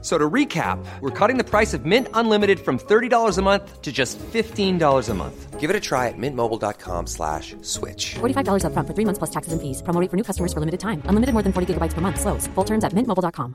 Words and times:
So 0.00 0.16
to 0.16 0.30
recap, 0.30 0.78
we're 1.00 1.10
cutting 1.10 1.38
the 1.38 1.44
price 1.44 1.74
of 1.74 1.84
Mint 1.84 2.06
Unlimited 2.14 2.60
from 2.60 2.78
$30 2.78 3.36
a 3.36 3.42
month 3.42 3.82
to 3.82 3.90
just 3.90 4.16
$15 4.18 5.08
a 5.08 5.14
month. 5.14 5.58
Give 5.58 5.70
it 5.70 5.74
a 5.74 5.80
try 5.80 6.06
at 6.06 6.14
mintmobile.com 6.16 7.08
slash 7.08 7.56
switch. 7.62 8.14
$45 8.20 8.62
upfront 8.62 8.86
for 8.86 8.94
three 8.94 9.04
months 9.04 9.18
plus 9.18 9.30
taxes 9.30 9.52
and 9.52 9.60
fees. 9.60 9.82
Promo 9.82 10.00
rate 10.00 10.08
for 10.08 10.16
new 10.16 10.22
customers 10.22 10.52
for 10.52 10.60
limited 10.60 10.78
time. 10.78 11.02
Unlimited 11.06 11.32
more 11.34 11.42
than 11.42 11.52
40 11.52 11.74
gigabytes 11.74 11.94
per 11.94 12.00
month. 12.00 12.20
Slows. 12.20 12.46
Full 12.54 12.64
terms 12.64 12.84
at 12.84 12.92
mintmobile.com. 12.94 13.54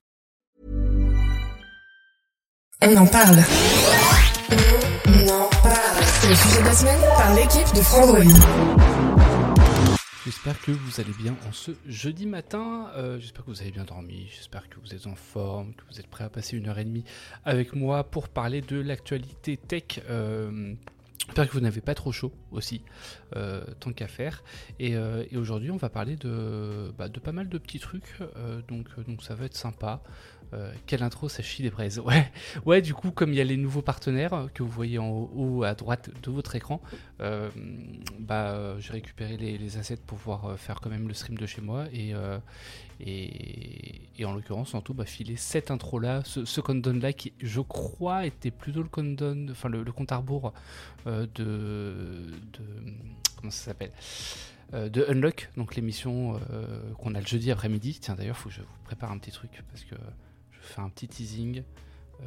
On 2.81 2.97
en 2.97 3.07
parle. 3.07 3.39
On 5.07 5.29
en 5.29 5.47
parle. 5.63 6.03
C'est 6.19 6.27
le 6.29 6.35
sujet 6.35 6.59
de 6.59 6.65
la 6.65 6.73
semaine 6.73 7.01
par 7.15 7.33
l'équipe 7.35 7.73
de 7.73 7.81
Frandroid. 7.81 9.32
J'espère 10.25 10.57
que 10.61 10.71
vous 10.71 11.01
allez 11.01 11.11
bien 11.11 11.35
en 11.49 11.51
ce 11.51 11.71
jeudi 11.85 12.25
matin. 12.25 12.87
Euh, 12.95 13.19
j'espère 13.19 13.43
que 13.43 13.51
vous 13.51 13.61
avez 13.61 13.71
bien 13.71 13.83
dormi. 13.83 14.29
J'espère 14.33 14.69
que 14.69 14.79
vous 14.79 14.95
êtes 14.95 15.05
en 15.05 15.15
forme, 15.15 15.73
que 15.73 15.83
vous 15.91 15.99
êtes 15.99 16.07
prêts 16.07 16.23
à 16.23 16.29
passer 16.29 16.55
une 16.55 16.69
heure 16.69 16.79
et 16.79 16.85
demie 16.85 17.03
avec 17.43 17.75
moi 17.75 18.05
pour 18.05 18.29
parler 18.29 18.61
de 18.61 18.79
l'actualité 18.79 19.57
tech. 19.57 19.99
Euh, 20.09 20.75
J'espère 21.25 21.47
que 21.47 21.53
vous 21.53 21.61
n'avez 21.61 21.81
pas 21.81 21.95
trop 21.95 22.11
chaud 22.13 22.31
aussi, 22.51 22.83
euh, 23.35 23.65
tant 23.81 23.91
qu'à 23.91 24.07
faire. 24.07 24.43
Et, 24.79 24.95
aujourd'hui, 25.35 25.71
on 25.71 25.77
va 25.77 25.89
parler 25.89 26.15
de, 26.15 26.93
bah, 26.97 27.07
pas 27.09 27.31
mal 27.31 27.47
de 27.47 27.57
petits 27.57 27.79
trucs, 27.79 28.19
donc 28.67 28.87
ça 29.21 29.33
va 29.33 29.45
être 29.45 29.55
sympa. 29.55 30.03
Euh, 30.53 30.71
quelle 30.85 31.03
intro, 31.03 31.29
ça 31.29 31.41
chie 31.43 31.63
des 31.63 31.69
braises. 31.69 31.99
Ouais, 32.05 32.31
ouais, 32.65 32.81
du 32.81 32.93
coup, 32.93 33.11
comme 33.11 33.31
il 33.31 33.35
y 33.35 33.41
a 33.41 33.45
les 33.45 33.57
nouveaux 33.57 33.81
partenaires 33.81 34.47
que 34.53 34.61
vous 34.61 34.69
voyez 34.69 34.99
en 34.99 35.09
haut 35.09 35.63
à 35.63 35.73
droite 35.73 36.09
de 36.21 36.31
votre 36.31 36.55
écran, 36.55 36.81
euh, 37.21 37.49
bah, 38.19 38.77
j'ai 38.79 38.93
récupéré 38.93 39.37
les, 39.37 39.77
assets 39.77 39.97
pour 40.05 40.17
pouvoir 40.17 40.59
faire 40.59 40.81
quand 40.81 40.89
même 40.89 41.07
le 41.07 41.13
stream 41.13 41.37
de 41.37 41.45
chez 41.45 41.61
moi. 41.61 41.85
Et, 41.93 42.13
euh, 42.13 42.37
et, 42.99 44.25
en 44.25 44.33
l'occurrence, 44.33 44.73
en 44.73 44.81
tout, 44.81 44.93
bah, 44.93 45.05
filer 45.05 45.35
cette 45.35 45.71
intro-là, 45.71 46.21
ce, 46.25 46.45
ce 46.45 46.61
countdown-là 46.61 47.13
qui, 47.13 47.33
je 47.41 47.61
crois, 47.61 48.25
était 48.25 48.51
plutôt 48.51 48.81
le 48.81 48.89
countdown, 48.89 49.49
enfin 49.51 49.69
le, 49.69 49.83
compte 49.91 50.11
à 50.11 50.17
rebours 50.17 50.53
euh, 51.07 51.25
de, 51.35 52.31
de. 52.53 52.63
Comment 53.37 53.51
ça 53.51 53.65
s'appelle 53.65 53.91
euh, 54.73 54.89
de 54.89 55.05
Unlock, 55.07 55.51
donc 55.55 55.75
l'émission 55.75 56.39
euh, 56.51 56.65
qu'on 56.97 57.13
a 57.13 57.19
le 57.19 57.27
jeudi 57.27 57.51
après-midi. 57.51 57.99
Tiens, 58.01 58.15
d'ailleurs, 58.15 58.35
il 58.39 58.41
faut 58.41 58.49
que 58.49 58.55
je 58.55 58.61
vous 58.61 58.67
prépare 58.85 59.11
un 59.11 59.19
petit 59.19 59.31
truc 59.31 59.51
parce 59.69 59.83
que 59.83 59.95
fais 60.65 60.81
un 60.81 60.89
petit 60.89 61.07
teasing. 61.07 61.63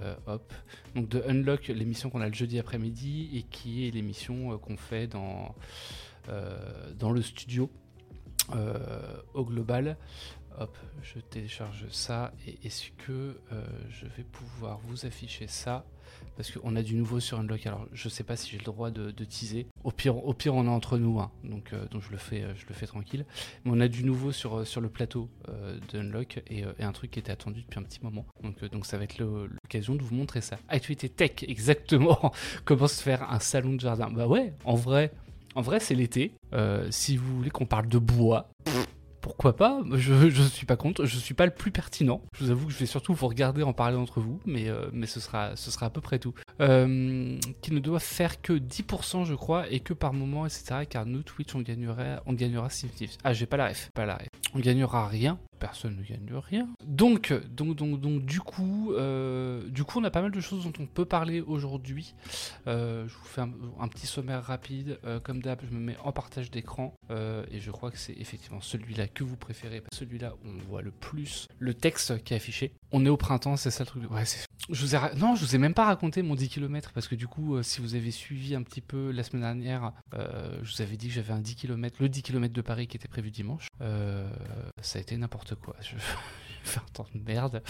Euh, 0.02 0.14
hop. 0.26 0.52
Donc 0.94 1.08
de 1.08 1.22
Unlock, 1.26 1.68
l'émission 1.68 2.10
qu'on 2.10 2.20
a 2.20 2.28
le 2.28 2.34
jeudi 2.34 2.58
après-midi 2.58 3.30
et 3.34 3.42
qui 3.42 3.86
est 3.86 3.90
l'émission 3.90 4.52
euh, 4.52 4.58
qu'on 4.58 4.76
fait 4.76 5.06
dans, 5.06 5.54
euh, 6.28 6.92
dans 6.94 7.10
le 7.10 7.22
studio 7.22 7.70
au 9.34 9.44
global. 9.44 9.96
Hop, 10.58 10.78
je 11.02 11.18
télécharge 11.18 11.86
ça 11.90 12.32
et 12.46 12.58
est-ce 12.64 12.90
que 13.04 13.40
je 13.90 14.06
vais 14.06 14.22
pouvoir 14.22 14.78
vous 14.84 15.04
afficher 15.04 15.48
ça? 15.48 15.84
Parce 16.36 16.50
qu'on 16.50 16.76
a 16.76 16.82
du 16.82 16.94
nouveau 16.94 17.20
sur 17.20 17.38
Unlock. 17.38 17.66
Alors, 17.66 17.86
je 17.92 18.08
sais 18.08 18.22
pas 18.22 18.36
si 18.36 18.50
j'ai 18.50 18.58
le 18.58 18.64
droit 18.64 18.90
de, 18.90 19.10
teaser. 19.24 19.66
Au 19.84 19.90
pire, 19.90 20.16
on 20.16 20.34
est 20.34 20.68
entre 20.68 20.98
nous, 20.98 21.18
hein. 21.18 21.30
donc, 21.44 21.72
euh, 21.72 21.86
donc 21.88 22.02
je 22.02 22.10
le 22.10 22.18
fais, 22.18 22.86
tranquille. 22.86 23.24
Mais 23.64 23.72
on 23.74 23.80
a 23.80 23.88
du 23.88 24.04
nouveau 24.04 24.32
sur 24.32 24.66
sur 24.66 24.80
le 24.80 24.88
plateau 24.88 25.28
euh, 25.48 25.78
de 25.92 25.98
Unlock 25.98 26.42
et, 26.48 26.64
euh, 26.64 26.72
un 26.78 26.92
truc 26.92 27.10
qui 27.10 27.18
était 27.18 27.32
attendu 27.32 27.62
depuis 27.62 27.78
un 27.80 27.82
petit 27.82 28.00
moment. 28.02 28.26
Donc 28.72 28.86
ça 28.86 28.98
va 28.98 29.04
être 29.04 29.18
l'occasion 29.18 29.94
de 29.94 30.02
vous 30.02 30.14
montrer 30.14 30.40
ça. 30.40 30.58
Actualité 30.68 31.08
tech, 31.08 31.42
exactement. 31.48 32.32
Comment 32.64 32.86
se 32.86 33.02
faire 33.02 33.30
un 33.30 33.40
salon 33.40 33.74
de 33.74 33.80
jardin 33.80 34.10
Bah 34.10 34.26
ouais, 34.26 34.52
en 34.64 34.74
vrai, 34.74 35.12
en 35.54 35.62
vrai, 35.62 35.80
c'est 35.80 35.94
l'été. 35.94 36.32
si 36.90 37.16
vous 37.16 37.36
voulez 37.36 37.50
qu'on 37.50 37.66
parle 37.66 37.88
de 37.88 37.98
bois. 37.98 38.48
Pourquoi 39.36 39.54
pas 39.54 39.82
Je 39.92 40.30
je 40.30 40.42
suis 40.42 40.64
pas 40.64 40.76
contre, 40.76 41.04
je 41.04 41.18
suis 41.18 41.34
pas 41.34 41.44
le 41.44 41.52
plus 41.52 41.70
pertinent. 41.70 42.22
Je 42.38 42.44
vous 42.44 42.50
avoue 42.50 42.66
que 42.68 42.72
je 42.72 42.78
vais 42.78 42.86
surtout 42.86 43.12
vous 43.12 43.28
regarder 43.28 43.62
en 43.62 43.74
parler 43.74 43.98
entre 43.98 44.18
vous, 44.18 44.40
mais 44.46 44.70
euh, 44.70 44.86
mais 44.94 45.06
ce 45.06 45.20
sera 45.20 45.54
ce 45.56 45.70
sera 45.70 45.86
à 45.86 45.90
peu 45.90 46.00
près 46.00 46.18
tout. 46.18 46.32
Euh, 46.62 47.38
qui 47.60 47.72
ne 47.74 47.78
doit 47.78 48.00
faire 48.00 48.40
que 48.40 48.54
10% 48.54 49.26
je 49.26 49.34
crois 49.34 49.68
et 49.70 49.80
que 49.80 49.92
par 49.92 50.14
moment 50.14 50.46
etc. 50.46 50.86
Car 50.88 51.04
nous 51.04 51.22
Twitch 51.22 51.54
on 51.54 51.60
gagnerait 51.60 52.18
on 52.24 52.32
gagnera 52.32 52.68
Ah 53.24 53.34
j'ai 53.34 53.44
pas 53.44 53.58
la 53.58 53.68
ref, 53.68 53.90
pas 53.92 54.06
la 54.06 54.14
ref. 54.14 54.28
On 54.54 54.58
gagnera 54.58 55.06
rien. 55.06 55.38
Personne 55.58 55.96
ne 55.96 56.02
gagne 56.02 56.28
rien. 56.34 56.68
Donc 56.84 57.32
donc 57.48 57.76
donc 57.76 58.00
donc 58.00 58.24
du 58.24 58.40
coup 58.40 58.92
euh, 58.92 59.66
du 59.68 59.84
coup 59.84 60.00
on 60.00 60.04
a 60.04 60.10
pas 60.10 60.22
mal 60.22 60.30
de 60.30 60.40
choses 60.40 60.64
dont 60.64 60.72
on 60.78 60.86
peut 60.86 61.04
parler 61.04 61.40
aujourd'hui. 61.40 62.14
Euh, 62.66 63.08
je 63.08 63.14
vous 63.14 63.24
fais 63.24 63.40
un, 63.40 63.88
petit 63.88 64.06
sommaire 64.06 64.42
rapide. 64.44 64.98
Euh, 65.04 65.18
comme 65.20 65.40
d'hab 65.40 65.60
je 65.64 65.74
me 65.74 65.80
mets 65.80 65.96
en 66.04 66.12
partage 66.12 66.50
d'écran 66.50 66.94
et 67.10 67.60
je 67.60 67.70
crois 67.70 67.90
que 67.90 67.98
c'est 67.98 68.14
effectivement 68.18 68.60
celui-là 68.60 69.08
que 69.08 69.24
vous 69.24 69.36
préférez, 69.36 69.82
celui-là 69.92 70.34
où 70.34 70.48
on 70.48 70.58
voit 70.68 70.82
le 70.82 70.90
plus 70.90 71.48
le 71.58 71.74
texte 71.74 72.22
qui 72.24 72.34
est 72.34 72.36
affiché. 72.36 72.72
On 72.92 73.04
est 73.06 73.08
au 73.08 73.16
printemps, 73.16 73.56
c'est 73.56 73.70
ça 73.70 73.84
le 73.84 73.86
truc. 73.86 74.10
Ouais, 74.10 74.24
je 74.70 74.80
vous 74.80 74.94
ai 74.94 74.98
non, 75.16 75.34
je 75.34 75.44
vous 75.44 75.54
ai 75.54 75.58
même 75.58 75.74
pas 75.74 75.84
raconté 75.84 76.22
mon 76.22 76.34
10 76.34 76.48
km 76.48 76.92
parce 76.92 77.08
que 77.08 77.14
du 77.14 77.26
coup, 77.26 77.62
si 77.62 77.80
vous 77.80 77.94
avez 77.94 78.10
suivi 78.10 78.54
un 78.54 78.62
petit 78.62 78.80
peu 78.80 79.10
la 79.10 79.22
semaine 79.22 79.42
dernière, 79.42 79.92
je 80.12 80.74
vous 80.74 80.82
avais 80.82 80.96
dit 80.96 81.08
que 81.08 81.14
j'avais 81.14 81.32
un 81.32 81.40
10 81.40 81.56
km, 81.56 81.96
le 82.00 82.08
10 82.08 82.22
km 82.22 82.52
de 82.52 82.62
Paris 82.62 82.86
qui 82.86 82.96
était 82.96 83.08
prévu 83.08 83.30
dimanche. 83.30 83.68
Ça 83.80 84.98
a 84.98 85.02
été 85.02 85.16
n'importe 85.16 85.45
quoi. 85.54 85.74
Je 85.80 85.94
fait 86.64 86.80
un 86.80 86.92
temps 86.92 87.06
de 87.14 87.20
merde. 87.20 87.62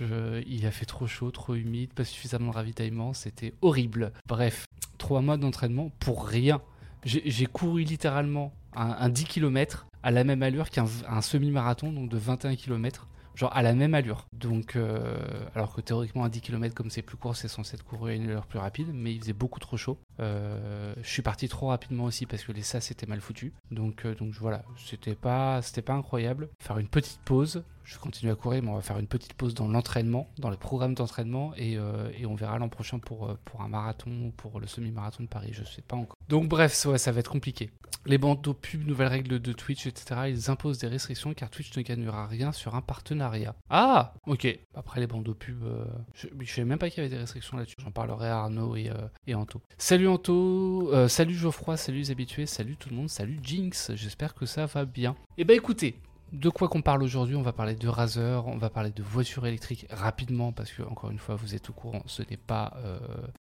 Il 0.00 0.64
a 0.66 0.70
fait 0.70 0.86
trop 0.86 1.06
chaud, 1.06 1.30
trop 1.30 1.54
humide, 1.54 1.92
pas 1.92 2.04
suffisamment 2.04 2.50
de 2.50 2.56
ravitaillement, 2.56 3.12
c'était 3.12 3.52
horrible. 3.60 4.12
Bref, 4.26 4.64
trois 4.96 5.20
mois 5.20 5.36
d'entraînement 5.36 5.90
pour 6.00 6.26
rien. 6.26 6.62
J'ai 7.04 7.46
couru 7.46 7.82
littéralement 7.82 8.52
un, 8.74 8.96
un 8.98 9.08
10 9.08 9.24
km 9.24 9.86
à 10.02 10.10
la 10.10 10.24
même 10.24 10.42
allure 10.42 10.70
qu'un 10.70 10.86
semi-marathon, 11.20 11.92
donc 11.92 12.08
de 12.08 12.16
21 12.16 12.56
km. 12.56 13.08
Genre 13.40 13.56
à 13.56 13.62
la 13.62 13.72
même 13.72 13.94
allure. 13.94 14.26
Donc, 14.34 14.76
euh, 14.76 15.16
alors 15.54 15.74
que 15.74 15.80
théoriquement, 15.80 16.24
un 16.24 16.28
10 16.28 16.42
km, 16.42 16.74
comme 16.74 16.90
c'est 16.90 17.00
plus 17.00 17.16
court, 17.16 17.36
c'est 17.36 17.48
censé 17.48 17.74
être 17.74 17.84
couru 17.84 18.10
à 18.10 18.14
une 18.14 18.24
allure 18.24 18.44
plus 18.44 18.58
rapide, 18.58 18.88
mais 18.92 19.14
il 19.14 19.20
faisait 19.20 19.32
beaucoup 19.32 19.58
trop 19.58 19.78
chaud. 19.78 19.96
Euh, 20.20 20.92
je 21.02 21.08
suis 21.08 21.22
parti 21.22 21.48
trop 21.48 21.68
rapidement 21.68 22.04
aussi 22.04 22.26
parce 22.26 22.44
que 22.44 22.52
les 22.52 22.60
sas 22.60 22.90
étaient 22.90 23.06
mal 23.06 23.22
foutus. 23.22 23.52
Donc, 23.70 24.04
euh, 24.04 24.14
donc 24.14 24.34
voilà, 24.34 24.62
c'était 24.76 25.14
pas, 25.14 25.62
c'était 25.62 25.80
pas 25.80 25.94
incroyable. 25.94 26.50
Faire 26.58 26.76
une 26.76 26.88
petite 26.88 27.20
pause. 27.24 27.64
Je 27.84 27.98
continue 27.98 28.30
à 28.30 28.34
courir, 28.34 28.62
mais 28.62 28.70
on 28.70 28.76
va 28.76 28.82
faire 28.82 28.98
une 28.98 29.06
petite 29.06 29.34
pause 29.34 29.54
dans 29.54 29.68
l'entraînement, 29.68 30.28
dans 30.38 30.50
le 30.50 30.56
programme 30.56 30.94
d'entraînement, 30.94 31.52
et, 31.56 31.76
euh, 31.76 32.10
et, 32.18 32.26
on 32.26 32.34
verra 32.34 32.58
l'an 32.58 32.68
prochain 32.68 32.98
pour, 32.98 33.36
pour 33.44 33.62
un 33.62 33.68
marathon 33.68 34.10
ou 34.10 34.30
pour 34.30 34.60
le 34.60 34.66
semi-marathon 34.66 35.24
de 35.24 35.28
Paris. 35.28 35.50
Je 35.52 35.64
sais 35.64 35.82
pas 35.82 35.96
encore. 35.96 36.16
Donc 36.28 36.48
bref, 36.48 36.72
ça 36.72 37.12
va 37.12 37.20
être 37.20 37.30
compliqué. 37.30 37.70
Les 38.06 38.16
bandeaux 38.16 38.54
pubs, 38.54 38.86
nouvelles 38.86 39.08
règles 39.08 39.40
de 39.40 39.52
Twitch, 39.52 39.86
etc. 39.86 40.22
Ils 40.28 40.50
imposent 40.50 40.78
des 40.78 40.86
restrictions 40.86 41.34
car 41.34 41.50
Twitch 41.50 41.76
ne 41.76 41.82
gagnera 41.82 42.26
rien 42.26 42.50
sur 42.50 42.74
un 42.74 42.80
partenariat. 42.80 43.54
Ah, 43.68 44.14
ok. 44.26 44.46
Après 44.74 45.00
les 45.00 45.06
bandeaux 45.06 45.34
pubs, 45.34 45.62
euh, 45.64 45.84
je, 46.14 46.28
je 46.40 46.50
savais 46.50 46.64
même 46.64 46.78
pas 46.78 46.88
qu'il 46.88 47.02
y 47.02 47.06
avait 47.06 47.14
des 47.14 47.20
restrictions 47.20 47.58
là-dessus. 47.58 47.76
J'en 47.78 47.90
parlerai 47.90 48.28
à 48.28 48.38
Arnaud 48.38 48.74
et, 48.76 48.88
euh, 48.88 49.08
et 49.26 49.34
Anto. 49.34 49.60
Salut 49.76 50.08
Anto, 50.08 50.90
euh, 50.94 51.08
salut 51.08 51.34
Geoffroy, 51.34 51.76
salut 51.76 51.98
les 51.98 52.10
habitués, 52.10 52.46
salut 52.46 52.76
tout 52.76 52.88
le 52.88 52.96
monde, 52.96 53.10
salut 53.10 53.38
Jinx. 53.42 53.92
J'espère 53.94 54.34
que 54.34 54.46
ça 54.46 54.64
va 54.64 54.86
bien. 54.86 55.14
Eh 55.36 55.44
ben, 55.44 55.54
écoutez, 55.54 56.00
de 56.32 56.48
quoi 56.48 56.68
qu'on 56.68 56.82
parle 56.82 57.02
aujourd'hui 57.02 57.36
On 57.36 57.42
va 57.42 57.52
parler 57.52 57.74
de 57.74 57.88
Razer, 57.88 58.46
on 58.46 58.56
va 58.56 58.70
parler 58.70 58.90
de 58.90 59.02
voitures 59.02 59.46
électriques 59.46 59.86
rapidement 59.90 60.52
parce 60.52 60.70
que, 60.72 60.82
encore 60.82 61.10
une 61.10 61.18
fois, 61.18 61.34
vous 61.34 61.54
êtes 61.54 61.70
au 61.70 61.72
courant, 61.72 62.02
ce 62.06 62.22
n'est 62.28 62.36
pas 62.36 62.74
euh, 62.84 62.98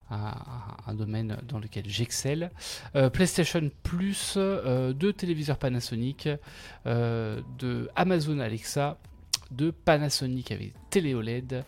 un, 0.10 0.94
domaine 0.94 1.38
dans 1.48 1.60
lequel 1.60 1.84
j'excelle. 1.88 2.52
Euh, 2.96 3.10
PlayStation 3.10 3.70
Plus, 3.84 4.34
euh, 4.38 4.94
de 4.94 5.12
téléviseurs 5.12 5.58
Panasonic, 5.58 6.30
de 6.86 7.90
Amazon 7.96 8.40
Alexa, 8.40 8.98
de 9.52 9.72
Panasonic 9.72 10.52
avec 10.52 10.74
télé 10.90 11.14
OLED, 11.14 11.64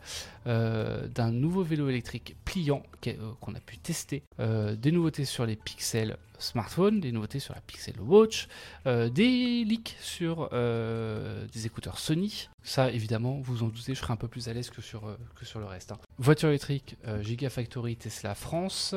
euh, 0.48 1.08
d'un 1.08 1.32
nouveau 1.32 1.64
vélo 1.64 1.90
électrique 1.90 2.36
pliant 2.46 2.84
qu'on 3.40 3.56
a 3.56 3.60
pu 3.60 3.78
tester, 3.78 4.24
des 4.40 4.92
nouveautés 4.92 5.26
sur 5.26 5.46
les 5.46 5.56
pixels 5.56 6.18
smartphone, 6.44 7.00
des 7.00 7.12
nouveautés 7.12 7.40
sur 7.40 7.54
la 7.54 7.62
Pixel 7.62 8.00
Watch, 8.00 8.48
euh, 8.88 9.10
des 9.10 9.64
leaks 9.64 9.96
sur 10.02 10.50
euh, 10.54 11.46
des 11.54 11.66
écouteurs 11.66 12.00
Sony. 12.00 12.50
Ça, 12.64 12.92
évidemment, 12.92 13.40
vous 13.42 13.64
en 13.64 13.68
doutez, 13.68 13.96
je 13.96 14.00
serai 14.00 14.14
un 14.14 14.18
peu 14.18 14.28
plus 14.28 14.48
à 14.48 14.54
l'aise 14.54 14.70
que 14.70 14.82
sur, 14.82 15.08
euh, 15.08 15.18
que 15.36 15.46
sur 15.46 15.60
le 15.60 15.66
reste. 15.66 15.92
Hein. 15.92 15.98
Voiture 16.20 16.50
électrique, 16.50 16.96
Gigafactory 17.22 17.96
Tesla 17.96 18.36
France. 18.36 18.94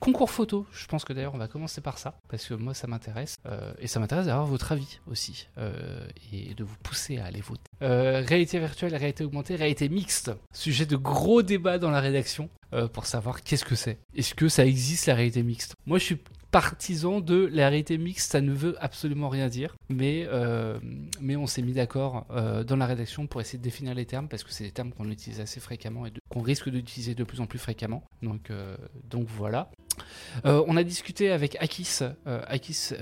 concours 0.00 0.30
photo, 0.30 0.66
je 0.72 0.86
pense 0.86 1.04
que 1.04 1.12
d'ailleurs 1.12 1.34
on 1.34 1.38
va 1.38 1.48
commencer 1.48 1.80
par 1.80 1.98
ça, 1.98 2.18
parce 2.28 2.46
que 2.46 2.54
moi 2.54 2.72
ça 2.72 2.86
m'intéresse. 2.86 3.38
et 3.78 3.86
ça 3.86 4.00
m'intéresse 4.00 4.26
d'avoir 4.26 4.46
votre 4.46 4.72
avis 4.72 5.00
aussi, 5.06 5.48
et 6.32 6.54
de 6.54 6.64
vous 6.64 6.76
pousser 6.82 7.18
à 7.18 7.26
aller 7.26 7.42
voter. 7.42 7.70
réalité 7.80 8.58
virtuelle, 8.58 8.96
réalité 8.96 9.24
augmentée, 9.24 9.56
réalité 9.56 9.88
mixte. 9.88 10.32
Sujet 10.52 10.86
de 10.86 10.96
gros 10.96 11.42
débats 11.42 11.78
dans 11.78 11.90
la 11.90 12.00
rédaction. 12.00 12.48
pour 12.92 13.06
savoir 13.06 13.42
qu'est-ce 13.42 13.64
que 13.64 13.76
c'est. 13.76 13.98
Est-ce 14.14 14.34
que 14.34 14.48
ça 14.48 14.64
existe 14.64 15.06
la 15.06 15.14
réalité 15.14 15.42
mixte? 15.42 15.74
Moi 15.84 15.98
je 15.98 16.04
suis 16.04 16.18
partisan 16.50 17.20
de 17.20 17.48
la 17.52 17.68
réalité 17.68 17.98
mixte, 17.98 18.32
ça 18.32 18.40
ne 18.40 18.52
veut 18.52 18.76
absolument 18.80 19.28
rien 19.28 19.48
dire, 19.48 19.76
mais, 19.88 20.26
euh, 20.28 20.78
on 21.20 21.46
s'est 21.46 21.62
mis 21.62 21.74
d'accord 21.74 22.26
euh, 22.30 22.64
dans 22.64 22.76
la 22.76 22.86
rédaction 22.86 23.26
pour 23.26 23.40
essayer 23.40 23.58
de 23.58 23.64
définir 23.64 23.94
les 23.94 24.06
termes, 24.06 24.28
parce 24.28 24.44
que 24.44 24.52
c'est 24.52 24.64
des 24.64 24.70
termes 24.70 24.92
qu'on 24.92 25.10
utilise 25.10 25.40
assez 25.40 25.60
fréquemment 25.60 26.06
et 26.06 26.12
qu'on 26.28 26.40
risque 26.40 26.68
d'utiliser 26.68 27.14
de 27.14 27.24
plus 27.24 27.40
en 27.40 27.46
plus 27.46 27.58
fréquemment. 27.58 28.04
Donc, 28.22 28.50
euh, 28.50 28.76
donc 29.08 29.26
voilà. 29.28 29.70
On 30.44 30.76
a 30.76 30.84
discuté 30.84 31.30
avec 31.30 31.56
Akis, 31.60 32.00
Akis 32.26 32.92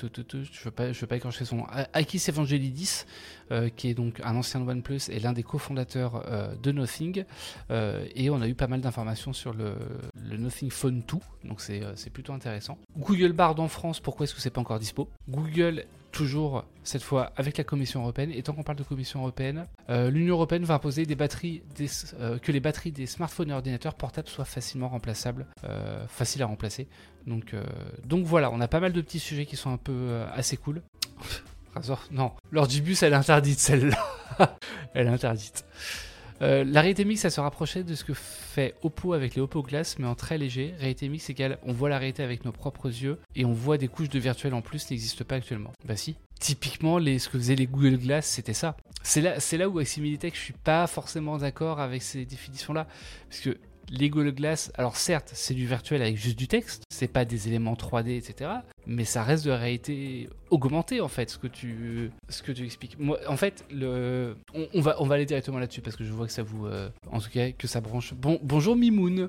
je 0.00 0.06
ne 0.06 0.92
veux 0.92 1.06
pas, 1.06 1.16
écorcher 1.16 1.44
son 1.44 1.56
nom. 1.56 1.66
Akis 1.92 2.22
Evangelidis, 2.28 3.04
euh, 3.50 3.68
qui 3.68 3.88
est 3.88 3.94
donc 3.94 4.20
un 4.24 4.36
ancien 4.36 4.60
OnePlus 4.66 5.10
et 5.10 5.20
l'un 5.20 5.32
des 5.32 5.42
cofondateurs 5.42 6.24
euh, 6.26 6.54
de 6.62 6.72
Nothing. 6.72 7.24
Euh, 7.70 8.06
et 8.14 8.30
on 8.30 8.40
a 8.40 8.48
eu 8.48 8.54
pas 8.54 8.66
mal 8.66 8.80
d'informations 8.80 9.32
sur 9.32 9.52
le, 9.54 9.74
Nothing 10.36 10.70
Phone 10.70 11.02
2, 11.06 11.48
donc 11.48 11.60
c'est 11.60 11.82
c'est 11.94 12.10
plutôt 12.10 12.32
intéressant. 12.32 12.78
Google 12.96 13.32
Bard 13.32 13.58
en 13.60 13.68
France, 13.68 14.00
pourquoi 14.00 14.24
est-ce 14.24 14.34
que 14.34 14.40
c'est 14.40 14.50
pas 14.50 14.60
encore 14.60 14.78
dispo? 14.78 15.08
Google 15.28 15.84
toujours 16.14 16.64
cette 16.84 17.02
fois 17.02 17.32
avec 17.36 17.58
la 17.58 17.64
Commission 17.64 18.00
européenne. 18.00 18.30
Et 18.30 18.42
tant 18.42 18.52
qu'on 18.54 18.62
parle 18.62 18.78
de 18.78 18.84
Commission 18.84 19.20
européenne, 19.20 19.66
euh, 19.90 20.10
l'Union 20.10 20.36
européenne 20.36 20.64
va 20.64 20.74
imposer 20.74 21.04
euh, 21.06 22.38
que 22.38 22.52
les 22.52 22.60
batteries 22.60 22.92
des 22.92 23.06
smartphones 23.06 23.50
et 23.50 23.52
ordinateurs 23.52 23.94
portables 23.94 24.28
soient 24.28 24.44
facilement 24.44 24.88
remplaçables, 24.88 25.46
euh, 25.64 26.06
faciles 26.06 26.42
à 26.42 26.46
remplacer. 26.46 26.88
Donc, 27.26 27.54
voilà, 28.24 28.50
on 28.52 28.60
a 28.60 28.68
pas 28.68 28.80
mal 28.80 28.92
de 28.92 29.00
petits 29.00 29.18
sujets 29.18 29.44
qui 29.44 29.56
sont 29.56 29.70
un 29.70 29.76
peu 29.76 30.22
assez 30.32 30.56
cool. 30.56 30.82
Non, 32.12 32.30
l'ordibus 32.52 33.02
elle 33.02 33.14
est 33.14 33.16
interdite 33.16 33.58
celle-là. 33.58 33.98
elle 34.94 35.08
est 35.08 35.10
interdite. 35.10 35.64
Euh, 36.44 36.62
la 36.62 36.82
réalité 36.82 37.06
mixte, 37.06 37.22
ça 37.22 37.30
se 37.30 37.40
rapprochait 37.40 37.84
de 37.84 37.94
ce 37.94 38.04
que 38.04 38.12
fait 38.12 38.74
Oppo 38.82 39.14
avec 39.14 39.34
les 39.34 39.40
Oppo 39.40 39.62
Glass, 39.62 39.98
mais 39.98 40.06
en 40.06 40.14
très 40.14 40.36
léger. 40.36 40.74
Réalité 40.78 41.08
mixte 41.08 41.30
égale, 41.30 41.58
on 41.62 41.72
voit 41.72 41.88
la 41.88 41.98
réalité 41.98 42.22
avec 42.22 42.44
nos 42.44 42.52
propres 42.52 42.88
yeux 42.88 43.18
et 43.34 43.46
on 43.46 43.52
voit 43.52 43.78
des 43.78 43.88
couches 43.88 44.10
de 44.10 44.18
virtuel 44.18 44.52
en 44.52 44.60
plus 44.60 44.90
n'existent 44.90 45.24
pas 45.24 45.36
actuellement. 45.36 45.72
Bah 45.86 45.96
si. 45.96 46.16
Typiquement, 46.38 46.98
ce 46.98 47.28
que 47.28 47.38
faisaient 47.38 47.54
les 47.54 47.66
Google 47.66 47.96
Glass, 47.96 48.26
c'était 48.26 48.52
ça. 48.52 48.76
C'est 49.02 49.22
là, 49.22 49.40
c'est 49.40 49.56
là 49.56 49.70
où 49.70 49.78
avec 49.78 49.88
Similitech, 49.88 50.34
je 50.34 50.40
suis 50.40 50.52
pas 50.52 50.86
forcément 50.86 51.38
d'accord 51.38 51.80
avec 51.80 52.02
ces 52.02 52.26
définitions-là, 52.26 52.86
parce 53.30 53.40
que 53.40 53.56
les 53.90 54.10
Glass, 54.10 54.72
alors 54.76 54.96
certes, 54.96 55.30
c'est 55.34 55.54
du 55.54 55.66
virtuel 55.66 56.02
avec 56.02 56.16
juste 56.16 56.38
du 56.38 56.48
texte, 56.48 56.84
c'est 56.90 57.08
pas 57.08 57.24
des 57.24 57.48
éléments 57.48 57.74
3D, 57.74 58.16
etc. 58.16 58.50
Mais 58.86 59.04
ça 59.04 59.22
reste 59.22 59.44
de 59.44 59.50
la 59.50 59.56
réalité 59.56 60.28
augmentée 60.50 61.00
en 61.00 61.08
fait, 61.08 61.30
ce 61.30 61.38
que 61.38 61.46
tu, 61.46 62.10
ce 62.28 62.42
que 62.42 62.52
tu 62.52 62.64
expliques. 62.64 62.98
Moi, 62.98 63.18
en 63.28 63.36
fait, 63.36 63.64
le, 63.70 64.36
on, 64.54 64.68
on 64.74 64.80
va, 64.80 65.00
on 65.00 65.06
va 65.06 65.16
aller 65.16 65.26
directement 65.26 65.58
là-dessus 65.58 65.80
parce 65.80 65.96
que 65.96 66.04
je 66.04 66.12
vois 66.12 66.26
que 66.26 66.32
ça 66.32 66.42
vous, 66.42 66.66
euh, 66.66 66.88
en 67.10 67.20
tout 67.20 67.30
cas, 67.30 67.50
que 67.52 67.66
ça 67.66 67.80
branche. 67.80 68.14
Bon, 68.14 68.38
bonjour 68.42 68.76
Mimoun. 68.76 69.28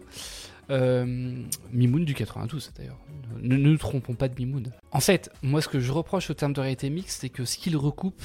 Euh, 0.72 1.44
Mimoun 1.72 2.06
du 2.06 2.16
92 2.16 2.72
d'ailleurs. 2.76 2.98
Ne, 3.42 3.56
ne 3.56 3.70
nous 3.70 3.78
trompons 3.78 4.16
pas 4.16 4.28
de 4.28 4.36
Mimoun. 4.36 4.72
En 4.92 5.00
fait, 5.00 5.30
moi 5.44 5.62
ce 5.62 5.68
que 5.68 5.80
je 5.80 5.92
reproche 5.92 6.30
au 6.30 6.34
terme 6.34 6.54
de 6.54 6.62
réalité 6.62 6.90
mixte, 6.90 7.22
c'est 7.22 7.30
que 7.30 7.46
ce 7.46 7.58
qu'il 7.58 7.78
recoupe, 7.78 8.24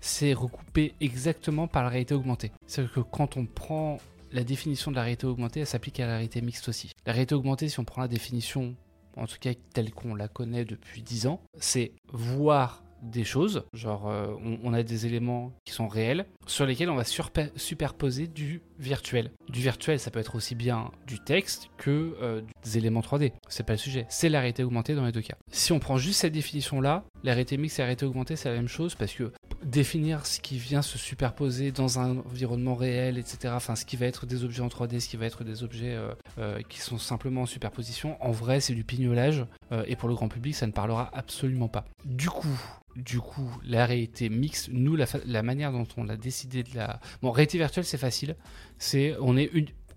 c'est 0.00 0.32
recoupé 0.32 0.94
exactement 1.00 1.66
par 1.66 1.82
la 1.82 1.88
réalité 1.88 2.14
augmentée. 2.14 2.52
C'est-à-dire 2.66 2.92
que 2.92 3.00
quand 3.00 3.36
on 3.36 3.46
prend 3.46 3.98
la 4.32 4.44
définition 4.44 4.90
de 4.90 4.96
la 4.96 5.02
réalité 5.02 5.26
augmentée, 5.26 5.60
elle 5.60 5.66
s'applique 5.66 6.00
à 6.00 6.06
la 6.06 6.16
réalité 6.16 6.40
mixte 6.40 6.68
aussi. 6.68 6.92
La 7.06 7.12
réalité 7.12 7.34
augmentée, 7.34 7.68
si 7.68 7.80
on 7.80 7.84
prend 7.84 8.02
la 8.02 8.08
définition, 8.08 8.76
en 9.16 9.26
tout 9.26 9.38
cas 9.40 9.52
telle 9.72 9.92
qu'on 9.92 10.14
la 10.14 10.28
connaît 10.28 10.64
depuis 10.64 11.02
10 11.02 11.26
ans, 11.26 11.42
c'est 11.58 11.92
voir 12.12 12.82
des 13.02 13.24
choses, 13.24 13.64
genre 13.72 14.08
euh, 14.08 14.34
on, 14.42 14.72
a 14.72 14.82
des 14.82 15.06
éléments 15.06 15.52
qui 15.64 15.72
sont 15.72 15.88
réels, 15.88 16.26
sur 16.46 16.66
lesquels 16.66 16.90
on 16.90 16.96
va 16.96 17.04
superposer 17.04 18.26
du 18.26 18.60
virtuel. 18.78 19.30
Du 19.48 19.60
virtuel, 19.60 19.98
ça 19.98 20.10
peut 20.10 20.20
être 20.20 20.34
aussi 20.34 20.54
bien 20.54 20.90
du 21.06 21.18
texte 21.18 21.68
que 21.76 22.16
euh, 22.22 22.42
des 22.64 22.78
éléments 22.78 23.00
3D. 23.00 23.32
C'est 23.48 23.64
pas 23.64 23.72
le 23.72 23.78
sujet, 23.78 24.06
c'est 24.08 24.28
la 24.28 24.40
réalité 24.40 24.62
augmentée 24.62 24.94
dans 24.94 25.04
les 25.04 25.12
deux 25.12 25.20
cas. 25.20 25.36
Si 25.50 25.72
on 25.72 25.78
prend 25.78 25.98
juste 25.98 26.20
cette 26.20 26.32
définition-là, 26.32 27.04
la 27.24 27.32
réalité 27.32 27.56
mixte 27.56 27.78
et 27.78 27.82
la 27.82 27.86
réalité 27.86 28.06
augmentée, 28.06 28.36
c'est 28.36 28.48
la 28.48 28.54
même 28.54 28.68
chose 28.68 28.94
parce 28.94 29.12
que 29.12 29.32
définir 29.64 30.26
ce 30.26 30.40
qui 30.40 30.58
vient 30.58 30.82
se 30.82 30.98
superposer 30.98 31.72
dans 31.72 31.98
un 31.98 32.18
environnement 32.18 32.74
réel, 32.74 33.18
etc. 33.18 33.54
Enfin, 33.56 33.74
ce 33.74 33.84
qui 33.84 33.96
va 33.96 34.06
être 34.06 34.26
des 34.26 34.44
objets 34.44 34.62
en 34.62 34.68
3D, 34.68 35.00
ce 35.00 35.08
qui 35.08 35.16
va 35.16 35.26
être 35.26 35.44
des 35.44 35.64
objets 35.64 35.94
euh, 35.94 36.12
euh, 36.38 36.60
qui 36.68 36.80
sont 36.80 36.98
simplement 36.98 37.42
en 37.42 37.46
superposition, 37.46 38.16
en 38.22 38.30
vrai, 38.30 38.60
c'est 38.60 38.74
du 38.74 38.84
pignolage. 38.84 39.44
et 39.86 39.96
pour 39.96 40.08
le 40.08 40.14
grand 40.14 40.28
public, 40.28 40.54
ça 40.54 40.66
ne 40.66 40.72
parlera 40.72 41.10
absolument 41.12 41.68
pas. 41.68 41.84
Du 42.04 42.30
coup, 42.30 42.58
du 42.98 43.20
coup, 43.20 43.48
la 43.64 43.86
réalité 43.86 44.28
mixte, 44.28 44.70
nous, 44.72 44.96
la, 44.96 45.06
la 45.24 45.42
manière 45.42 45.72
dont 45.72 45.86
on 45.96 46.08
a 46.08 46.16
décidé 46.16 46.64
de 46.64 46.74
la... 46.74 47.00
Bon, 47.22 47.30
réalité 47.30 47.56
virtuelle, 47.56 47.84
c'est 47.84 47.98
facile. 47.98 48.34
C'est, 48.78 49.16
on 49.20 49.36
est 49.36 49.50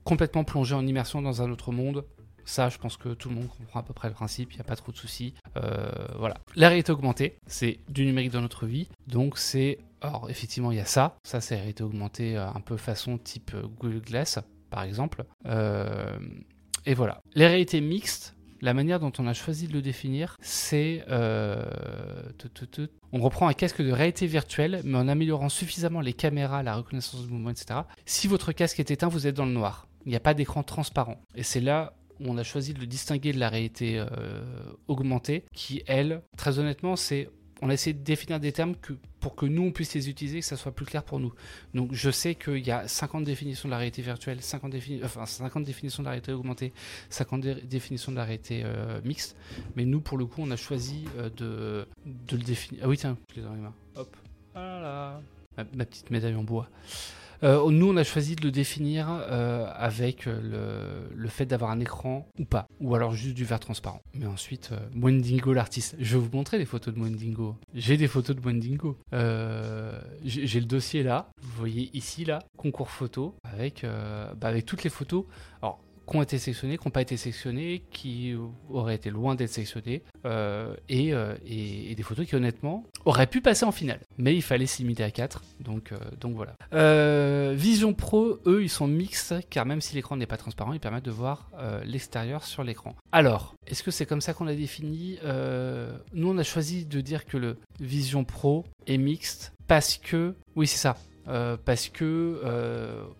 complètement 0.03 0.43
plongé 0.43 0.75
en 0.75 0.85
immersion 0.85 1.21
dans 1.21 1.41
un 1.41 1.51
autre 1.51 1.71
monde. 1.71 2.05
Ça, 2.43 2.69
je 2.69 2.77
pense 2.77 2.97
que 2.97 3.09
tout 3.09 3.29
le 3.29 3.35
monde 3.35 3.47
comprend 3.49 3.79
à 3.79 3.83
peu 3.83 3.93
près 3.93 4.07
le 4.07 4.13
principe, 4.13 4.51
il 4.51 4.55
n'y 4.55 4.61
a 4.61 4.65
pas 4.65 4.75
trop 4.75 4.91
de 4.91 4.97
soucis. 4.97 5.35
Euh, 5.57 5.91
voilà. 6.17 6.35
La 6.55 6.69
réalité 6.69 6.91
augmentée, 6.91 7.37
c'est 7.45 7.79
du 7.87 8.05
numérique 8.05 8.31
dans 8.31 8.41
notre 8.41 8.65
vie. 8.65 8.89
Donc, 9.07 9.37
c'est. 9.37 9.79
Alors, 10.01 10.29
effectivement, 10.29 10.71
il 10.71 10.77
y 10.77 10.81
a 10.81 10.85
ça. 10.85 11.17
Ça, 11.23 11.39
c'est 11.39 11.53
la 11.53 11.61
réalité 11.61 11.83
augmentée 11.83 12.35
euh, 12.35 12.47
un 12.49 12.59
peu 12.59 12.77
façon 12.77 13.19
type 13.19 13.51
euh, 13.53 13.67
Google 13.79 14.01
Glass, 14.01 14.39
par 14.71 14.83
exemple. 14.83 15.23
Et 16.85 16.95
voilà. 16.95 17.21
Les 17.35 17.45
réalités 17.45 17.79
mixtes, 17.79 18.35
la 18.61 18.73
manière 18.73 18.99
dont 18.99 19.11
on 19.17 19.27
a 19.27 19.33
choisi 19.33 19.67
de 19.67 19.73
le 19.73 19.81
définir, 19.81 20.37
c'est. 20.41 21.03
euh. 21.09 21.63
On 23.11 23.19
reprend 23.19 23.47
un 23.47 23.53
casque 23.53 23.81
de 23.81 23.91
réalité 23.91 24.27
virtuelle, 24.27 24.81
mais 24.83 24.97
en 24.97 25.07
améliorant 25.07 25.49
suffisamment 25.49 26.01
les 26.01 26.13
caméras, 26.13 26.63
la 26.63 26.75
reconnaissance 26.75 27.23
de 27.25 27.27
mouvement, 27.31 27.49
etc. 27.49 27.81
Si 28.05 28.27
votre 28.27 28.51
casque 28.51 28.79
est 28.79 28.91
éteint, 28.91 29.07
vous 29.07 29.27
êtes 29.27 29.35
dans 29.35 29.45
le 29.45 29.51
noir. 29.51 29.87
Il 30.05 30.09
n'y 30.09 30.15
a 30.15 30.19
pas 30.21 30.33
d'écran 30.33 30.63
transparent. 30.63 31.21
Et 31.35 31.43
c'est 31.43 31.59
là 31.59 31.93
où 32.19 32.25
on 32.29 32.37
a 32.37 32.43
choisi 32.43 32.73
de 32.73 32.79
le 32.79 32.85
distinguer 32.87 33.33
de 33.33 33.39
la 33.39 33.49
réalité 33.49 33.99
euh, 33.99 34.05
augmentée, 34.87 35.43
qui, 35.53 35.83
elle, 35.87 36.21
très 36.37 36.59
honnêtement, 36.59 36.95
c'est. 36.95 37.29
On 37.61 37.69
a 37.69 37.73
essayé 37.73 37.93
de 37.93 38.03
définir 38.03 38.39
des 38.39 38.51
termes 38.51 38.75
que, 38.75 38.93
pour 39.19 39.35
que 39.35 39.45
nous, 39.45 39.61
on 39.63 39.71
puisse 39.71 39.93
les 39.93 40.09
utiliser, 40.09 40.39
que 40.39 40.45
ça 40.45 40.57
soit 40.57 40.71
plus 40.73 40.85
clair 40.85 41.03
pour 41.03 41.19
nous. 41.19 41.31
Donc, 41.75 41.93
je 41.93 42.09
sais 42.09 42.33
qu'il 42.35 42.65
y 42.65 42.71
a 42.71 42.87
50 42.87 43.23
définitions 43.23 43.69
de 43.69 43.71
la 43.71 43.77
réalité 43.77 44.01
virtuelle, 44.01 44.41
50, 44.41 44.71
défini- 44.73 45.03
enfin, 45.05 45.25
50 45.27 45.63
définitions 45.63 46.01
de 46.01 46.05
la 46.05 46.11
réalité 46.11 46.31
augmentée, 46.33 46.73
50 47.09 47.41
dé- 47.41 47.61
définitions 47.61 48.11
de 48.11 48.17
la 48.17 48.23
réalité 48.23 48.63
euh, 48.65 48.99
mixte. 49.05 49.35
Mais 49.75 49.85
nous, 49.85 50.01
pour 50.01 50.17
le 50.17 50.25
coup, 50.25 50.41
on 50.41 50.49
a 50.51 50.55
choisi 50.55 51.05
euh, 51.17 51.29
de, 51.37 51.87
de 52.05 52.35
le 52.37 52.43
définir. 52.43 52.81
Ah 52.83 52.87
oui, 52.87 52.97
tiens, 52.97 53.15
je 53.35 53.41
dans 53.41 53.53
les 53.53 53.61
mains. 53.61 53.75
Hop. 53.95 54.15
Voilà. 54.53 55.21
Ma, 55.57 55.63
ma 55.75 55.85
petite 55.85 56.09
médaille 56.09 56.35
en 56.35 56.43
bois. 56.43 56.67
Euh, 57.43 57.69
nous, 57.71 57.89
on 57.89 57.97
a 57.97 58.03
choisi 58.03 58.35
de 58.35 58.43
le 58.43 58.51
définir 58.51 59.07
euh, 59.09 59.67
avec 59.75 60.27
euh, 60.27 61.07
le, 61.15 61.27
fait 61.27 61.45
d'avoir 61.45 61.71
un 61.71 61.79
écran 61.79 62.27
ou 62.39 62.45
pas, 62.45 62.67
ou 62.79 62.93
alors 62.95 63.13
juste 63.13 63.35
du 63.35 63.45
verre 63.45 63.59
transparent. 63.59 64.01
Mais 64.13 64.25
ensuite, 64.25 64.69
euh, 64.71 64.79
Mwendingo 64.93 65.53
l'artiste. 65.53 65.95
Je 65.99 66.17
vais 66.17 66.23
vous 66.23 66.35
montrer 66.35 66.57
les 66.57 66.65
photos 66.65 66.93
de 66.93 66.99
Mwendingo. 66.99 67.55
J'ai 67.73 67.97
des 67.97 68.07
photos 68.07 68.35
de 68.35 68.41
Mwendingo. 68.41 68.97
J'ai 70.23 70.59
le 70.59 70.65
dossier 70.65 71.03
là. 71.03 71.29
Vous 71.41 71.57
voyez 71.57 71.89
ici 71.93 72.25
là, 72.25 72.39
concours 72.57 72.89
photo 72.89 73.35
avec 73.43 73.83
bah, 73.83 74.47
avec 74.47 74.65
toutes 74.65 74.83
les 74.83 74.89
photos. 74.89 75.25
Qui 76.11 76.17
ont 76.17 76.21
été 76.21 76.37
sélectionnées, 76.37 76.77
qui 76.77 76.87
n'ont 76.87 76.91
pas 76.91 77.01
été 77.01 77.17
sélectionnées, 77.17 77.83
qui 77.91 78.35
auraient 78.69 78.95
été 78.95 79.09
loin 79.09 79.35
d'être 79.35 79.49
sélectionnées, 79.49 80.03
euh, 80.25 80.75
et, 80.89 81.13
euh, 81.13 81.35
et- 81.45 81.95
des 81.95 82.03
photos 82.03 82.25
qui 82.27 82.35
honnêtement 82.35 82.83
auraient 83.05 83.27
pu 83.27 83.41
passer 83.41 83.65
en 83.65 83.71
finale. 83.71 83.99
Mais 84.17 84.35
il 84.35 84.41
fallait 84.41 84.65
se 84.65 84.79
limiter 84.81 85.03
à 85.03 85.11
4, 85.11 85.41
donc, 85.59 85.91
euh, 85.91 85.97
donc 86.19 86.35
voilà. 86.35 87.53
Vision 87.53 87.93
Pro, 87.93 88.39
eux, 88.45 88.61
ils 88.63 88.69
sont 88.69 88.87
mixtes, 88.87 89.35
car 89.49 89.65
même 89.65 89.81
si 89.81 89.95
l'écran 89.95 90.17
n'est 90.17 90.25
pas 90.25 90.37
transparent, 90.37 90.73
ils 90.73 90.79
permettent 90.79 91.05
de 91.05 91.11
voir 91.11 91.49
l'extérieur 91.85 92.43
sur 92.43 92.63
l'écran. 92.63 92.95
Alors, 93.11 93.55
est-ce 93.67 93.83
que 93.83 93.91
c'est 93.91 94.05
comme 94.05 94.21
ça 94.21 94.33
qu'on 94.33 94.45
l'a 94.45 94.55
défini 94.55 95.17
Nous, 96.13 96.29
on 96.29 96.37
a 96.37 96.43
choisi 96.43 96.85
de 96.85 97.01
dire 97.01 97.25
que 97.25 97.37
le 97.37 97.57
Vision 97.79 98.23
Pro 98.23 98.65
est 98.87 98.97
mixte 98.97 99.53
parce 99.67 99.97
que, 99.97 100.35
oui, 100.55 100.67
c'est 100.67 100.77
ça, 100.77 100.97
parce 101.65 101.89
que 101.89 102.41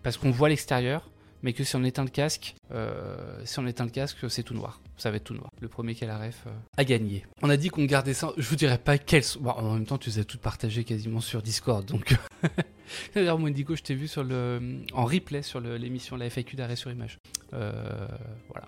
parce 0.02 0.16
qu'on 0.16 0.30
voit 0.30 0.48
l'extérieur 0.48 1.08
mais 1.42 1.52
que 1.52 1.64
si 1.64 1.74
on 1.76 1.84
éteint 1.84 2.04
le 2.04 2.10
casque, 2.10 2.54
euh, 2.72 3.40
si 3.44 3.58
on 3.58 3.66
éteint 3.66 3.84
le 3.84 3.90
casque, 3.90 4.18
c'est 4.30 4.42
tout 4.42 4.54
noir. 4.54 4.80
Ça 4.96 5.10
va 5.10 5.16
être 5.16 5.24
tout 5.24 5.34
noir. 5.34 5.50
Le 5.60 5.68
premier 5.68 5.94
qui 5.94 6.04
a 6.04 6.18
ref 6.18 6.44
euh, 6.46 6.50
a 6.76 6.84
gagné. 6.84 7.24
On 7.42 7.50
a 7.50 7.56
dit 7.56 7.68
qu'on 7.68 7.84
gardait 7.84 8.14
ça. 8.14 8.32
Je 8.36 8.48
vous 8.48 8.56
dirais 8.56 8.78
pas 8.78 8.98
sont- 9.22 9.40
Bon, 9.40 9.50
en 9.50 9.74
même 9.74 9.86
temps, 9.86 9.98
tu 9.98 10.10
les 10.10 10.18
as 10.20 10.24
toutes 10.24 10.40
partagées 10.40 10.84
quasiment 10.84 11.20
sur 11.20 11.42
Discord, 11.42 11.84
donc. 11.84 12.14
D'ailleurs, 13.14 13.38
Mondigo, 13.38 13.74
je 13.74 13.82
t'ai 13.82 13.94
vu 13.94 14.06
en 14.92 15.04
replay 15.04 15.42
sur 15.42 15.60
l'émission 15.60 16.16
la 16.16 16.26
FAQ 16.26 16.56
d'arrêt 16.56 16.76
sur 16.76 16.90
image. 16.90 17.18
Euh, 17.54 18.06
voilà. 18.48 18.66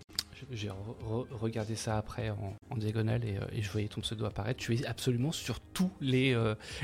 J'ai 0.50 0.68
re- 0.68 0.72
re- 1.06 1.26
regardé 1.32 1.74
ça 1.76 1.96
après 1.96 2.30
en, 2.30 2.54
diagonale 2.76 3.24
et, 3.24 3.38
je 3.62 3.70
voyais 3.70 3.88
ton 3.88 4.00
pseudo 4.00 4.24
apparaître. 4.26 4.58
Tu 4.60 4.74
es 4.74 4.84
absolument 4.86 5.30
sur 5.32 5.60
tous 5.60 5.90
les, 6.00 6.34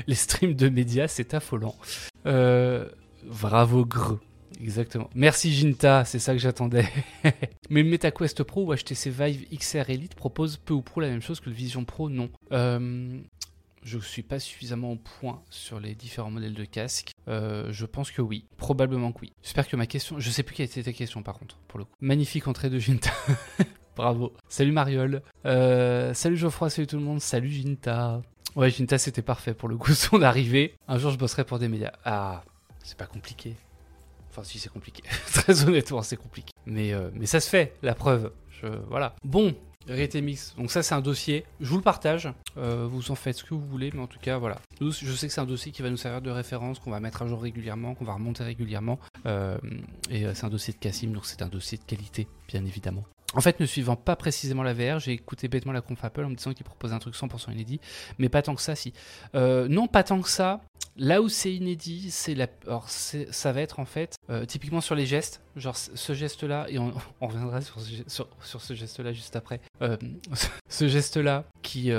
les 0.07 0.15
streams 0.15 0.53
de 0.55 0.69
médias, 0.69 1.07
c'est 1.07 1.33
affolant. 1.33 1.75
Bravo, 3.25 3.85
Gre. 3.85 4.19
Exactement. 4.61 5.09
Merci 5.15 5.51
Jinta, 5.51 6.05
c'est 6.05 6.19
ça 6.19 6.33
que 6.33 6.39
j'attendais. 6.39 6.87
Mais 7.69 7.83
MetaQuest 7.83 8.43
Pro 8.43 8.65
ou 8.65 8.75
HTC 8.75 9.09
Vive 9.09 9.47
XR 9.57 9.89
Elite 9.89 10.13
propose 10.13 10.57
peu 10.57 10.73
ou 10.73 10.81
prou 10.81 10.99
la 10.99 11.09
même 11.09 11.21
chose 11.21 11.39
que 11.39 11.49
le 11.49 11.55
Vision 11.55 11.83
Pro, 11.83 12.09
non. 12.09 12.29
Euh, 12.51 13.19
je 13.83 13.97
suis 13.97 14.21
pas 14.21 14.39
suffisamment 14.39 14.91
au 14.91 14.97
point 14.97 15.41
sur 15.49 15.79
les 15.79 15.95
différents 15.95 16.29
modèles 16.29 16.53
de 16.53 16.65
casque. 16.65 17.11
Euh, 17.27 17.71
je 17.71 17.85
pense 17.87 18.11
que 18.11 18.21
oui, 18.21 18.45
probablement 18.57 19.11
que 19.11 19.21
oui. 19.21 19.33
J'espère 19.41 19.67
que 19.67 19.75
ma 19.75 19.87
question, 19.87 20.19
je 20.19 20.29
sais 20.29 20.43
plus 20.43 20.55
quelle 20.55 20.67
était 20.67 20.83
ta 20.83 20.93
question 20.93 21.23
par 21.23 21.39
contre, 21.39 21.57
pour 21.67 21.79
le 21.79 21.85
coup. 21.85 21.95
Magnifique 21.99 22.47
entrée 22.47 22.69
de 22.69 22.77
Jinta. 22.77 23.11
Bravo. 23.95 24.33
Salut 24.47 24.71
Mariole. 24.71 25.23
Euh, 25.45 26.13
salut 26.13 26.37
Geoffroy, 26.37 26.69
salut 26.69 26.87
tout 26.87 26.97
le 26.97 27.03
monde. 27.03 27.19
Salut 27.19 27.49
Ginta. 27.49 28.21
Ouais, 28.55 28.69
Ginta, 28.69 28.99
c'était 28.99 29.23
parfait 29.23 29.55
pour 29.55 29.69
le 29.69 29.77
coup, 29.77 29.91
son 29.93 30.21
arrivée. 30.21 30.75
Un 30.87 30.99
jour, 30.99 31.09
je 31.09 31.17
bosserai 31.17 31.45
pour 31.45 31.57
des 31.57 31.67
médias. 31.67 31.93
Ah, 32.05 32.43
c'est 32.83 32.97
pas 32.97 33.07
compliqué. 33.07 33.55
Enfin, 34.31 34.43
si, 34.43 34.59
c'est 34.59 34.71
compliqué. 34.71 35.03
Très 35.33 35.63
honnêtement, 35.65 36.01
c'est 36.01 36.17
compliqué. 36.17 36.53
Mais, 36.65 36.93
euh, 36.93 37.09
mais 37.13 37.25
ça 37.25 37.39
se 37.39 37.49
fait, 37.49 37.75
la 37.81 37.93
preuve. 37.93 38.31
Je, 38.61 38.67
voilà. 38.89 39.15
Bon, 39.25 39.53
Mix. 40.21 40.55
Donc 40.57 40.71
ça, 40.71 40.83
c'est 40.83 40.95
un 40.95 41.01
dossier. 41.01 41.43
Je 41.59 41.67
vous 41.69 41.77
le 41.77 41.81
partage. 41.81 42.31
Euh, 42.57 42.87
vous 42.89 43.11
en 43.11 43.15
faites 43.15 43.37
ce 43.37 43.43
que 43.43 43.53
vous 43.53 43.65
voulez, 43.65 43.91
mais 43.93 44.01
en 44.01 44.07
tout 44.07 44.19
cas, 44.19 44.37
voilà. 44.37 44.57
Nous, 44.79 44.91
je 44.91 45.11
sais 45.11 45.27
que 45.27 45.33
c'est 45.33 45.41
un 45.41 45.45
dossier 45.45 45.71
qui 45.71 45.81
va 45.81 45.89
nous 45.89 45.97
servir 45.97 46.21
de 46.21 46.29
référence, 46.29 46.79
qu'on 46.79 46.91
va 46.91 46.99
mettre 46.99 47.23
à 47.23 47.27
jour 47.27 47.41
régulièrement, 47.41 47.93
qu'on 47.95 48.05
va 48.05 48.13
remonter 48.13 48.43
régulièrement. 48.43 48.99
Euh, 49.25 49.57
et 50.09 50.25
c'est 50.33 50.45
un 50.45 50.49
dossier 50.49 50.73
de 50.73 50.79
Cassim, 50.79 51.11
donc 51.11 51.25
c'est 51.25 51.41
un 51.41 51.49
dossier 51.49 51.77
de 51.77 51.83
qualité, 51.83 52.27
bien 52.47 52.63
évidemment. 52.65 53.03
En 53.33 53.41
fait, 53.41 53.59
ne 53.59 53.65
suivant 53.65 53.95
pas 53.95 54.15
précisément 54.15 54.63
la 54.63 54.73
VR, 54.73 54.99
j'ai 54.99 55.13
écouté 55.13 55.47
bêtement 55.47 55.71
la 55.71 55.81
conf 55.81 56.03
Apple 56.03 56.25
en 56.25 56.29
me 56.29 56.35
disant 56.35 56.53
qu'il 56.53 56.65
proposait 56.65 56.93
un 56.93 56.99
truc 56.99 57.15
100% 57.15 57.51
inédit, 57.53 57.79
mais 58.17 58.27
pas 58.27 58.41
tant 58.41 58.55
que 58.55 58.61
ça, 58.61 58.75
si. 58.75 58.93
Euh, 59.35 59.67
non, 59.69 59.87
pas 59.87 60.03
tant 60.03 60.21
que 60.21 60.29
ça. 60.29 60.61
Là 60.97 61.21
où 61.21 61.29
c'est 61.29 61.53
inédit, 61.53 62.11
c'est 62.11 62.35
la. 62.35 62.47
Alors, 62.67 62.89
ça 62.89 63.51
va 63.53 63.61
être 63.61 63.79
en 63.79 63.85
fait 63.85 64.15
euh, 64.29 64.45
typiquement 64.45 64.81
sur 64.81 64.95
les 64.95 65.05
gestes, 65.05 65.41
genre 65.55 65.75
ce 65.75 66.13
geste-là, 66.13 66.67
et 66.69 66.79
on, 66.79 66.93
reviendra 67.19 67.61
sur 67.61 67.79
ce, 67.79 68.03
sur, 68.07 68.61
ce 68.61 68.73
geste-là 68.73 69.13
juste 69.13 69.35
après. 69.35 69.61
Euh, 69.81 69.97
ce 70.69 70.87
geste-là, 70.87 71.45
qui, 71.61 71.91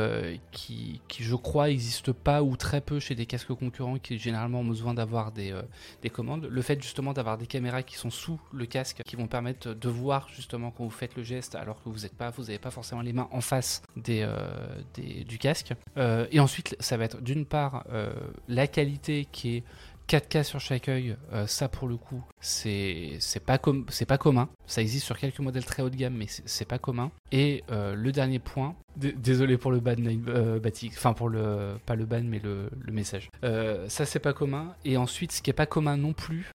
qui, 0.50 1.00
qui, 1.08 1.22
je 1.22 1.34
crois, 1.34 1.68
n'existe 1.68 2.12
pas 2.12 2.42
ou 2.42 2.56
très 2.56 2.80
peu 2.80 3.00
chez 3.00 3.14
des 3.14 3.26
casques 3.26 3.54
concurrents 3.54 3.98
qui 3.98 4.18
généralement 4.18 4.60
ont 4.60 4.64
besoin 4.64 4.94
d'avoir 4.94 5.32
des, 5.32 5.54
des 6.02 6.10
commandes. 6.10 6.46
Le 6.50 6.62
fait 6.62 6.80
justement 6.82 7.12
d'avoir 7.12 7.38
des 7.38 7.46
caméras 7.46 7.82
qui 7.82 7.96
sont 7.96 8.10
sous 8.10 8.40
le 8.52 8.66
casque, 8.66 9.02
qui 9.04 9.16
vont 9.16 9.26
permettre 9.26 9.74
de 9.74 9.88
voir 9.88 10.28
justement 10.28 10.70
quand 10.70 10.84
vous 10.84 10.90
faites 10.90 11.16
le 11.16 11.22
geste 11.22 11.54
alors 11.54 11.82
que 11.82 11.88
vous 11.88 12.02
pas, 12.08 12.30
vous 12.30 12.44
n'avez 12.44 12.58
pas 12.58 12.70
forcément 12.70 13.02
les 13.02 13.12
mains 13.12 13.28
en 13.30 13.40
face 13.40 13.82
des, 13.96 14.22
euh, 14.22 14.82
du 14.96 15.38
casque. 15.38 15.72
Euh, 15.96 16.26
et 16.30 16.40
ensuite, 16.40 16.76
ça 16.80 16.96
va 16.96 17.04
être 17.04 17.20
d'une 17.20 17.46
part 17.46 17.84
euh, 17.92 18.12
la 18.48 18.66
qualité 18.66 19.26
qui 19.30 19.56
est 19.56 19.64
4K 20.08 20.42
sur 20.42 20.60
chaque 20.60 20.88
œil, 20.88 21.16
ça 21.46 21.68
pour 21.68 21.88
le 21.88 21.96
coup, 21.96 22.22
c'est 22.40 23.18
pas, 23.46 23.58
pas 23.58 24.18
commun. 24.18 24.48
Ça 24.66 24.82
existe 24.82 25.06
sur 25.06 25.18
quelques 25.18 25.40
modèles 25.40 25.64
très 25.64 25.82
haut 25.82 25.90
de 25.90 25.96
gamme, 25.96 26.14
mais 26.14 26.26
c'est 26.28 26.64
pas 26.66 26.78
commun. 26.78 27.10
Et 27.30 27.64
le 27.70 28.10
dernier 28.10 28.38
point, 28.38 28.74
désolé 28.96 29.56
pour 29.56 29.70
le 29.70 29.80
ban, 29.80 29.96
euh, 30.28 30.60
enfin 30.88 31.12
pour 31.12 31.28
le, 31.28 31.76
pas 31.86 31.94
le 31.94 32.04
ban, 32.04 32.22
mais 32.24 32.40
le, 32.40 32.68
message. 32.90 33.30
ça 33.42 34.04
c'est 34.04 34.18
pas 34.18 34.32
commun. 34.32 34.74
Et 34.84 34.96
ensuite, 34.96 35.32
ce 35.32 35.42
qui 35.42 35.50
est 35.50 35.54
pas 35.54 35.66
commun 35.66 35.96
non 35.96 36.12
plus, 36.12 36.50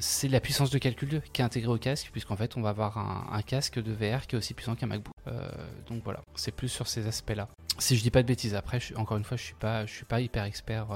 c'est 0.00 0.28
la 0.28 0.40
puissance 0.40 0.70
de 0.70 0.78
calcul 0.78 1.22
qui 1.32 1.42
est 1.42 1.44
intégrée 1.44 1.72
au 1.72 1.78
casque, 1.78 2.10
puisqu'en 2.12 2.36
fait, 2.36 2.56
on 2.56 2.62
va 2.62 2.70
avoir 2.70 2.98
un, 2.98 3.42
casque 3.42 3.80
de 3.80 3.92
VR 3.92 4.26
qui 4.26 4.34
est 4.34 4.38
aussi 4.38 4.54
puissant 4.54 4.74
qu'un 4.74 4.86
MacBook. 4.86 5.14
donc 5.88 6.02
voilà, 6.04 6.20
c'est 6.34 6.52
plus 6.52 6.68
sur 6.68 6.88
ces 6.88 7.06
aspects-là. 7.06 7.48
Si 7.78 7.96
je 7.96 8.02
dis 8.02 8.10
pas 8.10 8.22
de 8.22 8.28
bêtises, 8.28 8.54
après, 8.54 8.80
encore 8.96 9.18
une 9.18 9.24
fois, 9.24 9.36
je 9.36 9.42
suis 9.42 9.54
pas, 9.54 9.84
je 9.86 9.92
suis 9.92 10.04
pas 10.04 10.20
hyper 10.20 10.44
expert. 10.44 10.86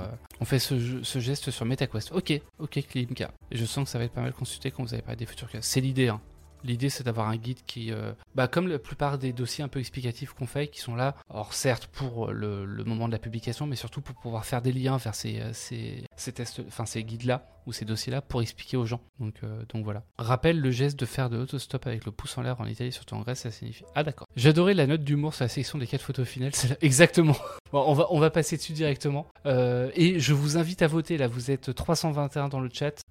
on 0.40 0.44
fait 0.44 0.58
ce, 0.58 1.02
ce, 1.02 1.18
geste 1.18 1.50
sur 1.50 1.64
MetaQuest. 1.66 2.12
Ok, 2.12 2.40
ok, 2.58 2.86
Klimka. 2.88 3.30
Je 3.52 3.64
sens 3.64 3.84
que 3.84 3.90
ça 3.90 3.98
va 3.98 4.04
être 4.04 4.12
pas 4.12 4.22
mal 4.22 4.32
consulté 4.32 4.70
quand 4.70 4.82
vous 4.82 4.94
avez 4.94 5.02
pas 5.02 5.16
des 5.16 5.26
futurs 5.26 5.50
casques. 5.50 5.64
C'est 5.64 5.80
l'idée, 5.80 6.08
hein. 6.08 6.20
L'idée, 6.64 6.90
c'est 6.90 7.04
d'avoir 7.04 7.28
un 7.28 7.36
guide 7.36 7.58
qui, 7.66 7.92
euh, 7.92 8.12
bah, 8.34 8.48
comme 8.48 8.68
la 8.68 8.78
plupart 8.78 9.18
des 9.18 9.32
dossiers 9.32 9.64
un 9.64 9.68
peu 9.68 9.80
explicatifs 9.80 10.32
qu'on 10.32 10.46
fait, 10.46 10.68
qui 10.68 10.80
sont 10.80 10.94
là, 10.94 11.14
alors 11.30 11.54
certes 11.54 11.86
pour 11.86 12.32
le, 12.32 12.66
moment 12.84 13.06
de 13.06 13.12
la 13.12 13.18
publication, 13.18 13.66
mais 13.66 13.76
surtout 13.76 14.00
pour 14.00 14.14
pouvoir 14.16 14.44
faire 14.44 14.62
des 14.62 14.72
liens 14.72 14.96
vers 14.96 15.14
euh, 15.24 15.50
ces, 15.52 16.04
ces 16.16 16.32
tests, 16.32 16.62
enfin 16.66 16.86
ces 16.86 17.04
guides-là 17.04 17.46
ou 17.66 17.72
ces 17.72 17.84
dossiers-là 17.84 18.20
pour 18.20 18.42
expliquer 18.42 18.76
aux 18.76 18.86
gens. 18.86 19.00
Donc, 19.18 19.34
euh, 19.42 19.62
donc 19.72 19.84
voilà. 19.84 20.04
Rappelle 20.18 20.60
le 20.60 20.70
geste 20.70 20.98
de 20.98 21.06
faire 21.06 21.30
de 21.30 21.36
l'autostop 21.36 21.86
avec 21.86 22.04
le 22.04 22.12
pouce 22.12 22.36
en 22.38 22.42
l'air 22.42 22.60
en 22.60 22.66
Italie, 22.66 22.92
surtout 22.92 23.14
en 23.14 23.20
Grèce, 23.20 23.40
ça 23.40 23.50
signifie. 23.50 23.84
Ah 23.94 24.02
d'accord. 24.02 24.26
J'adorais 24.36 24.74
la 24.74 24.86
note 24.86 25.02
d'humour 25.02 25.34
sur 25.34 25.44
la 25.44 25.48
section 25.48 25.78
des 25.78 25.86
quatre 25.86 26.02
photos 26.02 26.26
finales. 26.26 26.54
C'est 26.54 26.76
exactement. 26.82 27.36
Bon, 27.72 27.84
on 27.86 27.94
va, 27.94 28.06
on 28.10 28.18
va 28.18 28.30
passer 28.30 28.56
dessus 28.56 28.72
directement. 28.72 29.26
et 29.46 30.18
je 30.18 30.32
vous 30.32 30.56
invite 30.56 30.82
à 30.82 30.86
voter. 30.86 31.16
Là, 31.16 31.28
vous 31.28 31.50
êtes 31.50 31.74
321 31.74 32.48
dans 32.48 32.60
le 32.60 32.70
chat. 32.72 33.02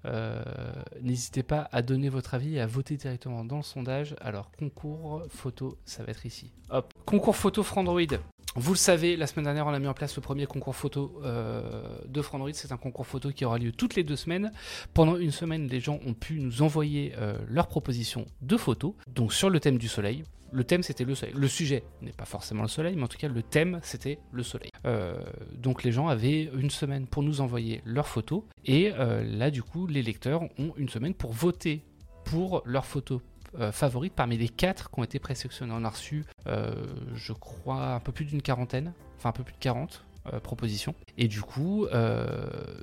N'hésitez 1.00 1.42
pas 1.42 1.68
à 1.72 1.82
donner 1.82 2.08
votre 2.08 2.34
avis 2.34 2.56
et 2.56 2.60
à 2.60 2.66
voter 2.66 2.96
directement 2.96 3.44
dans 3.44 3.56
le 3.56 3.62
sondage. 3.62 4.14
Alors, 4.20 4.50
concours 4.58 5.22
photo, 5.28 5.78
ça 5.84 6.02
va 6.02 6.10
être 6.10 6.26
ici. 6.26 6.52
Hop. 6.70 6.92
Concours 7.04 7.36
photo 7.36 7.62
Frandroid. 7.62 8.18
Vous 8.56 8.72
le 8.72 8.78
savez, 8.78 9.16
la 9.16 9.28
semaine 9.28 9.44
dernière, 9.44 9.66
on 9.68 9.72
a 9.72 9.78
mis 9.78 9.86
en 9.86 9.94
place 9.94 10.16
le 10.16 10.22
premier 10.22 10.44
concours 10.44 10.74
photo 10.74 11.20
euh, 11.22 11.62
de 12.08 12.20
Frandroid. 12.20 12.50
C'est 12.52 12.72
un 12.72 12.76
concours 12.76 13.06
photo 13.06 13.30
qui 13.30 13.44
aura 13.44 13.58
lieu 13.58 13.70
toutes 13.70 13.94
les 13.94 14.02
deux 14.02 14.16
semaines. 14.16 14.50
Pendant 14.92 15.16
une 15.16 15.30
semaine, 15.30 15.68
les 15.68 15.78
gens 15.78 16.00
ont 16.04 16.14
pu 16.14 16.40
nous 16.40 16.62
envoyer 16.62 17.12
euh, 17.16 17.38
leurs 17.48 17.68
propositions 17.68 18.26
de 18.42 18.56
photos, 18.56 18.94
donc 19.06 19.32
sur 19.32 19.50
le 19.50 19.60
thème 19.60 19.78
du 19.78 19.86
soleil. 19.86 20.24
Le 20.50 20.64
thème 20.64 20.82
c'était 20.82 21.04
le 21.04 21.14
soleil. 21.14 21.32
Le 21.36 21.46
sujet 21.46 21.84
n'est 22.02 22.10
pas 22.10 22.24
forcément 22.24 22.62
le 22.62 22.68
soleil, 22.68 22.96
mais 22.96 23.04
en 23.04 23.08
tout 23.08 23.18
cas 23.18 23.28
le 23.28 23.40
thème 23.40 23.78
c'était 23.84 24.18
le 24.32 24.42
soleil. 24.42 24.70
Euh, 24.84 25.14
donc 25.56 25.84
les 25.84 25.92
gens 25.92 26.08
avaient 26.08 26.50
une 26.52 26.70
semaine 26.70 27.06
pour 27.06 27.22
nous 27.22 27.40
envoyer 27.40 27.82
leurs 27.84 28.08
photos 28.08 28.42
et 28.64 28.90
là 28.90 29.52
du 29.52 29.62
coup 29.62 29.86
les 29.86 30.02
lecteurs 30.02 30.42
ont 30.58 30.72
une 30.76 30.88
semaine 30.88 31.14
pour 31.14 31.32
voter 31.32 31.84
pour 32.24 32.62
leurs 32.64 32.86
photos 32.86 33.20
euh, 33.58 33.72
favorites 33.72 34.14
parmi 34.14 34.36
les 34.36 34.48
quatre 34.48 34.90
qui 34.90 35.00
ont 35.00 35.04
été 35.04 35.18
présélectionnés. 35.18 35.72
On 35.74 35.84
a 35.84 35.88
reçu, 35.88 36.24
euh, 36.46 36.72
je 37.14 37.32
crois, 37.32 37.94
un 37.94 38.00
peu 38.00 38.12
plus 38.12 38.24
d'une 38.24 38.42
quarantaine, 38.42 38.92
enfin 39.16 39.30
un 39.30 39.32
peu 39.32 39.42
plus 39.42 39.54
de 39.54 39.58
40 39.58 40.04
euh, 40.32 40.38
propositions. 40.38 40.94
Et 41.18 41.26
du 41.26 41.42
coup, 41.42 41.86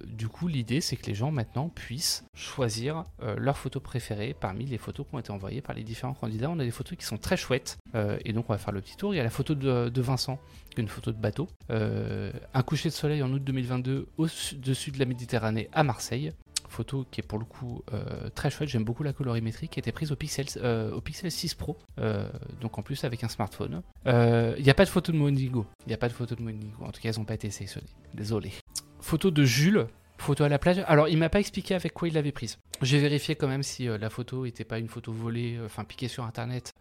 du 0.05 0.27
coup 0.27 0.47
l'idée 0.47 0.81
c'est 0.81 0.95
que 0.95 1.05
les 1.05 1.15
gens 1.15 1.31
maintenant 1.31 1.69
puissent 1.69 2.25
choisir 2.33 3.03
leurs 3.37 3.57
photos 3.57 3.81
préférées 3.81 4.35
parmi 4.39 4.65
les 4.65 4.77
photos 4.77 5.05
qui 5.07 5.15
ont 5.15 5.19
été 5.19 5.31
envoyées 5.31 5.61
par 5.61 5.75
les 5.75 5.83
différents 5.83 6.13
candidats. 6.13 6.49
On 6.49 6.59
a 6.59 6.63
des 6.63 6.71
photos 6.71 6.97
qui 6.97 7.05
sont 7.05 7.17
très 7.17 7.37
chouettes. 7.37 7.77
et 8.25 8.33
donc 8.33 8.49
on 8.49 8.53
va 8.53 8.59
faire 8.59 8.73
le 8.73 8.81
petit 8.81 8.97
tour. 8.97 9.13
Il 9.13 9.17
y 9.17 9.19
a 9.19 9.23
la 9.23 9.29
photo 9.29 9.55
de, 9.55 9.89
de 9.89 10.01
Vincent, 10.01 10.39
une 10.77 10.87
photo 10.87 11.11
de 11.11 11.17
bateau. 11.17 11.47
un 11.69 12.63
coucher 12.63 12.89
de 12.89 12.93
soleil 12.93 13.23
en 13.23 13.31
août 13.31 13.43
2022 13.43 14.07
au-dessus 14.17 14.91
de 14.91 14.99
la 14.99 15.05
Méditerranée 15.05 15.69
à 15.73 15.83
Marseille 15.83 16.33
photo 16.69 17.05
qui 17.11 17.21
est 17.21 17.23
pour 17.23 17.39
le 17.39 17.45
coup 17.45 17.83
euh, 17.93 18.29
très 18.35 18.49
chouette. 18.49 18.69
J'aime 18.69 18.83
beaucoup 18.83 19.03
la 19.03 19.13
colorimétrie 19.13 19.67
qui 19.67 19.79
était 19.79 19.91
prise 19.91 20.11
au 20.11 20.15
Pixel, 20.15 20.45
euh, 20.57 20.91
au 20.91 21.01
Pixel 21.01 21.31
6 21.31 21.55
Pro, 21.55 21.77
euh, 21.99 22.27
donc 22.61 22.77
en 22.77 22.81
plus 22.81 23.03
avec 23.03 23.23
un 23.23 23.27
smartphone. 23.27 23.81
Il 24.05 24.63
n'y 24.63 24.69
a 24.69 24.73
pas 24.73 24.85
de 24.85 24.89
photo 24.89 25.11
de 25.11 25.17
Monigo. 25.17 25.65
Il 25.85 25.89
n'y 25.89 25.93
a 25.93 25.97
pas 25.97 26.09
de 26.09 26.13
photo 26.13 26.35
de 26.35 26.41
Monigo. 26.41 26.83
En 26.83 26.91
tout 26.91 27.01
cas, 27.01 27.09
elles 27.09 27.17
n'ont 27.17 27.25
pas 27.25 27.35
été 27.35 27.49
sélectionnées. 27.49 27.87
Désolé. 28.13 28.51
Photo 28.99 29.31
de 29.31 29.43
Jules. 29.43 29.87
Photo 30.17 30.43
à 30.43 30.49
la 30.49 30.59
plage. 30.59 30.83
Alors, 30.87 31.07
il 31.07 31.17
m'a 31.17 31.29
pas 31.29 31.39
expliqué 31.39 31.75
avec 31.75 31.93
quoi 31.93 32.07
il 32.07 32.13
l'avait 32.13 32.31
prise. 32.31 32.57
J'ai 32.81 32.99
vérifié 32.99 33.35
quand 33.35 33.47
même 33.47 33.63
si 33.63 33.85
la 33.85 34.09
photo 34.09 34.45
n'était 34.45 34.63
pas 34.63 34.79
une 34.79 34.87
photo 34.87 35.11
volée, 35.11 35.59
enfin 35.65 35.83
piquée 35.83 36.07
sur 36.07 36.23
internet, 36.23 36.73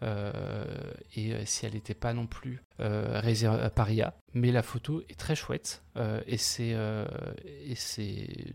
et 1.17 1.33
si 1.45 1.67
elle 1.67 1.73
n'était 1.73 1.95
pas 1.95 2.13
non 2.13 2.27
plus 2.27 2.63
réservée 2.79 3.63
à 3.63 3.71
Paria 3.71 4.15
mais 4.37 4.53
la 4.53 4.63
photo 4.63 5.03
est 5.09 5.19
très 5.19 5.35
chouette 5.35 5.83
euh, 5.97 6.21
et 6.27 6.37
c'est 6.37 6.73
euh, 6.75 7.07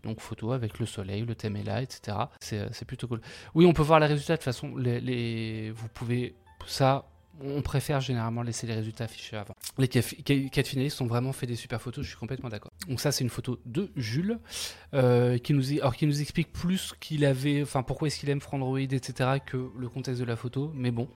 donc 0.03 0.21
photo 0.21 0.51
avec 0.51 0.77
le 0.77 0.85
soleil, 0.85 1.25
le 1.25 1.33
thème 1.33 1.55
est 1.55 1.63
là, 1.63 1.81
etc. 1.81 2.17
Euh, 2.53 2.69
c'est 2.71 2.85
plutôt 2.85 3.07
cool. 3.07 3.19
Oui, 3.55 3.65
on 3.65 3.73
peut 3.73 3.81
voir 3.81 3.99
les 3.99 4.05
résultats 4.05 4.33
de 4.33 4.37
toute 4.37 4.45
façon. 4.45 4.75
Les 4.77 5.71
vous 5.71 5.87
pouvez 5.87 6.35
ça 6.67 7.05
on 7.43 7.61
préfère 7.61 8.01
généralement 8.01 8.41
laisser 8.41 8.67
les 8.67 8.73
résultats 8.73 9.05
affichés 9.05 9.37
avant. 9.37 9.55
Les 9.77 9.87
quatre 9.87 10.67
finalistes 10.67 11.01
ont 11.01 11.07
vraiment 11.07 11.33
fait 11.33 11.47
des 11.47 11.55
super 11.55 11.81
photos, 11.81 12.03
je 12.03 12.09
suis 12.09 12.17
complètement 12.17 12.49
d'accord. 12.49 12.71
Donc 12.87 12.99
ça, 12.99 13.11
c'est 13.11 13.23
une 13.23 13.29
photo 13.29 13.59
de 13.65 13.91
Jules, 13.95 14.39
euh, 14.93 15.37
qui, 15.37 15.53
nous, 15.53 15.63
qui 15.63 16.07
nous 16.07 16.21
explique 16.21 16.51
plus 16.51 16.93
qu'il 16.99 17.25
avait, 17.25 17.61
enfin 17.61 17.83
pourquoi 17.83 18.07
est-ce 18.07 18.19
qu'il 18.19 18.29
aime 18.29 18.41
Frandroid, 18.41 18.79
etc., 18.79 19.39
que 19.45 19.71
le 19.77 19.89
contexte 19.89 20.19
de 20.19 20.25
la 20.25 20.35
photo. 20.35 20.71
Mais 20.75 20.91
bon, 20.91 21.07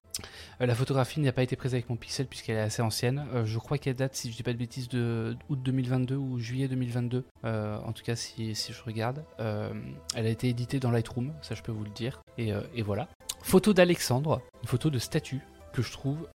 euh, 0.62 0.66
la 0.66 0.76
photographie 0.76 1.20
n'a 1.20 1.32
pas 1.32 1.44
été 1.44 1.56
prise 1.56 1.74
avec 1.74 1.90
mon 1.90 1.96
pixel 1.96 2.28
puisqu'elle 2.28 2.58
est 2.58 2.62
assez 2.62 2.82
ancienne. 2.82 3.26
Euh, 3.34 3.46
je 3.46 3.60
crois 3.60 3.78
qu'elle 3.78 3.96
date, 3.96 4.16
si 4.16 4.32
je 4.32 4.36
dis 4.36 4.44
pas 4.44 4.54
de 4.54 4.58
bêtises, 4.58 4.90
de 4.90 5.36
août 5.50 5.60
2022 5.62 6.16
ou 6.16 6.40
juillet 6.40 6.68
2022. 6.68 7.24
en 7.44 7.92
tout 7.92 8.04
cas, 8.04 8.16
si, 8.16 8.56
si 8.56 8.74
je 8.74 8.84
regarde, 8.84 9.24
elle 9.40 10.26
a 10.26 10.30
été 10.30 10.50
éditée 10.50 10.80
dans 10.80 10.92
Lightroom, 10.92 11.34
ça 11.42 11.56
je 11.56 11.62
peux 11.62 11.72
vous 11.72 11.84
le 11.84 11.90
dire. 11.92 12.22
Et, 12.38 12.52
et 12.74 12.82
voilà. 12.82 13.08
Photo 13.42 13.74
d'Alexandre, 13.74 14.42
une 14.64 14.68
photo 14.68 14.90
de 14.90 15.00
statue 15.00 15.42
que 15.76 15.82
je 15.82 15.92
trouve 15.92 16.28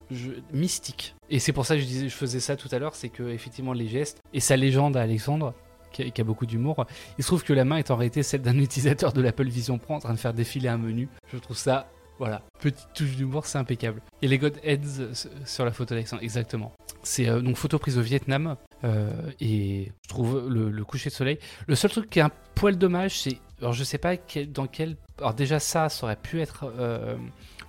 mystique. 0.51 1.15
Et 1.29 1.39
c'est 1.39 1.53
pour 1.53 1.65
ça 1.65 1.77
que 1.77 1.81
je, 1.81 2.10
faisais 2.10 2.39
ça 2.39 2.55
tout 2.55 2.67
à 2.72 2.79
l'heure, 2.79 2.96
c'est 2.96 3.10
que 3.10 3.24
effectivement 3.29 3.74
les 3.74 3.88
gestes 3.88 4.22
et 4.34 4.39
sa 4.39 4.58
légende 4.58 4.98
à 4.98 5.01
Alexandre, 5.01 5.53
qui 5.91 6.03
a, 6.03 6.24
beaucoup 6.24 6.46
d'humour, 6.46 6.86
il 7.17 7.24
se 7.24 7.29
trouve 7.29 7.43
que 7.43 7.53
la 7.53 7.65
main 7.65 7.77
est 7.77 7.89
en 7.89 7.96
réalité 7.96 8.22
celle 8.22 8.41
d'un 8.41 8.58
utilisateur 8.60 9.13
de 9.13 9.22
l'Apple 9.22 9.48
Vision 9.48 9.77
Pro 9.77 9.96
en 9.96 10.00
train 10.00 10.13
de 10.13 10.19
faire 10.19 10.34
défiler 10.34 10.67
un 10.67 10.77
menu. 10.77 11.08
Je 11.31 11.38
trouve 11.38 11.58
ça, 11.58 11.89
voilà, 12.19 12.43
petite 12.60 12.89
touche 12.93 13.15
d'humour, 13.15 13.46
c'est 13.46 13.58
impeccable. 13.58 14.01
Et 14.22 14.27
les 14.27 14.38
God 14.38 14.60
Heads 14.63 15.13
sur 15.46 15.65
la 15.65 15.72
photo 15.72 15.96
d'Alexandre, 15.96 16.22
exactement. 16.22 16.74
C'est 17.01 17.29
euh, 17.29 17.41
donc 17.41 17.55
photo 17.55 17.79
prise 17.79 17.98
au 17.98 18.01
Vietnam, 18.01 18.58
euh, 18.84 19.31
et 19.39 19.91
je 20.03 20.10
trouve 20.10 20.48
le, 20.50 20.84
coucher 20.84 21.10
de 21.10 21.15
soleil. 21.15 21.39
Le 21.65 21.75
seul 21.75 21.89
truc 21.89 22.10
qui 22.10 22.19
est 22.19 22.24
un 22.24 22.31
poil 22.55 22.77
dommage, 22.77 23.22
c'est, 23.22 23.38
alors 23.60 23.74
je 23.74 23.84
sais 23.84 23.98
pas 23.98 24.15
dans 24.48 24.67
quel, 24.67 24.98
alors 25.17 25.34
déjà 25.34 25.60
ça, 25.60 25.89
ça 25.89 26.05
aurait 26.05 26.17
pu 26.17 26.41
être 26.41 26.65
euh, 26.77 27.15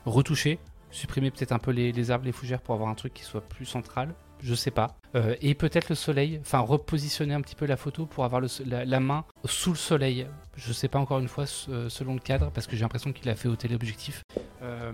retouché 0.04 0.58
supprimer 0.90 1.30
peut-être 1.30 1.52
un 1.52 1.58
peu 1.58 1.70
les, 1.70 2.10
arbres, 2.10 2.24
les 2.24 2.32
fougères 2.32 2.60
pour 2.60 2.74
avoir 2.74 2.88
un 2.88 2.94
truc 2.94 3.14
qui 3.14 3.24
soit 3.24 3.40
plus 3.40 3.66
central. 3.66 4.14
Je 4.42 4.54
sais 4.54 4.70
pas. 4.70 4.96
Euh, 5.14 5.34
et 5.42 5.54
peut-être 5.54 5.90
le 5.90 5.94
soleil, 5.94 6.38
enfin 6.40 6.60
repositionner 6.60 7.34
un 7.34 7.42
petit 7.42 7.54
peu 7.54 7.66
la 7.66 7.76
photo 7.76 8.06
pour 8.06 8.24
avoir 8.24 8.40
la, 8.64 9.00
main 9.00 9.24
sous 9.44 9.70
le 9.70 9.76
soleil. 9.76 10.26
Je 10.56 10.72
sais 10.72 10.88
pas 10.88 10.98
encore 10.98 11.18
une 11.18 11.28
fois 11.28 11.46
selon 11.46 12.14
le 12.14 12.20
cadre 12.20 12.50
parce 12.50 12.66
que 12.66 12.74
j'ai 12.74 12.82
l'impression 12.82 13.12
qu'il 13.12 13.28
a 13.28 13.34
fait 13.34 13.48
au 13.48 13.56
téléobjectif. 13.56 14.24
Euh, 14.62 14.92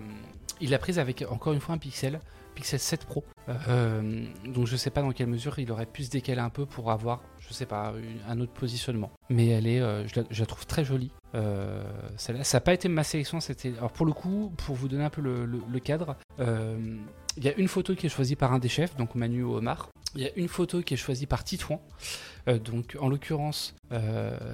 Il 0.60 0.70
l'a 0.70 0.78
prise 0.78 0.98
avec 0.98 1.24
encore 1.30 1.52
une 1.52 1.60
fois 1.60 1.76
un 1.76 1.78
Pixel, 1.78 2.20
Pixel 2.56 2.80
7 2.80 3.04
Pro. 3.04 3.24
Euh, 3.68 4.24
donc 4.46 4.66
je 4.66 4.76
sais 4.76 4.90
pas 4.90 5.02
dans 5.02 5.12
quelle 5.12 5.28
mesure 5.28 5.58
il 5.58 5.70
aurait 5.70 5.86
pu 5.86 6.02
se 6.02 6.10
décaler 6.10 6.40
un 6.40 6.50
peu 6.50 6.66
pour 6.66 6.90
avoir, 6.90 7.22
je 7.48 7.54
sais 7.54 7.66
pas, 7.66 7.94
un 8.28 8.40
autre 8.40 8.52
positionnement. 8.52 9.10
Mais 9.30 9.48
elle 9.48 9.66
est, 9.66 9.80
euh, 9.80 10.06
je, 10.06 10.40
la, 10.40 10.46
trouve 10.46 10.66
très 10.66 10.84
jolie. 10.84 11.10
Euh, 11.34 11.84
celle-là, 12.16 12.44
ça 12.44 12.56
n'a 12.56 12.60
pas 12.60 12.74
été 12.74 12.88
ma 12.88 13.04
sélection, 13.04 13.40
c'était. 13.40 13.72
Alors 13.78 13.92
pour 13.92 14.06
le 14.06 14.12
coup, 14.12 14.52
pour 14.56 14.74
vous 14.74 14.88
donner 14.88 15.04
un 15.04 15.10
peu 15.10 15.20
le, 15.20 15.80
cadre, 15.80 16.16
euh, 16.40 16.96
il 17.36 17.44
y 17.44 17.48
a 17.48 17.54
une 17.56 17.68
photo 17.68 17.94
qui 17.94 18.06
est 18.06 18.10
choisie 18.10 18.36
par 18.36 18.52
un 18.52 18.58
des 18.58 18.68
chefs, 18.68 18.96
donc 18.96 19.14
Manu 19.14 19.44
Omar. 19.44 19.88
Il 20.14 20.22
y 20.22 20.26
a 20.26 20.30
une 20.36 20.48
photo 20.48 20.80
qui 20.80 20.94
est 20.94 20.96
choisie 20.96 21.26
par 21.26 21.44
Titouan. 21.44 21.80
Donc 22.64 22.96
en 23.00 23.08
l'occurrence, 23.08 23.74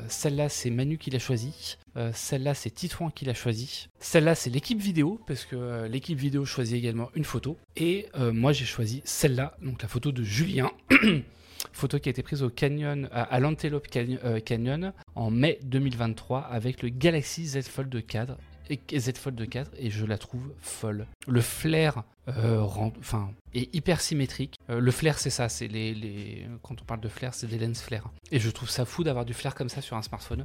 celle-là 0.09 0.49
c'est 0.49 0.71
Manu 0.71 0.99
qui 0.99 1.11
l'a 1.11 1.21
choisie. 1.21 1.77
Celle-là 2.13 2.55
c'est 2.55 2.71
Titouan 2.71 3.11
qui 3.11 3.27
l'a 3.27 3.35
choisie. 3.35 3.87
Celle-là 4.01 4.35
c'est 4.35 4.51
l'équipe 4.51 4.81
vidéo 4.81 5.21
parce 5.27 5.45
que 5.45 5.87
l'équipe 5.87 6.19
vidéo 6.19 6.45
choisit 6.45 6.77
également 6.77 7.11
une 7.15 7.25
photo. 7.25 7.57
Et 7.77 8.09
moi 8.17 8.53
j'ai 8.53 8.65
choisi 8.65 9.03
celle-là, 9.05 9.57
donc 9.63 9.83
la 9.83 9.89
photo 9.89 10.11
de 10.11 10.25
Julien. 10.25 10.73
Photo 11.73 11.99
qui 11.99 12.09
a 12.09 12.11
été 12.11 12.23
prise 12.23 12.43
au 12.43 12.51
Canyon, 12.51 13.09
à, 13.13 13.39
l'Antelope 13.41 13.89
Canyon, 13.89 14.19
euh, 14.25 14.41
Canyon 14.41 14.93
en 15.15 15.31
mai 15.31 15.59
2023 15.63 16.41
avec 16.41 16.83
le 16.83 16.89
Galaxy 16.89 17.47
Z 17.47 17.63
Fold 17.63 18.07
4 18.07 18.37
et 18.71 18.99
Z 18.99 19.17
Fold 19.17 19.49
4 19.49 19.71
et 19.79 19.91
je 19.91 20.05
la 20.05 20.19
trouve 20.19 20.53
folle. 20.61 21.07
Le 21.27 21.41
flair 21.41 22.05
enfin, 22.29 23.31
est 23.55 23.75
hyper 23.75 24.01
symétrique. 24.01 24.57
Euh, 24.71 24.81
le 24.81 24.91
flair 24.91 25.19
c'est 25.19 25.31
ça, 25.31 25.49
c'est 25.49 25.69
les, 25.69 26.47
quand 26.63 26.81
on 26.81 26.85
parle 26.85 27.01
de 27.01 27.09
flair, 27.09 27.35
c'est 27.35 27.47
des 27.47 27.59
lens 27.59 27.81
flair. 27.83 28.09
Et 28.31 28.39
je 28.39 28.51
trouve 28.51 28.71
ça 28.71 28.85
fou 28.85 29.05
d'avoir 29.05 29.25
du 29.25 29.35
flair 29.35 29.55
comme 29.55 29.69
ça 29.69 29.81
sur 29.81 29.97
un 29.97 30.03
smartphone. 30.03 30.45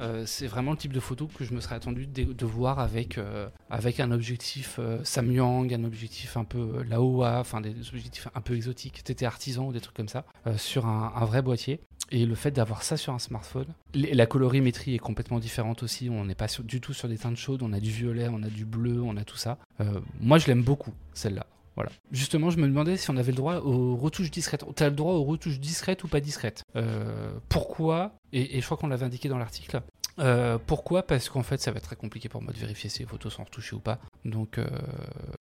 Euh, 0.00 0.24
c'est 0.26 0.46
vraiment 0.46 0.70
le 0.70 0.76
type 0.76 0.92
de 0.92 1.00
photo 1.00 1.26
que 1.26 1.44
je 1.44 1.52
me 1.52 1.60
serais 1.60 1.74
attendu 1.74 2.06
de, 2.06 2.46
voir 2.46 2.78
avec, 2.78 3.18
euh, 3.18 3.48
avec 3.70 4.00
un 4.00 4.10
objectif 4.10 4.76
euh, 4.78 4.98
Samyang, 5.04 5.72
un 5.72 5.84
objectif 5.84 6.36
un 6.36 6.44
peu 6.44 6.58
euh, 6.58 6.84
Laowa, 6.84 7.40
enfin 7.40 7.60
des 7.60 7.74
objectifs 7.88 8.28
un 8.34 8.40
peu 8.40 8.54
exotiques, 8.54 9.04
TT 9.04 9.26
artisan 9.26 9.66
ou 9.66 9.72
des 9.72 9.80
trucs 9.80 9.96
comme 9.96 10.08
ça, 10.08 10.24
euh, 10.46 10.56
sur 10.56 10.86
un, 10.86 11.24
vrai 11.24 11.42
boîtier. 11.42 11.80
Et 12.10 12.26
le 12.26 12.34
fait 12.34 12.50
d'avoir 12.50 12.82
ça 12.82 12.98
sur 12.98 13.14
un 13.14 13.18
smartphone, 13.18 13.68
la 13.94 14.26
colorimétrie 14.26 14.94
est 14.94 14.98
complètement 14.98 15.38
différente 15.38 15.82
aussi. 15.82 16.10
On 16.10 16.26
n'est 16.26 16.34
pas 16.34 16.46
du 16.62 16.78
tout 16.78 16.92
sur 16.92 17.08
des 17.08 17.16
teintes 17.16 17.38
chaudes. 17.38 17.62
On 17.62 17.72
a 17.72 17.80
du 17.80 17.90
violet, 17.90 18.28
on 18.30 18.42
a 18.42 18.48
du 18.48 18.66
bleu, 18.66 19.00
on 19.00 19.16
a 19.16 19.24
tout 19.24 19.38
ça. 19.38 19.56
Euh, 19.80 19.98
moi, 20.20 20.36
je 20.36 20.46
l'aime 20.46 20.62
beaucoup, 20.62 20.92
celle-là. 21.14 21.46
Voilà. 21.74 21.90
Justement, 22.10 22.50
je 22.50 22.58
me 22.58 22.66
demandais 22.66 22.96
si 22.96 23.10
on 23.10 23.16
avait 23.16 23.32
le 23.32 23.36
droit 23.36 23.56
aux 23.56 23.96
retouches 23.96 24.30
discrètes. 24.30 24.64
T'as 24.74 24.90
le 24.90 24.94
droit 24.94 25.14
aux 25.14 25.24
retouches 25.24 25.58
discrètes 25.58 26.04
ou 26.04 26.08
pas 26.08 26.20
discrètes? 26.20 26.64
Euh, 26.76 27.32
Pourquoi 27.48 28.12
et, 28.32 28.60
je 28.60 28.64
crois 28.64 28.76
qu'on 28.76 28.88
l'avait 28.88 29.06
indiqué 29.06 29.28
dans 29.28 29.38
l'article. 29.38 29.80
Euh, 30.18 30.58
pourquoi? 30.66 31.02
Parce 31.02 31.28
qu'en 31.30 31.42
fait, 31.42 31.60
ça 31.60 31.70
va 31.70 31.78
être 31.78 31.84
très 31.84 31.96
compliqué 31.96 32.28
pour 32.28 32.42
moi 32.42 32.52
de 32.52 32.58
vérifier 32.58 32.90
si 32.90 33.00
les 33.00 33.06
photos 33.06 33.32
sont 33.32 33.44
retouchées 33.44 33.74
ou 33.74 33.80
pas. 33.80 33.98
Donc, 34.24 34.58
euh, 34.58 34.66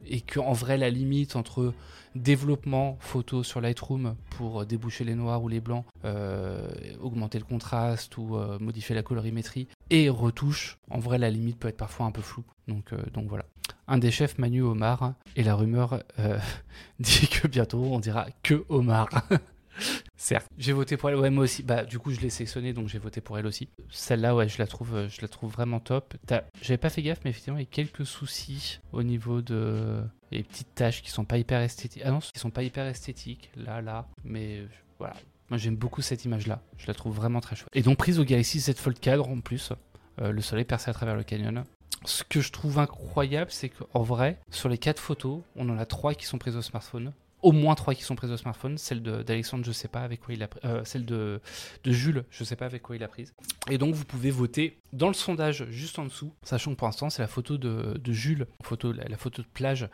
et 0.06 0.22
qu'en 0.22 0.54
vrai, 0.54 0.78
la 0.78 0.90
limite 0.90 1.36
entre 1.36 1.74
développement 2.16 2.98
photo 3.00 3.44
sur 3.44 3.62
Lightroom 3.62 4.16
pour 4.32 4.66
déboucher 4.66 5.04
les 5.04 5.16
noirs 5.16 5.44
ou 5.44 5.48
les 5.48 5.62
blancs, 5.62 5.86
euh, 6.04 6.68
augmenter 7.00 7.38
le 7.40 7.46
contraste 7.46 8.18
ou 8.18 8.36
euh, 8.36 8.58
modifier 8.60 8.96
la 8.96 9.04
colorimétrie 9.04 9.68
et 9.90 10.10
retouche, 10.10 10.78
en 10.90 11.00
vrai, 11.00 11.18
la 11.18 11.30
limite 11.30 11.60
peut 11.60 11.68
être 11.68 11.78
parfois 11.78 12.06
un 12.06 12.12
peu 12.12 12.22
floue. 12.22 12.44
Donc, 12.68 12.94
euh, 12.94 12.98
donc 13.14 13.28
voilà. 13.28 13.46
Un 13.88 13.98
des 13.98 14.12
chefs, 14.12 14.38
Manu 14.38 14.62
Omar, 14.62 15.14
et 15.36 15.44
la 15.44 15.56
rumeur 15.56 16.02
euh, 16.20 16.40
dit 17.00 17.28
que 17.28 17.48
bientôt 17.48 17.84
on 17.84 18.00
dira 18.00 18.28
que 18.44 18.66
Omar. 18.70 19.10
Certes. 20.16 20.48
J'ai 20.58 20.74
voté 20.74 20.98
pour 20.98 21.10
elle. 21.10 21.16
Ouais, 21.16 21.30
moi 21.30 21.44
aussi. 21.44 21.64
Bah, 21.64 21.84
du 21.84 22.00
coup, 22.00 22.12
je 22.12 22.20
l'ai 22.20 22.30
sélectionnée, 22.30 22.74
donc 22.74 22.88
j'ai 22.88 23.00
voté 23.00 23.22
pour 23.22 23.38
elle 23.38 23.46
aussi. 23.46 23.70
Celle-là, 23.90 24.36
ouais, 24.36 24.48
je 24.48 24.58
la 24.60 24.68
trouve, 24.68 24.96
euh, 24.96 25.10
je 25.10 25.22
la 25.22 25.28
trouve 25.28 25.52
vraiment 25.52 25.80
top. 25.80 26.16
J'avais 26.62 26.78
pas 26.78 26.90
fait 26.90 27.02
gaffe, 27.02 27.20
mais 27.24 27.32
effectivement, 27.32 27.58
il 27.58 27.64
y 27.64 27.64
a 27.64 27.70
quelques 27.70 28.06
soucis 28.06 28.80
au 28.92 29.04
niveau 29.04 29.42
de 29.42 30.04
les 30.32 30.44
petites 30.44 30.74
taches 30.76 31.02
qui 31.02 31.12
sont 31.12 31.26
pas 31.26 31.38
hyper 31.38 31.62
esthétiques. 31.62 32.04
Ah 32.06 32.12
non, 32.12 32.20
qui 32.20 32.40
sont 32.40 32.52
pas 32.52 32.64
hyper 32.64 32.86
esthétiques. 32.86 33.52
Là, 33.56 33.82
là. 33.82 34.08
Mais 34.24 34.60
euh, 34.60 34.68
voilà. 35.00 35.16
Moi, 35.50 35.58
j'aime 35.58 35.76
beaucoup 35.76 36.02
cette 36.02 36.24
image-là. 36.24 36.62
Je 36.78 36.88
la 36.88 36.94
trouve 36.94 37.16
vraiment 37.16 37.42
très 37.42 37.56
chouette. 37.56 37.70
Et 37.74 37.82
donc 37.82 37.98
prise 37.98 38.20
au 38.20 38.24
Galaxy 38.24 38.60
Z 38.60 38.76
Fold 38.76 39.00
4 39.00 39.28
en 39.28 39.42
plus. 39.42 39.74
Euh, 40.22 40.32
le 40.32 40.42
soleil 40.42 40.66
percé 40.66 40.90
à 40.90 40.94
travers 40.94 41.16
le 41.16 41.24
canyon. 41.24 41.64
Ce 42.06 42.24
que 42.24 42.42
je 42.42 42.52
trouve 42.52 42.80
incroyable, 42.80 43.52
c'est 43.52 43.70
qu'en 43.70 44.02
vrai, 44.02 44.40
sur 44.50 44.70
les 44.70 44.78
quatre 44.78 45.00
photos, 45.00 45.42
on 45.56 45.70
en 45.70 45.78
a 45.78 45.86
trois 45.86 46.16
qui 46.16 46.26
sont 46.26 46.38
prises 46.38 46.56
au 46.56 46.62
smartphone. 46.62 47.12
Au 47.42 47.52
moins 47.52 47.76
trois 47.76 47.96
qui 47.96 48.04
sont 48.04 48.16
prises 48.16 48.32
au 48.32 48.38
smartphone. 48.38 48.78
Celle 48.78 49.02
d'Alexandre, 49.02 49.66
je 49.66 49.72
sais 49.72 49.88
pas 49.88 50.02
avec 50.02 50.22
quoi 50.22 50.34
il 50.34 50.44
a 50.44 50.50
euh, 50.66 50.84
celle 50.84 51.06
de, 51.06 51.42
Jules, 51.86 52.24
je 52.30 52.44
sais 52.44 52.56
pas 52.56 52.66
avec 52.66 52.82
quoi 52.84 52.96
il 52.96 53.04
a 53.04 53.08
prise. 53.08 53.34
Et 53.70 53.78
donc, 53.78 53.96
vous 53.96 54.06
pouvez 54.06 54.32
voter 54.32 54.78
dans 54.94 55.08
le 55.08 55.14
sondage 55.14 55.66
juste 55.70 55.98
en 56.00 56.06
dessous, 56.06 56.34
sachant 56.44 56.72
que 56.72 56.76
pour 56.76 56.88
l'instant, 56.88 57.10
c'est 57.10 57.22
la 57.22 57.28
photo 57.28 57.58
de, 57.58 58.00
Jules, 58.12 58.48
la 58.70 59.18
photo 59.18 59.42
de 59.42 59.48
plage 59.54 59.90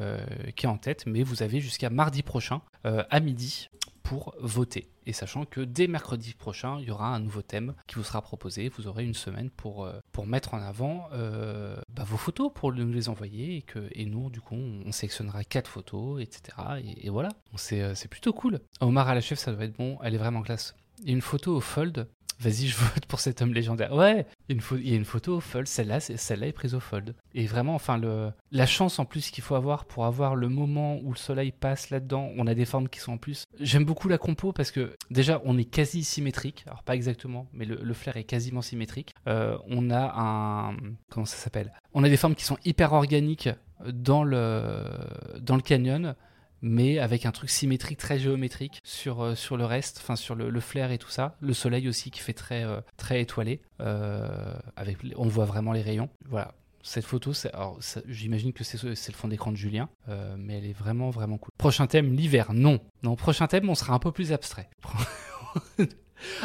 euh, 0.00 0.18
qui 0.56 0.66
est 0.66 0.68
en 0.68 0.78
tête. 0.78 1.04
Mais 1.06 1.22
vous 1.22 1.42
avez 1.42 1.60
jusqu'à 1.60 1.90
mardi 1.90 2.22
prochain, 2.22 2.62
euh, 2.86 3.04
à 3.10 3.20
midi, 3.20 3.68
pour 4.02 4.34
voter. 4.40 4.90
Et 5.06 5.12
sachant 5.12 5.44
que 5.44 5.60
dès 5.60 5.86
mercredi 5.86 6.34
prochain, 6.34 6.78
il 6.80 6.86
y 6.86 6.90
aura 6.90 7.14
un 7.14 7.20
nouveau 7.20 7.42
thème 7.42 7.74
qui 7.86 7.96
vous 7.96 8.04
sera 8.04 8.22
proposé. 8.22 8.68
Vous 8.68 8.86
aurez 8.86 9.04
une 9.04 9.14
semaine 9.14 9.50
pour, 9.50 9.84
euh, 9.84 9.98
pour 10.12 10.26
mettre 10.26 10.54
en 10.54 10.62
avant 10.62 11.08
euh, 11.12 11.76
bah, 11.88 12.04
vos 12.04 12.16
photos, 12.16 12.50
pour 12.54 12.72
nous 12.72 12.92
les 12.92 13.08
envoyer. 13.08 13.56
Et, 13.56 13.62
que, 13.62 13.88
et 13.92 14.06
nous, 14.06 14.30
du 14.30 14.40
coup, 14.40 14.54
on, 14.54 14.82
on 14.86 14.92
sélectionnera 14.92 15.44
quatre 15.44 15.68
photos, 15.68 16.22
etc. 16.22 16.56
Et, 16.84 17.06
et 17.06 17.10
voilà. 17.10 17.30
C'est 17.56 17.82
euh, 17.82 17.94
plutôt 18.08 18.32
cool. 18.32 18.60
Omar 18.80 19.08
à 19.08 19.14
la 19.14 19.20
chef, 19.20 19.38
ça 19.38 19.52
doit 19.52 19.64
être 19.64 19.76
bon. 19.76 19.98
Elle 20.02 20.14
est 20.14 20.18
vraiment 20.18 20.42
classe. 20.42 20.76
Une 21.04 21.20
photo 21.20 21.56
au 21.56 21.60
fold. 21.60 22.08
Vas-y, 22.42 22.66
je 22.66 22.76
vote 22.76 23.06
pour 23.06 23.20
cet 23.20 23.40
homme 23.40 23.54
légendaire. 23.54 23.94
Ouais, 23.94 24.26
il 24.48 24.56
y 24.84 24.92
a 24.92 24.96
une, 24.96 25.04
photo 25.04 25.36
au 25.36 25.40
fold. 25.40 25.68
Celle-là, 25.68 26.00
celle-là 26.00 26.48
est 26.48 26.52
prise 26.52 26.74
au 26.74 26.80
fold. 26.80 27.14
Et 27.34 27.46
vraiment, 27.46 27.76
enfin, 27.76 28.00
la 28.50 28.66
chance 28.66 28.98
en 28.98 29.04
plus 29.04 29.30
qu'il 29.30 29.44
faut 29.44 29.54
avoir 29.54 29.84
pour 29.84 30.06
avoir 30.06 30.34
le 30.34 30.48
moment 30.48 30.98
où 31.04 31.12
le 31.12 31.16
soleil 31.16 31.52
passe 31.52 31.90
là-dedans. 31.90 32.30
On 32.36 32.48
a 32.48 32.54
des 32.54 32.64
formes 32.64 32.88
qui 32.88 32.98
sont 32.98 33.12
en 33.12 33.16
plus. 33.16 33.44
J'aime 33.60 33.84
beaucoup 33.84 34.08
la 34.08 34.18
compo 34.18 34.52
parce 34.52 34.72
que 34.72 34.96
déjà, 35.10 35.40
on 35.44 35.56
est 35.56 35.64
quasi 35.64 36.02
symétrique. 36.02 36.64
Alors, 36.66 36.82
pas 36.82 36.96
exactement, 36.96 37.46
mais 37.52 37.64
le, 37.64 37.76
le 37.80 37.94
flair 37.94 38.16
est 38.16 38.24
quasiment 38.24 38.62
symétrique. 38.62 39.14
Euh, 39.28 39.56
on 39.68 39.90
a 39.90 40.12
un. 40.16 40.76
Comment 41.10 41.26
ça 41.26 41.36
s'appelle? 41.36 41.72
On 41.94 42.02
a 42.02 42.08
des 42.08 42.16
formes 42.16 42.34
qui 42.34 42.44
sont 42.44 42.58
hyper 42.64 42.92
organiques 42.92 43.50
dans 43.86 44.24
le, 44.24 44.84
dans 45.40 45.56
le 45.56 45.62
canyon 45.62 46.14
mais 46.62 46.98
avec 46.98 47.26
un 47.26 47.32
truc 47.32 47.50
symétrique 47.50 47.98
très 47.98 48.18
géométrique 48.18 48.80
sur, 48.84 49.20
euh, 49.22 49.34
sur 49.34 49.56
le 49.56 49.64
reste, 49.64 49.98
enfin 50.00 50.16
sur 50.16 50.34
le, 50.34 50.48
le 50.48 50.60
flair 50.60 50.90
et 50.92 50.98
tout 50.98 51.10
ça. 51.10 51.36
Le 51.40 51.52
soleil 51.52 51.88
aussi 51.88 52.10
qui 52.10 52.20
fait 52.20 52.32
très, 52.32 52.64
euh, 52.64 52.80
très 52.96 53.20
étoilé. 53.20 53.60
euh, 53.80 54.54
avec, 54.76 54.98
on 55.16 55.26
voit 55.26 55.44
vraiment 55.44 55.72
les 55.72 55.82
rayons. 55.82 56.08
Voilà. 56.28 56.54
Cette 56.84 57.04
photo, 57.04 57.32
j'imagine 58.08 58.52
que 58.52 58.64
c'est 58.64 58.82
le 58.84 59.14
fond 59.14 59.28
d'écran 59.28 59.52
de 59.52 59.56
Julien, 59.56 59.88
mais 60.36 60.58
elle 60.58 60.66
est 60.66 60.72
vraiment, 60.72 61.10
vraiment 61.10 61.38
cool. 61.38 61.50
Prochain 61.56 61.86
thème, 61.86 62.12
l'hiver. 62.12 62.52
Non. 62.52 62.80
Non, 63.04 63.14
prochain 63.14 63.46
thème, 63.46 63.70
on 63.70 63.76
sera 63.76 63.94
un 63.94 64.00
peu 64.00 64.10
plus 64.10 64.32
abstrait. 64.32 64.68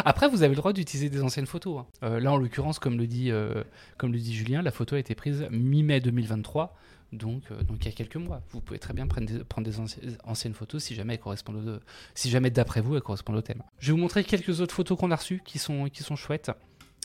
Après, 0.05 0.27
vous 0.27 0.43
avez 0.43 0.53
le 0.53 0.57
droit 0.57 0.73
d'utiliser 0.73 1.09
des 1.09 1.21
anciennes 1.21 1.45
photos. 1.47 1.85
hein. 2.01 2.19
Là, 2.19 2.31
en 2.31 2.37
l'occurrence, 2.37 2.77
comme, 2.79 2.97
le 2.97 3.65
comme 3.97 4.11
le 4.11 4.19
dit 4.19 4.35
Julien, 4.35 4.61
la 4.61 4.71
photo 4.71 4.95
a 4.95 4.99
été 4.99 5.15
prise 5.15 5.47
mi-mai 5.51 6.01
2023. 6.01 6.75
Donc, 7.13 7.43
euh, 7.51 7.61
donc 7.63 7.77
il 7.81 7.85
y 7.85 7.89
a 7.89 7.91
quelques 7.93 8.17
mois. 8.17 8.41
Vous 8.51 8.59
pouvez 8.61 8.79
très 8.79 8.93
bien 8.93 9.07
prendre 9.07 9.27
des, 9.27 9.43
prendre 9.43 9.65
des 9.65 9.79
anci- 9.79 10.17
anciennes 10.25 10.53
photos 10.53 10.83
si 10.83 10.93
jamais 10.95 11.13
elles 11.13 11.19
correspondent 11.19 11.81
si 12.15 12.29
jamais 12.29 12.49
d'après 12.49 12.81
vous 12.81 12.95
elles 12.95 13.01
correspondent 13.01 13.37
au 13.37 13.41
thème. 13.41 13.63
Je 13.79 13.87
vais 13.87 13.91
vous 13.93 13.97
montrer 14.01 14.23
quelques 14.23 14.59
autres 14.59 14.75
photos 14.75 14.97
qu'on 14.97 15.11
a 15.11 15.15
reçues 15.15 15.41
qui 15.45 15.57
sont, 15.57 15.85
qui 15.85 16.03
sont 16.03 16.15
chouettes 16.15 16.51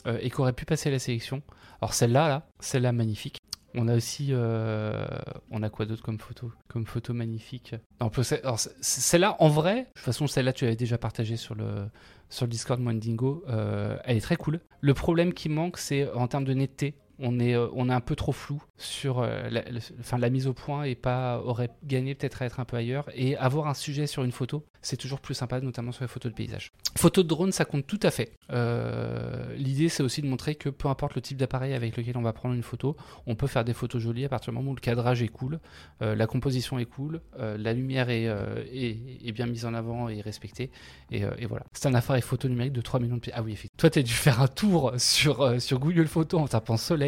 euh, 0.05 0.17
et 0.21 0.29
qui 0.29 0.41
auraient 0.41 0.53
pu 0.53 0.65
passer 0.65 0.89
à 0.89 0.91
la 0.91 0.99
sélection. 0.99 1.41
Alors 1.81 1.93
celle-là, 1.93 2.27
là, 2.27 2.47
celle-là 2.59 2.91
magnifique. 2.91 3.37
On 3.75 3.87
a 3.87 3.95
aussi, 3.95 4.27
euh, 4.29 5.03
on 5.49 5.63
a 5.63 5.69
quoi 5.69 5.87
d'autre 5.87 6.03
comme 6.03 6.19
photo, 6.19 6.51
comme 6.67 6.85
photo 6.85 7.11
magnifique? 7.13 7.73
Non, 7.99 8.11
celle-là, 8.81 9.35
en 9.39 9.49
vrai, 9.49 9.75
de 9.75 9.85
toute 9.95 10.03
façon, 10.05 10.27
celle-là, 10.27 10.53
tu 10.53 10.65
l'avais 10.65 10.75
déjà 10.75 10.99
partagée 10.99 11.37
sur 11.37 11.55
le 11.55 11.87
sur 12.29 12.45
le 12.45 12.51
Discord 12.51 12.79
Mwandingo. 12.79 13.43
Euh, 13.47 13.97
elle 14.05 14.17
est 14.17 14.21
très 14.21 14.35
cool. 14.35 14.59
Le 14.81 14.93
problème 14.93 15.33
qui 15.33 15.49
manque, 15.49 15.77
c'est 15.77 16.11
en 16.11 16.27
termes 16.27 16.45
de 16.45 16.53
netteté. 16.53 16.93
On 17.19 17.39
est, 17.39 17.55
euh, 17.55 17.67
on 17.73 17.89
est 17.89 17.93
un 17.93 18.01
peu 18.01 18.15
trop 18.15 18.31
flou 18.31 18.63
sur 18.77 19.19
euh, 19.19 19.47
la, 19.49 19.63
enfin, 19.99 20.17
la 20.17 20.29
mise 20.29 20.47
au 20.47 20.53
point 20.53 20.83
et 20.83 20.95
pas 20.95 21.39
aurait 21.45 21.69
gagné 21.83 22.15
peut-être 22.15 22.41
à 22.41 22.45
être 22.45 22.59
un 22.59 22.65
peu 22.65 22.75
ailleurs. 22.75 23.05
Et 23.13 23.37
avoir 23.37 23.67
un 23.67 23.75
sujet 23.75 24.07
sur 24.07 24.23
une 24.23 24.31
photo, 24.31 24.65
c'est 24.81 24.97
toujours 24.97 25.19
plus 25.19 25.35
sympa, 25.35 25.61
notamment 25.61 25.91
sur 25.91 26.03
les 26.03 26.07
photos 26.07 26.31
de 26.31 26.35
paysage. 26.35 26.71
Photo 26.97 27.23
de 27.23 27.27
drone, 27.27 27.51
ça 27.51 27.65
compte 27.65 27.85
tout 27.85 27.99
à 28.01 28.11
fait. 28.11 28.33
Euh, 28.51 29.55
L'idée, 29.55 29.89
c'est 29.89 30.03
aussi 30.03 30.21
de 30.21 30.27
montrer 30.27 30.55
que 30.55 30.69
peu 30.69 30.87
importe 30.87 31.15
le 31.15 31.21
type 31.21 31.37
d'appareil 31.37 31.73
avec 31.73 31.95
lequel 31.95 32.17
on 32.17 32.21
va 32.21 32.33
prendre 32.33 32.55
une 32.55 32.63
photo, 32.63 32.97
on 33.27 33.35
peut 33.35 33.47
faire 33.47 33.63
des 33.63 33.73
photos 33.73 34.01
jolies 34.01 34.25
à 34.25 34.29
partir 34.29 34.51
du 34.51 34.57
moment 34.57 34.71
où 34.71 34.75
le 34.75 34.81
cadrage 34.81 35.21
est 35.21 35.27
cool, 35.27 35.59
la 36.01 36.27
composition 36.27 36.79
est 36.79 36.85
cool, 36.85 37.21
la 37.37 37.73
lumière 37.73 38.09
est, 38.09 38.25
est, 38.25 39.31
bien 39.31 39.45
mise 39.45 39.65
en 39.65 39.73
avant 39.73 40.09
et 40.09 40.21
respectée. 40.21 40.71
Et, 41.11 41.23
voilà. 41.45 41.65
C'est 41.73 41.87
un 41.87 41.93
appareil 41.93 42.21
photo 42.21 42.47
numérique 42.47 42.73
de 42.73 42.81
3 42.81 42.99
millions 42.99 43.15
de 43.15 43.21
pieds. 43.21 43.33
Ah 43.35 43.41
oui, 43.41 43.53
effectivement. 43.53 43.77
Toi, 43.77 43.89
tu 43.89 43.99
as 43.99 44.03
dû 44.03 44.13
faire 44.13 44.41
un 44.41 44.47
tour 44.47 44.93
sur, 44.97 45.61
sur 45.61 45.79
Google 45.79 46.07
Photos 46.07 46.41
en 46.41 46.47
tapant 46.47 46.77
soleil 46.77 47.02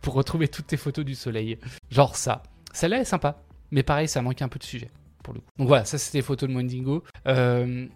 pour 0.00 0.14
retrouver 0.14 0.48
toutes 0.48 0.66
tes 0.66 0.76
photos 0.76 1.04
du 1.04 1.14
soleil. 1.14 1.58
Genre 1.90 2.16
ça. 2.16 2.42
Celle-là 2.72 3.00
est 3.00 3.04
sympa. 3.04 3.42
Mais 3.70 3.82
pareil, 3.82 4.08
ça 4.08 4.20
manque 4.22 4.42
un 4.42 4.48
peu 4.48 4.58
de 4.58 4.64
sujet, 4.64 4.90
pour 5.22 5.34
le 5.34 5.40
coup. 5.40 5.46
Donc 5.58 5.68
voilà, 5.68 5.84
ça 5.84 5.98
c'était 5.98 6.18
les 6.18 6.22
photos 6.22 6.48
de 6.48 6.54
Mwendingo. 6.54 7.02
Euh, 7.26 7.86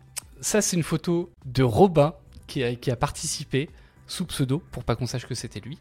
ça, 0.41 0.63
c'est 0.63 0.77
une 0.77 0.83
photo 0.83 1.31
de 1.45 1.63
Robin 1.63 2.15
qui 2.47 2.63
a 2.63 2.97
participé. 2.97 3.69
Sous 4.07 4.25
pseudo 4.27 4.62
pour 4.71 4.85
pas 4.85 4.97
qu'on 4.97 5.07
sache 5.07 5.27
que 5.27 5.35
c'était 5.35 5.61
lui. 5.61 5.79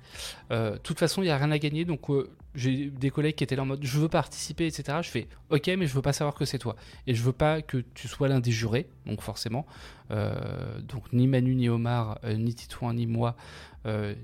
Euh, 0.51 0.73
De 0.73 0.77
toute 0.77 0.99
façon, 0.99 1.21
il 1.21 1.27
y 1.27 1.29
a 1.29 1.37
rien 1.37 1.51
à 1.51 1.57
gagner, 1.57 1.85
donc 1.85 2.09
euh, 2.09 2.29
j'ai 2.55 2.89
des 2.89 3.09
collègues 3.09 3.35
qui 3.35 3.43
étaient 3.43 3.55
là 3.55 3.63
en 3.63 3.67
mode 3.67 3.83
je 3.83 3.99
veux 3.99 4.07
participer, 4.07 4.67
etc. 4.67 4.99
Je 5.01 5.09
fais 5.09 5.27
ok, 5.49 5.67
mais 5.77 5.87
je 5.87 5.93
veux 5.93 6.01
pas 6.01 6.13
savoir 6.13 6.35
que 6.35 6.45
c'est 6.45 6.59
toi 6.59 6.75
et 7.07 7.13
je 7.13 7.21
veux 7.21 7.31
pas 7.31 7.61
que 7.61 7.83
tu 7.93 8.07
sois 8.07 8.27
l'un 8.27 8.39
des 8.39 8.51
jurés, 8.51 8.87
donc 9.05 9.21
forcément, 9.21 9.65
euh, 10.11 10.79
donc 10.81 11.11
ni 11.13 11.27
Manu 11.27 11.55
ni 11.55 11.69
Omar, 11.69 12.19
ni 12.25 12.53
Titouan 12.53 12.93
ni 12.93 13.07
moi. 13.07 13.35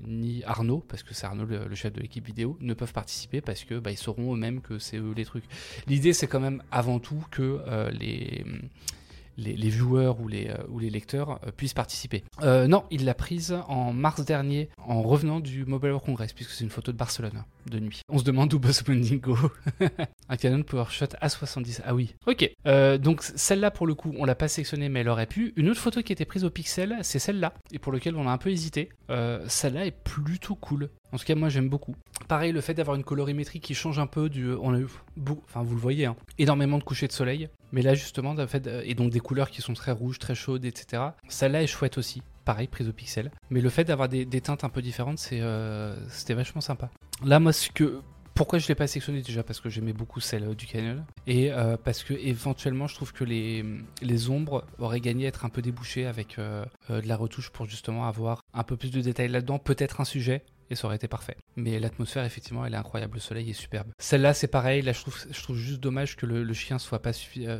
ni 0.08 0.44
Arnaud, 0.46 0.84
parce 0.88 1.04
que 1.04 1.14
c'est 1.14 1.28
Arnaud 1.28 1.46
le, 1.46 1.76
chef 1.76 1.94
de 1.94 2.02
l'équipe 2.02 2.26
vidéo, 2.26 2.58
ne 2.62 2.74
peuvent 2.74 2.94
participer 2.94 3.42
parce 3.42 3.64
que 3.64 3.78
bah, 3.78 3.92
ils 3.92 3.98
sauront 3.98 4.34
eux-mêmes 4.34 4.62
que 4.62 4.80
c'est 4.80 4.98
eux 4.98 5.14
les 5.16 5.26
trucs. 5.26 5.46
L'idée 5.88 6.14
c'est 6.14 6.28
quand 6.28 6.40
même 6.40 6.64
avant 6.72 7.00
tout 7.00 7.24
que 7.30 7.62
les, 7.92 8.44
les, 9.42 9.70
viewers 9.70 10.14
ou 10.20 10.28
les, 10.28 10.50
euh, 10.50 10.90
lecteurs 10.90 11.40
euh, 11.46 11.52
puissent 11.56 11.74
participer. 11.74 12.24
Euh, 12.42 12.68
non, 12.68 12.84
il 12.92 13.06
l'a 13.06 13.14
prise 13.14 13.56
en 13.68 13.94
mars 13.94 14.24
dernier 14.24 14.70
en 14.88 15.02
revenant 15.02 15.40
du 15.40 15.66
Mobile 15.66 15.92
World 15.92 16.06
Congress, 16.06 16.34
puisque 16.34 16.52
c'est 16.52 16.64
une 16.64 16.70
photo 16.70 16.92
de 16.92 16.98
Barcelone 16.98 17.44
de 17.69 17.80
nuit. 17.80 18.02
On 18.10 18.17
se 18.17 18.24
demande 18.24 18.54
où 18.54 18.60
Boss 18.60 18.88
Mendingo. 18.88 19.38
Un 20.30 20.38
Canon 20.38 20.63
PowerShot 20.63 21.06
A70. 21.21 21.82
Ah 21.86 21.93
oui. 21.93 22.15
Ok. 22.26 22.50
Euh, 22.67 22.97
donc 22.97 23.24
celle-là 23.24 23.71
pour 23.71 23.88
le 23.88 23.95
coup, 23.95 24.13
on 24.17 24.26
l'a 24.26 24.36
pas 24.36 24.47
sélectionnée, 24.47 24.89
mais 24.89 25.02
elle 25.02 25.10
aurait 25.10 25.28
pu. 25.28 25.54
Une 25.56 25.69
autre 25.69 25.80
photo 25.80 26.02
qui 26.02 26.13
était 26.13 26.26
prise 26.26 26.43
au 26.43 26.50
pixel, 26.50 26.97
c'est 27.02 27.19
celle-là, 27.19 27.54
et 27.71 27.80
pour 27.80 27.91
lequel 27.91 28.15
on 28.15 28.28
a 28.28 28.32
un 28.32 28.38
peu 28.38 28.50
hésité. 28.50 28.89
Euh, 29.10 29.43
celle-là 29.47 29.86
est 29.86 29.91
plutôt 29.91 30.56
cool. 30.56 30.89
En 31.12 31.17
tout 31.17 31.26
cas, 31.26 31.36
moi 31.36 31.50
j'aime 31.50 31.67
beaucoup. 31.67 31.95
Pareil, 32.28 32.54
le 32.54 32.62
fait 32.62 32.74
d'avoir 32.74 32.95
une 32.95 33.04
colorimétrie 33.04 33.60
qui 33.60 33.74
change 33.74 34.00
un 34.00 34.08
peu 34.08 34.30
du. 34.30 34.54
On 34.54 34.74
a 34.74 34.80
eu, 34.80 34.88
enfin 35.45 35.62
vous 35.62 35.76
le 35.76 35.82
voyez, 35.82 36.06
hein, 36.06 36.15
énormément 36.38 36.78
de 36.78 36.84
couchers 36.84 37.08
de 37.08 37.12
soleil. 37.12 37.50
Mais 37.74 37.82
là 37.82 37.93
justement, 37.93 38.32
en 38.32 38.47
fait, 38.47 38.67
euh, 38.67 38.82
et 38.86 38.95
donc 38.95 39.12
des 39.12 39.19
couleurs 39.19 39.50
qui 39.50 39.62
sont 39.62 39.74
très 39.74 39.91
rouges, 39.91 40.19
très 40.19 40.36
chaudes, 40.36 40.65
etc. 40.65 41.04
Celle-là 41.28 41.63
est 41.63 41.67
chouette 41.67 41.97
aussi. 41.97 42.21
Pareil, 42.46 42.68
prise 42.68 42.88
au 42.88 42.94
pixel. 42.94 43.32
Mais 43.50 43.62
le 43.62 43.70
fait 43.70 43.84
d'avoir 43.84 44.10
des, 44.10 44.26
teintes 44.42 44.64
un 44.64 44.70
peu 44.70 44.82
différentes, 44.82 45.22
euh, 45.34 45.96
c'était 46.10 46.34
vachement 46.34 46.62
sympa. 46.62 46.90
Là, 47.24 47.40
moi, 47.40 47.54
ce 47.54 47.70
que. 47.70 48.02
Pourquoi 48.34 48.60
je 48.60 48.68
l'ai 48.70 48.76
pas 48.76 48.88
sélectionné 48.88 49.22
déjà? 49.22 49.44
Parce 49.44 49.60
que 49.60 49.70
j'aimais 49.70 49.92
beaucoup 49.92 50.22
celle 50.22 50.46
euh, 50.46 50.56
du 50.56 50.66
Canon. 50.66 51.04
Et 51.28 51.52
euh, 51.52 51.76
parce 51.78 52.02
que 52.02 52.14
éventuellement, 52.14 52.88
je 52.88 52.96
trouve 52.96 53.12
que 53.12 53.24
les, 53.24 53.64
les 54.02 54.30
ombres 54.30 54.66
auraient 54.80 55.02
gagné 55.02 55.26
à 55.26 55.28
être 55.28 55.46
un 55.46 55.50
peu 55.50 55.62
débouchées 55.62 56.08
avec 56.08 56.38
de 56.38 57.08
la 57.08 57.16
retouche 57.18 57.50
pour 57.50 57.68
justement 57.68 58.08
avoir 58.08 58.42
un 58.54 58.64
peu 58.64 58.78
plus 58.78 58.90
de 58.90 59.02
détails 59.02 59.28
là-dedans. 59.28 59.60
Peut-être 59.60 60.02
un 60.02 60.06
sujet, 60.06 60.44
et 60.72 60.76
ça 60.76 60.88
aurait 60.88 60.96
été 60.96 61.10
parfait. 61.10 61.36
Mais 61.58 61.80
l'atmosphère, 61.80 62.24
effectivement, 62.24 62.66
elle 62.66 62.74
est 62.74 62.78
incroyable. 62.78 63.16
Le 63.16 63.20
soleil 63.20 63.50
est 63.50 63.54
superbe. 63.54 63.90
Celle-là, 64.00 64.34
c'est 64.34 64.48
pareil. 64.48 64.82
Là, 64.82 64.94
je 64.94 65.02
trouve, 65.02 65.18
je 65.30 65.44
trouve 65.44 65.58
juste 65.58 65.82
dommage 65.82 66.16
que 66.16 66.26
le, 66.26 66.44
le 66.44 66.54
chien 66.54 66.80
soit 66.80 67.02
pas, 67.02 67.12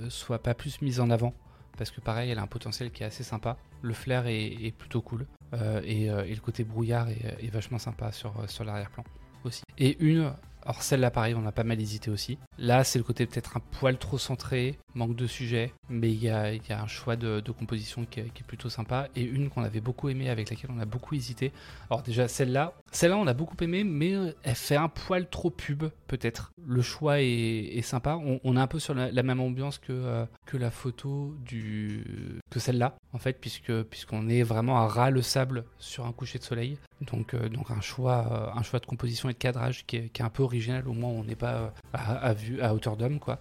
soit 0.10 0.41
pas 0.41 0.54
plus 0.54 0.82
mis 0.82 1.02
en 1.02 1.10
avant. 1.10 1.36
Parce 1.82 1.89
que 1.89 2.00
pareil, 2.00 2.30
elle 2.30 2.38
a 2.38 2.44
un 2.44 2.48
potentiel 2.48 2.91
qui 2.91 3.02
est 3.02 3.08
assez 3.08 3.24
sympa. 3.24 3.58
Le 3.82 3.96
flair 3.96 4.28
est, 4.28 4.72
plutôt 4.78 5.02
cool. 5.02 5.26
Euh, 5.56 5.82
et, 5.84 6.12
euh, 6.12 6.24
et 6.26 6.36
le 6.36 6.39
côté 6.39 6.63
brouillard 6.63 7.10
est, 7.10 7.44
est 7.44 7.50
vachement 7.52 7.80
sympa 7.80 8.12
sur, 8.12 8.39
euh, 8.39 8.46
sur 8.46 8.63
l'arrière-plan 8.63 9.04
aussi. 9.46 9.63
Et 9.80 9.98
une, 10.00 10.32
alors 10.63 10.84
celle-là 10.84 11.12
pareil, 11.12 11.36
on 11.36 11.45
a 11.45 11.52
pas 11.52 11.63
mal 11.63 11.80
hésité 11.80 12.12
aussi. 12.12 12.38
Là, 12.58 12.84
c'est 12.84 13.00
le 13.00 13.04
côté 13.04 13.26
peut-être 13.26 13.58
un 13.58 13.60
poil 13.60 13.97
trop 13.97 14.17
centré, 14.17 14.78
manque 14.93 15.15
de 15.15 15.28
sujet, 15.28 15.74
mais 15.89 16.12
il 16.12 16.24
y 16.24 16.30
a, 16.30 16.54
un 16.69 16.88
choix 16.88 17.15
de, 17.15 17.41
composition 17.52 18.06
qui 18.06 18.19
est, 18.19 18.43
plutôt 18.45 18.69
sympa. 18.69 19.08
Et 19.15 19.24
une 19.24 19.50
qu'on 19.50 19.63
avait 19.63 19.82
beaucoup 19.82 20.10
aimé, 20.10 20.30
avec 20.30 20.50
laquelle 20.50 20.71
on 20.74 20.80
a 20.80 20.86
beaucoup 20.86 21.15
hésité. 21.15 21.52
Alors 21.89 22.04
déjà, 22.04 22.28
celle-là, 22.28 22.74
celle-là 22.91 23.17
on 23.17 23.28
a 23.28 23.34
beaucoup 23.34 23.58
aimé, 23.62 23.84
mais 23.84 24.13
elle 24.43 24.56
fait 24.56 24.76
un 24.76 24.89
poil 24.89 25.30
trop 25.30 25.50
pub, 25.50 25.86
peut-être. 26.08 26.52
Le 26.65 26.82
choix 26.82 27.21
est, 27.21 27.82
sympa. 27.82 28.19
On, 28.43 28.56
est 28.56 28.60
un 28.60 28.67
peu 28.67 28.80
sur 28.80 28.93
la, 28.93 29.12
la 29.12 29.24
même 29.24 29.39
ambiance 29.39 29.80
que, 29.80 29.91
euh, 29.91 30.26
que 30.45 30.58
la 30.58 30.71
photo 30.71 31.36
du 31.43 32.39
que 32.52 32.60
celle-là, 32.60 32.95
en 33.13 33.17
fait, 33.17 33.39
puisqu'on 33.39 34.30
est 34.30 34.43
vraiment 34.43 34.78
à 34.78 34.88
ras 34.88 35.10
le 35.10 35.21
sable 35.21 35.65
sur 35.80 36.06
un 36.06 36.12
coucher 36.12 36.38
de 36.38 36.43
soleil. 36.43 36.78
Donc, 37.01 37.33
euh, 37.33 37.49
donc 37.49 37.71
un 37.71 37.81
choix, 37.81 38.27
euh, 38.31 38.57
un 38.57 38.61
choix 38.61 38.79
de 38.79 38.85
composition 38.85 39.29
et 39.29 39.33
de 39.33 39.37
cadrage 39.37 39.85
qui 39.85 39.97
est, 39.97 40.21
un 40.21 40.29
peu 40.29 40.43
original. 40.43 40.87
Au 40.87 40.93
moins, 40.93 41.09
on 41.09 41.23
n'est 41.23 41.35
pas 41.35 41.73
euh, 41.95 42.57
à, 42.61 42.73
hauteur 42.73 42.95
d'homme, 42.95 43.19
quoi. 43.19 43.39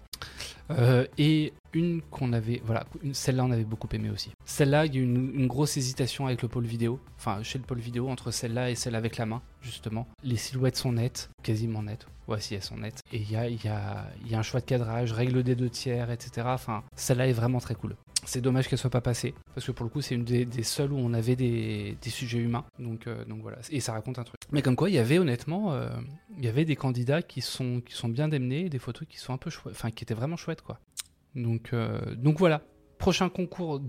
Et 1.17 1.51
une 1.73 2.01
qu'on 2.01 2.31
avait, 2.31 2.61
voilà, 2.65 2.85
celle-là 3.11 3.43
on 3.43 3.51
avait 3.51 3.65
beaucoup 3.65 3.89
aimé 3.91 4.09
aussi. 4.09 4.31
Celle-là, 4.45 4.85
il 4.85 4.95
y 4.95 4.97
a 4.97 5.01
eu 5.01 5.03
une, 5.03 5.47
grosse 5.47 5.75
hésitation 5.75 6.27
avec 6.27 6.41
le 6.41 6.47
pôle 6.47 6.65
vidéo, 6.65 7.01
enfin 7.17 7.43
chez 7.43 7.57
le 7.57 7.65
pôle 7.65 7.79
vidéo 7.79 8.09
entre 8.09 8.31
celle-là 8.31 8.69
et 8.69 8.75
celle 8.75 8.95
avec 8.95 9.17
la 9.17 9.25
main, 9.25 9.41
justement. 9.61 10.07
Les 10.23 10.37
silhouettes 10.37 10.77
sont 10.77 10.93
nettes, 10.93 11.29
quasiment 11.43 11.83
nettes. 11.83 12.07
Voici, 12.25 12.55
elles 12.55 12.61
sont 12.61 12.77
nettes. 12.77 13.01
Et 13.11 13.17
il 13.17 13.29
y 13.29 13.35
a, 13.35 13.49
y, 13.49 13.67
a, 13.67 14.07
y 14.25 14.33
a 14.33 14.39
un 14.39 14.43
choix 14.43 14.61
de 14.61 14.65
cadrage, 14.65 15.11
règle 15.11 15.43
des 15.43 15.55
deux 15.55 15.69
tiers, 15.69 16.09
etc. 16.09 16.47
Enfin, 16.51 16.83
celle-là 16.95 17.27
est 17.27 17.33
vraiment 17.33 17.59
très 17.59 17.75
cool. 17.75 17.97
C'est 18.25 18.41
dommage 18.41 18.67
qu'elle 18.67 18.79
soit 18.79 18.89
pas 18.89 19.01
passée, 19.01 19.33
parce 19.53 19.65
que 19.65 19.71
pour 19.71 19.83
le 19.83 19.89
coup, 19.89 20.01
c'est 20.01 20.15
une 20.15 20.23
des, 20.23 20.63
seules 20.63 20.91
où 20.91 20.97
on 20.97 21.13
avait 21.13 21.35
des, 21.35 21.97
sujets 22.05 22.37
humains. 22.37 22.65
Donc, 22.79 23.07
euh, 23.07 23.25
donc 23.25 23.41
voilà, 23.41 23.57
et 23.69 23.79
ça 23.79 23.93
raconte 23.93 24.19
un 24.19 24.23
truc. 24.23 24.39
Mais 24.51 24.61
comme 24.61 24.75
quoi, 24.75 24.89
il 24.89 24.95
y 24.95 24.99
avait 24.99 25.17
honnêtement, 25.17 25.73
euh, 25.73 25.89
il 26.37 26.45
y 26.45 26.47
avait 26.47 26.65
des 26.65 26.75
candidats 26.75 27.21
qui 27.21 27.41
sont, 27.41 27.81
qui 27.81 27.93
sont 27.93 28.09
bien 28.09 28.27
démenés, 28.27 28.69
des 28.69 28.79
photos 28.79 29.07
qui 29.07 29.17
sont 29.17 29.33
un 29.33 29.37
peu 29.37 29.49
enfin 29.69 29.91
qui 29.91 30.03
étaient 30.03 30.13
vraiment 30.13 30.37
chouettes 30.37 30.61
quoi. 30.61 30.79
Donc, 31.35 31.71
euh, 31.73 32.15
donc 32.15 32.37
voilà. 32.37 32.61
Prochain 32.97 33.29
concours, 33.29 33.79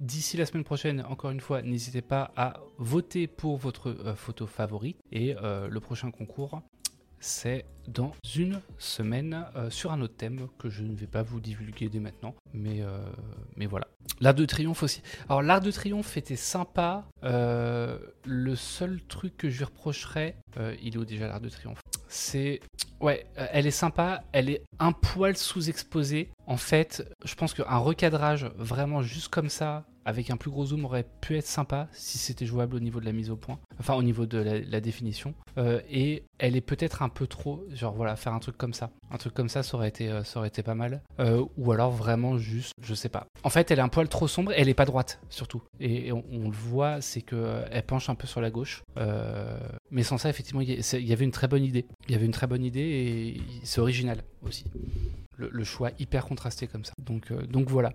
d'ici 0.00 0.36
la 0.36 0.44
semaine 0.44 0.64
prochaine, 0.64 1.04
encore 1.08 1.30
une 1.30 1.38
fois, 1.38 1.62
n'hésitez 1.62 2.02
pas 2.02 2.32
à 2.34 2.54
voter 2.78 3.28
pour 3.28 3.56
votre 3.56 3.94
photo 4.16 4.48
favorite. 4.48 4.96
Et 5.12 5.36
le 5.40 5.78
prochain 5.78 6.10
concours, 6.10 6.60
c'est 7.20 7.64
dans 7.88 8.12
une 8.36 8.60
semaine 8.78 9.46
euh, 9.56 9.70
sur 9.70 9.92
un 9.92 10.00
autre 10.02 10.16
thème 10.16 10.48
que 10.58 10.68
je 10.68 10.82
ne 10.82 10.94
vais 10.94 11.06
pas 11.06 11.22
vous 11.22 11.40
divulguer 11.40 11.88
dès 11.88 12.00
maintenant. 12.00 12.34
Mais, 12.52 12.82
euh, 12.82 12.98
voilà. 13.68 13.88
L'Arc 14.20 14.36
de 14.36 14.44
Triomphe 14.44 14.82
aussi. 14.82 15.02
Alors, 15.28 15.42
l'Arc 15.42 15.62
de 15.62 15.70
Triomphe 15.70 16.16
était 16.16 16.36
sympa. 16.36 17.06
Euh, 17.24 17.98
le 18.24 18.56
seul 18.56 19.00
truc 19.08 19.36
que 19.36 19.48
je 19.48 19.58
lui 19.58 19.64
reprocherais, 19.64 20.36
il 20.82 20.94
est 20.94 20.98
où 20.98 21.04
déjà 21.04 21.28
l'Arc 21.28 21.42
de 21.42 21.48
Triomphe? 21.48 21.80
C'est. 22.08 22.60
Ouais, 23.00 23.26
elle 23.36 23.66
est 23.66 23.70
sympa, 23.70 24.24
elle 24.32 24.50
est 24.50 24.62
un 24.78 24.92
poil 24.92 25.36
sous-exposée. 25.36 26.30
En 26.46 26.56
fait, 26.56 27.06
je 27.24 27.34
pense 27.34 27.54
qu'un 27.54 27.76
recadrage 27.76 28.46
vraiment 28.56 29.02
juste 29.02 29.28
comme 29.28 29.50
ça, 29.50 29.84
avec 30.08 30.30
un 30.30 30.38
plus 30.38 30.50
gros 30.50 30.64
zoom, 30.64 30.86
aurait 30.86 31.04
pu 31.20 31.36
être 31.36 31.46
sympa 31.46 31.86
si 31.92 32.16
c'était 32.16 32.46
jouable 32.46 32.74
au 32.76 32.80
niveau 32.80 32.98
de 32.98 33.04
la 33.04 33.12
mise 33.12 33.28
au 33.28 33.36
point, 33.36 33.58
enfin 33.78 33.92
au 33.92 34.02
niveau 34.02 34.24
de 34.24 34.38
la, 34.38 34.80
définition. 34.80 35.34
Euh, 35.58 35.82
et 35.90 36.22
elle 36.38 36.56
est 36.56 36.62
peut-être 36.62 37.02
un 37.02 37.10
peu 37.10 37.26
trop, 37.26 37.62
genre 37.74 37.92
voilà, 37.92 38.16
faire 38.16 38.32
un 38.32 38.38
truc 38.38 38.56
comme 38.56 38.72
ça. 38.72 38.88
Un 39.10 39.18
truc 39.18 39.34
comme 39.34 39.50
ça, 39.50 39.62
ça 39.62 39.76
aurait 39.76 39.88
été, 39.88 40.08
euh, 40.08 40.24
ça 40.24 40.38
aurait 40.38 40.48
été 40.48 40.62
pas 40.62 40.74
mal. 40.74 41.02
Euh, 41.20 41.44
ou 41.58 41.72
alors 41.72 41.90
vraiment 41.90 42.38
juste, 42.38 42.72
je 42.80 42.94
sais 42.94 43.10
pas. 43.10 43.26
En 43.42 43.50
fait, 43.50 43.70
elle 43.70 43.80
est 43.80 43.82
un 43.82 43.90
poil 43.90 44.08
trop 44.08 44.28
sombre, 44.28 44.50
elle 44.56 44.70
est 44.70 44.74
pas 44.74 44.86
droite 44.86 45.20
surtout. 45.28 45.62
Et, 45.78 46.10
on, 46.10 46.48
le 46.48 46.56
voit, 46.56 47.02
c'est 47.02 47.20
que 47.20 47.60
elle 47.70 47.82
penche 47.82 48.08
un 48.08 48.14
peu 48.14 48.26
sur 48.26 48.40
la 48.40 48.50
gauche. 48.50 48.82
Mais 49.90 50.04
sans 50.04 50.16
ça, 50.16 50.30
effectivement, 50.30 50.62
il 50.62 50.70
y, 50.70 51.12
avait 51.12 51.24
une 51.26 51.32
très 51.32 51.48
bonne 51.48 51.64
idée. 51.64 51.84
Il 52.08 52.12
y 52.12 52.14
avait 52.14 52.24
une 52.24 52.32
très 52.32 52.46
bonne 52.46 52.64
idée 52.64 52.80
et 52.80 53.42
c'est 53.62 53.82
original 53.82 54.22
aussi. 54.40 54.64
Le, 55.36 55.64
choix 55.64 55.90
hyper 55.98 56.24
contrasté 56.24 56.66
comme 56.66 56.86
ça. 56.86 56.94
Donc 56.98 57.68
voilà. 57.68 57.92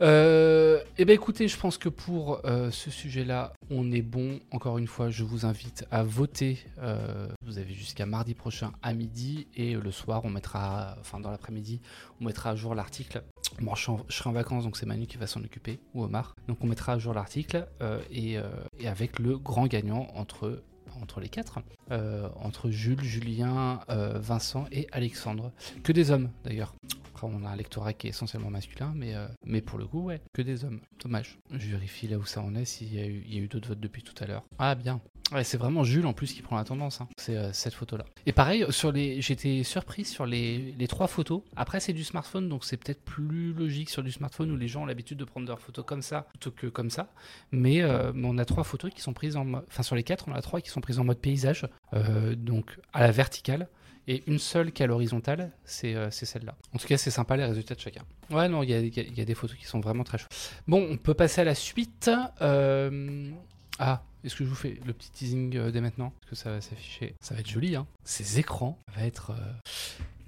Euh, 0.00 0.82
eh 0.98 1.04
bien 1.04 1.14
écoutez, 1.14 1.48
je 1.48 1.56
pense 1.56 1.78
que 1.78 1.88
pour 1.88 2.40
euh, 2.44 2.70
ce 2.70 2.90
sujet-là, 2.90 3.52
on 3.70 3.90
est 3.92 4.02
bon. 4.02 4.40
Encore 4.50 4.78
une 4.78 4.86
fois, 4.86 5.10
je 5.10 5.24
vous 5.24 5.44
invite 5.46 5.86
à 5.90 6.02
voter. 6.02 6.58
Euh, 6.78 7.28
vous 7.44 7.58
avez 7.58 7.74
jusqu'à 7.74 8.06
mardi 8.06 8.34
prochain 8.34 8.72
à 8.82 8.92
midi 8.92 9.46
et 9.54 9.74
le 9.74 9.90
soir, 9.90 10.22
on 10.24 10.30
mettra, 10.30 10.96
enfin 11.00 11.20
dans 11.20 11.30
l'après-midi, 11.30 11.80
on 12.20 12.24
mettra 12.24 12.50
à 12.50 12.56
jour 12.56 12.74
l'article. 12.74 13.22
Bon, 13.60 13.74
je, 13.74 13.90
je 14.08 14.16
serai 14.16 14.30
en 14.30 14.32
vacances, 14.32 14.64
donc 14.64 14.76
c'est 14.76 14.86
Manu 14.86 15.06
qui 15.06 15.18
va 15.18 15.26
s'en 15.26 15.42
occuper, 15.44 15.78
ou 15.94 16.04
Omar. 16.04 16.34
Donc 16.48 16.58
on 16.62 16.66
mettra 16.66 16.94
à 16.94 16.98
jour 16.98 17.12
l'article 17.12 17.66
et 18.10 18.38
avec 18.86 19.18
le 19.18 19.38
grand 19.38 19.66
gagnant 19.66 20.08
entre 20.14 20.62
entre 21.00 21.20
les 21.20 21.28
quatre, 21.28 21.60
euh, 21.90 22.28
entre 22.36 22.70
Jules, 22.70 23.02
Julien, 23.02 23.80
euh, 23.88 24.18
Vincent 24.18 24.66
et 24.72 24.86
Alexandre. 24.92 25.52
Que 25.82 25.92
des 25.92 26.10
hommes 26.10 26.30
d'ailleurs. 26.44 26.74
Après, 27.14 27.26
on 27.30 27.44
a 27.44 27.50
un 27.50 27.56
lectorat 27.56 27.92
qui 27.92 28.06
est 28.06 28.10
essentiellement 28.10 28.50
masculin, 28.50 28.92
mais, 28.94 29.14
euh, 29.14 29.26
mais 29.44 29.60
pour 29.60 29.78
le 29.78 29.86
coup, 29.86 30.02
ouais, 30.02 30.20
que 30.32 30.42
des 30.42 30.64
hommes. 30.64 30.80
Dommage. 31.02 31.38
Je 31.50 31.68
vérifie 31.68 32.08
là 32.08 32.18
où 32.18 32.24
ça 32.24 32.40
en 32.40 32.54
est, 32.54 32.64
s'il 32.64 32.92
y 32.94 33.00
a 33.00 33.06
eu, 33.06 33.48
d'autres 33.48 33.68
votes 33.68 33.80
depuis 33.80 34.02
tout 34.02 34.14
à 34.22 34.26
l'heure. 34.26 34.44
Ah, 34.58 34.74
bien. 34.74 35.00
C'est 35.42 35.56
vraiment 35.56 35.84
Jules 35.84 36.06
en 36.06 36.12
plus 36.12 36.32
qui 36.32 36.42
prend 36.42 36.56
la 36.56 36.64
tendance. 36.64 37.00
hein. 37.00 37.08
C'est 37.16 37.36
euh, 37.36 37.52
cette 37.52 37.74
photo-là. 37.74 38.04
Et 38.26 38.32
pareil, 38.32 38.66
sur 38.70 38.92
les, 38.92 39.20
j'étais 39.20 39.62
surpris 39.62 40.04
sur 40.04 40.26
les, 40.26 40.74
trois 40.88 41.06
photos. 41.06 41.42
Après, 41.56 41.80
c'est 41.80 41.92
du 41.92 42.04
smartphone, 42.04 42.48
donc 42.48 42.64
c'est 42.64 42.76
peut-être 42.76 43.02
plus 43.02 43.52
logique 43.52 43.90
sur 43.90 44.02
du 44.02 44.12
smartphone 44.12 44.50
où 44.50 44.56
les 44.56 44.68
gens 44.68 44.82
ont 44.82 44.86
l'habitude 44.86 45.18
de 45.18 45.24
prendre 45.24 45.46
leurs 45.46 45.60
photos 45.60 45.84
comme 45.84 46.02
ça 46.02 46.22
plutôt 46.30 46.50
que 46.50 46.66
comme 46.66 46.90
ça. 46.90 47.08
Mais, 47.50 47.82
euh, 47.82 48.12
on 48.14 48.38
a 48.38 48.44
trois 48.44 48.64
photos 48.64 48.90
qui 48.92 49.00
sont 49.00 49.12
prises 49.12 49.36
en, 49.36 49.46
enfin 49.54 49.82
sur 49.82 49.96
les 49.96 50.02
quatre, 50.02 50.26
on 50.28 50.32
a 50.32 50.42
trois 50.42 50.60
qui 50.60 50.70
sont 50.70 50.80
prises 50.80 50.98
en 50.98 51.04
mode 51.04 51.18
paysage, 51.18 51.66
euh, 51.94 52.34
donc 52.34 52.78
à 52.92 53.00
la 53.00 53.10
verticale. 53.10 53.68
Et 54.08 54.24
une 54.26 54.40
seule 54.40 54.72
qui 54.72 54.82
est 54.82 54.84
à 54.84 54.88
l'horizontale, 54.88 55.52
c'est 55.64 55.94
euh, 55.94 56.10
celle-là. 56.10 56.56
En 56.74 56.78
tout 56.78 56.88
cas, 56.88 56.96
c'est 56.98 57.12
sympa 57.12 57.36
les 57.36 57.44
résultats 57.44 57.76
de 57.76 57.80
chacun. 57.80 58.02
Ouais, 58.30 58.48
non, 58.48 58.64
il 58.64 58.70
y 58.70 59.20
a, 59.20 59.24
des 59.24 59.34
photos 59.34 59.56
qui 59.56 59.64
sont 59.64 59.78
vraiment 59.78 60.02
très 60.02 60.18
chouettes. 60.18 60.52
Bon, 60.66 60.84
on 60.90 60.96
peut 60.96 61.14
passer 61.14 61.42
à 61.42 61.44
la 61.44 61.54
suite. 61.54 62.10
Euh, 62.40 63.30
Ah, 63.78 64.02
est-ce 64.24 64.36
que 64.36 64.44
je 64.44 64.48
vous 64.48 64.54
fais 64.54 64.78
le 64.84 64.92
petit 64.92 65.10
teasing 65.10 65.56
euh, 65.56 65.70
dès 65.70 65.80
maintenant 65.80 66.12
Est-ce 66.22 66.30
que 66.30 66.36
ça 66.36 66.50
va 66.50 66.60
s'afficher 66.60 67.14
Ça 67.20 67.34
va 67.34 67.40
être 67.40 67.50
joli, 67.50 67.76
hein 67.76 67.86
Ces 68.04 68.38
écrans 68.38 68.78
ça 68.92 69.00
va 69.00 69.06
être... 69.06 69.30
euh, 69.32 69.52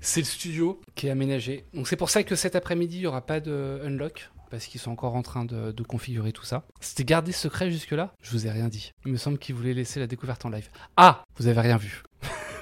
C'est 0.00 0.20
le 0.20 0.26
studio 0.26 0.80
qui 0.94 1.06
est 1.06 1.10
aménagé. 1.10 1.64
Donc 1.74 1.88
c'est 1.88 1.96
pour 1.96 2.10
ça 2.10 2.22
que 2.22 2.36
cet 2.36 2.56
après-midi, 2.56 2.96
il 2.96 3.00
n'y 3.00 3.06
aura 3.06 3.24
pas 3.24 3.40
de 3.40 3.80
unlock. 3.84 4.30
parce 4.50 4.66
qu'ils 4.66 4.80
sont 4.80 4.90
encore 4.92 5.16
en 5.16 5.22
train 5.22 5.44
de, 5.44 5.72
de 5.72 5.82
configurer 5.82 6.32
tout 6.32 6.44
ça. 6.44 6.64
C'était 6.80 7.04
gardé 7.04 7.32
secret 7.32 7.70
jusque-là? 7.70 8.12
Je 8.22 8.30
vous 8.30 8.46
ai 8.46 8.50
rien 8.50 8.68
dit. 8.68 8.92
Il 9.06 9.12
me 9.12 9.16
semble 9.16 9.38
qu'ils 9.38 9.54
voulaient 9.54 9.74
laisser 9.74 9.98
la 10.00 10.06
découverte 10.06 10.44
en 10.44 10.50
live. 10.50 10.68
Ah 10.96 11.24
Vous 11.38 11.46
avez 11.48 11.60
rien 11.60 11.76
vu. 11.76 12.02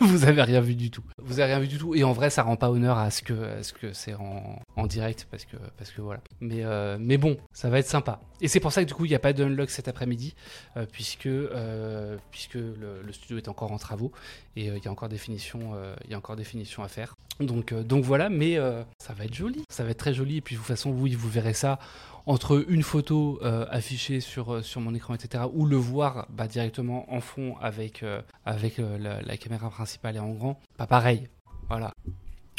vous 0.07 0.25
avez 0.25 0.43
rien 0.43 0.61
vu 0.61 0.75
du 0.75 0.91
tout. 0.91 1.03
Vous 1.19 1.41
avez 1.41 1.53
rien 1.53 1.61
vu 1.61 1.69
du 1.69 1.79
tout. 1.79 1.95
Et 1.95 2.05
en 2.05 2.13
vrai, 2.13 2.31
ça 2.31 2.43
rend 2.43 2.57
pas 2.57 2.71
honneur 2.71 2.99
à 2.99 3.11
ce 3.11 3.23
que, 3.23 3.63
ce 3.63 3.73
que 3.73 3.93
c'est 3.93 4.15
en, 4.15 4.61
en 4.77 4.87
direct 4.87 5.27
parce 5.31 5.45
que, 5.45 5.57
parce 5.77 5.91
que 5.91 6.01
voilà. 6.01 6.21
Mais, 6.41 6.65
euh, 6.65 6.97
mais 7.01 7.19
bon, 7.19 7.37
ça 7.53 7.71
va 7.71 7.79
être 7.79 7.87
sympa. 7.87 8.21
Et 8.41 8.49
c'est 8.49 8.61
pour 8.61 8.73
ça 8.73 8.83
que 8.83 8.89
du 8.89 8.95
coup, 8.95 9.05
il 9.05 9.09
n'y 9.09 9.15
a 9.15 9.21
pas 9.21 9.33
d'unlock 9.33 9.71
cet 9.71 9.89
après-midi 9.89 10.35
euh, 10.77 10.87
puisque, 10.91 11.27
euh, 11.27 12.17
puisque 12.31 12.55
le, 12.55 13.03
studio 13.13 13.37
est 13.37 13.49
encore 13.49 13.73
en 13.73 13.79
travaux 13.79 14.11
et 14.57 14.67
il 14.67 14.85
y 14.85 14.89
a 14.89 14.91
encore 14.91 15.09
des 15.09 15.19
finitions, 15.19 15.75
il 16.09 16.17
encore 16.17 16.37
à 16.39 16.89
faire. 16.89 17.17
Donc, 17.41 17.73
donc 17.75 18.05
voilà, 18.05 18.29
mais 18.29 18.57
ça 18.99 19.13
va 19.13 19.25
être 19.25 19.35
joli. 19.35 19.65
Ça 19.69 19.85
va 19.85 19.91
être 19.91 19.99
très 19.99 20.15
joli. 20.15 20.39
Et 20.39 20.41
puis 20.41 20.57
de 20.57 20.61
toute 20.61 20.67
façon, 20.69 20.91
oui, 20.91 21.15
vous 21.15 21.29
verrez 21.29 21.55
ça 21.55 21.79
entre 22.27 22.65
une 22.69 22.83
photo 22.83 23.39
euh, 23.43 23.67
affichée 23.71 24.21
sur, 24.21 24.55
euh, 24.55 24.63
sur 24.63 24.81
mon 24.81 24.95
écran, 24.95 25.15
etc., 25.15 25.45
ou 25.53 25.67
le 25.67 25.77
voir 25.77 26.27
bah, 26.31 26.47
directement 26.47 27.13
en 27.13 27.21
fond 27.21 27.57
avec, 27.61 28.03
euh, 28.03 28.23
avec 28.45 28.79
la, 28.79 29.37
caméra 29.37 29.71
principale 29.71 30.17
et 30.17 30.21
en 30.21 30.31
grand, 30.31 30.61
pas 30.77 30.87
pareil. 30.87 31.29
Voilà. 31.69 31.93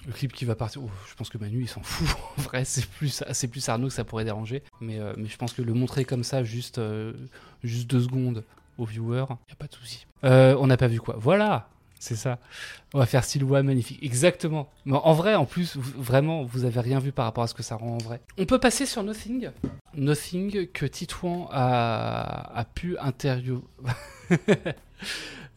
Le 0.06 0.12
clip 0.12 0.34
qui 0.34 0.44
va 0.44 0.56
partir, 0.56 0.84
oh, 0.84 0.90
je 1.08 1.16
pense 1.16 1.30
que 1.30 1.38
Manu 1.38 1.62
il 1.62 1.70
s'en 1.70 1.82
fout. 1.84 2.08
En 2.38 2.42
vrai, 2.42 2.66
c'est 2.66 2.86
plus, 2.86 3.24
plus 3.50 3.70
Arnaud 3.70 3.88
que 3.88 3.94
ça 3.94 4.04
pourrait 4.04 4.26
déranger. 4.26 4.64
Mais, 4.82 5.00
mais 5.18 5.28
je 5.28 5.38
pense 5.38 5.54
que 5.54 5.62
le 5.62 5.74
montrer 5.74 6.04
comme 6.04 6.24
ça, 6.24 6.44
juste, 6.44 6.82
juste 7.64 7.90
deux 7.90 8.02
secondes 8.02 8.44
aux 8.78 8.86
viewers, 8.86 9.26
y 9.50 9.54
a 9.54 9.56
pas 9.58 9.68
de 9.68 9.76
souci. 9.76 10.06
On 10.24 10.68
n'a 10.68 10.78
pas 10.78 10.88
vu 10.88 11.00
quoi. 11.00 11.16
Voilà, 11.18 11.70
c'est 12.04 12.18
ça. 12.18 12.38
On 12.94 13.00
va 13.00 13.06
faire 13.06 13.24
Silhouette 13.24 13.64
magnifique. 13.64 14.00
Exactement. 14.04 14.70
Mais 14.86 14.98
en 15.02 15.14
vrai, 15.14 15.36
en 15.36 15.46
plus, 15.46 15.78
vraiment, 15.78 16.44
vous 16.44 16.66
avez 16.66 16.82
rien 16.82 17.00
vu 17.00 17.14
par 17.14 17.24
rapport 17.24 17.46
à 17.46 17.48
ce 17.48 17.54
que 17.54 17.64
ça 17.64 17.76
rend 17.76 17.96
en 17.96 17.98
vrai. 17.98 18.20
On 18.38 18.46
peut 18.46 18.60
passer 18.60 18.86
sur 18.86 19.04
Nothing. 19.04 19.52
Nothing 19.96 20.68
que 20.68 20.86
Titouan 20.86 21.48
a, 21.52 22.60
a 22.60 22.66
pu 22.66 22.98
interviewer. 23.00 23.62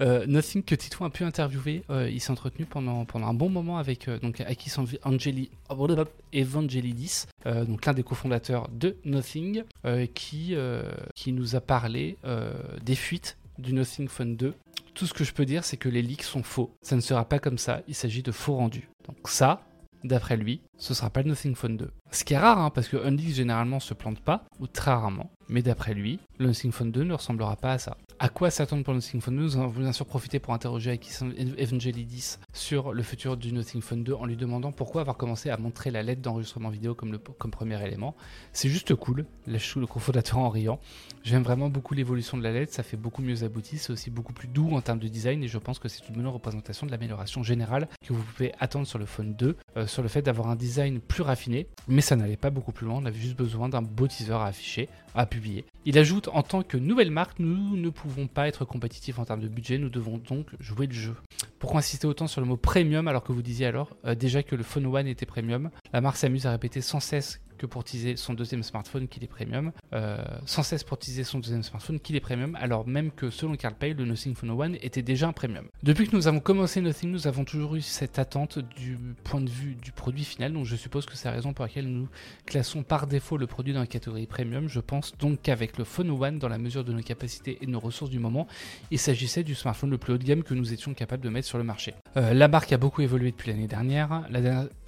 Euh, 0.02 0.26
Nothing 0.26 0.62
que 0.62 0.74
Titouan 0.74 1.06
a 1.06 1.10
pu 1.10 1.24
interviewer. 1.24 1.82
Euh, 1.88 2.10
il 2.10 2.20
s'est 2.20 2.30
entretenu 2.30 2.66
pendant, 2.66 3.06
pendant 3.06 3.28
un 3.28 3.32
bon 3.32 3.48
moment 3.48 3.78
avec 3.78 4.08
euh, 4.08 4.18
donc 4.18 4.44
Angeli, 5.04 5.48
Evangelidis, 6.34 7.24
euh, 7.46 7.64
donc 7.64 7.86
l'un 7.86 7.94
des 7.94 8.02
cofondateurs 8.02 8.68
de 8.68 8.96
Nothing, 9.06 9.64
qui, 10.14 10.54
qui 11.14 11.32
nous 11.32 11.56
a 11.56 11.62
parlé 11.62 12.18
des 12.84 12.94
fuites 12.94 13.38
du 13.58 13.72
Nothing 13.72 14.08
Phone 14.08 14.36
2. 14.36 14.54
Tout 14.96 15.06
ce 15.06 15.12
que 15.12 15.24
je 15.24 15.34
peux 15.34 15.44
dire, 15.44 15.62
c'est 15.62 15.76
que 15.76 15.90
les 15.90 16.00
leaks 16.00 16.22
sont 16.22 16.42
faux. 16.42 16.74
Ça 16.80 16.96
ne 16.96 17.02
sera 17.02 17.28
pas 17.28 17.38
comme 17.38 17.58
ça. 17.58 17.82
Il 17.86 17.94
s'agit 17.94 18.22
de 18.22 18.32
faux 18.32 18.56
rendus. 18.56 18.88
Donc 19.06 19.28
ça, 19.28 19.60
d'après 20.04 20.38
lui, 20.38 20.62
ce 20.78 20.94
sera 20.94 21.10
pas 21.10 21.22
le 21.22 21.28
Nothing 21.30 21.54
Phone 21.54 21.76
2. 21.76 21.90
Ce 22.10 22.24
qui 22.24 22.34
est 22.34 22.38
rare, 22.38 22.58
hein, 22.58 22.70
parce 22.70 22.88
que 22.88 22.96
Unleash 22.96 23.34
généralement 23.34 23.80
se 23.80 23.94
plante 23.94 24.20
pas, 24.20 24.44
ou 24.60 24.66
très 24.66 24.92
rarement. 24.92 25.30
Mais 25.48 25.62
d'après 25.62 25.94
lui, 25.94 26.18
le 26.38 26.46
Nothing 26.48 26.72
Phone 26.72 26.90
2 26.90 27.04
ne 27.04 27.14
ressemblera 27.14 27.56
pas 27.56 27.72
à 27.72 27.78
ça. 27.78 27.96
À 28.18 28.28
quoi 28.30 28.50
s'attendre 28.50 28.82
pour 28.82 28.94
le 28.94 28.98
Nothing 28.98 29.20
Phone 29.20 29.36
2 29.36 29.42
Nous 29.42 29.56
avons 29.56 29.68
bien 29.68 29.92
sûr 29.92 30.06
profité 30.06 30.38
pour 30.38 30.54
interroger 30.54 30.90
Akis 30.90 31.12
Evangelidis 31.58 32.38
sur 32.52 32.94
le 32.94 33.02
futur 33.02 33.36
du 33.36 33.52
Nothing 33.52 33.82
Phone 33.82 34.02
2 34.02 34.14
en 34.14 34.24
lui 34.24 34.36
demandant 34.36 34.72
pourquoi 34.72 35.02
avoir 35.02 35.16
commencé 35.16 35.50
à 35.50 35.56
montrer 35.58 35.90
la 35.90 36.02
lettre 36.02 36.22
d'enregistrement 36.22 36.70
vidéo 36.70 36.94
comme, 36.94 37.12
le, 37.12 37.18
comme 37.18 37.50
premier 37.50 37.80
élément. 37.86 38.16
C'est 38.52 38.70
juste 38.70 38.94
cool, 38.94 39.26
lâche 39.46 39.76
le 39.76 39.86
cofondateur 39.86 40.38
en 40.38 40.48
riant. 40.48 40.80
J'aime 41.22 41.42
vraiment 41.42 41.68
beaucoup 41.68 41.94
l'évolution 41.94 42.38
de 42.38 42.42
la 42.42 42.52
LED, 42.52 42.70
ça 42.70 42.82
fait 42.82 42.96
beaucoup 42.96 43.22
mieux 43.22 43.44
abouti, 43.44 43.78
c'est 43.78 43.92
aussi 43.92 44.10
beaucoup 44.10 44.32
plus 44.32 44.48
doux 44.48 44.70
en 44.72 44.80
termes 44.80 44.98
de 44.98 45.08
design 45.08 45.42
et 45.42 45.48
je 45.48 45.58
pense 45.58 45.78
que 45.78 45.88
c'est 45.88 46.08
une 46.08 46.16
bonne 46.16 46.26
représentation 46.26 46.86
de 46.86 46.92
l'amélioration 46.92 47.42
générale 47.42 47.88
que 48.04 48.12
vous 48.12 48.22
pouvez 48.22 48.52
attendre 48.58 48.86
sur 48.86 48.98
le 48.98 49.06
Phone 49.06 49.34
2, 49.34 49.56
euh, 49.76 49.86
sur 49.86 50.02
le 50.02 50.08
fait 50.08 50.22
d'avoir 50.22 50.48
un 50.48 50.56
design 50.56 50.65
plus 51.08 51.22
raffiné, 51.22 51.66
mais 51.88 52.00
ça 52.00 52.16
n'allait 52.16 52.36
pas 52.36 52.50
beaucoup 52.50 52.72
plus 52.72 52.86
loin, 52.86 52.96
on 53.02 53.06
avait 53.06 53.18
juste 53.18 53.36
besoin 53.36 53.68
d'un 53.68 53.82
beau 53.82 54.06
teaser 54.06 54.32
à 54.32 54.44
afficher, 54.44 54.88
à 55.14 55.26
publier. 55.26 55.64
Il 55.84 55.98
ajoute 55.98 56.28
en 56.28 56.42
tant 56.42 56.62
que 56.62 56.76
nouvelle 56.76 57.10
marque, 57.10 57.38
nous 57.38 57.76
ne 57.76 57.88
pouvons 57.90 58.26
pas 58.26 58.48
être 58.48 58.64
compétitifs 58.64 59.18
en 59.18 59.24
termes 59.24 59.40
de 59.40 59.48
budget, 59.48 59.78
nous 59.78 59.88
devons 59.88 60.18
donc 60.18 60.48
jouer 60.60 60.86
le 60.86 60.92
jeu. 60.92 61.14
Pourquoi 61.58 61.78
insister 61.78 62.06
autant 62.06 62.26
sur 62.26 62.40
le 62.40 62.46
mot 62.46 62.56
premium 62.56 63.08
alors 63.08 63.22
que 63.22 63.32
vous 63.32 63.42
disiez 63.42 63.66
alors 63.66 63.96
euh, 64.04 64.14
déjà 64.14 64.42
que 64.42 64.54
le 64.54 64.62
Phone 64.62 64.86
One 64.86 65.06
était 65.06 65.26
premium 65.26 65.70
La 65.92 66.00
marque 66.00 66.16
s'amuse 66.16 66.46
à 66.46 66.50
répéter 66.50 66.80
sans 66.80 67.00
cesse 67.00 67.40
que 67.56 67.66
pour 67.66 67.84
teaser 67.84 68.16
son 68.16 68.34
deuxième 68.34 68.62
smartphone 68.62 69.08
qu'il 69.08 69.24
est 69.24 69.28
premium, 69.28 69.72
euh, 69.92 70.18
sans 70.44 70.62
cesse 70.62 70.84
pour 70.84 70.98
teaser 70.98 71.24
son 71.24 71.38
deuxième 71.38 71.62
smartphone 71.62 71.98
qu'il 72.00 72.16
est 72.16 72.20
premium, 72.20 72.56
alors 72.60 72.86
même 72.86 73.10
que 73.10 73.30
selon 73.30 73.56
Carl 73.56 73.74
Pay, 73.74 73.94
le 73.94 74.04
Nothing 74.04 74.34
Phone 74.34 74.50
One 74.50 74.76
était 74.82 75.02
déjà 75.02 75.28
un 75.28 75.32
premium. 75.32 75.66
Depuis 75.82 76.08
que 76.08 76.14
nous 76.16 76.28
avons 76.28 76.40
commencé 76.40 76.80
Nothing, 76.80 77.10
nous 77.10 77.26
avons 77.26 77.44
toujours 77.44 77.76
eu 77.76 77.80
cette 77.80 78.18
attente 78.18 78.58
du 78.58 78.98
point 79.24 79.40
de 79.40 79.50
vue 79.50 79.74
du 79.74 79.92
produit 79.92 80.24
final, 80.24 80.52
donc 80.52 80.64
je 80.66 80.76
suppose 80.76 81.06
que 81.06 81.16
c'est 81.16 81.28
la 81.28 81.34
raison 81.34 81.52
pour 81.52 81.64
laquelle 81.64 81.88
nous 81.88 82.08
classons 82.44 82.82
par 82.82 83.06
défaut 83.06 83.36
le 83.36 83.46
produit 83.46 83.72
dans 83.72 83.80
la 83.80 83.86
catégorie 83.86 84.26
premium. 84.26 84.68
Je 84.68 84.80
pense 84.80 85.16
donc 85.18 85.42
qu'avec 85.42 85.78
le 85.78 85.84
Phone 85.84 86.10
One, 86.10 86.38
dans 86.38 86.48
la 86.48 86.58
mesure 86.58 86.84
de 86.84 86.92
nos 86.92 87.02
capacités 87.02 87.58
et 87.60 87.66
de 87.66 87.70
nos 87.70 87.80
ressources 87.80 88.10
du 88.10 88.18
moment, 88.18 88.46
il 88.90 88.98
s'agissait 88.98 89.42
du 89.44 89.54
smartphone 89.54 89.90
le 89.90 89.98
plus 89.98 90.12
haut 90.12 90.18
de 90.18 90.24
gamme 90.24 90.42
que 90.42 90.54
nous 90.54 90.72
étions 90.72 90.94
capables 90.94 91.22
de 91.22 91.28
mettre 91.28 91.46
sur 91.48 91.58
le 91.58 91.64
marché. 91.64 91.94
Euh, 92.16 92.34
la 92.34 92.48
marque 92.48 92.72
a 92.72 92.78
beaucoup 92.78 93.02
évolué 93.02 93.30
depuis 93.30 93.50
l'année 93.50 93.66
dernière. 93.66 94.22
La, 94.30 94.40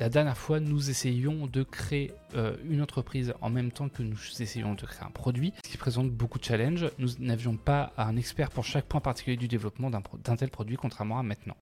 dernière- 0.09 0.37
fois, 0.37 0.61
nous 0.61 0.91
essayions 0.91 1.47
de 1.47 1.63
créer 1.63 2.13
euh, 2.35 2.55
une 2.69 2.83
entreprise 2.83 3.35
en 3.41 3.51
même 3.51 3.73
temps 3.73 3.89
que 3.89 4.03
nous 4.03 4.19
essayions 4.41 4.75
de 4.75 4.83
créer 4.83 5.07
un 5.07 5.11
produit, 5.11 5.53
ce 5.65 5.71
qui 5.71 5.77
présente 5.77 6.11
beaucoup 6.11 6.39
de 6.39 6.45
challenges. 6.45 6.91
Nous 6.99 7.11
n'avions 7.19 7.57
pas 7.57 7.93
un 7.97 8.17
expert 8.17 8.51
pour 8.51 8.65
chaque 8.65 8.87
point 8.87 9.01
particulier 9.01 9.37
du 9.37 9.49
développement 9.49 9.91
d'un 9.91 10.37
tel 10.37 10.51
produit, 10.51 10.77
contrairement 10.77 11.19
à 11.19 11.23
maintenant. 11.23 11.57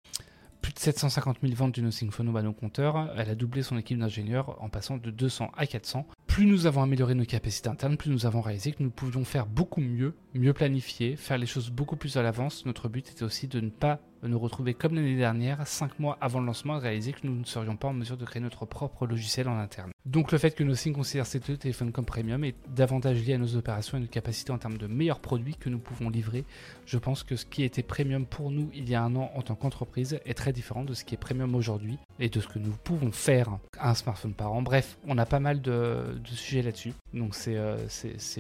Plus 0.63 0.73
de 0.73 0.79
750 0.79 1.39
000 1.43 1.55
ventes 1.55 1.75
du 1.75 1.83
Nothing 1.83 2.11
Phone 2.11 2.29
au 2.29 2.53
compteur, 2.53 3.13
elle 3.17 3.31
a 3.31 3.35
doublé 3.35 3.63
son 3.63 3.79
équipe 3.79 3.99
d'ingénieurs 3.99 4.61
en 4.63 4.69
passant 4.69 4.97
de 4.97 5.11
200 5.11 5.53
à 5.57 5.67
400. 5.67 6.07
Plus 6.37 6.45
nous 6.45 6.67
avons 6.67 6.83
amélioré 6.83 7.15
nos 7.15 7.25
capacités 7.25 7.71
internes, 7.71 7.97
plus 7.97 8.11
nous 8.11 8.27
avons 8.27 8.43
réalisé 8.43 8.73
que 8.73 8.83
nous 8.83 8.91
pouvions 8.91 9.25
faire 9.25 9.47
beaucoup 9.47 9.81
mieux, 9.81 10.13
mieux 10.35 10.53
planifier, 10.53 11.17
faire 11.17 11.39
les 11.39 11.47
choses 11.47 11.71
beaucoup 11.71 11.97
plus 11.97 12.19
à 12.19 12.23
l'avance. 12.23 12.67
Notre 12.67 12.91
but 12.91 13.09
était 13.09 13.23
aussi 13.23 13.49
de 13.49 13.59
ne 13.59 13.71
pas 13.71 14.01
nous 14.23 14.39
retrouver 14.39 14.75
comme 14.75 14.95
l'année 14.95 15.17
dernière, 15.17 15.67
5 15.67 15.99
mois 15.99 16.19
avant 16.21 16.41
le 16.41 16.47
lancement, 16.47 16.77
et 16.77 16.81
réaliser 16.81 17.13
que 17.13 17.27
nous 17.27 17.35
ne 17.35 17.45
serions 17.45 17.77
pas 17.77 17.89
en 17.89 17.95
mesure 17.95 18.19
de 18.19 18.25
créer 18.27 18.43
notre 18.43 18.67
propre 18.67 19.07
logiciel 19.07 19.49
en 19.49 19.59
interne. 19.59 19.93
Donc 20.05 20.31
le 20.31 20.39
fait 20.39 20.53
que 20.53 20.63
Nothing 20.63 20.93
considère 20.93 21.27
ces 21.27 21.41
deux 21.41 21.57
téléphones 21.57 21.91
comme 21.91 22.05
premium 22.05 22.45
est 22.45 22.55
davantage 22.69 23.25
lié 23.25 23.35
à 23.35 23.39
nos 23.39 23.57
opérations 23.57 23.99
et 23.99 24.01
nos 24.01 24.07
capacités 24.07 24.53
en 24.53 24.59
termes 24.59 24.79
de 24.79 24.87
meilleurs 24.87 25.21
produits 25.21 25.57
que 25.57 25.69
nous 25.69 25.79
pouvons 25.79 26.11
livrer. 26.11 26.45
Je 26.87 26.99
pense 26.99 27.25
que 27.25 27.35
ce 27.35 27.45
qui 27.45 27.65
était 27.65 27.83
premium 27.83 28.25
pour 28.25 28.51
nous 28.51 28.71
il 28.73 28.89
y 28.89 28.95
a 28.95 29.03
un 29.03 29.17
an 29.17 29.33
en 29.35 29.43
tant 29.43 29.57
qu'entreprise 29.57 30.21
est 30.25 30.35
très 30.35 30.53
différent 30.53 30.85
de 30.85 30.95
ce 30.95 31.05
qui 31.05 31.15
est 31.15 31.19
premium 31.19 31.55
aujourd'hui 31.55 31.99
et 32.21 32.29
de 32.29 32.41
ce 32.41 32.47
que 32.47 32.59
nous 32.59 32.73
pouvons 32.85 33.11
faire 33.11 33.59
à 33.79 33.91
un 33.91 33.95
smartphone 33.95 34.33
par 34.33 34.53
an. 34.53 34.63
Bref, 34.63 34.97
on 35.09 35.19
a 35.19 35.27
pas 35.27 35.41
mal 35.41 35.61
de, 35.61 36.17
de 36.33 36.37
sujets 36.37 36.63
là-dessus, 36.63 36.93
donc 37.13 37.35
c'est 37.35 37.57
euh, 37.57 37.77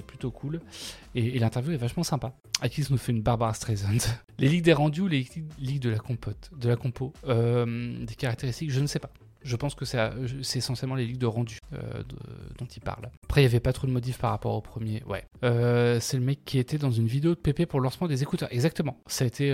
plutôt 0.06 0.30
cool. 0.30 0.60
Et, 1.14 1.38
l'interview 1.38 1.72
est 1.72 1.76
vachement 1.76 2.02
sympa. 2.02 2.32
Akis 2.60 2.86
nous 2.90 2.98
fait 2.98 3.12
une 3.12 3.22
Barbara 3.22 3.54
Streisand. 3.54 3.98
Les 4.38 4.48
ligues 4.48 4.64
des 4.64 4.72
rendus 4.72 5.02
ou 5.02 5.08
les 5.08 5.26
ligues 5.58 5.80
de 5.80 5.90
la 5.90 5.98
compote, 5.98 6.50
de 6.56 6.68
la 6.68 6.76
compo, 6.76 7.12
euh, 7.26 8.04
des 8.04 8.14
caractéristiques, 8.14 8.70
je 8.70 8.80
ne 8.80 8.86
sais 8.86 8.98
pas. 8.98 9.10
Je 9.42 9.54
pense 9.54 9.74
que 9.74 9.84
c'est 9.84 9.98
euh, 9.98 10.26
essentiellement 10.54 10.96
les 10.96 11.06
ligues 11.06 11.18
de 11.18 11.26
rendu 11.26 11.58
dont 12.58 12.66
il 12.66 12.80
parle. 12.80 13.08
Après, 13.24 13.42
il 13.42 13.44
n'y 13.44 13.48
avait 13.48 13.60
pas 13.60 13.72
trop 13.72 13.86
de 13.86 13.92
modifs 13.92 14.18
par 14.18 14.30
rapport 14.30 14.54
au 14.54 14.60
premier. 14.60 15.02
Ouais. 15.04 15.24
C'est 16.00 16.16
le 16.16 16.24
mec 16.24 16.44
qui 16.44 16.58
était 16.58 16.78
dans 16.78 16.90
une 16.90 17.06
vidéo 17.06 17.34
de 17.34 17.40
PP 17.40 17.66
pour 17.66 17.80
le 17.80 17.84
lancement 17.84 18.08
des 18.08 18.22
écouteurs. 18.22 18.48
Exactement. 18.52 18.98
Ça 19.06 19.24
a 19.24 19.28
été. 19.28 19.52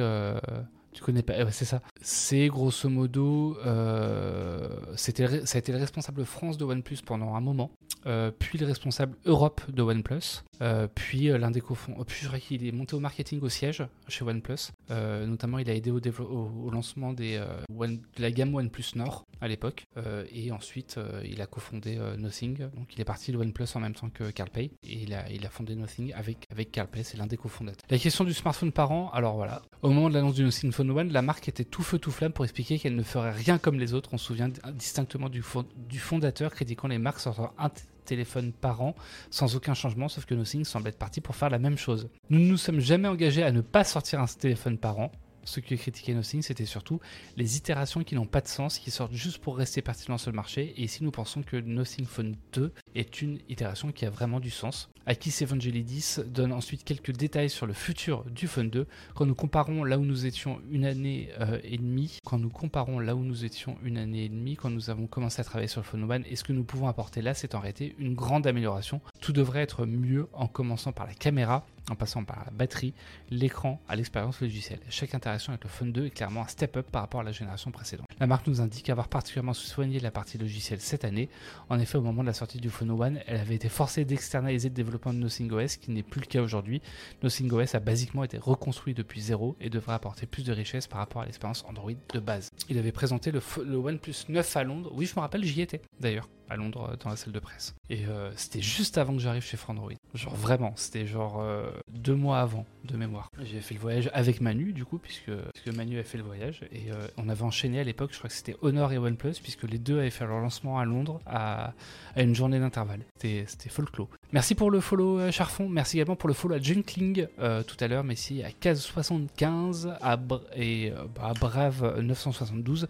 Tu 0.92 1.02
connais 1.02 1.22
pas, 1.22 1.44
ouais, 1.44 1.52
c'est 1.52 1.64
ça. 1.64 1.80
C'est 2.00 2.48
grosso 2.48 2.88
modo, 2.88 3.56
euh, 3.64 4.68
c'était, 4.96 5.46
ça 5.46 5.56
a 5.56 5.60
été 5.60 5.72
le 5.72 5.78
responsable 5.78 6.24
France 6.24 6.58
de 6.58 6.64
OnePlus 6.64 6.98
pendant 7.04 7.34
un 7.34 7.40
moment, 7.40 7.70
euh, 8.06 8.30
puis 8.36 8.58
le 8.58 8.66
responsable 8.66 9.16
Europe 9.24 9.60
de 9.70 9.82
OnePlus, 9.82 10.42
euh, 10.60 10.88
puis 10.94 11.24
l'un 11.28 11.50
des 11.50 11.60
cofondateurs, 11.60 12.06
puis 12.06 12.18
je 12.22 12.26
crois 12.26 12.38
qu'il 12.38 12.66
est 12.66 12.72
monté 12.72 12.94
au 12.94 13.00
marketing 13.00 13.40
au 13.40 13.48
siège 13.48 13.84
chez 14.08 14.24
OnePlus, 14.24 14.70
notamment 14.90 15.58
il 15.58 15.68
a 15.70 15.74
aidé 15.74 15.90
au, 15.90 16.70
lancement 16.70 17.12
des, 17.12 17.42
One- 17.76 18.00
de 18.16 18.22
la 18.22 18.30
gamme 18.30 18.54
OnePlus 18.54 18.92
Nord 18.96 19.24
à 19.40 19.48
l'époque, 19.48 19.84
et 20.32 20.52
ensuite 20.52 20.98
il 21.24 21.40
a 21.40 21.46
cofondé 21.46 21.98
Nothing, 22.18 22.58
donc 22.76 22.94
il 22.94 23.00
est 23.00 23.04
parti 23.04 23.32
de 23.32 23.38
OnePlus 23.38 23.66
en 23.74 23.80
même 23.80 23.94
temps 23.94 24.10
que 24.10 24.30
CarPay, 24.30 24.70
et 24.86 25.02
il 25.02 25.14
a, 25.14 25.28
il 25.30 25.44
a 25.46 25.48
fondé 25.50 25.74
Nothing 25.74 26.12
avec, 26.14 26.46
avec 26.50 26.70
CarPay, 26.70 27.02
c'est 27.02 27.16
l'un 27.16 27.26
des 27.26 27.36
cofondateurs. 27.36 27.86
La 27.90 27.98
question 27.98 28.24
du 28.24 28.34
smartphone 28.34 28.72
par 28.72 28.90
an, 28.92 29.10
alors 29.12 29.36
voilà, 29.36 29.62
au 29.82 29.90
moment 29.90 30.08
de 30.08 30.14
l'annonce 30.14 30.34
du 30.34 30.44
Nothing 30.44 30.72
La 30.82 31.22
marque 31.22 31.48
était 31.48 31.64
tout 31.64 31.82
feu 31.82 31.98
tout 31.98 32.10
flamme 32.10 32.32
pour 32.32 32.44
expliquer 32.44 32.78
qu'elle 32.78 32.96
ne 32.96 33.02
ferait 33.02 33.30
rien 33.32 33.58
comme 33.58 33.78
les 33.78 33.94
autres. 33.94 34.10
On 34.12 34.18
se 34.18 34.26
souvient 34.26 34.50
distinctement 34.74 35.28
du, 35.28 35.42
fond- 35.42 35.66
du 35.88 35.98
fondateur 35.98 36.50
critiquant 36.52 36.88
les 36.88 36.98
marques 36.98 37.20
sortant 37.20 37.52
un 37.58 37.70
téléphone 38.04 38.52
par 38.52 38.82
an 38.82 38.94
sans 39.30 39.54
aucun 39.54 39.74
changement, 39.74 40.08
sauf 40.08 40.24
que 40.24 40.34
Nothing 40.34 40.64
semble 40.64 40.88
être 40.88 40.98
parti 40.98 41.20
pour 41.20 41.36
faire 41.36 41.50
la 41.50 41.58
même 41.58 41.78
chose. 41.78 42.08
Nous 42.30 42.40
ne 42.40 42.46
nous 42.46 42.56
sommes 42.56 42.80
jamais 42.80 43.08
engagés 43.08 43.42
à 43.44 43.52
ne 43.52 43.60
pas 43.60 43.84
sortir 43.84 44.20
un 44.20 44.26
téléphone 44.26 44.76
par 44.78 44.98
an. 44.98 45.12
Ce 45.44 45.58
qui 45.58 45.76
critiquait 45.76 46.14
Nothing, 46.14 46.40
c'était 46.42 46.66
surtout 46.66 47.00
les 47.36 47.56
itérations 47.56 48.04
qui 48.04 48.14
n'ont 48.14 48.26
pas 48.26 48.40
de 48.40 48.46
sens, 48.46 48.78
qui 48.78 48.92
sortent 48.92 49.12
juste 49.12 49.38
pour 49.38 49.56
rester 49.56 49.82
pertinents 49.82 50.18
sur 50.18 50.30
le 50.30 50.36
marché. 50.36 50.72
Et 50.76 50.82
ici, 50.84 51.02
nous 51.02 51.10
pensons 51.10 51.42
que 51.42 51.56
Nothing 51.56 52.06
Phone 52.06 52.36
2 52.52 52.72
est 52.94 53.22
une 53.22 53.40
itération 53.48 53.90
qui 53.90 54.06
a 54.06 54.10
vraiment 54.10 54.38
du 54.38 54.50
sens. 54.50 54.88
Akis 55.06 55.42
Evangelidis 55.42 56.18
donne 56.26 56.52
ensuite 56.52 56.84
quelques 56.84 57.10
détails 57.10 57.50
sur 57.50 57.66
le 57.66 57.72
futur 57.72 58.24
du 58.30 58.46
Fun 58.46 58.64
2. 58.64 58.86
Quand 59.14 59.26
nous 59.26 59.34
comparons 59.34 59.82
là 59.82 59.98
où 59.98 60.04
nous 60.04 60.26
étions 60.26 60.60
une 60.70 60.84
année 60.84 61.30
euh, 61.40 61.58
et 61.64 61.76
demie, 61.76 62.18
quand 62.24 62.38
nous 62.38 62.50
comparons 62.50 63.00
là 63.00 63.16
où 63.16 63.24
nous 63.24 63.44
étions 63.44 63.76
une 63.82 63.98
année 63.98 64.24
et 64.24 64.28
demie, 64.28 64.54
quand 64.54 64.70
nous 64.70 64.90
avons 64.90 65.08
commencé 65.08 65.40
à 65.40 65.44
travailler 65.44 65.68
sur 65.68 65.80
le 65.80 65.86
Fun 65.86 66.08
1, 66.08 66.22
et 66.22 66.36
ce 66.36 66.44
que 66.44 66.52
nous 66.52 66.62
pouvons 66.62 66.86
apporter 66.86 67.20
là, 67.20 67.34
c'est 67.34 67.56
en 67.56 67.60
réalité 67.60 67.96
une 67.98 68.14
grande 68.14 68.46
amélioration. 68.46 69.00
Tout 69.20 69.32
devrait 69.32 69.62
être 69.62 69.86
mieux 69.86 70.28
en 70.32 70.46
commençant 70.46 70.92
par 70.92 71.06
la 71.06 71.14
caméra, 71.14 71.66
en 71.90 71.96
passant 71.96 72.22
par 72.22 72.44
la 72.44 72.52
batterie, 72.52 72.94
l'écran, 73.30 73.80
à 73.88 73.96
l'expérience 73.96 74.40
logicielle. 74.40 74.78
Chaque 74.88 75.16
interaction 75.16 75.52
avec 75.52 75.64
le 75.64 75.68
Fun 75.68 75.86
2 75.86 76.06
est 76.06 76.10
clairement 76.10 76.42
un 76.42 76.46
step-up 76.46 76.86
par 76.92 77.02
rapport 77.02 77.20
à 77.20 77.24
la 77.24 77.32
génération 77.32 77.72
précédente. 77.72 78.06
La 78.20 78.28
marque 78.28 78.46
nous 78.46 78.60
indique 78.60 78.88
avoir 78.88 79.08
particulièrement 79.08 79.52
soigné 79.52 79.98
la 79.98 80.12
partie 80.12 80.38
logicielle 80.38 80.80
cette 80.80 81.04
année. 81.04 81.28
En 81.68 81.80
effet, 81.80 81.98
au 81.98 82.02
moment 82.02 82.22
de 82.22 82.28
la 82.28 82.34
sortie 82.34 82.58
du 82.58 82.70
Phone 82.70 82.92
One, 82.92 83.18
elle 83.26 83.40
avait 83.40 83.56
été 83.56 83.68
forcée 83.68 84.04
d'externaliser 84.04 84.68
le 84.68 84.74
développement 84.74 84.91
de 84.92 85.18
Nothing 85.18 85.50
OS, 85.52 85.76
qui 85.76 85.90
n'est 85.90 86.02
plus 86.02 86.20
le 86.20 86.26
cas 86.26 86.42
aujourd'hui. 86.42 86.82
Nothing 87.22 87.50
OS 87.52 87.74
a 87.74 87.80
basiquement 87.80 88.24
été 88.24 88.38
reconstruit 88.38 88.94
depuis 88.94 89.20
zéro 89.20 89.56
et 89.60 89.70
devrait 89.70 89.94
apporter 89.94 90.26
plus 90.26 90.44
de 90.44 90.52
richesse 90.52 90.86
par 90.86 90.98
rapport 90.98 91.22
à 91.22 91.26
l'expérience 91.26 91.64
Android 91.68 91.92
de 92.12 92.20
base. 92.20 92.50
Il 92.68 92.78
avait 92.78 92.92
présenté 92.92 93.30
le, 93.30 93.40
le 93.64 93.76
OnePlus 93.76 94.14
9 94.28 94.56
à 94.56 94.64
Londres. 94.64 94.92
Oui, 94.94 95.06
je 95.06 95.14
me 95.16 95.20
rappelle, 95.20 95.44
j'y 95.44 95.60
étais 95.60 95.80
d'ailleurs 96.00 96.28
à 96.52 96.56
Londres 96.56 96.90
euh, 96.92 96.96
dans 97.02 97.10
la 97.10 97.16
salle 97.16 97.32
de 97.32 97.38
presse. 97.38 97.74
Et 97.88 98.06
euh, 98.06 98.30
c'était 98.36 98.60
juste 98.60 98.98
avant 98.98 99.14
que 99.14 99.20
j'arrive 99.20 99.42
chez 99.42 99.56
Frandroid. 99.56 99.92
Genre 100.14 100.34
vraiment, 100.34 100.72
c'était 100.76 101.06
genre 101.06 101.40
euh, 101.40 101.70
deux 101.88 102.14
mois 102.14 102.40
avant 102.40 102.66
de 102.84 102.96
mémoire. 102.96 103.30
J'ai 103.42 103.60
fait 103.60 103.74
le 103.74 103.80
voyage 103.80 104.10
avec 104.12 104.40
Manu 104.40 104.72
du 104.72 104.84
coup, 104.84 104.98
puisque, 104.98 105.32
puisque 105.54 105.76
Manu 105.76 105.98
a 105.98 106.04
fait 106.04 106.18
le 106.18 106.24
voyage. 106.24 106.60
Et 106.72 106.90
on 107.16 107.28
avait 107.28 107.42
enchaîné 107.42 107.80
à 107.80 107.84
l'époque, 107.84 108.10
je 108.12 108.18
crois 108.18 108.28
que 108.28 108.36
c'était 108.36 108.56
Honor 108.60 108.92
et 108.92 108.98
OnePlus, 108.98 109.34
puisque 109.42 109.64
les 109.64 109.78
deux 109.78 109.98
avaient 109.98 110.10
fait 110.10 110.26
leur 110.26 110.40
lancement 110.40 110.78
à 110.78 110.84
Londres 110.84 111.20
à, 111.26 111.72
à 112.14 112.22
une 112.22 112.34
journée 112.34 112.58
d'intervalle. 112.58 113.00
C'était 113.16 113.68
folklore. 113.68 114.08
Merci 114.32 114.54
pour 114.54 114.70
le 114.70 114.80
follow 114.80 115.30
Charfon, 115.30 115.68
merci 115.68 115.98
également 115.98 116.16
pour 116.16 116.28
le 116.28 116.34
follow 116.34 116.54
à 116.54 116.58
Junkling 116.58 117.26
tout 117.36 117.76
à 117.80 117.88
l'heure, 117.88 118.02
mais 118.02 118.16
si 118.16 118.42
à 118.42 118.46
1575 118.46 119.94
à, 120.00 120.18
et 120.56 120.92
bah, 121.14 121.28
à 121.28 121.34
Brave 121.34 122.00
972 122.00 122.88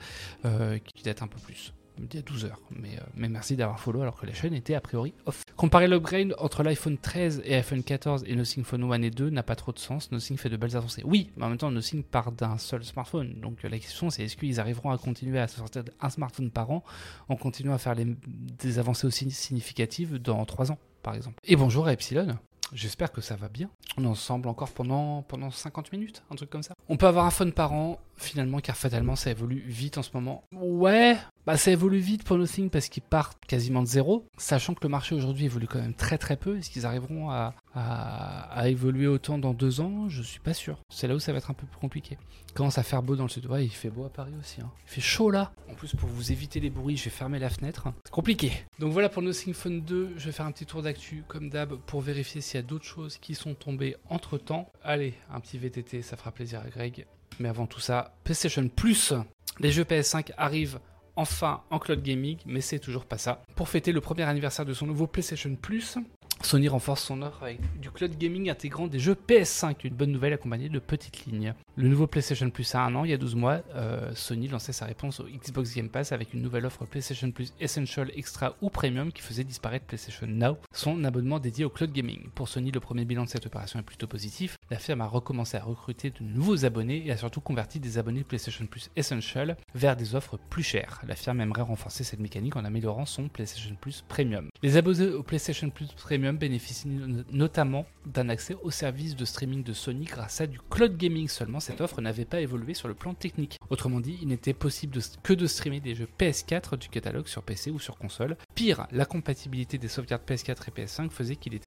qui 0.84 1.02
date 1.02 1.22
un 1.22 1.26
peu 1.26 1.38
plus 1.40 1.72
il 1.98 2.14
y 2.14 2.18
a 2.18 2.22
12 2.22 2.44
heures. 2.46 2.60
Mais, 2.70 2.96
euh, 2.96 3.28
merci 3.28 3.56
d'avoir 3.56 3.78
follow 3.78 4.02
alors 4.02 4.18
que 4.18 4.26
la 4.26 4.34
chaîne 4.34 4.54
était 4.54 4.74
a 4.74 4.80
priori 4.80 5.14
off. 5.26 5.42
Comparer 5.56 5.88
l'upgrade 5.88 6.34
entre 6.38 6.62
l'iPhone 6.62 6.98
13 6.98 7.42
et 7.44 7.54
iPhone 7.54 7.82
14 7.82 8.24
et 8.26 8.34
Nothing 8.34 8.64
Phone 8.64 8.90
1 8.90 9.02
et 9.02 9.10
2 9.10 9.30
n'a 9.30 9.42
pas 9.42 9.56
trop 9.56 9.72
de 9.72 9.78
sens. 9.78 10.10
Nothing 10.10 10.36
fait 10.36 10.48
de 10.48 10.56
belles 10.56 10.76
avancées. 10.76 11.02
Oui, 11.04 11.30
mais 11.36 11.44
en 11.44 11.48
même 11.48 11.58
temps, 11.58 11.70
Nothing 11.70 12.02
part 12.02 12.32
d'un 12.32 12.58
seul 12.58 12.84
smartphone. 12.84 13.40
Donc 13.40 13.64
euh, 13.64 13.68
la 13.68 13.78
question 13.78 14.10
c'est 14.10 14.24
est-ce 14.24 14.36
qu'ils 14.36 14.60
arriveront 14.60 14.90
à 14.90 14.98
continuer 14.98 15.38
à 15.38 15.48
sortir 15.48 15.84
un 16.00 16.10
smartphone 16.10 16.50
par 16.50 16.70
an 16.70 16.82
en 17.28 17.36
continuant 17.36 17.74
à 17.74 17.78
faire 17.78 17.94
des 17.96 18.78
avancées 18.78 19.06
aussi 19.06 19.30
significatives 19.30 20.18
dans 20.20 20.44
3 20.44 20.72
ans? 20.72 20.78
Par 21.02 21.14
exemple. 21.14 21.38
Et 21.44 21.56
bonjour 21.56 21.86
à 21.86 21.92
Epsilon. 21.92 22.38
J'espère 22.72 23.12
que 23.12 23.20
ça 23.20 23.36
va 23.36 23.48
bien. 23.48 23.68
On 23.98 24.04
est 24.04 24.08
ensemble 24.08 24.48
encore 24.48 24.70
pendant, 24.70 25.22
pendant 25.22 25.50
50 25.50 25.92
minutes, 25.92 26.22
un 26.30 26.36
truc 26.36 26.48
comme 26.48 26.62
ça. 26.62 26.74
On 26.88 26.96
peut 26.96 27.06
avoir 27.06 27.26
un 27.26 27.30
phone 27.30 27.52
par 27.52 27.72
an, 27.72 28.00
finalement, 28.22 28.60
car 28.60 28.76
fatalement, 28.76 29.16
ça 29.16 29.30
évolue 29.30 29.62
vite 29.66 29.98
en 29.98 30.02
ce 30.02 30.10
moment. 30.14 30.44
Ouais, 30.52 31.16
bah 31.46 31.56
ça 31.56 31.72
évolue 31.72 31.98
vite 31.98 32.22
pour 32.22 32.38
Nothing 32.38 32.70
parce 32.70 32.88
qu'ils 32.88 33.02
partent 33.02 33.44
quasiment 33.46 33.82
de 33.82 33.86
zéro, 33.86 34.26
sachant 34.36 34.74
que 34.74 34.80
le 34.82 34.88
marché 34.88 35.14
aujourd'hui 35.14 35.46
évolue 35.46 35.66
quand 35.66 35.80
même 35.80 35.94
très 35.94 36.18
très 36.18 36.36
peu. 36.36 36.58
Est-ce 36.58 36.70
qu'ils 36.70 36.86
arriveront 36.86 37.30
à, 37.30 37.54
à, 37.74 38.68
évoluer 38.68 39.06
autant 39.06 39.38
dans 39.38 39.52
deux 39.52 39.80
ans? 39.80 40.08
Je 40.08 40.22
suis 40.22 40.40
pas 40.40 40.54
sûr. 40.54 40.78
C'est 40.88 41.08
là 41.08 41.14
où 41.14 41.18
ça 41.18 41.32
va 41.32 41.38
être 41.38 41.50
un 41.50 41.54
peu 41.54 41.66
plus 41.66 41.78
compliqué. 41.78 42.16
Commence 42.54 42.78
à 42.78 42.82
faire 42.82 43.02
beau 43.02 43.16
dans 43.16 43.24
le 43.24 43.28
sud. 43.28 43.46
Ouais, 43.46 43.64
il 43.64 43.70
fait 43.70 43.90
beau 43.90 44.04
à 44.04 44.10
Paris 44.10 44.34
aussi. 44.38 44.60
Hein. 44.60 44.70
Il 44.86 44.90
fait 44.90 45.00
chaud 45.00 45.30
là. 45.30 45.52
En 45.70 45.74
plus, 45.74 45.94
pour 45.96 46.08
vous 46.08 46.32
éviter 46.32 46.60
les 46.60 46.70
bruits, 46.70 46.96
je 46.96 47.04
vais 47.04 47.10
fermer 47.10 47.38
la 47.38 47.50
fenêtre. 47.50 47.88
C'est 48.04 48.12
compliqué. 48.12 48.52
Donc 48.78 48.92
voilà 48.92 49.08
pour 49.08 49.22
Nothing 49.22 49.54
Phone 49.54 49.80
2. 49.80 50.14
Je 50.16 50.26
vais 50.26 50.32
faire 50.32 50.46
un 50.46 50.52
petit 50.52 50.66
tour 50.66 50.82
d'actu 50.82 51.24
comme 51.26 51.50
d'hab 51.50 51.74
pour 51.86 52.02
vérifier 52.02 52.40
s'il 52.40 52.56
y 52.56 52.62
a 52.62 52.66
d'autres 52.66 52.84
choses 52.84 53.18
qui 53.18 53.34
sont 53.34 53.54
tombées 53.54 53.96
entre 54.08 54.38
temps. 54.38 54.70
Allez, 54.84 55.14
un 55.30 55.40
petit 55.40 55.58
VTT, 55.58 56.02
ça 56.02 56.16
fera 56.16 56.30
plaisir 56.30 56.60
à 56.60 56.68
Greg. 56.68 57.06
Mais 57.38 57.48
avant 57.48 57.66
tout 57.66 57.80
ça, 57.80 58.14
PlayStation 58.24 58.68
Plus. 58.68 59.12
Les 59.60 59.70
jeux 59.70 59.84
PS5 59.84 60.32
arrivent 60.36 60.78
enfin 61.16 61.62
en 61.70 61.78
cloud 61.78 62.02
gaming, 62.02 62.38
mais 62.46 62.60
c'est 62.60 62.78
toujours 62.78 63.04
pas 63.04 63.18
ça. 63.18 63.42
Pour 63.54 63.68
fêter 63.68 63.92
le 63.92 64.00
premier 64.00 64.22
anniversaire 64.22 64.64
de 64.64 64.72
son 64.72 64.86
nouveau 64.86 65.06
PlayStation 65.06 65.54
Plus, 65.56 65.98
Sony 66.46 66.68
renforce 66.68 67.02
son 67.02 67.22
offre 67.22 67.42
avec 67.42 67.60
du 67.80 67.90
cloud 67.90 68.16
gaming 68.16 68.50
intégrant 68.50 68.86
des 68.86 68.98
jeux 68.98 69.14
PS5, 69.14 69.76
une 69.84 69.94
bonne 69.94 70.12
nouvelle 70.12 70.32
accompagnée 70.32 70.68
de 70.68 70.78
petites 70.78 71.24
lignes. 71.24 71.54
Le 71.76 71.88
nouveau 71.88 72.06
PlayStation 72.06 72.50
Plus 72.50 72.74
a 72.74 72.82
un 72.82 72.94
an, 72.94 73.04
il 73.04 73.10
y 73.10 73.14
a 73.14 73.18
12 73.18 73.34
mois, 73.34 73.62
euh, 73.74 74.10
Sony 74.14 74.48
lançait 74.48 74.72
sa 74.72 74.84
réponse 74.84 75.20
au 75.20 75.24
Xbox 75.24 75.74
Game 75.74 75.88
Pass 75.88 76.12
avec 76.12 76.34
une 76.34 76.42
nouvelle 76.42 76.66
offre 76.66 76.84
PlayStation 76.84 77.30
Plus 77.30 77.54
Essential, 77.60 78.10
Extra 78.14 78.54
ou 78.60 78.70
Premium 78.70 79.12
qui 79.12 79.22
faisait 79.22 79.44
disparaître 79.44 79.86
PlayStation 79.86 80.26
Now, 80.26 80.58
son 80.72 81.04
abonnement 81.04 81.38
dédié 81.38 81.64
au 81.64 81.70
cloud 81.70 81.92
gaming. 81.92 82.28
Pour 82.34 82.48
Sony, 82.48 82.70
le 82.70 82.80
premier 82.80 83.04
bilan 83.04 83.24
de 83.24 83.28
cette 83.28 83.46
opération 83.46 83.78
est 83.78 83.84
plutôt 83.84 84.06
positif. 84.06 84.58
La 84.70 84.78
firme 84.78 85.00
a 85.00 85.06
recommencé 85.06 85.56
à 85.56 85.62
recruter 85.62 86.10
de 86.10 86.22
nouveaux 86.22 86.64
abonnés 86.64 87.06
et 87.06 87.12
a 87.12 87.16
surtout 87.16 87.40
converti 87.40 87.80
des 87.80 87.98
abonnés 87.98 88.24
PlayStation 88.24 88.66
Plus 88.66 88.90
Essential 88.96 89.56
vers 89.74 89.96
des 89.96 90.14
offres 90.14 90.38
plus 90.50 90.62
chères. 90.62 91.00
La 91.06 91.14
firme 91.14 91.40
aimerait 91.40 91.62
renforcer 91.62 92.04
cette 92.04 92.20
mécanique 92.20 92.56
en 92.56 92.64
améliorant 92.64 93.06
son 93.06 93.28
PlayStation 93.28 93.74
Plus 93.80 94.04
Premium. 94.08 94.48
Les 94.62 94.76
abonnés 94.76 95.08
au 95.08 95.22
PlayStation 95.22 95.70
Plus 95.70 95.92
Premium 95.94 96.31
bénéficient 96.38 96.88
notamment 97.32 97.86
d'un 98.06 98.28
accès 98.28 98.56
au 98.62 98.70
service 98.70 99.16
de 99.16 99.24
streaming 99.24 99.62
de 99.62 99.72
Sony 99.72 100.04
grâce 100.04 100.40
à 100.40 100.46
du 100.46 100.58
cloud 100.70 100.96
gaming 100.96 101.28
seulement. 101.28 101.60
Cette 101.60 101.80
offre 101.80 102.00
n'avait 102.00 102.24
pas 102.24 102.40
évolué 102.40 102.74
sur 102.74 102.88
le 102.88 102.94
plan 102.94 103.14
technique. 103.14 103.58
Autrement 103.70 104.00
dit, 104.00 104.18
il 104.22 104.28
n'était 104.28 104.54
possible 104.54 104.98
que 105.22 105.32
de 105.32 105.46
streamer 105.46 105.80
des 105.80 105.94
jeux 105.94 106.08
PS4 106.18 106.78
du 106.78 106.88
catalogue 106.88 107.26
sur 107.26 107.42
PC 107.42 107.70
ou 107.70 107.78
sur 107.78 107.96
console. 107.96 108.36
Pire, 108.54 108.86
la 108.92 109.04
compatibilité 109.04 109.78
des 109.78 109.88
sauvegardes 109.88 110.22
PS4 110.26 110.68
et 110.68 110.82
PS5 110.82 111.10
faisait 111.10 111.36
qu'il 111.36 111.54
était 111.54 111.66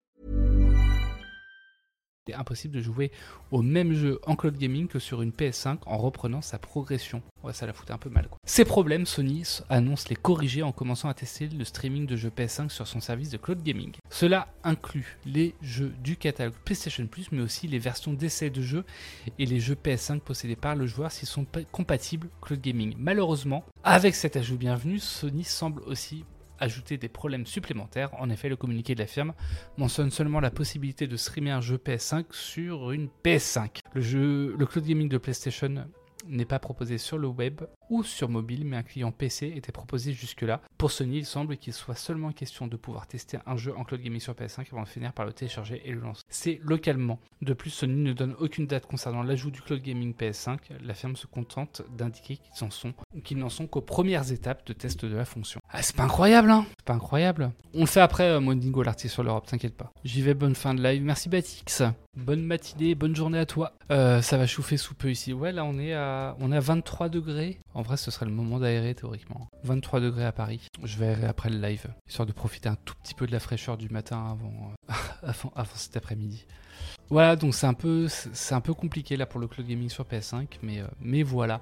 C'est 2.27 2.35
impossible 2.35 2.75
de 2.75 2.81
jouer 2.81 3.11
au 3.49 3.63
même 3.63 3.93
jeu 3.93 4.19
en 4.27 4.35
cloud 4.35 4.55
gaming 4.55 4.87
que 4.87 4.99
sur 4.99 5.23
une 5.23 5.31
PS5 5.31 5.79
en 5.87 5.97
reprenant 5.97 6.43
sa 6.43 6.59
progression. 6.59 7.23
Ouais, 7.43 7.51
ça 7.51 7.65
la 7.65 7.73
foutait 7.73 7.93
un 7.93 7.97
peu 7.97 8.11
mal. 8.11 8.27
Quoi. 8.27 8.37
Ces 8.45 8.63
problèmes, 8.63 9.07
Sony 9.07 9.41
annonce 9.69 10.07
les 10.07 10.15
corriger 10.15 10.61
en 10.61 10.71
commençant 10.71 11.09
à 11.09 11.15
tester 11.15 11.47
le 11.47 11.65
streaming 11.65 12.05
de 12.05 12.15
jeux 12.15 12.29
PS5 12.29 12.69
sur 12.69 12.85
son 12.85 12.99
service 12.99 13.31
de 13.31 13.37
cloud 13.37 13.63
gaming. 13.63 13.93
Cela 14.11 14.53
inclut 14.63 15.17
les 15.25 15.55
jeux 15.63 15.93
du 16.03 16.15
catalogue 16.15 16.53
PlayStation 16.63 17.07
Plus, 17.07 17.31
mais 17.31 17.41
aussi 17.41 17.67
les 17.67 17.79
versions 17.79 18.13
d'essai 18.13 18.51
de 18.51 18.61
jeux 18.61 18.85
et 19.39 19.47
les 19.47 19.59
jeux 19.59 19.75
PS5 19.75 20.19
possédés 20.19 20.55
par 20.55 20.75
le 20.75 20.85
joueur 20.85 21.11
s'ils 21.11 21.27
sont 21.27 21.47
compatibles 21.71 22.29
cloud 22.39 22.61
gaming. 22.61 22.93
Malheureusement, 22.99 23.65
avec 23.83 24.13
cet 24.13 24.35
ajout 24.35 24.57
bienvenu, 24.57 24.99
Sony 24.99 25.43
semble 25.43 25.81
aussi 25.87 26.23
ajouter 26.61 26.97
des 26.97 27.09
problèmes 27.09 27.45
supplémentaires. 27.45 28.11
En 28.19 28.29
effet, 28.29 28.47
le 28.47 28.55
communiqué 28.55 28.95
de 28.95 28.99
la 28.99 29.07
firme 29.07 29.33
mentionne 29.77 30.11
seulement 30.11 30.39
la 30.39 30.51
possibilité 30.51 31.07
de 31.07 31.17
streamer 31.17 31.51
un 31.51 31.61
jeu 31.61 31.77
PS5 31.77 32.25
sur 32.31 32.91
une 32.91 33.09
PS5. 33.25 33.79
Le 33.93 34.01
jeu, 34.01 34.55
le 34.57 34.65
cloud 34.65 34.85
gaming 34.85 35.09
de 35.09 35.17
PlayStation 35.17 35.85
n'est 36.27 36.45
pas 36.45 36.59
proposé 36.59 36.97
sur 36.97 37.17
le 37.17 37.27
web 37.27 37.61
ou 37.91 38.03
sur 38.03 38.29
mobile, 38.29 38.65
mais 38.65 38.77
un 38.77 38.83
client 38.83 39.11
PC 39.11 39.53
était 39.55 39.73
proposé 39.73 40.13
jusque-là. 40.13 40.61
Pour 40.77 40.91
Sony, 40.91 41.19
il 41.19 41.25
semble 41.25 41.57
qu'il 41.57 41.73
soit 41.73 41.93
seulement 41.93 42.31
question 42.31 42.65
de 42.65 42.77
pouvoir 42.77 43.05
tester 43.05 43.37
un 43.45 43.57
jeu 43.57 43.75
en 43.77 43.83
cloud 43.83 44.01
gaming 44.01 44.21
sur 44.21 44.33
PS5 44.33 44.65
avant 44.71 44.83
de 44.83 44.87
finir 44.87 45.11
par 45.11 45.25
le 45.25 45.33
télécharger 45.33 45.81
et 45.85 45.91
le 45.91 45.99
lancer. 45.99 46.23
C'est 46.29 46.59
localement. 46.63 47.19
De 47.41 47.53
plus, 47.53 47.69
Sony 47.69 48.01
ne 48.01 48.13
donne 48.13 48.33
aucune 48.39 48.65
date 48.65 48.85
concernant 48.85 49.23
l'ajout 49.23 49.51
du 49.51 49.61
cloud 49.61 49.81
gaming 49.81 50.13
PS5. 50.13 50.57
La 50.81 50.93
firme 50.93 51.17
se 51.17 51.27
contente 51.27 51.81
d'indiquer 51.95 52.37
qu'ils 52.37 52.63
en 52.63 52.71
sont, 52.71 52.93
qu'ils 53.25 53.37
n'en 53.37 53.49
sont 53.49 53.67
qu'aux 53.67 53.81
premières 53.81 54.31
étapes 54.31 54.65
de 54.65 54.73
test 54.73 55.05
de 55.05 55.15
la 55.15 55.25
fonction. 55.25 55.59
Ah, 55.69 55.81
c'est 55.81 55.95
pas 55.95 56.03
incroyable, 56.03 56.49
hein 56.49 56.65
C'est 56.77 56.85
pas 56.85 56.93
incroyable. 56.93 57.51
On 57.73 57.81
le 57.81 57.85
fait 57.87 57.99
après, 57.99 58.29
euh, 58.29 58.39
Mondingo, 58.39 58.83
l'artiste 58.83 59.13
sur 59.13 59.23
l'Europe, 59.23 59.47
t'inquiète 59.47 59.75
pas. 59.75 59.91
J'y 60.05 60.21
vais, 60.21 60.33
bonne 60.33 60.55
fin 60.55 60.73
de 60.73 60.81
live. 60.81 61.03
Merci 61.03 61.27
Batix. 61.27 61.83
Bonne 62.17 62.43
matinée, 62.43 62.93
bonne 62.93 63.15
journée 63.15 63.39
à 63.39 63.45
toi. 63.45 63.71
Euh, 63.89 64.21
ça 64.21 64.37
va 64.37 64.45
chauffer 64.45 64.75
sous 64.75 64.93
peu 64.95 65.09
ici. 65.09 65.31
Ouais, 65.31 65.53
là 65.53 65.63
on 65.63 65.79
est 65.79 65.93
à, 65.93 66.35
on 66.39 66.51
est 66.51 66.57
à 66.57 66.59
23 66.59 67.07
degrés. 67.07 67.59
En 67.81 67.83
vrai, 67.83 67.97
ce 67.97 68.11
serait 68.11 68.27
le 68.27 68.31
moment 68.31 68.59
d'aérer 68.59 68.93
théoriquement. 68.93 69.49
23 69.63 70.01
degrés 70.01 70.25
à 70.25 70.31
Paris. 70.31 70.67
Je 70.83 70.99
vais 70.99 71.07
aérer 71.07 71.25
après 71.25 71.49
le 71.49 71.57
live, 71.59 71.87
histoire 72.07 72.27
de 72.27 72.31
profiter 72.31 72.69
un 72.69 72.75
tout 72.75 72.93
petit 73.01 73.15
peu 73.15 73.25
de 73.25 73.31
la 73.31 73.39
fraîcheur 73.39 73.75
du 73.75 73.89
matin 73.89 74.23
avant, 74.23 74.75
euh, 75.57 75.63
cet 75.73 75.97
après-midi. 75.97 76.45
Voilà, 77.09 77.35
donc 77.35 77.55
c'est 77.55 77.65
un 77.65 77.73
peu, 77.73 78.07
c'est 78.07 78.53
un 78.53 78.61
peu 78.61 78.75
compliqué 78.75 79.17
là 79.17 79.25
pour 79.25 79.39
le 79.39 79.47
cloud 79.47 79.67
gaming 79.67 79.89
sur 79.89 80.03
PS5, 80.05 80.59
mais, 80.61 80.81
euh, 80.81 80.85
mais 80.99 81.23
voilà. 81.23 81.59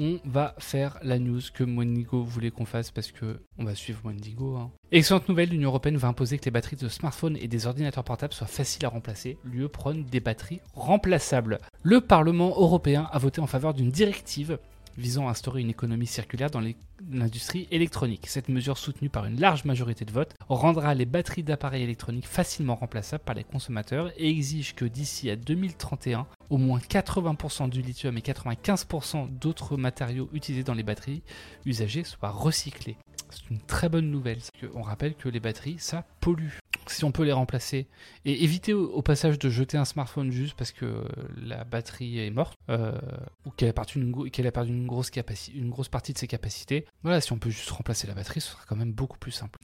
On 0.00 0.20
va 0.24 0.54
faire 0.58 0.96
la 1.02 1.18
news 1.18 1.40
que 1.52 1.64
Mondigo 1.64 2.22
voulait 2.22 2.52
qu'on 2.52 2.64
fasse 2.64 2.92
parce 2.92 3.10
que 3.10 3.40
on 3.58 3.64
va 3.64 3.74
suivre 3.74 3.98
Mondigo. 4.04 4.54
Hein. 4.54 4.70
Excellente 4.92 5.28
nouvelle, 5.28 5.48
l'Union 5.48 5.70
Européenne 5.70 5.96
va 5.96 6.06
imposer 6.06 6.38
que 6.38 6.44
les 6.44 6.52
batteries 6.52 6.76
de 6.76 6.88
smartphones 6.88 7.36
et 7.36 7.48
des 7.48 7.66
ordinateurs 7.66 8.04
portables 8.04 8.32
soient 8.32 8.46
faciles 8.46 8.86
à 8.86 8.90
remplacer. 8.90 9.38
L'UE 9.42 9.68
prône 9.68 10.04
des 10.04 10.20
batteries 10.20 10.60
remplaçables. 10.74 11.58
Le 11.82 12.00
Parlement 12.00 12.50
européen 12.50 13.08
a 13.10 13.18
voté 13.18 13.40
en 13.40 13.48
faveur 13.48 13.74
d'une 13.74 13.90
directive 13.90 14.60
visant 14.98 15.28
à 15.28 15.30
instaurer 15.30 15.60
une 15.60 15.70
économie 15.70 16.06
circulaire 16.06 16.50
dans 16.50 16.62
l'industrie 17.10 17.68
électronique. 17.70 18.26
Cette 18.26 18.48
mesure, 18.48 18.76
soutenue 18.76 19.08
par 19.08 19.24
une 19.24 19.40
large 19.40 19.64
majorité 19.64 20.04
de 20.04 20.12
votes, 20.12 20.34
rendra 20.48 20.94
les 20.94 21.06
batteries 21.06 21.42
d'appareils 21.42 21.84
électroniques 21.84 22.26
facilement 22.26 22.74
remplaçables 22.74 23.24
par 23.24 23.34
les 23.34 23.44
consommateurs 23.44 24.12
et 24.16 24.28
exige 24.28 24.74
que 24.74 24.84
d'ici 24.84 25.30
à 25.30 25.36
2031, 25.36 26.26
au 26.50 26.58
moins 26.58 26.80
80% 26.80 27.70
du 27.70 27.80
lithium 27.80 28.18
et 28.18 28.20
95% 28.20 29.28
d'autres 29.38 29.76
matériaux 29.76 30.28
utilisés 30.32 30.64
dans 30.64 30.74
les 30.74 30.82
batteries 30.82 31.22
usagées 31.64 32.04
soient 32.04 32.30
recyclés. 32.30 32.96
C'est 33.30 33.50
une 33.50 33.60
très 33.60 33.88
bonne 33.88 34.10
nouvelle. 34.10 34.40
On 34.74 34.82
rappelle 34.82 35.14
que 35.14 35.28
les 35.28 35.40
batteries, 35.40 35.78
ça 35.78 36.04
pollue 36.20 36.48
si 36.92 37.04
on 37.04 37.12
peut 37.12 37.24
les 37.24 37.32
remplacer 37.32 37.86
et 38.24 38.44
éviter 38.44 38.72
au, 38.72 39.02
passage 39.02 39.38
de 39.38 39.48
jeter 39.48 39.76
un 39.76 39.84
smartphone 39.84 40.30
juste 40.30 40.54
parce 40.56 40.72
que 40.72 41.04
la 41.36 41.64
batterie 41.64 42.18
est 42.18 42.30
morte 42.30 42.58
euh, 42.68 42.98
ou 43.46 43.50
qu'elle 43.50 43.68
a 43.68 43.72
perdu, 43.72 43.98
une, 43.98 44.12
a 44.12 44.62
une, 44.64 44.86
grosse 44.86 45.88
partie 45.88 46.12
de 46.12 46.18
ses 46.18 46.26
capacités. 46.26 46.84
Voilà, 47.02 47.20
si 47.20 47.32
on 47.32 47.38
peut 47.38 47.50
juste 47.50 47.70
remplacer 47.70 48.06
la 48.06 48.14
batterie, 48.14 48.40
ce 48.40 48.50
sera 48.50 48.62
quand 48.68 48.76
même 48.76 48.92
beaucoup 48.92 49.18
plus 49.18 49.32
simple. 49.32 49.58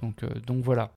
Donc, 0.00 0.22
euh, 0.22 0.28
donc 0.46 0.62
voilà. 0.64 0.92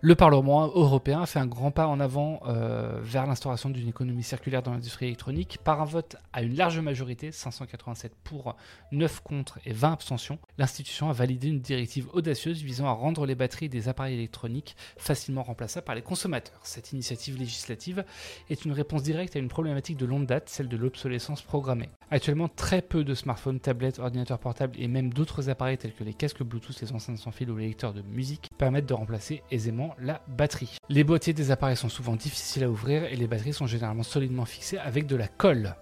Le 0.00 0.14
Parlement 0.14 0.66
européen 0.66 1.22
a 1.22 1.26
fait 1.26 1.38
un 1.38 1.46
grand 1.46 1.70
pas 1.70 1.86
en 1.86 2.00
avant 2.00 2.40
euh, 2.46 2.98
vers 3.02 3.26
l'instauration 3.26 3.70
d'une 3.70 3.88
économie 3.88 4.22
circulaire 4.22 4.62
dans 4.62 4.72
l'industrie 4.72 5.06
électronique 5.06 5.58
par 5.64 5.80
un 5.80 5.84
vote 5.84 6.16
à 6.32 6.42
une 6.42 6.54
large 6.54 6.78
majorité, 6.80 7.32
587 7.32 8.12
pour, 8.22 8.56
9 8.92 9.20
contre 9.20 9.58
et 9.64 9.72
20 9.72 9.92
abstentions. 9.92 10.38
L'institution 10.58 11.08
a 11.08 11.12
validé 11.12 11.48
une 11.48 11.60
directive 11.60 12.08
audacieuse 12.12 12.62
visant 12.62 12.86
à 12.86 12.92
rendre 12.92 13.26
les 13.26 13.34
batteries 13.34 13.68
des 13.68 13.88
appareils 13.88 14.14
électroniques 14.14 14.76
facilement 14.96 15.42
remplaçables 15.42 15.86
par 15.86 15.94
les 15.94 16.02
consommateurs. 16.02 16.60
Cette 16.62 16.92
initiative 16.92 17.38
législative 17.38 18.04
est 18.50 18.64
une 18.64 18.72
réponse 18.72 19.02
directe 19.02 19.36
à 19.36 19.38
une 19.38 19.48
problématique 19.48 19.96
de 19.96 20.06
longue 20.06 20.26
date, 20.26 20.48
celle 20.48 20.68
de 20.68 20.76
l'obsolescence 20.76 21.42
programmée. 21.42 21.88
Actuellement, 22.10 22.48
très 22.48 22.82
peu 22.82 23.02
de 23.02 23.14
smartphones, 23.14 23.60
tablettes, 23.60 23.98
ordinateurs 23.98 24.38
portables 24.38 24.76
et 24.78 24.88
même 24.88 25.12
d'autres 25.12 25.48
appareils 25.48 25.78
tels 25.78 25.94
que 25.94 26.04
les 26.04 26.14
casques 26.14 26.42
Bluetooth, 26.42 26.80
les 26.80 26.92
enceintes 26.92 27.18
sans 27.18 27.32
fil 27.32 27.50
ou 27.50 27.56
les 27.56 27.66
lecteurs 27.66 27.94
de 27.94 28.02
musique 28.02 28.50
permettent 28.56 28.86
de 28.86 28.94
remplacer 28.94 29.42
aisément 29.50 29.94
la 29.98 30.20
batterie. 30.28 30.78
Les 30.88 31.04
boîtiers 31.04 31.32
des 31.32 31.50
appareils 31.50 31.76
sont 31.76 31.88
souvent 31.88 32.16
difficiles 32.16 32.64
à 32.64 32.70
ouvrir 32.70 33.04
et 33.04 33.16
les 33.16 33.26
batteries 33.26 33.52
sont 33.52 33.66
généralement 33.66 34.02
solidement 34.02 34.44
fixées 34.44 34.78
avec 34.78 35.06
de 35.06 35.16
la 35.16 35.28
colle. 35.28 35.74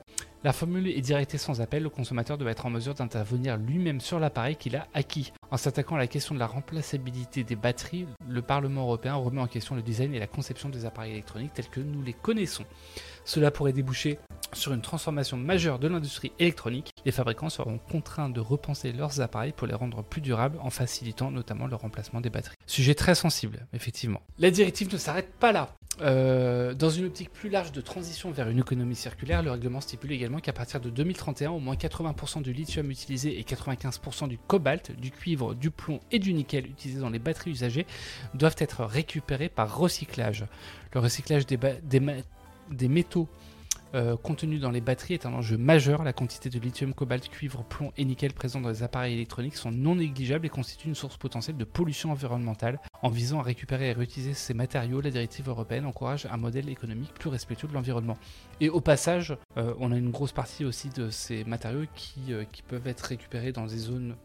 La 0.45 0.53
formule 0.53 0.89
est 0.89 1.01
directe 1.01 1.35
et 1.35 1.39
sans 1.39 1.63
appel, 1.63 1.83
le 1.83 1.89
consommateur 1.89 2.37
doit 2.37 2.51
être 2.51 2.67
en 2.67 2.71
mesure 2.71 2.93
d'intervenir 2.93 3.57
lui-même 3.57 3.99
sur 3.99 4.21
l'appareil 4.21 4.57
qu'il 4.57 4.77
a 4.77 4.87
acquis. 4.93 5.33
En 5.51 5.57
s'attaquant 5.57 5.95
à 5.95 5.99
la 5.99 6.07
question 6.07 6.35
de 6.35 6.39
la 6.39 6.47
remplaçabilité 6.47 7.45
des 7.45 7.57
batteries, 7.57 8.07
le 8.29 8.43
Parlement 8.43 8.83
européen 8.83 9.15
remet 9.15 9.41
en 9.41 9.47
question 9.47 9.75
le 9.75 9.81
design 9.81 10.13
et 10.13 10.19
la 10.19 10.27
conception 10.27 10.69
des 10.69 10.85
appareils 10.85 11.13
électroniques 11.13 11.55
tels 11.55 11.71
que 11.71 11.81
nous 11.81 12.03
les 12.03 12.13
connaissons. 12.13 12.65
Cela 13.25 13.51
pourrait 13.51 13.73
déboucher 13.73 14.19
sur 14.55 14.73
une 14.73 14.83
transformation 14.83 15.37
majeure 15.37 15.79
de 15.79 15.89
l'industrie 15.89 16.33
électronique, 16.39 16.93
les 17.05 17.13
fabricants 17.13 17.49
seront 17.49 17.79
contraints 17.79 18.29
de 18.29 18.41
repenser 18.41 18.93
leurs 18.93 19.21
appareils 19.21 19.53
pour 19.53 19.67
les 19.67 19.75
rendre 19.75 20.03
plus 20.03 20.21
durables 20.21 20.59
en 20.61 20.71
facilitant 20.71 21.31
notamment 21.31 21.67
le 21.67 21.77
remplacement 21.77 22.21
des 22.21 22.31
batteries. 22.31 22.55
Sujet 22.67 22.95
très 22.95 23.15
sensible, 23.15 23.67
effectivement. 23.73 24.21
La 24.39 24.51
directive 24.51 24.93
ne 24.93 24.99
s'arrête 24.99 25.33
pas 25.33 25.53
là. 25.53 25.75
Euh, 26.01 26.75
dans 26.75 26.91
une 26.91 27.07
optique 27.07 27.33
plus 27.33 27.51
large 27.51 27.71
de 27.71 27.81
transition 27.81 28.33
vers 28.33 28.49
une 28.49 28.59
économie 28.59 28.97
circulaire, 28.97 29.43
le 29.43 29.53
règlement 29.53 29.81
stipule 29.81 30.13
également 30.13 30.39
qu'à 30.39 30.53
partir 30.53 30.81
de 30.81 30.91
2031, 30.91 31.51
au 31.51 31.61
moins 31.61 31.77
80% 31.77 32.43
du 32.43 32.53
lithium 32.53 32.91
utilisé 32.91 33.39
et 33.39 33.43
95% 33.43 34.29
du 34.29 34.39
cobalt, 34.39 34.93
du 34.99 35.11
cuivre, 35.11 35.55
du 35.55 35.71
plomb 35.71 36.01
et 36.11 36.19
du 36.19 36.33
nickel 36.33 36.67
utilisés 36.67 37.01
dans 37.01 37.11
les 37.11 37.21
batteries 37.21 37.53
usagées 37.53 37.87
doivent 38.35 38.57
être 38.59 38.85
récupérés 38.85 39.49
par 39.49 39.77
recyclage. 39.77 40.47
Le 40.95 41.01
recyclage 41.01 41.47
des, 41.47 41.59
des 41.83 42.01
métaux 42.89 43.29
euh, 43.95 44.17
contenu 44.17 44.59
dans 44.59 44.73
les 44.73 44.81
batteries 44.81 45.15
est 45.15 45.27
un 45.27 45.33
enjeu 45.33 45.57
majeur. 45.57 46.03
La 46.03 46.13
quantité 46.13 46.51
de 46.51 46.59
lithium, 46.59 46.95
cobalt, 46.95 47.29
cuivre, 47.29 47.63
plomb 47.63 47.93
et 47.97 48.05
nickel 48.05 48.33
présents 48.33 48.61
dans 48.61 48.69
les 48.69 48.83
appareils 48.83 49.15
électroniques 49.15 49.55
sont 49.55 49.71
non 49.71 49.95
négligeables 49.95 50.47
et 50.47 50.49
constituent 50.49 50.89
une 50.89 50.97
source 50.97 51.17
potentielle 51.17 51.57
de 51.57 51.65
pollution 51.65 52.11
environnementale. 52.11 52.81
En 53.03 53.09
visant 53.09 53.39
à 53.39 53.43
récupérer 53.43 53.91
et 53.91 53.93
réutiliser 53.93 54.35
ces 54.35 54.53
matériaux, 54.53 55.01
la 55.01 55.11
directive 55.11 55.49
européenne 55.49 55.87
encourage 55.87 56.27
un 56.27 56.37
modèle 56.37 56.69
économique 56.69 57.15
plus 57.15 57.29
respectueux 57.31 57.69
de 57.69 57.75
l'environnement. 57.75 58.19
Et 58.61 58.69
au 58.69 58.81
passage, 58.81 59.37
euh, 59.59 59.75
on 59.79 59.93
a 59.93 59.97
une 59.97 60.11
grosse 60.11 60.33
partie 60.33 60.65
aussi 60.65 60.89
de 60.89 61.11
ces 61.11 61.45
matériaux 61.45 61.85
qui, 61.95 62.33
euh, 62.33 62.45
peuvent 62.67 62.89
être 62.89 63.03
récupérés 63.03 63.53
dans 63.53 63.67
des 63.67 63.77
zones 63.77 64.17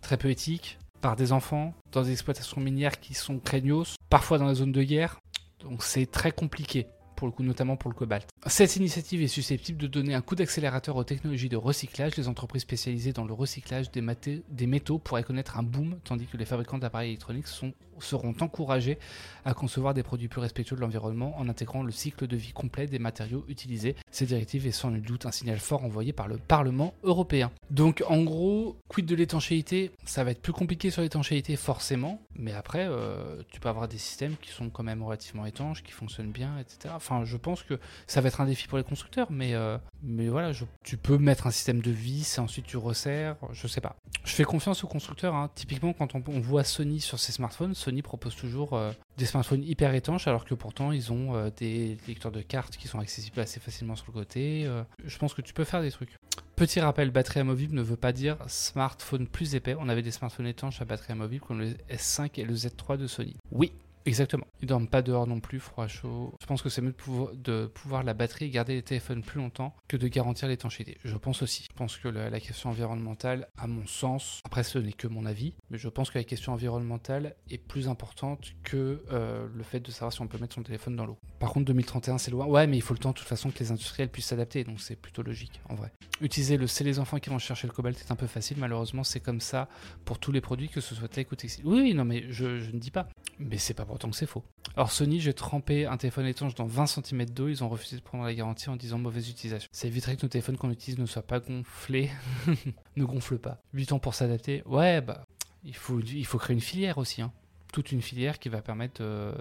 très 0.00 0.16
peu 0.16 0.30
éthiques, 0.30 0.78
par 1.00 1.16
des 1.16 1.32
enfants, 1.32 1.74
dans 1.92 2.02
des 2.02 2.12
exploitations 2.12 2.60
minières 2.60 3.00
qui 3.00 3.14
sont 3.14 3.38
craignos, 3.38 3.96
parfois 4.08 4.38
dans 4.38 4.46
la 4.46 4.54
zone 4.54 4.72
de 4.72 4.82
guerre. 4.82 5.20
Donc 5.60 5.82
c'est 5.82 6.06
très 6.06 6.30
compliqué 6.30 6.86
pour 7.20 7.28
le 7.28 7.32
coup, 7.32 7.42
notamment 7.42 7.76
pour 7.76 7.90
le 7.90 7.94
cobalt. 7.94 8.26
Cette 8.46 8.76
initiative 8.76 9.20
est 9.20 9.28
susceptible 9.28 9.76
de 9.76 9.86
donner 9.86 10.14
un 10.14 10.22
coup 10.22 10.36
d'accélérateur 10.36 10.96
aux 10.96 11.04
technologies 11.04 11.50
de 11.50 11.56
recyclage. 11.58 12.16
Les 12.16 12.28
entreprises 12.28 12.62
spécialisées 12.62 13.12
dans 13.12 13.26
le 13.26 13.34
recyclage 13.34 13.90
des, 13.90 14.02
des 14.48 14.66
métaux 14.66 14.98
pourraient 14.98 15.22
connaître 15.22 15.58
un 15.58 15.62
boom, 15.62 15.98
tandis 16.02 16.24
que 16.24 16.38
les 16.38 16.46
fabricants 16.46 16.78
d'appareils 16.78 17.10
électroniques 17.10 17.46
sont 17.46 17.74
seront 18.02 18.34
encouragés 18.40 18.98
à 19.44 19.54
concevoir 19.54 19.94
des 19.94 20.02
produits 20.02 20.28
plus 20.28 20.40
respectueux 20.40 20.76
de 20.76 20.80
l'environnement 20.80 21.38
en 21.38 21.48
intégrant 21.48 21.82
le 21.82 21.92
cycle 21.92 22.26
de 22.26 22.36
vie 22.36 22.52
complet 22.52 22.86
des 22.86 22.98
matériaux 22.98 23.44
utilisés. 23.48 23.96
Cette 24.10 24.28
directive 24.28 24.66
est 24.66 24.72
sans 24.72 24.90
nul 24.90 25.02
doute 25.02 25.26
un 25.26 25.32
signal 25.32 25.58
fort 25.58 25.84
envoyé 25.84 26.12
par 26.12 26.28
le 26.28 26.36
Parlement 26.36 26.94
européen. 27.02 27.50
Donc 27.70 28.02
en 28.08 28.22
gros, 28.22 28.76
quid 28.88 29.06
de 29.06 29.14
l'étanchéité? 29.14 29.90
Ça 30.04 30.24
va 30.24 30.32
être 30.32 30.42
plus 30.42 30.52
compliqué 30.52 30.90
sur 30.90 31.02
l'étanchéité 31.02 31.56
forcément, 31.56 32.20
mais 32.34 32.52
après, 32.52 32.86
euh, 32.88 33.42
tu 33.50 33.60
peux 33.60 33.68
avoir 33.68 33.88
des 33.88 33.98
systèmes 33.98 34.36
qui 34.40 34.50
sont 34.50 34.70
quand 34.70 34.82
même 34.82 35.02
relativement 35.02 35.46
étanches, 35.46 35.82
qui 35.82 35.92
fonctionnent 35.92 36.32
bien, 36.32 36.58
etc. 36.58 36.94
Enfin, 36.96 37.24
je 37.24 37.36
pense 37.36 37.62
que 37.62 37.78
ça 38.06 38.20
va 38.20 38.28
être 38.28 38.40
un 38.40 38.46
défi 38.46 38.66
pour 38.66 38.78
les 38.78 38.84
constructeurs, 38.84 39.30
mais, 39.30 39.54
euh, 39.54 39.78
mais 40.02 40.28
voilà, 40.28 40.52
tu 40.82 40.96
peux 40.96 41.18
mettre 41.18 41.46
un 41.46 41.50
système 41.50 41.80
de 41.80 41.90
vis 41.90 42.36
et 42.36 42.40
ensuite 42.40 42.66
tu 42.66 42.76
resserres, 42.76 43.36
je 43.52 43.66
sais 43.66 43.80
pas. 43.80 43.96
Je 44.24 44.32
fais 44.32 44.44
confiance 44.44 44.84
aux 44.84 44.88
constructeurs, 44.88 45.34
hein. 45.34 45.50
typiquement 45.54 45.92
quand 45.92 46.14
on, 46.14 46.22
on 46.28 46.40
voit 46.40 46.64
Sony 46.64 47.00
sur 47.00 47.18
ses 47.18 47.32
smartphones, 47.32 47.74
Sony 47.74 47.89
propose 48.02 48.34
toujours 48.36 48.74
euh, 48.74 48.92
des 49.18 49.26
smartphones 49.26 49.62
hyper 49.62 49.94
étanches, 49.94 50.26
alors 50.26 50.44
que 50.44 50.54
pourtant 50.54 50.92
ils 50.92 51.12
ont 51.12 51.34
euh, 51.34 51.50
des 51.56 51.98
lecteurs 52.08 52.32
de 52.32 52.40
cartes 52.40 52.76
qui 52.76 52.88
sont 52.88 52.98
accessibles 52.98 53.40
assez 53.40 53.60
facilement 53.60 53.96
sur 53.96 54.06
le 54.08 54.12
côté. 54.12 54.64
Euh. 54.66 54.82
je 55.04 55.18
pense 55.18 55.34
que 55.34 55.42
tu 55.42 55.52
peux 55.52 55.64
faire 55.64 55.82
des 55.82 55.90
trucs. 55.90 56.16
Petit 56.56 56.80
rappel, 56.80 57.10
batterie 57.10 57.40
amovible 57.40 57.74
ne 57.74 57.82
veut 57.82 57.96
pas 57.96 58.12
dire 58.12 58.36
smartphone 58.46 59.26
plus 59.26 59.54
épais. 59.54 59.76
On 59.78 59.88
avait 59.88 60.02
des 60.02 60.10
smartphones 60.10 60.46
étanches 60.46 60.80
à 60.80 60.84
batterie 60.84 61.12
amovible 61.12 61.44
comme 61.44 61.60
le 61.60 61.70
S5 61.90 62.40
et 62.40 62.44
le 62.44 62.54
Z3 62.54 62.96
de 62.96 63.06
Sony. 63.06 63.36
Oui, 63.50 63.72
Exactement. 64.06 64.46
Ils 64.62 64.66
dorment 64.66 64.88
pas 64.88 65.02
dehors 65.02 65.26
non 65.26 65.40
plus, 65.40 65.60
froid, 65.60 65.86
chaud. 65.86 66.34
Je 66.40 66.46
pense 66.46 66.62
que 66.62 66.68
c'est 66.68 66.80
mieux 66.82 66.94
de 67.34 67.66
pouvoir, 67.66 68.02
la 68.02 68.14
batterie 68.14 68.46
et 68.46 68.50
garder 68.50 68.74
les 68.74 68.82
téléphones 68.82 69.22
plus 69.22 69.40
longtemps 69.40 69.74
que 69.88 69.96
de 69.96 70.08
garantir 70.08 70.48
l'étanchéité. 70.48 70.98
Je 71.04 71.16
pense 71.16 71.42
aussi. 71.42 71.66
Je 71.70 71.76
pense 71.76 71.96
que 71.96 72.08
la, 72.08 72.40
question 72.40 72.70
environnementale, 72.70 73.48
à 73.58 73.66
mon 73.66 73.86
sens, 73.86 74.40
après 74.44 74.62
ce 74.62 74.78
n'est 74.78 74.92
que 74.92 75.06
mon 75.06 75.26
avis, 75.26 75.54
mais 75.70 75.78
je 75.78 75.88
pense 75.88 76.10
que 76.10 76.18
la 76.18 76.24
question 76.24 76.52
environnementale 76.52 77.36
est 77.50 77.58
plus 77.58 77.88
importante 77.88 78.52
que 78.62 79.04
euh, 79.12 79.46
le 79.54 79.62
fait 79.62 79.80
de 79.80 79.90
savoir 79.90 80.12
si 80.12 80.22
on 80.22 80.26
peut 80.26 80.38
mettre 80.38 80.54
son 80.54 80.62
téléphone 80.62 80.96
dans 80.96 81.04
l'eau. 81.04 81.18
Par 81.38 81.52
contre, 81.52 81.66
2031, 81.66 82.18
c'est 82.18 82.30
loin. 82.30 82.46
Ouais, 82.46 82.66
mais 82.66 82.78
il 82.78 82.82
faut 82.82 82.94
le 82.94 82.98
temps 82.98 83.10
de 83.10 83.14
toute 83.14 83.28
façon 83.28 83.50
que 83.50 83.58
les 83.58 83.70
industriels 83.70 84.08
puissent 84.08 84.26
s'adapter, 84.26 84.64
donc 84.64 84.80
c'est 84.80 84.96
plutôt 84.96 85.22
logique 85.22 85.60
en 85.68 85.74
vrai. 85.74 85.92
Utiliser 86.20 86.56
le 86.56 86.66
c'est 86.66 86.84
les 86.84 86.98
enfants 86.98 87.18
qui 87.18 87.30
vont 87.30 87.38
chercher 87.38 87.66
le 87.66 87.72
cobalt 87.72 87.98
est 87.98 88.12
un 88.12 88.16
peu 88.16 88.26
facile, 88.26 88.56
malheureusement, 88.58 89.04
c'est 89.04 89.20
comme 89.20 89.40
ça 89.40 89.68
pour 90.04 90.18
tous 90.18 90.32
les 90.32 90.40
produits, 90.40 90.68
que 90.68 90.80
ce 90.80 90.94
soit 90.94 91.08
tech 91.08 91.26
ou 91.32 91.36
textile. 91.36 91.66
Oui, 91.66 91.80
oui, 91.80 91.94
non, 91.94 92.04
mais 92.04 92.24
je, 92.30 92.58
je 92.58 92.70
ne 92.70 92.78
dis 92.78 92.90
pas. 92.90 93.08
Mais 93.38 93.58
c'est 93.58 93.74
pas 93.74 93.84
pourtant 93.90 94.10
que 94.10 94.16
c'est 94.16 94.26
faux. 94.26 94.44
Alors 94.76 94.90
Sony, 94.92 95.20
j'ai 95.20 95.34
trempé 95.34 95.86
un 95.86 95.96
téléphone 95.96 96.26
étanche 96.26 96.54
dans 96.54 96.66
20 96.66 96.86
cm 96.86 97.26
d'eau, 97.26 97.48
ils 97.48 97.62
ont 97.62 97.68
refusé 97.68 97.96
de 97.96 98.02
prendre 98.02 98.24
la 98.24 98.34
garantie 98.34 98.70
en 98.70 98.76
disant 98.76 98.98
mauvaise 98.98 99.28
utilisation. 99.28 99.68
Ça 99.72 99.86
éviterait 99.86 100.16
que 100.16 100.22
nos 100.22 100.28
téléphones 100.28 100.56
qu'on 100.56 100.70
utilise 100.70 100.98
ne 100.98 101.06
soient 101.06 101.22
pas 101.22 101.40
gonflés, 101.40 102.10
ne 102.96 103.04
gonflent 103.04 103.38
pas. 103.38 103.60
8 103.74 103.92
ans 103.92 103.98
pour 103.98 104.14
s'adapter, 104.14 104.62
ouais, 104.66 105.00
bah, 105.00 105.24
il 105.64 105.74
faut, 105.74 106.00
il 106.00 106.26
faut 106.26 106.38
créer 106.38 106.54
une 106.54 106.60
filière 106.60 106.98
aussi, 106.98 107.20
hein. 107.22 107.32
toute 107.72 107.92
une 107.92 108.02
filière 108.02 108.38
qui 108.38 108.48
va 108.48 108.62
permettre... 108.62 109.02
Euh, 109.02 109.32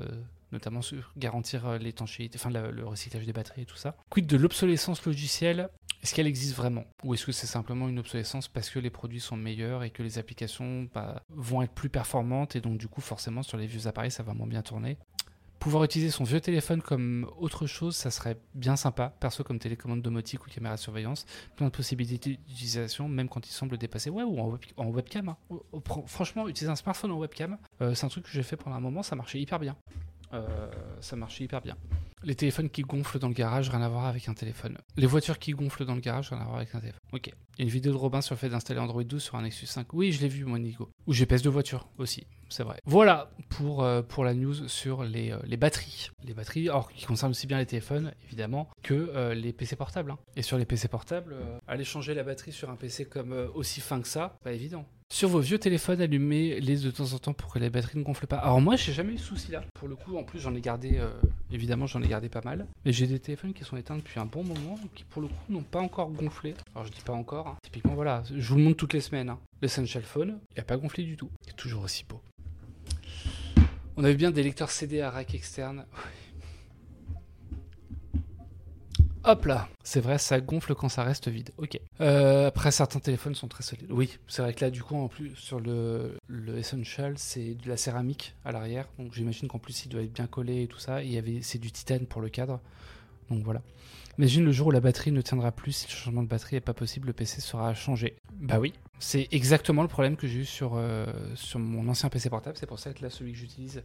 notamment 0.52 0.82
sur 0.82 1.12
garantir 1.16 1.68
euh, 1.68 1.78
l'étanchéité, 1.78 2.40
enfin 2.42 2.50
le 2.50 2.84
recyclage 2.84 3.26
des 3.26 3.34
batteries 3.34 3.62
et 3.62 3.66
tout 3.66 3.76
ça. 3.76 3.96
Quid 4.10 4.26
de 4.26 4.38
l'obsolescence 4.38 5.06
logicielle? 5.06 5.70
Est-ce 6.02 6.14
qu'elle 6.16 6.28
existe 6.28 6.56
vraiment 6.56 6.86
Ou 7.04 7.14
est-ce 7.14 7.26
que 7.26 7.32
c'est 7.32 7.48
simplement 7.48 7.90
une 7.90 8.00
obsolescence 8.00 8.48
parce 8.48 8.70
que 8.70 8.80
les 8.80 8.90
produits 8.90 9.20
sont 9.20 9.36
meilleurs 9.38 9.84
et 9.84 9.90
que 9.90 10.02
les 10.04 10.18
applications 10.18 10.88
bah, 10.94 11.24
vont 11.30 11.62
être 11.62 11.74
plus 11.74 11.90
performantes 11.90 12.56
et 12.56 12.62
donc 12.62 12.78
du 12.78 12.88
coup 12.88 13.02
forcément 13.02 13.44
sur 13.44 13.58
les 13.58 13.68
vieux 13.68 13.88
appareils 13.88 14.12
ça 14.12 14.24
va 14.24 14.34
moins 14.34 14.48
bien 14.48 14.62
tourner? 14.62 14.98
Pouvoir 15.60 15.84
utiliser 15.84 16.10
son 16.10 16.24
vieux 16.24 16.40
téléphone 16.40 16.82
comme 16.82 17.30
autre 17.38 17.68
chose, 17.68 17.94
ça 17.94 18.12
serait 18.12 18.38
bien 18.56 18.78
sympa, 18.78 19.10
perso 19.20 19.44
comme 19.44 19.60
télécommande 19.60 20.02
domotique 20.02 20.46
ou 20.46 20.50
caméra 20.50 20.76
de 20.76 20.80
surveillance. 20.80 21.26
Plein 21.58 21.66
de 21.68 21.72
possibilités 21.74 22.38
d'utilisation, 22.48 23.10
même 23.10 23.28
quand 23.28 23.46
il 23.46 23.52
semble 23.52 23.78
dépasser. 23.78 24.10
Ouais, 24.10 24.24
ou 24.24 24.40
en, 24.40 24.48
web- 24.48 24.62
en 24.78 24.86
webcam. 24.88 25.28
hein. 25.28 25.38
Fran- 25.86 26.06
Franchement, 26.08 26.48
utiliser 26.48 26.72
un 26.72 26.78
smartphone 26.78 27.12
en 27.12 27.18
webcam, 27.18 27.58
euh, 27.82 27.94
c'est 27.94 28.06
un 28.06 28.10
truc 28.10 28.24
que 28.24 28.32
j'ai 28.32 28.42
fait 28.42 28.56
pendant 28.56 28.78
un 28.78 28.80
moment, 28.80 29.04
ça 29.04 29.18
marchait 29.18 29.42
hyper 29.42 29.60
bien. 29.60 29.76
Euh, 30.34 30.70
ça 31.02 31.16
marchait 31.16 31.44
hyper 31.46 31.62
bien. 31.62 31.76
Les 32.22 32.36
téléphones 32.36 32.70
qui 32.70 32.82
gonflent 32.82 33.18
dans 33.18 33.30
le 33.30 33.34
garage, 33.34 33.70
rien 33.70 33.82
à 33.82 33.88
voir 33.88 34.06
avec 34.06 34.28
un 34.28 34.34
téléphone. 34.34 34.78
Les 34.98 35.08
voitures 35.08 35.40
qui 35.40 35.52
gonflent 35.52 35.86
dans 35.86 35.96
le 35.96 36.02
garage, 36.02 36.30
rien 36.30 36.40
à 36.42 36.44
voir 36.44 36.58
avec 36.58 36.76
un 36.76 36.80
téléphone. 36.80 37.00
Ok. 37.14 37.28
Il 37.58 37.60
y 37.60 37.62
a 37.62 37.64
une 37.64 37.70
vidéo 37.70 37.94
de 37.94 37.98
Robin 37.98 38.22
sur 38.22 38.36
le 38.36 38.40
fait 38.40 38.50
d'installer 38.50 38.80
Android 38.82 39.04
12 39.04 39.24
sur 39.24 39.36
un 39.36 39.42
Nexus 39.44 39.66
5. 39.68 39.94
Oui, 39.94 40.12
je 40.12 40.22
l'ai 40.22 40.28
vu, 40.28 40.44
moi, 40.44 40.60
Nico. 40.60 40.90
Ou 41.08 41.14
GPS 41.14 41.42
de 41.42 41.50
voiture 41.50 41.88
aussi, 41.98 42.28
c'est 42.50 42.64
vrai. 42.64 42.78
Voilà 42.86 43.32
pour, 43.50 43.84
euh, 43.84 44.02
pour 44.02 44.26
la 44.26 44.34
news 44.34 44.68
sur 44.68 45.04
les, 45.04 45.32
euh, 45.32 45.38
les 45.46 45.56
batteries. 45.58 46.10
Les 46.26 46.34
batteries, 46.34 46.68
alors 46.68 46.92
qui 46.92 47.06
concernent 47.06 47.32
aussi 47.32 47.48
bien 47.48 47.58
les 47.58 47.66
téléphones, 47.66 48.14
évidemment, 48.26 48.70
que 48.84 49.32
les 49.34 49.54
PC 49.54 49.78
portables. 49.78 50.12
hein. 50.12 50.20
Et 50.36 50.42
sur 50.42 50.58
les 50.58 50.66
PC 50.66 50.90
portables, 50.90 51.36
aller 51.68 51.86
changer 51.86 52.14
la 52.14 52.24
batterie 52.24 52.52
sur 52.52 52.70
un 52.70 52.76
PC 52.76 53.06
comme 53.06 53.32
aussi 53.56 53.80
fin 53.80 54.02
que 54.02 54.08
ça, 54.10 54.38
pas 54.44 54.52
évident. 54.52 54.86
Sur 55.12 55.28
vos 55.30 55.40
vieux 55.40 55.58
téléphones, 55.58 56.02
allumez-les 56.02 56.78
de 56.78 56.92
temps 56.92 57.14
en 57.14 57.18
temps 57.18 57.34
pour 57.34 57.52
que 57.52 57.58
les 57.58 57.72
batteries 57.72 57.98
ne 57.98 58.04
gonflent 58.04 58.28
pas. 58.28 58.38
Alors 58.38 58.62
moi, 58.62 58.76
j'ai 58.76 58.94
jamais 58.94 59.14
eu 59.14 59.18
ce 59.18 59.26
souci-là. 59.26 59.64
Pour 59.74 59.88
le 59.88 59.96
coup, 59.96 60.16
en 60.18 60.24
plus, 60.24 60.40
j'en 60.40 60.54
ai 60.54 60.62
gardé, 60.62 60.98
euh, 61.00 61.10
évidemment, 61.52 61.88
j'en 61.88 62.02
ai 62.04 62.08
gardé 62.08 62.30
pas 62.30 62.42
mal. 62.46 62.68
Mais 62.86 62.94
j'ai 62.94 63.08
des 63.08 63.18
téléphones 63.20 63.54
qui 63.54 63.64
sont 63.64 63.76
éteints 63.76 63.96
depuis 63.98 64.20
un 64.20 64.26
bon 64.28 64.44
moment 64.44 64.78
qui, 64.94 65.04
pour 65.06 65.24
le 65.24 65.28
coup, 65.28 65.34
n'ont 65.50 65.64
pas 65.64 65.80
encore 65.80 66.12
gonflé. 66.12 66.54
Alors 66.76 66.86
je 66.86 66.92
dis 66.92 67.02
pas 67.02 67.14
encore. 67.14 67.48
hein. 67.48 67.58
Typiquement, 67.64 67.96
voilà, 67.96 68.22
je 68.34 68.48
vous 68.48 68.58
le 68.58 68.64
montre 68.64 68.78
toutes 68.78 68.94
les 68.94 69.02
semaines. 69.02 69.30
hein. 69.30 69.40
L'Essential 69.64 70.04
Phone, 70.04 70.40
il 70.56 70.60
a 70.60 70.64
pas 70.64 70.78
gonflé 70.78 71.04
du 71.04 71.18
tout. 71.18 71.32
Il 71.44 71.50
est 71.50 71.54
toujours 71.58 71.82
aussi 71.84 72.06
beau. 72.08 72.22
On 73.98 74.04
avait 74.04 74.14
bien 74.16 74.30
des 74.30 74.44
lecteurs 74.44 74.70
CD 74.70 75.02
à 75.02 75.10
rack 75.10 75.34
externe. 75.34 75.86
Hop 79.26 79.46
là, 79.46 79.68
c'est 79.84 80.00
vrai, 80.00 80.18
ça 80.18 80.40
gonfle 80.40 80.76
quand 80.76 80.90
ça 80.90 81.04
reste 81.04 81.28
vide. 81.28 81.52
Ok. 81.58 81.80
Euh, 82.00 82.48
après, 82.48 82.72
certains 82.72 83.00
téléphones 83.00 83.36
sont 83.36 83.48
très 83.48 83.64
solides. 83.64 83.92
Oui, 83.92 84.18
c'est 84.28 84.42
vrai 84.42 84.54
que 84.54 84.64
là, 84.64 84.72
du 84.72 84.82
coup, 84.82 84.96
en 84.96 85.08
plus, 85.08 85.36
sur 85.36 85.60
le, 85.60 86.18
le 86.28 86.58
Essential, 86.58 87.16
c'est 87.18 87.56
de 87.56 87.68
la 87.68 87.76
céramique 87.76 88.36
à 88.46 88.52
l'arrière. 88.52 88.88
Donc 88.98 89.14
j'imagine 89.14 89.48
qu'en 89.48 89.60
plus, 89.60 89.86
il 89.86 89.90
doit 89.90 90.02
être 90.02 90.14
bien 90.14 90.28
collé 90.28 90.64
et 90.64 90.68
tout 90.68 90.80
ça. 90.80 91.04
Il 91.04 91.12
y 91.12 91.18
avait, 91.18 91.42
c'est 91.42 91.60
du 91.60 91.72
titane 91.72 92.06
pour 92.06 92.22
le 92.22 92.30
cadre. 92.30 92.62
Donc 93.30 93.44
voilà. 93.44 93.62
Imagine 94.18 94.44
le 94.44 94.52
jour 94.52 94.68
où 94.68 94.72
la 94.72 94.82
batterie 94.82 95.14
ne 95.14 95.22
tiendra 95.22 95.52
plus, 95.52 95.72
si 95.72 95.88
le 95.88 95.94
changement 95.94 96.24
de 96.24 96.28
batterie 96.28 96.58
n'est 96.58 96.62
pas 96.62 96.74
possible, 96.74 97.08
le 97.08 97.14
PC 97.14 97.40
sera 97.40 97.74
changé. 97.74 98.18
Bah 98.34 98.60
oui, 98.60 98.74
c'est 99.00 99.30
exactement 99.32 99.82
le 99.82 99.88
problème 99.88 100.18
que 100.18 100.28
j'ai 100.28 100.40
eu 100.40 100.46
sur, 100.46 100.74
euh, 100.76 101.06
sur 101.36 101.60
mon 101.60 101.88
ancien 101.88 102.10
PC 102.10 102.30
portable. 102.30 102.58
C'est 102.58 102.66
pour 102.66 102.80
ça 102.80 102.94
que 102.94 103.02
là, 103.02 103.10
celui 103.10 103.32
que 103.32 103.38
j'utilise 103.38 103.82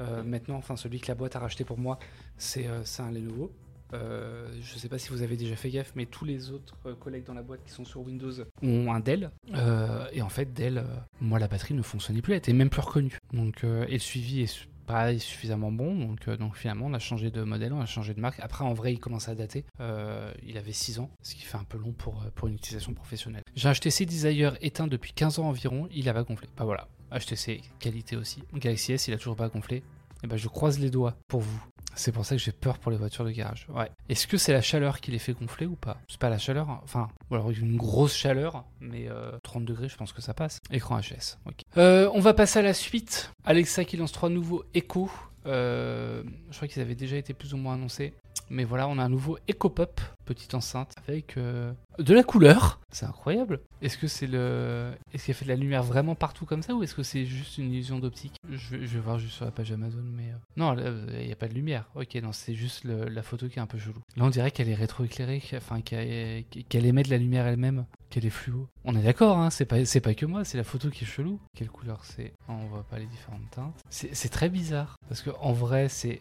euh, 0.00 0.24
maintenant, 0.24 0.56
enfin 0.56 0.76
celui 0.76 0.98
que 0.98 1.06
la 1.06 1.14
boîte 1.14 1.36
a 1.36 1.38
racheté 1.38 1.64
pour 1.64 1.78
moi, 1.78 2.00
c'est 2.36 2.66
euh, 2.66 2.82
un 2.98 3.10
Lenovo. 3.12 3.52
Euh, 3.92 4.48
je 4.60 4.78
sais 4.78 4.88
pas 4.88 4.98
si 4.98 5.10
vous 5.10 5.22
avez 5.22 5.36
déjà 5.36 5.56
fait 5.56 5.70
gaffe, 5.70 5.92
mais 5.94 6.06
tous 6.06 6.24
les 6.24 6.50
autres 6.50 6.76
euh, 6.86 6.94
collègues 6.94 7.24
dans 7.24 7.34
la 7.34 7.42
boîte 7.42 7.62
qui 7.64 7.70
sont 7.70 7.84
sur 7.84 8.00
Windows 8.00 8.32
ont 8.62 8.92
un 8.92 9.00
Dell. 9.00 9.30
Euh, 9.54 10.06
et 10.12 10.22
en 10.22 10.28
fait, 10.28 10.52
Dell, 10.52 10.84
moi, 11.20 11.38
la 11.38 11.48
batterie 11.48 11.74
ne 11.74 11.82
fonctionnait 11.82 12.22
plus, 12.22 12.32
elle 12.32 12.38
était 12.38 12.52
même 12.52 12.70
plus 12.70 12.80
reconnue. 12.80 13.18
Donc, 13.32 13.64
et 13.64 13.92
le 13.92 13.98
suivi 13.98 14.42
est 14.42 14.68
pas 14.86 15.16
suffisamment 15.18 15.72
bon. 15.72 15.94
Donc, 15.94 16.28
donc 16.30 16.56
finalement, 16.56 16.86
on 16.86 16.94
a 16.94 16.98
changé 16.98 17.30
de 17.30 17.42
modèle, 17.42 17.72
on 17.72 17.80
a 17.80 17.86
changé 17.86 18.14
de 18.14 18.20
marque. 18.20 18.40
Après, 18.40 18.64
en 18.64 18.72
vrai, 18.72 18.92
il 18.92 18.98
commence 18.98 19.28
à 19.28 19.34
dater. 19.34 19.64
Il 19.80 20.58
avait 20.58 20.72
6 20.72 21.00
ans, 21.00 21.10
ce 21.22 21.34
qui 21.34 21.42
fait 21.42 21.58
un 21.58 21.64
peu 21.64 21.78
long 21.78 21.92
pour, 21.92 22.24
une 22.46 22.54
utilisation 22.54 22.94
professionnelle. 22.94 23.42
J'ai 23.54 23.68
un 23.68 23.72
HTC 23.72 24.06
Desire 24.06 24.56
éteint 24.60 24.86
depuis 24.86 25.12
15 25.12 25.38
ans 25.38 25.48
environ, 25.48 25.88
il 25.92 26.08
a 26.08 26.14
pas 26.14 26.22
gonflé. 26.22 26.48
Bah 26.56 26.64
voilà, 26.64 26.88
HTC, 27.12 27.60
qualité 27.78 28.16
aussi. 28.16 28.42
Galaxy 28.54 28.92
S, 28.92 29.08
il 29.08 29.14
a 29.14 29.18
toujours 29.18 29.36
pas 29.36 29.48
gonflé. 29.48 29.82
Et 30.26 30.28
ben 30.28 30.36
je 30.36 30.48
croise 30.48 30.80
les 30.80 30.90
doigts 30.90 31.14
pour 31.28 31.40
vous. 31.40 31.64
C'est 31.94 32.10
pour 32.10 32.26
ça 32.26 32.34
que 32.34 32.42
j'ai 32.42 32.50
peur 32.50 32.80
pour 32.80 32.90
les 32.90 32.96
voitures 32.96 33.24
de 33.24 33.30
garage. 33.30 33.68
Ouais. 33.72 33.88
Est-ce 34.08 34.26
que 34.26 34.36
c'est 34.36 34.52
la 34.52 34.60
chaleur 34.60 35.00
qui 35.00 35.12
les 35.12 35.20
fait 35.20 35.34
gonfler 35.34 35.66
ou 35.66 35.76
pas? 35.76 35.98
C'est 36.08 36.18
pas 36.18 36.28
la 36.28 36.36
chaleur, 36.36 36.68
hein. 36.68 36.80
enfin, 36.82 37.06
ou 37.30 37.36
alors 37.36 37.52
une 37.52 37.76
grosse 37.76 38.12
chaleur, 38.12 38.64
mais 38.80 39.06
euh, 39.08 39.38
30 39.44 39.64
degrés, 39.64 39.88
je 39.88 39.96
pense 39.96 40.12
que 40.12 40.20
ça 40.20 40.34
passe. 40.34 40.58
Écran 40.72 40.98
HS. 40.98 41.38
Euh, 41.76 42.10
on 42.12 42.18
va 42.18 42.34
passer 42.34 42.58
à 42.58 42.62
la 42.62 42.74
suite. 42.74 43.32
Alexa 43.44 43.84
qui 43.84 43.96
lance 43.96 44.10
trois 44.10 44.28
nouveaux 44.28 44.64
Echo. 44.74 45.08
Euh, 45.46 46.24
je 46.50 46.56
crois 46.56 46.66
qu'ils 46.66 46.82
avaient 46.82 46.96
déjà 46.96 47.16
été 47.16 47.32
plus 47.32 47.54
ou 47.54 47.56
moins 47.56 47.74
annoncés. 47.74 48.12
Mais 48.50 48.64
voilà, 48.64 48.88
on 48.88 48.98
a 48.98 49.04
un 49.04 49.08
nouveau 49.08 49.38
Echo 49.46 49.70
Pop, 49.70 50.00
petite 50.24 50.54
enceinte, 50.54 50.92
avec 51.06 51.36
euh, 51.36 51.72
de 52.00 52.14
la 52.14 52.24
couleur. 52.24 52.80
C'est 52.90 53.06
incroyable. 53.06 53.60
Est-ce 53.82 53.98
que 53.98 54.06
c'est 54.06 54.26
le. 54.26 54.92
Est-ce 55.12 55.26
qu'il 55.26 55.34
fait 55.34 55.44
de 55.44 55.50
la 55.50 55.56
lumière 55.56 55.82
vraiment 55.82 56.14
partout 56.14 56.46
comme 56.46 56.62
ça 56.62 56.74
ou 56.74 56.82
est-ce 56.82 56.94
que 56.94 57.02
c'est 57.02 57.26
juste 57.26 57.58
une 57.58 57.72
illusion 57.72 57.98
d'optique? 57.98 58.34
Je, 58.50 58.76
vais- 58.76 58.86
je 58.86 58.94
vais 58.94 59.00
voir 59.00 59.18
juste 59.18 59.34
sur 59.34 59.44
la 59.44 59.50
page 59.50 59.70
Amazon, 59.72 60.02
mais. 60.02 60.30
euh, 60.30 60.36
Non, 60.56 60.72
là, 60.72 60.90
il 61.20 61.26
n'y 61.26 61.32
a 61.32 61.36
pas 61.36 61.48
de 61.48 61.54
lumière. 61.54 61.84
Ok, 61.94 62.14
non, 62.16 62.32
c'est 62.32 62.54
juste 62.54 62.84
le- 62.84 63.08
la 63.08 63.22
photo 63.22 63.48
qui 63.48 63.58
est 63.58 63.62
un 63.62 63.66
peu 63.66 63.78
chelou. 63.78 64.00
Là, 64.16 64.24
on 64.24 64.30
dirait 64.30 64.50
qu'elle 64.50 64.68
est 64.68 64.74
rétroéclairée, 64.74 65.42
enfin, 65.54 65.80
qu'elle 65.82 66.44
qu'elle 66.68 66.86
émet 66.86 67.02
de 67.02 67.10
la 67.10 67.18
lumière 67.18 67.46
elle-même, 67.46 67.84
qu'elle 68.10 68.26
est 68.26 68.30
fluo? 68.30 68.68
On 68.84 68.96
est 68.96 69.02
d'accord, 69.02 69.38
hein, 69.38 69.50
c'est 69.50 69.64
pas, 69.64 70.14
que 70.14 70.26
moi, 70.26 70.44
c'est 70.44 70.56
la 70.56 70.64
photo 70.64 70.90
qui 70.90 71.04
est 71.04 71.06
chelou. 71.06 71.40
Quelle 71.54 71.70
couleur 71.70 72.04
c'est? 72.04 72.32
Oh, 72.48 72.52
On 72.52 72.66
voit 72.66 72.84
pas 72.84 72.98
les 72.98 73.06
différentes 73.06 73.50
teintes. 73.50 73.80
C'est 73.90 74.28
très 74.28 74.48
bizarre, 74.48 74.96
parce 75.08 75.22
que 75.22 75.30
en 75.40 75.52
vrai, 75.52 75.88
c'est 75.88 76.20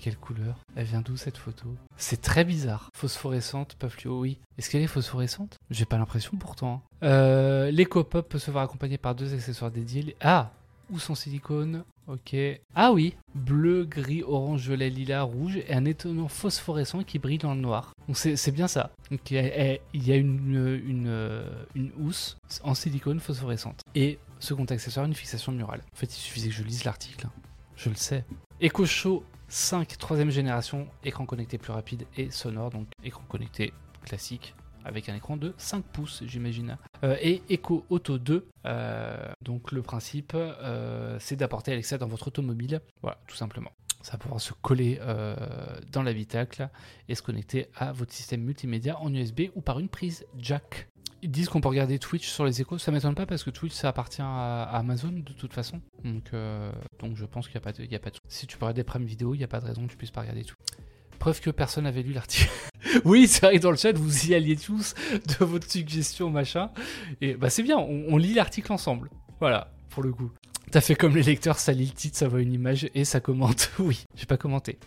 quelle 0.00 0.16
couleur? 0.16 0.56
Elle 0.76 0.86
vient 0.86 1.00
d'où 1.00 1.16
cette 1.16 1.36
photo? 1.38 1.68
C'est 1.96 2.20
très 2.20 2.44
bizarre. 2.44 2.88
Phosphorescente, 2.94 3.74
pas 3.74 3.88
fluo, 3.88 4.20
oui. 4.20 4.38
Est-ce 4.58 4.70
qu'elle 4.70 4.82
est 4.82 4.86
phosphorescente? 4.86 5.58
J'ai 5.70 5.84
pas 5.84 5.98
l'impression 5.98 6.36
pourtant. 6.36 6.82
Euh, 7.02 7.70
L'éco-pop 7.70 8.28
peut 8.28 8.38
se 8.38 8.50
voir 8.50 8.64
accompagné 8.64 8.98
par 8.98 9.14
deux 9.14 9.34
accessoires 9.34 9.70
dédiés. 9.70 10.16
Ah 10.20 10.52
Ou 10.90 10.98
son 10.98 11.14
silicone 11.14 11.84
Ok. 12.06 12.36
Ah 12.74 12.92
oui 12.92 13.14
Bleu, 13.34 13.84
gris, 13.84 14.22
orange, 14.22 14.62
violet, 14.62 14.90
lilas, 14.90 15.22
rouge 15.22 15.56
et 15.56 15.72
un 15.72 15.84
étonnant 15.84 16.28
phosphorescent 16.28 17.02
qui 17.02 17.18
brille 17.18 17.38
dans 17.38 17.54
le 17.54 17.60
noir. 17.60 17.92
Donc 18.06 18.16
c'est 18.16 18.52
bien 18.52 18.68
ça. 18.68 18.90
Donc 19.10 19.30
il 19.30 19.36
y 19.36 20.12
a, 20.12 20.16
une, 20.16 20.80
une, 20.86 21.06
euh, 21.08 21.64
une 21.74 21.90
housse 21.98 22.36
en 22.62 22.74
silicone 22.74 23.20
phosphorescente. 23.20 23.80
Et 23.94 24.18
second 24.38 24.64
accessoire, 24.66 25.06
une 25.06 25.14
fixation 25.14 25.52
murale. 25.52 25.80
En 25.92 25.96
fait, 25.96 26.06
il 26.06 26.20
suffisait 26.20 26.48
que 26.48 26.54
je 26.54 26.62
lise 26.62 26.84
l'article. 26.84 27.28
Je 27.76 27.88
le 27.88 27.96
sais. 27.96 28.24
Echo 28.60 28.84
Show 28.84 29.24
5, 29.48 29.96
troisième 29.98 30.30
génération, 30.30 30.86
écran 31.04 31.26
connecté 31.26 31.58
plus 31.58 31.72
rapide 31.72 32.06
et 32.16 32.30
sonore, 32.30 32.70
donc 32.70 32.86
écran 33.02 33.22
connecté 33.28 33.72
classique 34.04 34.54
avec 34.84 35.08
un 35.08 35.14
écran 35.14 35.36
de 35.36 35.54
5 35.56 35.84
pouces, 35.84 36.22
j'imagine. 36.26 36.76
Euh, 37.02 37.16
et 37.20 37.42
Echo 37.48 37.84
Auto 37.88 38.18
2, 38.18 38.46
euh, 38.66 39.16
donc 39.42 39.72
le 39.72 39.82
principe, 39.82 40.32
euh, 40.34 41.16
c'est 41.20 41.36
d'apporter 41.36 41.72
Alexa 41.72 41.98
dans 41.98 42.06
votre 42.06 42.28
automobile, 42.28 42.80
voilà, 43.02 43.18
tout 43.26 43.36
simplement. 43.36 43.72
Ça 44.02 44.12
va 44.12 44.18
pouvoir 44.18 44.40
se 44.40 44.52
coller 44.52 45.00
dans 45.90 46.02
l'habitacle 46.02 46.68
et 47.08 47.14
se 47.14 47.22
connecter 47.22 47.68
à 47.74 47.90
votre 47.90 48.12
système 48.12 48.42
multimédia 48.42 49.00
en 49.00 49.10
USB 49.14 49.44
ou 49.54 49.62
par 49.62 49.78
une 49.78 49.88
prise 49.88 50.26
jack. 50.36 50.90
Ils 51.22 51.30
disent 51.30 51.48
qu'on 51.48 51.62
peut 51.62 51.70
regarder 51.70 51.98
Twitch 51.98 52.28
sur 52.28 52.44
les 52.44 52.60
échos, 52.60 52.76
ça 52.76 52.92
m'étonne 52.92 53.14
pas 53.14 53.24
parce 53.24 53.42
que 53.42 53.48
Twitch 53.48 53.72
ça 53.72 53.88
appartient 53.88 54.20
à 54.20 54.64
Amazon 54.64 55.10
de 55.10 55.32
toute 55.32 55.54
façon. 55.54 55.80
Donc, 56.04 56.32
donc 56.98 57.16
je 57.16 57.24
pense 57.24 57.48
qu'il 57.48 57.54
n'y 57.54 57.62
a 57.62 57.64
pas 57.64 57.72
de, 57.72 57.82
il 57.82 57.94
a 57.94 57.98
pas 57.98 58.10
de... 58.10 58.18
Si 58.28 58.46
tu 58.46 58.58
peux 58.58 58.66
regarder 58.66 58.84
Prime 58.84 59.06
Vidéo, 59.06 59.32
il 59.34 59.38
n'y 59.38 59.44
a 59.44 59.48
pas 59.48 59.60
de 59.60 59.64
raison 59.64 59.86
que 59.86 59.92
tu 59.92 59.96
puisses 59.96 60.10
pas 60.10 60.20
regarder 60.20 60.44
tout. 60.44 60.56
Preuve 61.18 61.40
que 61.40 61.50
personne 61.50 61.84
n'avait 61.84 62.02
lu 62.02 62.12
l'article. 62.12 62.50
oui, 63.04 63.26
c'est 63.26 63.46
vrai 63.46 63.56
que 63.56 63.62
dans 63.62 63.70
le 63.70 63.76
chat, 63.76 63.92
vous 63.96 64.26
y 64.26 64.34
alliez 64.34 64.56
tous 64.56 64.94
de 65.12 65.44
votre 65.44 65.70
suggestion, 65.70 66.30
machin. 66.30 66.70
Et 67.20 67.34
bah 67.34 67.50
c'est 67.50 67.62
bien, 67.62 67.78
on, 67.78 68.16
lit 68.16 68.34
l'article 68.34 68.72
ensemble. 68.72 69.10
Voilà, 69.40 69.72
pour 69.90 70.02
le 70.02 70.12
coup. 70.12 70.30
T'as 70.70 70.80
fait 70.80 70.94
comme 70.94 71.14
les 71.14 71.22
lecteurs, 71.22 71.58
ça 71.58 71.72
lit 71.72 71.86
le 71.86 71.92
titre, 71.92 72.16
ça 72.16 72.28
voit 72.28 72.40
une 72.40 72.52
image 72.52 72.88
et 72.94 73.04
ça 73.04 73.20
commente. 73.20 73.70
oui, 73.78 74.04
j'ai 74.16 74.26
pas 74.26 74.36
commenté. 74.36 74.78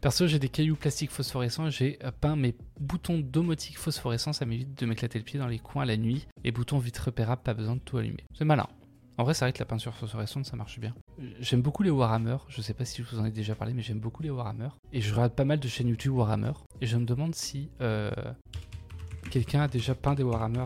Perso, 0.00 0.26
j'ai 0.26 0.40
des 0.40 0.48
cailloux 0.48 0.74
plastiques 0.74 1.12
phosphorescents, 1.12 1.70
j'ai 1.70 1.98
peint 2.20 2.34
mes 2.34 2.56
boutons 2.80 3.20
domotiques 3.20 3.78
phosphorescents, 3.78 4.32
ça 4.32 4.44
m'évite 4.44 4.76
de 4.76 4.84
m'éclater 4.84 5.18
le 5.18 5.24
pied 5.24 5.38
dans 5.38 5.46
les 5.46 5.60
coins 5.60 5.84
la 5.84 5.96
nuit. 5.96 6.26
Et 6.42 6.50
boutons 6.50 6.78
vite 6.78 6.98
repérables, 6.98 7.42
pas 7.42 7.54
besoin 7.54 7.76
de 7.76 7.80
tout 7.80 7.98
allumer. 7.98 8.24
C'est 8.36 8.44
malin. 8.44 8.66
En 9.18 9.24
vrai, 9.24 9.34
c'est 9.34 9.44
vrai 9.44 9.52
que 9.52 9.58
la 9.58 9.66
peinture 9.66 9.94
phosphorescente, 9.94 10.46
ça 10.46 10.56
marche 10.56 10.78
bien. 10.78 10.94
J'aime 11.38 11.60
beaucoup 11.60 11.82
les 11.82 11.90
Warhammer. 11.90 12.38
Je 12.48 12.62
sais 12.62 12.72
pas 12.72 12.84
si 12.84 13.02
je 13.02 13.08
vous 13.08 13.20
en 13.20 13.24
ai 13.24 13.30
déjà 13.30 13.54
parlé, 13.54 13.74
mais 13.74 13.82
j'aime 13.82 14.00
beaucoup 14.00 14.22
les 14.22 14.30
Warhammer. 14.30 14.70
Et 14.92 15.00
je 15.00 15.12
regarde 15.12 15.34
pas 15.34 15.44
mal 15.44 15.60
de 15.60 15.68
chaînes 15.68 15.88
YouTube 15.88 16.14
Warhammer. 16.14 16.52
Et 16.80 16.86
je 16.86 16.96
me 16.96 17.04
demande 17.04 17.34
si 17.34 17.70
euh, 17.82 18.10
quelqu'un 19.30 19.62
a 19.62 19.68
déjà 19.68 19.94
peint 19.94 20.14
des 20.14 20.22
Warhammer 20.22 20.64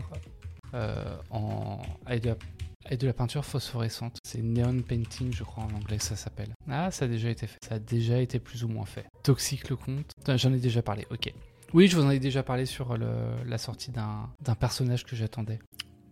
euh, 0.73 1.17
en... 1.29 1.81
avec, 2.05 2.23
de 2.23 3.05
la... 3.05 3.13
peinture 3.13 3.43
phosphorescente. 3.43 4.17
C'est 4.23 4.41
neon 4.41 4.81
painting, 4.81 5.33
je 5.33 5.43
crois 5.43 5.65
en 5.65 5.75
anglais, 5.75 5.99
ça 5.99 6.15
s'appelle. 6.15 6.53
Ah, 6.69 6.89
ça 6.89 7.05
a 7.05 7.07
déjà 7.09 7.29
été 7.29 7.47
fait. 7.47 7.59
Ça 7.67 7.75
a 7.75 7.79
déjà 7.79 8.19
été 8.19 8.39
plus 8.39 8.63
ou 8.63 8.69
moins 8.69 8.85
fait. 8.85 9.05
Toxique 9.23 9.69
le 9.69 9.75
compte. 9.75 10.13
J'en 10.35 10.53
ai 10.53 10.59
déjà 10.59 10.81
parlé, 10.81 11.05
ok. 11.11 11.33
Oui, 11.73 11.89
je 11.89 11.97
vous 11.97 12.05
en 12.05 12.09
ai 12.09 12.19
déjà 12.19 12.43
parlé 12.43 12.65
sur 12.65 12.97
la 12.97 13.57
sortie 13.57 13.91
d'un 13.91 14.55
personnage 14.57 15.03
que 15.03 15.17
j'attendais 15.17 15.59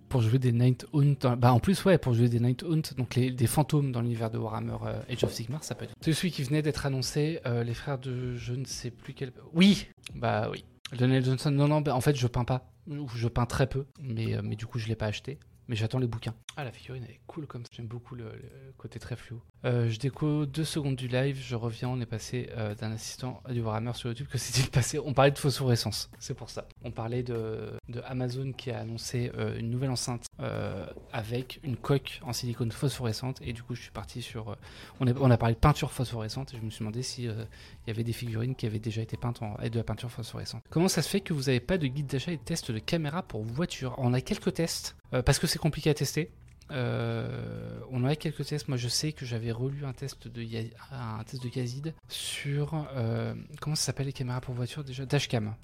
pour 0.10 0.22
jouer 0.22 0.40
des 0.40 0.52
Night 0.52 0.86
Hunt. 0.94 1.36
Bah 1.38 1.54
en 1.54 1.60
plus 1.60 1.84
ouais, 1.86 1.98
pour 1.98 2.14
jouer 2.14 2.30
des 2.30 2.40
Night 2.40 2.64
Hunt, 2.64 2.96
donc 2.98 3.16
les, 3.16 3.32
des 3.32 3.48
fantômes 3.48 3.92
dans 3.92 4.02
l'univers 4.02 4.30
de 4.30 4.38
Warhammer 4.38 4.78
euh, 4.86 5.02
Age 5.10 5.24
of 5.24 5.34
Sigmar, 5.34 5.64
ça 5.64 5.76
peut 5.76 5.86
être. 5.86 5.94
C'est 6.02 6.14
celui 6.14 6.32
qui 6.32 6.44
venait 6.44 6.62
d'être 6.62 6.86
annoncé, 6.86 7.40
euh, 7.46 7.64
les 7.64 7.74
frères 7.74 7.98
de 8.00 8.36
je 8.36 8.54
ne 8.54 8.66
sais 8.66 8.92
plus 8.92 9.14
quel. 9.14 9.32
Oui, 9.54 9.88
bah 10.14 10.50
oui. 10.52 10.66
Lionel 10.98 11.26
Johnson. 11.26 11.52
Non 11.52 11.68
non, 11.68 11.82
bah, 11.82 11.96
en 11.96 12.02
fait 12.02 12.16
je 12.16 12.28
peins 12.28 12.46
pas, 12.46 12.70
ou 12.88 13.08
je 13.16 13.28
peins 13.28 13.46
très 13.46 13.68
peu, 13.68 13.86
mais 14.00 14.36
euh, 14.36 14.42
mais 14.44 14.56
du 14.56 14.66
coup 14.66 14.80
je 14.80 14.88
l'ai 14.88 14.96
pas 14.96 15.08
acheté. 15.08 15.40
mais 15.68 15.76
j'attends 15.76 16.00
les 16.00 16.08
bouquins. 16.08 16.36
Ah, 16.58 16.64
la 16.64 16.72
figurine, 16.72 17.04
elle 17.06 17.16
est 17.16 17.20
cool 17.28 17.48
comme 17.48 17.66
ça. 17.66 17.72
J'aime 17.74 17.88
beaucoup 17.88 18.16
le, 18.16 18.32
côté 18.78 18.98
très 19.00 19.16
flou. 19.16 19.42
Euh, 19.66 19.90
je 19.90 20.00
déco 20.00 20.46
deux 20.46 20.64
secondes 20.64 20.96
du 20.96 21.08
live, 21.08 21.38
je 21.42 21.56
reviens. 21.56 21.90
On 21.90 22.00
est 22.00 22.06
passé 22.06 22.50
euh, 22.56 22.76
d'un 22.76 22.92
assistant 22.92 23.42
du 23.50 23.62
Warhammer 23.62 23.94
sur 23.94 24.10
YouTube. 24.10 24.28
Que 24.32 24.38
s'est-il 24.38 24.70
passé 24.72 25.00
On 25.00 25.14
parlait 25.14 25.32
de 25.32 25.38
phosphorescence, 25.38 26.10
c'est 26.20 26.34
pour 26.34 26.50
ça. 26.50 26.66
On 26.84 26.92
parlait 26.92 27.24
de, 27.24 27.72
de 27.90 28.02
Amazon 28.06 28.54
qui 28.54 28.72
a 28.72 28.80
annoncé 28.80 29.32
euh, 29.38 29.58
une 29.58 29.70
nouvelle 29.70 29.90
enceinte 29.90 30.26
euh, 30.40 30.86
avec 31.12 31.60
une 31.64 31.78
coque 31.78 32.20
en 32.24 32.34
silicone 32.34 32.72
phosphorescente. 32.72 33.42
Et 33.42 33.54
du 33.54 33.64
coup, 33.64 33.76
je 33.76 33.82
suis 33.82 33.92
parti 33.92 34.22
sur. 34.22 34.56
on, 35.00 35.08
a, 35.08 35.14
on 35.20 35.32
a 35.32 35.38
parlé 35.38 35.56
de 35.56 35.60
peinture 35.60 35.92
phosphorescente 35.92 36.54
et 36.54 36.58
je 36.58 36.62
me 36.62 36.70
suis 36.70 36.80
demandé 36.80 37.04
si 37.04 37.28
euh, 37.28 37.44
il 37.86 37.90
y 37.90 37.92
avait 37.92 38.04
des 38.04 38.14
figurines 38.14 38.56
qui 38.56 38.66
avaient 38.66 38.80
déjà 38.80 39.02
été 39.02 39.18
peintes 39.18 39.42
en, 39.42 39.56
avec 39.56 39.74
de 39.74 39.78
la 39.78 39.84
peinture 39.84 40.12
phosphorescente. 40.12 40.64
Comment 40.70 40.88
ça 40.88 41.02
se 41.02 41.10
fait 41.10 41.22
que 41.22 41.34
vous 41.34 41.44
n'avez 41.44 41.60
pas 41.60 41.78
de 41.78 41.88
guide 41.88 42.08
d'achat 42.08 42.32
et 42.32 42.38
de 42.38 42.42
test 42.42 42.72
de 42.72 42.80
caméra 42.80 43.24
pour 43.24 43.44
voiture? 43.44 43.96
On 43.98 44.14
a 44.14 44.22
quelques 44.22 44.54
tests 44.54 44.96
parce 45.26 45.40
que 45.40 45.48
c'est 45.48 45.60
compliqué 45.60 45.90
à 45.90 45.94
tester. 45.94 46.32
Euh, 46.72 47.80
on 47.92 48.04
en 48.04 48.06
a 48.08 48.16
quelques 48.16 48.46
tests. 48.46 48.68
Moi, 48.68 48.78
je 48.78 48.88
sais 48.88 49.12
que 49.12 49.26
j'avais 49.26 49.52
relu 49.52 49.86
un 49.86 49.94
test 49.94 50.28
de 50.28 50.42
Ya- 50.42 50.64
un 50.92 51.24
test 51.24 51.44
de 51.44 51.50
Yazid 51.50 51.94
sur 52.10 52.88
euh, 52.96 53.36
comment 53.62 53.76
ça 53.76 53.86
s'appelle 53.88 54.08
les 54.08 54.14
caméras 54.14 54.42
pour 54.42 54.56
voiture 54.56 54.84
déjà? 54.84 55.06
Dashcam. 55.06 55.56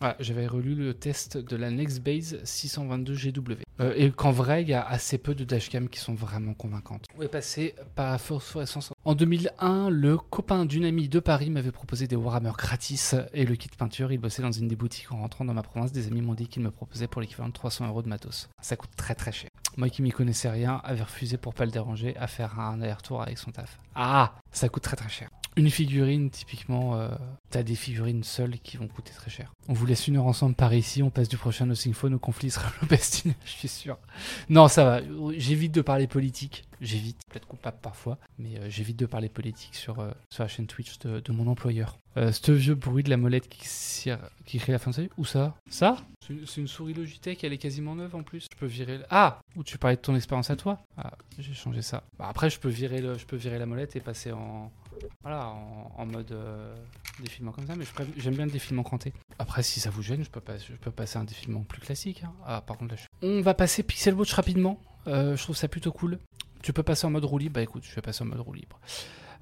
Voilà, 0.00 0.16
j'avais 0.20 0.46
relu 0.46 0.74
le 0.76 0.94
test 0.94 1.36
de 1.36 1.56
la 1.56 1.70
Nextbase 1.70 2.38
622 2.44 3.14
GW. 3.14 3.52
Euh, 3.80 3.94
et 3.96 4.10
qu'en 4.10 4.30
vrai, 4.30 4.62
il 4.62 4.68
y 4.68 4.74
a 4.74 4.86
assez 4.86 5.18
peu 5.18 5.34
de 5.34 5.44
dashcam 5.44 5.88
qui 5.88 5.98
sont 5.98 6.14
vraiment 6.14 6.54
convaincantes. 6.54 7.04
On 7.16 7.22
est 7.22 7.28
passé 7.28 7.74
par 7.96 8.20
phosphorescence. 8.20 8.92
En 9.04 9.14
2001, 9.14 9.90
le 9.90 10.16
copain 10.16 10.66
d'une 10.66 10.84
amie 10.84 11.08
de 11.08 11.18
Paris 11.18 11.50
m'avait 11.50 11.72
proposé 11.72 12.06
des 12.06 12.16
Warhammer 12.16 12.52
gratis 12.56 13.16
et 13.32 13.44
le 13.44 13.56
kit 13.56 13.70
peinture. 13.76 14.12
Il 14.12 14.18
bossait 14.18 14.42
dans 14.42 14.52
une 14.52 14.68
des 14.68 14.76
boutiques 14.76 15.10
en 15.10 15.18
rentrant 15.18 15.44
dans 15.44 15.54
ma 15.54 15.62
province. 15.62 15.92
Des 15.92 16.06
amis 16.06 16.22
m'ont 16.22 16.34
dit 16.34 16.46
qu'il 16.46 16.62
me 16.62 16.70
proposait 16.70 17.08
pour 17.08 17.20
l'équivalent 17.20 17.48
de 17.48 17.54
300 17.54 17.88
euros 17.88 18.02
de 18.02 18.08
matos. 18.08 18.48
Ça 18.60 18.76
coûte 18.76 18.90
très 18.96 19.14
très 19.14 19.32
cher. 19.32 19.50
Moi 19.76 19.90
qui 19.90 20.02
m'y 20.02 20.10
connaissais 20.10 20.48
rien, 20.48 20.80
avait 20.84 21.02
refusé 21.02 21.36
pour 21.36 21.54
pas 21.54 21.64
le 21.64 21.70
déranger 21.70 22.16
à 22.16 22.26
faire 22.26 22.58
un 22.58 22.80
aller-retour 22.80 23.22
avec 23.22 23.38
son 23.38 23.50
taf. 23.50 23.78
Ah, 23.94 24.34
ça 24.52 24.68
coûte 24.68 24.82
très 24.82 24.96
très 24.96 25.08
cher. 25.08 25.28
Une 25.56 25.70
figurine, 25.70 26.30
typiquement, 26.30 26.94
euh, 26.96 27.08
t'as 27.50 27.62
des 27.62 27.74
figurines 27.74 28.22
seules 28.22 28.58
qui 28.60 28.76
vont 28.76 28.86
coûter 28.86 29.12
très 29.12 29.30
cher. 29.30 29.52
On 29.68 29.72
vous 29.72 29.86
laisse 29.86 30.06
une 30.06 30.16
heure 30.16 30.26
ensemble 30.26 30.54
par 30.54 30.72
ici, 30.72 31.02
on 31.02 31.10
passe 31.10 31.28
du 31.28 31.36
prochain 31.36 31.66
Nothing 31.66 31.94
Phone 31.94 32.14
au 32.14 32.18
conflit 32.18 32.48
israélo-palestinien, 32.48 33.34
je 33.44 33.50
suis 33.50 33.68
sûr. 33.68 33.98
Non, 34.48 34.68
ça 34.68 34.84
va, 34.84 35.00
j'évite 35.36 35.72
de 35.72 35.80
parler 35.80 36.06
politique, 36.06 36.64
j'évite, 36.80 37.18
peut-être 37.28 37.46
coupable 37.46 37.78
parfois, 37.82 38.18
mais 38.38 38.56
euh, 38.58 38.70
j'évite 38.70 38.98
de 38.98 39.06
parler 39.06 39.28
politique 39.28 39.74
sur, 39.74 39.98
euh, 39.98 40.12
sur 40.30 40.44
la 40.44 40.48
chaîne 40.48 40.66
Twitch 40.66 40.98
de, 41.00 41.32
mon 41.32 41.46
employeur. 41.48 41.98
Ce 42.16 42.50
vieux 42.50 42.74
bruit 42.74 43.04
de 43.04 43.10
la 43.10 43.16
molette 43.16 43.48
qui, 43.48 43.60
qui 44.44 44.58
crie 44.58 44.72
la 44.72 44.80
fin 44.80 44.90
de 44.90 44.96
sa 44.96 45.02
vie, 45.02 45.08
où 45.18 45.24
ça? 45.24 45.54
Ça? 45.70 45.98
C'est 46.26 46.60
une- 46.60 46.66
souris 46.66 46.92
Logitech, 46.92 47.42
elle 47.44 47.52
est 47.52 47.58
quasiment 47.58 47.94
neuve 47.94 48.14
en 48.16 48.22
plus. 48.22 48.46
Je 48.52 48.56
peux 48.58 48.66
virer. 48.66 48.98
Ah 49.08 49.40
Ou 49.56 49.62
tu 49.62 49.78
parlais 49.78 49.96
de 49.96 50.00
ton 50.02 50.16
expérience 50.16 50.50
à 50.50 50.56
toi? 50.56 50.78
Ah, 50.96 51.12
j'ai 51.38 51.54
changé 51.54 51.80
ça. 51.80 52.02
Bah, 52.18 52.26
après, 52.28 52.50
je 52.50 52.58
peux, 52.58 52.68
virer 52.68 53.00
le, 53.00 53.16
je 53.16 53.24
peux 53.24 53.36
virer 53.36 53.58
la 53.58 53.66
molette 53.66 53.94
et 53.96 54.00
passer 54.00 54.32
en, 54.32 54.70
voilà, 55.22 55.46
en, 55.96 56.06
mode 56.06 56.32
euh, 56.32 56.74
défilement 57.20 57.52
comme 57.52 57.66
ça, 57.66 57.74
mais 57.76 57.84
j'aime 58.16 58.34
bien 58.34 58.46
le 58.46 58.50
défilement 58.52 58.82
cranté. 58.82 59.12
Après, 59.38 59.62
si 59.62 59.80
ça 59.80 59.90
vous 59.90 60.02
gêne, 60.02 60.24
je 60.24 60.30
peux, 60.30 60.40
pas, 60.40 60.58
je 60.58 60.72
peux 60.74 60.90
passer 60.90 61.18
un 61.18 61.24
défilement 61.24 61.62
plus 61.62 61.80
classique. 61.80 62.22
hein. 62.24 62.32
Ah, 62.44 62.60
par 62.60 62.76
contre, 62.78 62.94
là, 62.94 63.00
je- 63.00 63.26
On 63.26 63.40
va 63.40 63.54
passer 63.54 63.82
Pixel 63.82 64.14
Watch 64.14 64.32
rapidement. 64.32 64.80
Euh, 65.06 65.36
je 65.36 65.42
trouve 65.42 65.56
ça 65.56 65.68
plutôt 65.68 65.92
cool. 65.92 66.18
Tu 66.62 66.72
peux 66.72 66.82
passer 66.82 67.06
en 67.06 67.10
mode 67.10 67.24
roue 67.24 67.38
libre. 67.38 67.54
Bah 67.54 67.62
écoute, 67.62 67.84
je 67.88 67.94
vais 67.94 68.02
passer 68.02 68.22
en 68.22 68.26
mode 68.26 68.40
roue 68.40 68.52
libre. 68.52 68.80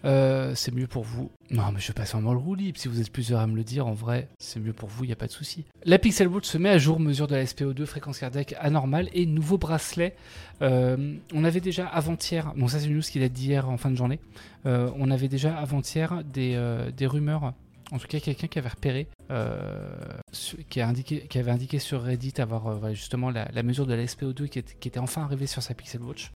Euh, 0.07 0.53
c'est 0.55 0.73
mieux 0.73 0.87
pour 0.87 1.03
vous. 1.03 1.31
Non, 1.51 1.73
mais 1.73 1.81
je 1.81 1.89
vais 1.89 1.95
passer 1.95 2.17
en 2.17 2.23
mode 2.23 2.39
roue 2.39 2.55
libre. 2.55 2.79
Si 2.79 2.87
vous 2.87 3.01
êtes 3.01 3.11
plusieurs 3.11 3.41
à 3.41 3.47
me 3.47 3.57
le 3.57 3.65
dire, 3.65 3.87
en 3.87 3.93
vrai, 3.93 4.29
c'est 4.39 4.61
mieux 4.61 4.73
pour 4.73 4.89
vous, 4.89 5.05
il 5.05 5.09
n'y 5.09 5.13
a 5.13 5.17
pas 5.17 5.27
de 5.27 5.33
souci. 5.33 5.65
La 5.85 5.99
Pixel 5.99 6.29
Watch 6.29 6.47
se 6.47 6.59
met 6.59 6.69
à 6.69 6.79
jour, 6.79 7.01
mesure 7.01 7.27
de 7.27 7.35
la 7.35 7.45
SPO2, 7.45 7.85
fréquence 7.87 8.21
cardiaque 8.21 8.55
anormale 8.61 9.09
et 9.13 9.27
nouveau 9.27 9.59
bracelet. 9.59 10.15
Euh, 10.63 11.17
on 11.35 11.45
avait 11.45 11.61
déjà 11.61 11.87
avant-hier, 11.87 12.53
bon 12.57 12.69
ça 12.69 12.79
c'est 12.79 12.87
une 12.87 12.95
news 12.95 13.03
qui 13.03 13.19
date 13.19 13.33
d'hier 13.33 13.69
en 13.69 13.77
fin 13.77 13.91
de 13.91 13.97
journée, 13.97 14.21
euh, 14.65 14.91
on 14.97 15.11
avait 15.11 15.29
déjà 15.29 15.55
avant-hier 15.55 16.25
des, 16.25 16.59
des 16.97 17.07
rumeurs, 17.07 17.53
en 17.93 17.99
tout 17.99 18.07
cas 18.07 18.21
quelqu'un 18.21 18.47
qui 18.47 18.59
avait 18.59 18.71
repéré, 18.71 19.07
indiqué, 19.31 21.27
qui 21.27 21.39
avait 21.39 21.51
indiqué 21.51 21.79
sur 21.79 22.03
Reddit 22.03 22.35
avoir 22.39 22.67
euh, 22.69 22.91
justement 22.91 23.31
la, 23.31 23.63
mesure 23.63 23.87
de 23.87 23.95
la 23.95 24.05
SPO2 24.05 24.49
qui, 24.49 24.59
était- 24.59 24.99
enfin 24.99 25.23
arrivée 25.23 25.47
sur 25.47 25.63
sa 25.63 25.75
Pixel 25.75 26.03
Watch. 26.03 26.31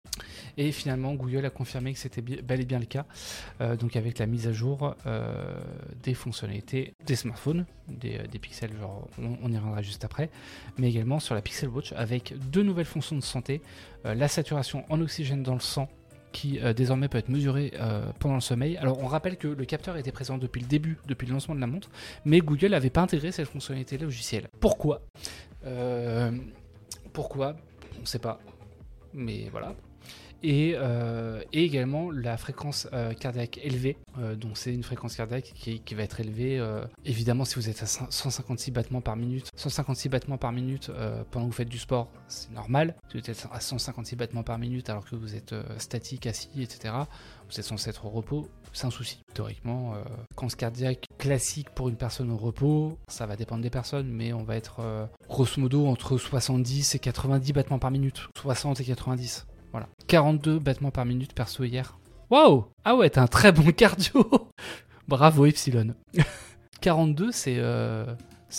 Et 0.56 0.72
finalement 0.72 1.14
Google 1.14 1.46
a 1.46 1.50
confirmé 1.50 1.92
que 1.92 1.98
c'était 1.98 2.20
bel 2.22 2.60
et 2.60 2.64
bien 2.64 2.78
le 2.78 2.86
cas, 2.86 3.06
euh, 3.60 3.76
donc 3.76 3.96
avec 3.96 4.18
la 4.18 4.26
mise 4.26 4.46
à 4.46 4.52
jour 4.52 4.94
euh, 5.06 5.60
des 6.02 6.14
fonctionnalités 6.14 6.92
des 7.06 7.16
smartphones, 7.16 7.66
des, 7.88 8.18
euh, 8.18 8.38
pixels, 8.40 8.76
genre 8.78 9.08
on, 9.18 9.50
y 9.50 9.56
reviendra 9.56 9.82
juste 9.82 10.04
après, 10.04 10.30
mais 10.78 10.88
également 10.88 11.20
sur 11.20 11.34
la 11.34 11.42
Pixel 11.42 11.68
Watch 11.68 11.92
avec 11.92 12.34
deux 12.50 12.62
nouvelles 12.62 12.86
fonctions 12.86 13.16
de 13.16 13.22
santé, 13.22 13.60
euh, 14.06 14.14
la 14.14 14.28
saturation 14.28 14.84
en 14.90 15.00
oxygène 15.00 15.42
dans 15.42 15.54
le 15.54 15.60
sang 15.60 15.88
qui 16.32 16.60
euh, 16.60 16.72
désormais 16.72 17.08
peut 17.08 17.18
être 17.18 17.28
mesurée 17.28 17.72
euh, 17.80 18.02
pendant 18.18 18.36
le 18.36 18.40
sommeil. 18.40 18.76
Alors 18.76 19.02
on 19.02 19.06
rappelle 19.06 19.36
que 19.36 19.48
le 19.48 19.64
capteur 19.64 19.96
était 19.96 20.12
présent 20.12 20.38
depuis 20.38 20.60
le 20.60 20.66
début, 20.66 20.98
depuis 21.06 21.26
le 21.26 21.32
lancement 21.32 21.54
de 21.54 21.60
la 21.60 21.66
montre, 21.66 21.90
mais 22.24 22.40
Google 22.40 22.68
n'avait 22.68 22.90
pas 22.90 23.02
intégré 23.02 23.32
cette 23.32 23.48
fonctionnalité 23.48 23.98
logicielle. 23.98 24.48
Pourquoi? 24.60 25.02
Euh, 25.66 26.30
Pourquoi? 27.12 27.56
On 27.98 28.02
ne 28.02 28.06
sait 28.06 28.18
pas. 28.18 28.40
Mais 29.12 29.48
voilà. 29.50 29.74
Et, 30.42 30.74
euh, 30.74 31.42
et 31.52 31.64
également 31.64 32.10
la 32.10 32.36
fréquence 32.36 32.88
euh, 32.92 33.12
cardiaque 33.12 33.58
élevée. 33.62 33.96
Euh, 34.18 34.34
donc 34.34 34.56
c'est 34.56 34.72
une 34.72 34.82
fréquence 34.82 35.16
cardiaque 35.16 35.52
qui, 35.54 35.80
qui 35.80 35.94
va 35.94 36.02
être 36.02 36.20
élevée. 36.20 36.60
évidemment 37.04 37.44
si 37.44 37.56
vous 37.56 37.68
êtes 37.68 37.82
à 37.82 37.86
100 37.86 38.10
156 38.10 38.70
battements 38.70 39.00
par 39.00 39.16
minute, 39.16 39.50
156 39.56 40.08
battements 40.08 40.38
par 40.38 40.52
minute 40.52 40.90
pendant 41.30 41.46
que 41.46 41.50
vous 41.50 41.56
faites 41.56 41.68
du 41.68 41.78
sport, 41.78 42.10
c'est 42.28 42.50
normal. 42.52 42.94
Si 43.10 43.18
vous 43.18 43.30
êtes 43.30 43.46
à 43.52 43.60
156 43.60 44.16
battements 44.16 44.42
par 44.42 44.58
minute 44.58 44.88
alors 44.90 45.04
que 45.04 45.16
vous 45.16 45.34
êtes 45.34 45.54
statique, 45.78 46.26
assis, 46.26 46.62
etc. 46.62 46.94
Vous 47.48 47.58
êtes 47.58 47.66
censé 47.66 47.90
être 47.90 48.04
au 48.06 48.10
repos, 48.10 48.48
c'est 48.72 48.86
un 48.86 48.90
souci. 48.90 49.22
Théoriquement, 49.34 49.94
fréquence 50.30 50.54
cardiaque 50.54 51.06
classique 51.18 51.70
pour 51.70 51.88
une 51.88 51.96
personne 51.96 52.30
au 52.30 52.36
repos, 52.36 52.98
ça 53.08 53.26
va 53.26 53.36
dépendre 53.36 53.62
des 53.62 53.70
personnes, 53.70 54.08
mais 54.08 54.32
on 54.32 54.44
va 54.44 54.56
être 54.56 55.08
grosso 55.28 55.60
modo 55.60 55.86
entre 55.86 56.16
70 56.18 56.94
et 56.94 56.98
90 56.98 57.52
battements 57.52 57.78
par 57.78 57.90
minute. 57.90 58.28
60 58.36 58.80
et 58.80 58.84
90. 58.84 59.46
Voilà. 59.72 59.88
42 60.08 60.58
battements 60.58 60.90
par 60.90 61.04
minute 61.04 61.32
perso 61.34 61.64
hier. 61.64 61.98
Waouh 62.30 62.64
Ah 62.84 62.96
ouais, 62.96 63.10
t'as 63.10 63.22
un 63.22 63.26
très 63.26 63.52
bon 63.52 63.70
cardio 63.76 64.28
Bravo 65.08 65.46
Epsilon. 65.46 65.94
42, 66.80 67.32
c'est 67.32 67.56
euh, 67.58 68.06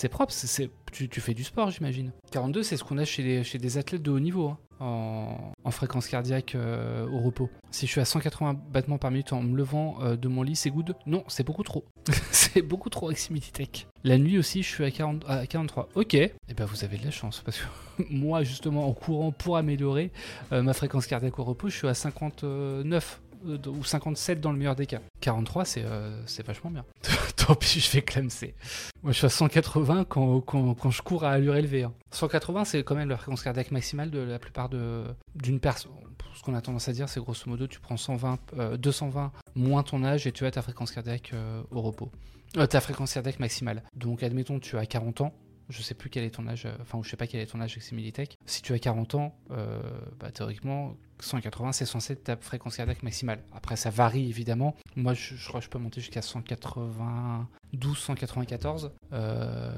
propre. 0.10 0.32
c'est- 0.32 0.70
tu, 0.92 1.08
tu 1.10 1.22
fais 1.22 1.34
du 1.34 1.44
sport, 1.44 1.72
j'imagine. 1.72 2.12
42, 2.32 2.64
c'est 2.64 2.76
ce 2.78 2.84
qu'on 2.84 2.98
a 2.98 3.06
chez 3.06 3.44
des 3.44 3.78
athlètes 3.78 4.02
de 4.04 4.12
haut 4.12 4.20
niveau, 4.20 4.50
hein, 4.50 4.58
en, 4.82 5.54
en 5.64 5.72
fréquence 5.72 6.08
cardiaque 6.08 6.56
euh, 6.56 7.08
au 7.08 7.20
repos. 7.20 7.50
Si 7.70 7.86
je 7.86 7.92
suis 7.92 8.02
à 8.02 8.06
180 8.06 8.56
battements 8.72 8.98
par 8.98 9.12
minute 9.12 9.32
en 9.32 9.42
me 9.42 9.56
levant 9.56 9.98
euh, 10.02 10.16
de 10.18 10.28
mon 10.28 10.44
lit, 10.44 10.56
c'est 10.56 10.72
good 10.72 10.96
Non, 11.06 11.24
c'est 11.28 11.46
beaucoup 11.46 11.64
trop. 11.64 11.86
c'est 12.32 12.62
beaucoup 12.62 12.90
trop 12.90 13.08
avec 13.08 13.18
Similitech. 13.18 13.88
La 14.04 14.18
nuit 14.18 14.38
aussi, 14.38 14.64
je 14.64 14.68
suis 14.68 14.84
à, 14.84 14.92
40, 14.92 15.24
à 15.28 15.46
43. 15.46 15.90
Ok, 15.96 16.16
et 16.16 16.34
ben 16.58 16.66
vous 16.66 16.84
avez 16.84 16.98
de 16.98 17.06
la 17.06 17.12
chance, 17.12 17.42
parce 17.46 17.60
que 17.60 18.04
moi, 18.10 18.44
justement, 18.44 18.88
en 18.88 18.94
courant 18.94 19.32
pour 19.32 19.58
améliorer 19.58 20.12
euh, 20.52 20.64
ma 20.64 20.74
fréquence 20.74 21.06
cardiaque 21.06 21.38
au 21.40 21.44
repos, 21.44 21.70
je 21.70 21.78
suis 21.78 21.88
à 21.88 21.94
59 21.94 22.42
euh, 22.44 23.31
ou 23.46 23.84
57 23.84 24.40
dans 24.42 24.52
le 24.52 24.58
meilleur 24.58 24.76
des 24.76 24.86
cas. 24.86 25.02
43, 25.22 25.66
c'est 25.66 25.84
euh, 25.84 26.22
c'est 26.26 26.46
vachement 26.46 26.70
bien. 26.72 26.86
Tant 27.36 27.56
pis, 27.56 27.80
je 27.80 27.92
vais 27.92 28.02
clamser. 28.02 28.56
Moi, 29.04 29.12
je 29.12 29.18
suis 29.18 29.26
à 29.26 29.30
180 29.30 30.06
quand, 30.06 30.42
quand, 30.42 30.74
quand 30.76 30.92
je 30.92 31.02
cours 31.02 31.24
à 31.24 31.32
allure 31.32 31.56
élevée. 31.56 31.84
hein. 31.84 31.94
180, 32.12 32.66
c'est 32.66 32.84
quand 32.84 32.96
même 32.96 33.10
la 33.10 33.18
fréquence 33.18 33.42
cardiaque 33.44 33.72
maximale 33.72 34.12
de 34.12 34.20
la 34.20 34.38
plupart 34.40 34.70
d'une 34.70 35.60
personne. 35.60 35.92
Ce 36.36 36.44
qu'on 36.44 36.54
a 36.56 36.62
tendance 36.62 36.88
à 36.88 36.94
dire, 36.94 37.10
c'est 37.10 37.20
grosso 37.20 37.44
modo, 37.48 37.68
tu 37.68 37.80
prends 37.80 37.98
120, 37.98 38.40
euh, 38.58 38.78
220 38.78 39.32
moins 39.56 39.84
ton 39.84 40.04
âge 40.04 40.26
et 40.28 40.32
tu 40.32 40.46
as 40.46 40.52
ta 40.52 40.62
fréquence 40.62 40.92
cardiaque 40.92 41.32
euh, 41.34 41.62
au 41.72 41.82
repos. 41.82 42.10
Euh, 42.58 42.66
ta 42.66 42.82
fréquence 42.82 43.14
cardiaque 43.14 43.40
maximale. 43.40 43.84
Donc, 43.96 44.24
admettons, 44.24 44.60
tu 44.60 44.78
as 44.78 44.86
40 44.86 45.22
ans. 45.22 45.34
Je 45.72 45.82
sais 45.82 45.94
plus 45.94 46.10
quel 46.10 46.24
est 46.24 46.32
ton 46.32 46.48
âge, 46.48 46.66
euh, 46.66 46.76
enfin, 46.82 47.00
je 47.04 47.10
sais 47.10 47.18
pas 47.18 47.28
quel 47.28 47.40
est 47.40 47.46
ton 47.46 47.62
âge 47.62 47.72
avec 47.72 47.84
Similitech. 47.84 48.38
Si 48.46 48.62
tu 48.62 48.74
as 48.74 48.80
40 48.80 49.16
ans, 49.16 49.36
euh, 49.52 49.82
bah, 50.20 50.32
théoriquement, 50.32 50.98
180, 51.22 51.72
c'est 51.72 51.86
censé 51.86 52.14
être 52.14 52.26
ta 52.26 52.36
fréquence 52.36 52.76
cardiaque 52.76 53.04
maximale. 53.04 53.42
Après, 53.54 53.78
ça 53.78 53.90
varie 53.90 54.28
évidemment. 54.28 54.76
Moi, 54.96 55.14
je, 55.14 55.36
crois 55.48 55.62
que 55.62 55.66
je 55.66 55.70
peux 55.70 55.80
monter 55.80 56.02
jusqu'à 56.02 56.22
192, 56.22 57.98
194. 57.98 58.92
Euh, 59.14 59.74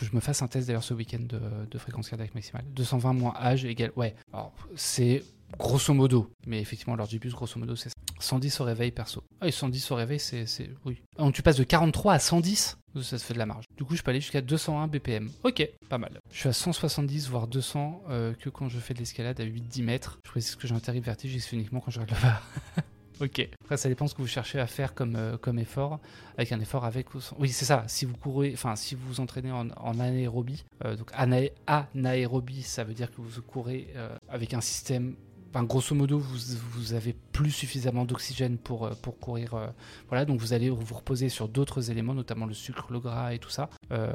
je 0.00 0.10
me 0.12 0.20
fasse 0.20 0.40
un 0.42 0.46
test 0.46 0.68
d'ailleurs 0.68 0.84
ce 0.84 0.94
week-end 0.94 1.20
de, 1.20 1.78
fréquence 1.78 2.08
cardiaque 2.08 2.34
maximale. 2.34 2.64
220 2.74 3.12
moins 3.12 3.34
âge 3.36 3.64
égale. 3.64 3.92
Ouais, 3.96 4.14
alors 4.32 4.52
c'est 4.76 5.24
grosso 5.58 5.92
modo. 5.92 6.30
Mais 6.46 6.60
effectivement, 6.60 6.94
l'heure 6.94 7.08
du 7.08 7.18
bus, 7.18 7.32
grosso 7.32 7.58
modo, 7.58 7.74
c'est 7.74 7.88
ça. 7.88 7.94
110 8.20 8.60
au 8.60 8.64
réveil 8.64 8.92
perso. 8.92 9.22
Ah, 9.40 9.48
et 9.48 9.50
110 9.50 9.90
au 9.90 9.96
réveil, 9.96 10.20
c'est. 10.20 10.46
Oui. 10.84 11.02
Donc 11.18 11.34
tu 11.34 11.42
passes 11.42 11.56
de 11.56 11.64
43 11.64 12.14
à 12.14 12.18
110 12.18 12.78
ça 13.02 13.18
se 13.18 13.24
fait 13.24 13.34
de 13.34 13.38
la 13.38 13.46
marge. 13.46 13.64
Du 13.76 13.84
coup, 13.84 13.96
je 13.96 14.02
peux 14.02 14.10
aller 14.10 14.20
jusqu'à 14.20 14.40
201 14.40 14.86
BPM. 14.88 15.30
Ok, 15.42 15.68
pas 15.88 15.98
mal. 15.98 16.20
Je 16.32 16.38
suis 16.38 16.48
à 16.48 16.52
170 16.52 17.28
voire 17.28 17.46
200 17.46 18.02
euh, 18.08 18.34
que 18.34 18.48
quand 18.48 18.68
je 18.68 18.78
fais 18.78 18.94
de 18.94 18.98
l'escalade 19.00 19.40
à 19.40 19.44
8-10 19.44 19.82
mètres. 19.82 20.18
Je 20.24 20.30
précise 20.30 20.56
que 20.56 20.66
j'ai 20.66 20.74
un 20.74 20.80
terrible 20.80 21.06
vertige, 21.06 21.36
fait 21.42 21.56
uniquement 21.56 21.80
quand 21.80 21.90
je 21.90 22.00
regarde 22.00 22.20
le 22.22 22.28
bas. 22.28 22.42
Ok. 23.20 23.48
Après, 23.62 23.76
ça 23.76 23.88
dépend 23.88 24.08
ce 24.08 24.14
que 24.14 24.22
vous 24.22 24.26
cherchez 24.26 24.58
à 24.58 24.66
faire 24.66 24.92
comme, 24.92 25.14
euh, 25.14 25.36
comme 25.36 25.60
effort, 25.60 26.00
avec 26.36 26.50
un 26.50 26.58
effort 26.58 26.84
avec 26.84 27.14
ou 27.14 27.20
sans. 27.20 27.36
Oui, 27.38 27.48
c'est 27.48 27.64
ça. 27.64 27.84
Si 27.86 28.06
vous 28.06 28.16
courez, 28.16 28.50
enfin, 28.54 28.74
si 28.74 28.96
vous 28.96 29.06
vous 29.06 29.20
entraînez 29.20 29.52
en, 29.52 29.68
anaérobie, 30.00 30.64
euh, 30.84 30.96
donc 30.96 31.10
ana- 31.14 31.48
anaérobie, 31.68 32.62
ça 32.62 32.82
veut 32.82 32.92
dire 32.92 33.12
que 33.12 33.20
vous 33.20 33.40
courez 33.42 33.86
avec 34.28 34.52
un 34.52 34.60
système. 34.60 35.14
Grosso 35.62 35.94
modo, 35.94 36.18
vous, 36.18 36.94
avez 36.94 37.14
plus 37.32 37.50
suffisamment 37.50 38.04
d'oxygène 38.04 38.58
pour, 38.58 38.86
euh, 38.86 38.94
courir. 39.20 39.54
euh, 39.54 39.68
voilà, 40.08 40.24
donc 40.24 40.40
vous 40.40 40.52
allez 40.52 40.68
vous 40.68 40.94
reposer 40.94 41.28
sur 41.28 41.48
d'autres 41.48 41.90
éléments, 41.90 42.14
notamment 42.14 42.46
le 42.46 42.54
sucre, 42.54 42.86
le 42.90 42.98
gras 42.98 43.32
et 43.32 43.38
tout 43.38 43.50
ça. 43.50 43.70
Euh, 43.92 44.12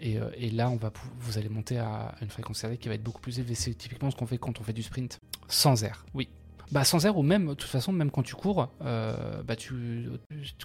et, 0.00 0.50
là, 0.50 0.70
on 0.70 0.76
va, 0.76 0.92
vous 1.18 1.38
allez 1.38 1.48
monter 1.48 1.78
à 1.78 2.14
une 2.20 2.28
fréquence 2.28 2.60
cardiaque 2.60 2.80
qui 2.80 2.88
va 2.88 2.94
être 2.94 3.02
beaucoup 3.02 3.20
plus 3.20 3.38
élevée. 3.38 3.54
C'est 3.54 3.74
typiquement 3.74 4.10
ce 4.10 4.16
qu'on 4.16 4.26
fait 4.26 4.38
quand 4.38 4.60
on 4.60 4.62
fait 4.62 4.72
du 4.72 4.82
sprint 4.82 5.18
sans 5.48 5.84
air. 5.84 6.04
Oui. 6.14 6.28
Bah 6.72 6.84
sans 6.84 7.06
air 7.06 7.16
ou 7.16 7.22
même, 7.22 7.46
de 7.46 7.54
toute 7.54 7.70
façon, 7.70 7.92
même 7.92 8.10
quand 8.10 8.24
tu 8.24 8.34
cours, 8.34 8.68
bah 8.80 9.56
tu, 9.56 10.08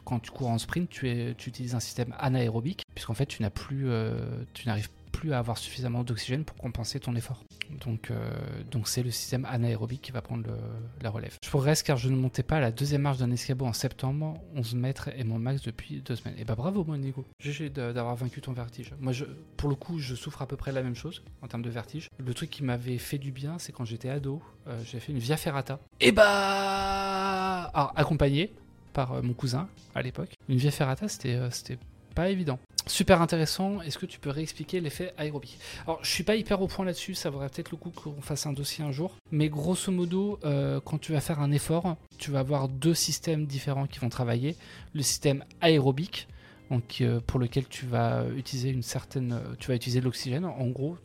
quand 0.03 0.19
tu 0.19 0.31
cours 0.31 0.49
en 0.49 0.57
sprint, 0.57 0.89
tu, 0.89 1.07
es, 1.07 1.35
tu 1.35 1.49
utilises 1.49 1.75
un 1.75 1.79
système 1.79 2.15
anaérobique, 2.17 2.83
puisqu'en 2.95 3.13
fait, 3.13 3.27
tu 3.27 3.41
n'as 3.43 3.51
plus, 3.51 3.87
tu 4.53 4.67
n'arrives 4.67 4.89
plus 5.11 5.33
à 5.33 5.39
avoir 5.39 5.57
suffisamment 5.57 6.03
d'oxygène 6.03 6.43
pour 6.45 6.55
compenser 6.55 6.99
ton 6.99 7.15
effort. 7.15 7.43
Donc, 7.85 8.09
euh, 8.11 8.31
donc 8.71 8.87
c'est 8.87 9.03
le 9.03 9.11
système 9.11 9.45
anaérobique 9.45 10.01
qui 10.01 10.11
va 10.11 10.21
prendre 10.21 10.43
le- 10.47 10.57
la 11.01 11.09
relève. 11.09 11.35
Je 11.43 11.49
progresse 11.49 11.83
car 11.83 11.97
je 11.97 12.09
ne 12.09 12.15
montais 12.15 12.43
pas 12.43 12.57
à 12.57 12.59
la 12.59 12.71
deuxième 12.71 13.01
marche 13.01 13.17
d'un 13.17 13.31
escabeau 13.31 13.65
en 13.65 13.73
septembre, 13.73 14.35
11 14.55 14.75
mètres 14.75 15.09
est 15.09 15.23
mon 15.23 15.37
max 15.39 15.61
depuis 15.61 16.01
deux 16.01 16.15
semaines. 16.15 16.35
Et 16.37 16.45
bah 16.45 16.55
bravo 16.55 16.83
Monigo, 16.83 17.25
GG 17.39 17.69
d'avoir 17.69 18.15
vaincu 18.15 18.41
ton 18.41 18.53
vertige. 18.53 18.93
Moi, 18.99 19.11
je, 19.13 19.25
pour 19.57 19.69
le 19.69 19.75
coup, 19.75 19.99
je 19.99 20.15
souffre 20.15 20.41
à 20.41 20.47
peu 20.47 20.55
près 20.57 20.71
la 20.71 20.81
même 20.83 20.95
chose 20.95 21.23
en 21.41 21.47
termes 21.47 21.63
de 21.63 21.69
vertige. 21.69 22.09
Le 22.17 22.33
truc 22.33 22.49
qui 22.49 22.63
m'avait 22.63 22.97
fait 22.97 23.17
du 23.17 23.31
bien, 23.31 23.57
c'est 23.59 23.71
quand 23.71 23.85
j'étais 23.85 24.09
ado, 24.09 24.41
euh, 24.67 24.81
j'ai 24.85 24.99
fait 24.99 25.11
une 25.11 25.19
via 25.19 25.37
ferrata. 25.37 25.79
Et 25.99 26.11
bah, 26.11 27.63
alors 27.73 27.93
accompagné 27.95 28.53
par 28.93 29.13
euh, 29.13 29.21
mon 29.21 29.33
cousin 29.33 29.67
à 29.95 30.01
l'époque. 30.01 30.33
Une 30.49 30.57
via 30.57 30.71
ferrata, 30.71 31.07
c'était 31.07 31.35
pas 32.13 32.29
évident. 32.29 32.59
Super 32.87 33.21
intéressant. 33.21 33.81
Est-ce 33.81 33.97
que 33.97 34.05
tu 34.05 34.19
peux 34.19 34.31
réexpliquer 34.31 34.79
l'effet 34.79 35.13
aérobique 35.17 35.59
Alors, 35.85 35.99
je 36.03 36.09
suis 36.09 36.23
pas 36.23 36.35
hyper 36.35 36.61
au 36.61 36.67
point 36.67 36.83
là-dessus. 36.83 37.13
Ça 37.13 37.29
vaudrait 37.29 37.49
peut-être 37.49 37.71
le 37.71 37.77
coup 37.77 37.91
qu'on 37.91 38.21
fasse 38.21 38.45
un 38.45 38.53
dossier 38.53 38.83
un 38.83 38.91
jour. 38.91 39.15
Mais 39.31 39.49
grosso 39.49 39.91
modo, 39.91 40.39
euh, 40.43 40.79
quand 40.83 40.99
tu 40.99 41.11
vas 41.11 41.21
faire 41.21 41.39
un 41.39 41.51
effort, 41.51 41.95
tu 42.17 42.31
vas 42.31 42.39
avoir 42.39 42.67
deux 42.67 42.95
systèmes 42.95 43.45
différents 43.45 43.85
qui 43.85 43.99
vont 43.99 44.09
travailler. 44.09 44.55
Le 44.93 45.03
système 45.03 45.45
aérobique, 45.61 46.27
donc 46.71 47.01
euh, 47.01 47.19
pour 47.27 47.39
lequel 47.39 47.67
tu 47.67 47.85
vas 47.85 48.25
utiliser 48.35 48.69
une 48.69 48.81
certaine, 48.81 49.33
euh, 49.33 49.55
tu 49.59 49.67
vas 49.67 49.75
utiliser 49.75 49.99
de 49.99 50.05
l'oxygène. 50.05 50.45
En 50.45 50.67
gros, 50.67 50.97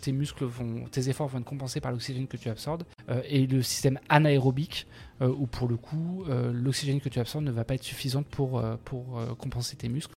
tes 0.00 0.12
muscles 0.12 0.44
vont, 0.44 0.84
tes 0.90 1.08
efforts 1.08 1.28
vont 1.28 1.38
être 1.38 1.44
compensés 1.44 1.80
par 1.80 1.92
l'oxygène 1.92 2.26
que 2.26 2.36
tu 2.36 2.48
absorbes. 2.48 2.82
Euh, 3.08 3.22
et 3.28 3.46
le 3.46 3.62
système 3.62 3.98
anaérobique, 4.08 4.86
où 5.20 5.46
pour 5.48 5.66
le 5.66 5.76
coup, 5.76 6.24
l'oxygène 6.52 7.00
que 7.00 7.08
tu 7.08 7.18
absorbes 7.18 7.42
ne 7.44 7.50
va 7.50 7.64
pas 7.64 7.74
être 7.74 7.82
suffisante 7.82 8.26
pour, 8.26 8.62
pour 8.84 9.20
compenser 9.36 9.74
tes 9.76 9.88
muscles. 9.88 10.14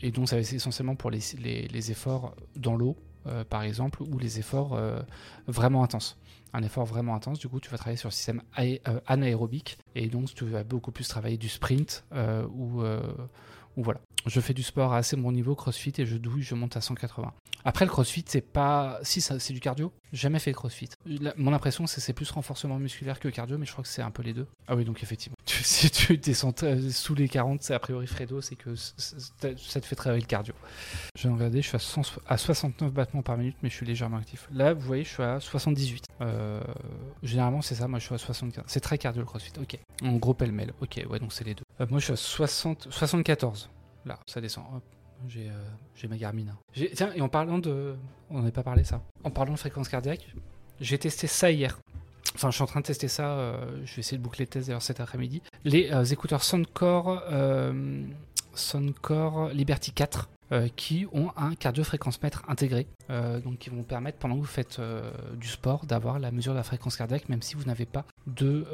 Et 0.00 0.12
donc, 0.12 0.28
ça 0.28 0.36
va 0.36 0.42
être 0.42 0.52
essentiellement 0.52 0.94
pour 0.94 1.10
les, 1.10 1.18
les- 1.40 1.90
efforts 1.90 2.36
dans 2.54 2.76
l'eau, 2.76 2.96
par 3.50 3.62
exemple, 3.64 4.02
ou 4.04 4.16
les 4.18 4.38
efforts 4.38 4.78
vraiment 5.48 5.82
intenses. 5.82 6.16
Un 6.56 6.62
effort 6.62 6.84
vraiment 6.84 7.16
intense, 7.16 7.40
du 7.40 7.48
coup, 7.48 7.58
tu 7.58 7.68
vas 7.68 7.78
travailler 7.78 7.96
sur 7.96 8.08
le 8.08 8.12
système 8.12 8.40
euh, 8.60 9.00
anaérobique, 9.08 9.76
et 9.96 10.06
donc 10.06 10.32
tu 10.32 10.44
vas 10.44 10.62
beaucoup 10.62 10.92
plus 10.92 11.08
travailler 11.08 11.36
du 11.36 11.48
sprint, 11.48 12.04
euh, 12.12 12.46
ou, 12.54 12.80
euh, 12.82 13.02
ou 13.76 13.82
voilà. 13.82 14.00
Je 14.26 14.40
fais 14.40 14.54
du 14.54 14.62
sport 14.62 14.92
à 14.92 14.98
assez 14.98 15.16
bon 15.16 15.32
niveau, 15.32 15.54
crossfit, 15.54 15.92
et 15.98 16.06
je 16.06 16.16
douille, 16.16 16.42
je 16.42 16.54
monte 16.54 16.76
à 16.76 16.80
180. 16.80 17.32
Après, 17.66 17.84
le 17.84 17.90
crossfit, 17.90 18.24
c'est 18.26 18.42
pas. 18.42 18.98
Si, 19.02 19.20
c'est 19.20 19.52
du 19.52 19.60
cardio. 19.60 19.92
Jamais 20.12 20.38
fait 20.38 20.50
de 20.50 20.56
crossfit. 20.56 20.90
Mon 21.36 21.52
impression, 21.52 21.86
c'est 21.86 22.00
c'est 22.00 22.12
plus 22.12 22.30
renforcement 22.30 22.78
musculaire 22.78 23.18
que 23.18 23.28
cardio, 23.28 23.56
mais 23.58 23.66
je 23.66 23.72
crois 23.72 23.82
que 23.82 23.88
c'est 23.88 24.02
un 24.02 24.10
peu 24.10 24.22
les 24.22 24.34
deux. 24.34 24.46
Ah 24.68 24.76
oui, 24.76 24.84
donc 24.84 25.02
effectivement. 25.02 25.36
Si 25.64 25.90
tu 25.90 26.18
descends 26.18 26.54
euh, 26.62 26.90
sous 26.90 27.14
les 27.14 27.26
40, 27.26 27.62
c'est 27.62 27.72
a 27.72 27.78
priori 27.78 28.06
Fredo, 28.06 28.40
c'est 28.42 28.54
que 28.54 28.74
ça 28.76 29.80
te 29.80 29.86
fait 29.86 29.96
travailler 29.96 30.20
le 30.20 30.26
cardio. 30.26 30.54
Je 31.16 31.26
vais 31.26 31.34
regarder, 31.34 31.62
je 31.62 31.68
suis 31.68 31.76
à, 31.76 31.78
100 31.78 32.02
à 32.26 32.36
69 32.36 32.92
battements 32.92 33.22
par 33.22 33.38
minute, 33.38 33.56
mais 33.62 33.70
je 33.70 33.74
suis 33.74 33.86
légèrement 33.86 34.18
actif. 34.18 34.46
Là, 34.52 34.74
vous 34.74 34.82
voyez, 34.82 35.04
je 35.04 35.08
suis 35.08 35.22
à 35.22 35.40
78. 35.40 36.04
Euh, 36.20 36.60
généralement, 37.22 37.62
c'est 37.62 37.76
ça, 37.76 37.88
moi 37.88 37.98
je 37.98 38.04
suis 38.04 38.14
à 38.14 38.18
75. 38.18 38.64
C'est 38.66 38.80
très 38.80 38.98
cardio 38.98 39.22
le 39.22 39.26
crossfit, 39.26 39.52
ok. 39.58 39.78
En 40.02 40.16
gros 40.16 40.34
pêle-mêle, 40.34 40.74
ok, 40.80 41.02
ouais, 41.08 41.18
donc 41.18 41.32
c'est 41.32 41.44
les 41.44 41.54
deux. 41.54 41.64
Euh, 41.80 41.86
moi 41.88 41.98
je 41.98 42.04
suis 42.04 42.12
à 42.12 42.16
60, 42.16 42.88
74. 42.90 43.70
Là, 44.04 44.18
ça 44.26 44.40
descend. 44.40 44.64
Hop. 44.74 44.82
J'ai 45.28 45.48
euh, 45.48 46.08
ma 46.08 46.16
Garmin. 46.16 46.46
hein. 46.48 46.86
Tiens, 46.94 47.12
et 47.14 47.20
en 47.20 47.28
parlant 47.28 47.58
de. 47.58 47.94
On 48.30 48.38
n'avait 48.40 48.50
pas 48.52 48.62
parlé 48.62 48.84
ça. 48.84 49.02
En 49.22 49.30
parlant 49.30 49.52
de 49.54 49.58
fréquence 49.58 49.88
cardiaque, 49.88 50.34
j'ai 50.80 50.98
testé 50.98 51.26
ça 51.26 51.50
hier. 51.50 51.78
Enfin, 52.34 52.50
je 52.50 52.56
suis 52.56 52.62
en 52.62 52.66
train 52.66 52.80
de 52.80 52.86
tester 52.86 53.08
ça. 53.08 53.28
euh, 53.30 53.80
je 53.84 53.94
vais 53.94 54.00
essayer 54.00 54.18
de 54.18 54.22
boucler 54.22 54.44
le 54.44 54.50
test 54.50 54.66
d'ailleurs 54.66 54.82
cet 54.82 55.00
après-midi. 55.00 55.40
Les 55.64 55.92
euh, 55.92 56.04
écouteurs 56.04 56.42
Soundcore, 56.42 57.22
Liberty 59.52 59.92
4 59.92 60.28
euh, 60.52 60.68
qui 60.76 61.06
ont 61.12 61.30
un 61.36 61.54
cardio-fréquence-mètre 61.54 62.42
intégré. 62.48 62.86
donc, 63.08 63.58
qui 63.58 63.70
vont 63.70 63.82
permettre, 63.82 64.18
pendant 64.18 64.34
que 64.34 64.40
vous 64.40 64.46
faites 64.46 64.80
du 65.36 65.48
sport, 65.48 65.86
d'avoir 65.86 66.18
la 66.18 66.30
mesure 66.32 66.52
de 66.52 66.58
la 66.58 66.64
fréquence 66.64 66.96
cardiaque, 66.96 67.28
même 67.28 67.42
si 67.42 67.54
vous 67.54 67.64
n'avez 67.64 67.86
pas 67.86 68.04
de 68.26 68.66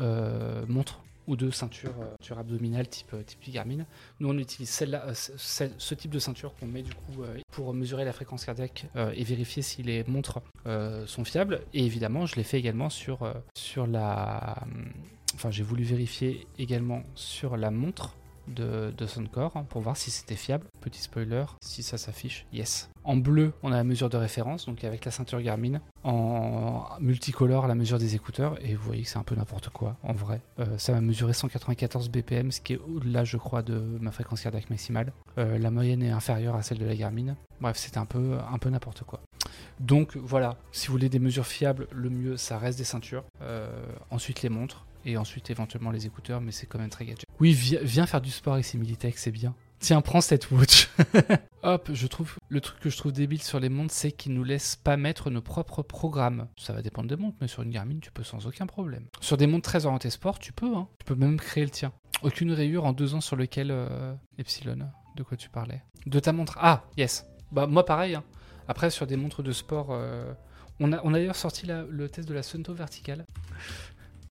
montre 0.69 1.01
ou 1.27 1.37
de 1.37 1.51
ceinture, 1.51 1.95
euh, 2.01 2.11
ceinture 2.21 2.39
abdominale 2.39 2.89
type, 2.89 3.13
euh, 3.15 3.23
type 3.23 3.51
Garmin. 3.53 3.85
Nous, 4.21 4.29
on 4.29 4.37
utilise 4.39 4.69
celle-là, 4.71 5.05
euh, 5.07 5.15
ce- 5.15 5.95
type 5.95 6.11
de 6.11 6.19
ceinture 6.19 6.55
qu'on 6.55 6.67
met 6.67 6.83
du 6.83 6.95
coup 6.95 7.23
pour 7.53 7.75
mesurer 7.75 8.05
la 8.05 8.13
fréquence 8.13 8.45
cardiaque 8.45 8.87
et 9.15 9.25
vérifier 9.25 9.63
si 9.63 9.83
les 9.83 10.05
montres 10.05 10.41
sont 11.07 11.25
fiables. 11.25 11.61
Et 11.75 11.85
évidemment, 11.85 12.27
je 12.27 12.37
l'ai 12.37 12.43
fait 12.45 12.59
également 12.59 12.89
sur, 12.91 13.31
sur 13.55 13.87
la. 13.87 14.57
Enfin, 15.35 15.51
j'ai 15.51 15.63
voulu 15.63 15.83
vérifier 15.85 16.47
également 16.59 17.03
sur 17.15 17.57
la 17.57 17.71
montre 17.71 18.17
de, 18.51 18.93
de 18.97 19.07
Soundcore 19.07 19.57
hein, 19.57 19.65
pour 19.69 19.81
voir 19.81 19.97
si 19.97 20.11
c'était 20.11 20.37
fiable. 20.37 20.67
Petit 20.81 21.03
spoiler, 21.03 21.45
si 21.61 21.83
ça 21.83 21.99
s'affiche, 21.99 22.47
yes. 22.53 22.91
En 23.05 23.17
bleu, 23.17 23.53
on 23.63 23.73
a 23.73 23.77
la 23.77 23.85
mesure 23.85 24.11
de 24.11 24.17
référence, 24.17 24.67
donc 24.67 24.85
avec 24.85 25.05
la 25.05 25.11
ceinture 25.11 25.41
Garmin. 25.41 25.81
En 26.05 26.87
multicolore, 27.01 27.67
la 27.67 27.75
mesure 27.75 27.99
des 27.99 28.15
écouteurs. 28.15 28.59
Et 28.65 28.75
vous 28.75 28.85
voyez 28.85 29.03
que 29.03 29.09
c'est 29.09 29.19
un 29.19 29.23
peu 29.23 29.35
n'importe 29.35 29.71
quoi, 29.71 29.97
en 30.03 30.13
vrai. 30.13 30.41
Euh, 30.59 30.79
ça 30.79 30.93
va 30.93 31.01
mesurer 31.01 31.33
194 31.33 32.11
BPM, 32.11 32.53
ce 32.53 32.61
qui 32.61 32.75
est 32.75 32.79
au-delà, 32.79 33.25
je 33.25 33.37
crois, 33.37 33.63
de 33.63 33.79
ma 34.01 34.11
fréquence 34.11 34.43
cardiaque 34.43 34.71
maximale. 34.71 35.13
Euh, 35.39 35.59
la 35.59 35.71
moyenne 35.71 36.03
est 36.03 36.11
inférieure 36.11 36.57
à 36.57 36.63
celle 36.63 36.79
de 36.79 36.87
la 36.87 36.95
Garmin. 36.95 37.37
Bref, 37.61 37.77
c'était 37.77 37.99
un 37.99 38.07
peu, 38.07 38.39
un 38.51 38.59
peu 38.59 38.69
n'importe 38.71 39.05
quoi. 39.05 39.21
Donc 39.81 40.17
voilà, 40.17 40.57
si 40.73 40.89
vous 40.89 40.93
voulez 40.93 41.09
des 41.09 41.19
mesures 41.19 41.47
fiables, 41.47 41.89
le 41.93 42.11
mieux, 42.11 42.37
ça 42.37 42.59
reste 42.59 42.79
des 42.79 42.85
ceintures. 42.85 43.25
Euh, 43.43 43.69
ensuite, 44.11 44.43
les 44.43 44.51
montres. 44.51 44.85
Et 45.05 45.17
ensuite, 45.17 45.51
éventuellement, 45.51 45.91
les 45.91 46.07
écouteurs, 46.07 46.41
mais 46.41 46.53
c'est 46.53 46.67
quand 46.67 46.79
même 46.79 46.91
très 46.91 47.05
gadget. 47.07 47.25
Oui, 47.41 47.53
vi- 47.53 47.79
viens 47.83 48.07
faire 48.07 48.21
du 48.21 48.31
sport 48.31 48.55
avec 48.55 48.65
ces 48.67 48.77
Militech, 48.79 49.17
c'est 49.19 49.31
bien. 49.31 49.55
Tiens, 49.79 50.03
prends 50.03 50.21
cette 50.21 50.51
watch. 50.51 50.91
Hop, 51.63 51.89
je 51.95 52.07
trouve 52.07 52.35
le 52.51 52.61
truc 52.61 52.81
que 52.81 52.91
je 52.91 52.97
trouve 52.99 53.13
débile 53.13 53.43
sur 53.43 53.59
les 53.61 53.71
montres, 53.71 53.95
c'est 53.95 54.13
qu'ils 54.13 54.35
nous 54.35 54.45
laissent 54.45 54.77
pas 54.77 54.99
mettre 54.99 55.31
nos 55.31 55.41
propres 55.41 55.83
programmes. 55.83 56.49
Ça 56.59 56.75
va 56.75 56.83
dépendre 56.83 57.09
des 57.09 57.17
montres, 57.17 57.37
mais 57.41 57.49
sur 57.49 57.63
une 57.63 57.71
Garmin, 57.71 57.99
tu 58.01 58.11
peux 58.13 58.23
sans 58.23 58.47
aucun 58.47 58.67
problème. 58.67 59.07
Sur 59.23 59.39
des 59.39 59.47
montres 59.47 59.69
très 59.69 59.87
orientées 59.87 60.11
sport, 60.11 60.39
tu 60.39 60.53
peux, 60.53 60.77
hein. 60.77 60.87
Tu 60.99 61.07
peux 61.07 61.15
même 61.15 61.39
créer 61.39 61.65
le 61.65 61.71
tien. 61.71 61.93
Aucune 62.23 62.53
rayure 62.53 62.85
en 62.85 62.93
deux 62.93 63.15
ans 63.15 63.23
sur 63.23 63.37
lequel 63.37 63.71
euh, 63.71 64.15
Epsilon. 64.37 64.91
De 65.17 65.23
quoi 65.23 65.39
tu 65.39 65.49
parlais 65.49 65.83
De 66.05 66.21
ta 66.21 66.33
montre. 66.33 66.59
Ah, 66.61 66.85
yes. 66.99 67.25
Bah 67.51 67.67
moi 67.67 67.87
pareil. 67.87 68.15
hein. 68.15 68.25
Après 68.69 68.91
sur 68.91 69.07
des 69.07 69.17
montres 69.17 69.43
de 69.43 69.53
sport, 69.53 69.89
euh, 69.93 70.33
on 70.79 70.93
a 70.93 71.01
on 71.05 71.15
a 71.15 71.19
d'ailleurs 71.19 71.37
sorti 71.37 71.67
le 71.67 72.09
test 72.09 72.29
de 72.29 72.35
la 72.35 72.43
Sunto 72.43 72.73
verticale. 72.75 73.25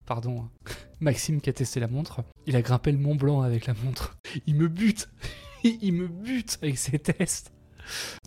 Pardon. 0.08 0.42
hein. 0.42 0.72
Maxime 1.00 1.42
qui 1.42 1.50
a 1.52 1.54
testé 1.54 1.80
la 1.80 1.88
montre, 1.88 2.24
il 2.48 2.56
a 2.56 2.62
grimpé 2.64 2.92
le 2.92 2.98
Mont 2.98 3.14
Blanc 3.16 3.42
avec 3.42 3.68
la 3.68 3.76
montre. 3.84 4.18
Il 4.48 4.56
me 4.56 4.68
bute. 4.68 5.10
il 5.64 5.94
me 5.94 6.08
bute 6.08 6.58
avec 6.64 6.78
ses 6.80 6.98
tests. 6.98 7.52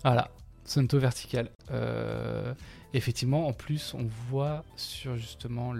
Voilà, 0.03 0.31
Sunto 0.63 0.97
vertical. 0.99 1.49
Euh, 1.71 2.53
effectivement, 2.93 3.47
en 3.47 3.53
plus, 3.53 3.93
on 3.93 4.07
voit 4.29 4.63
sur 4.75 5.15
justement 5.17 5.73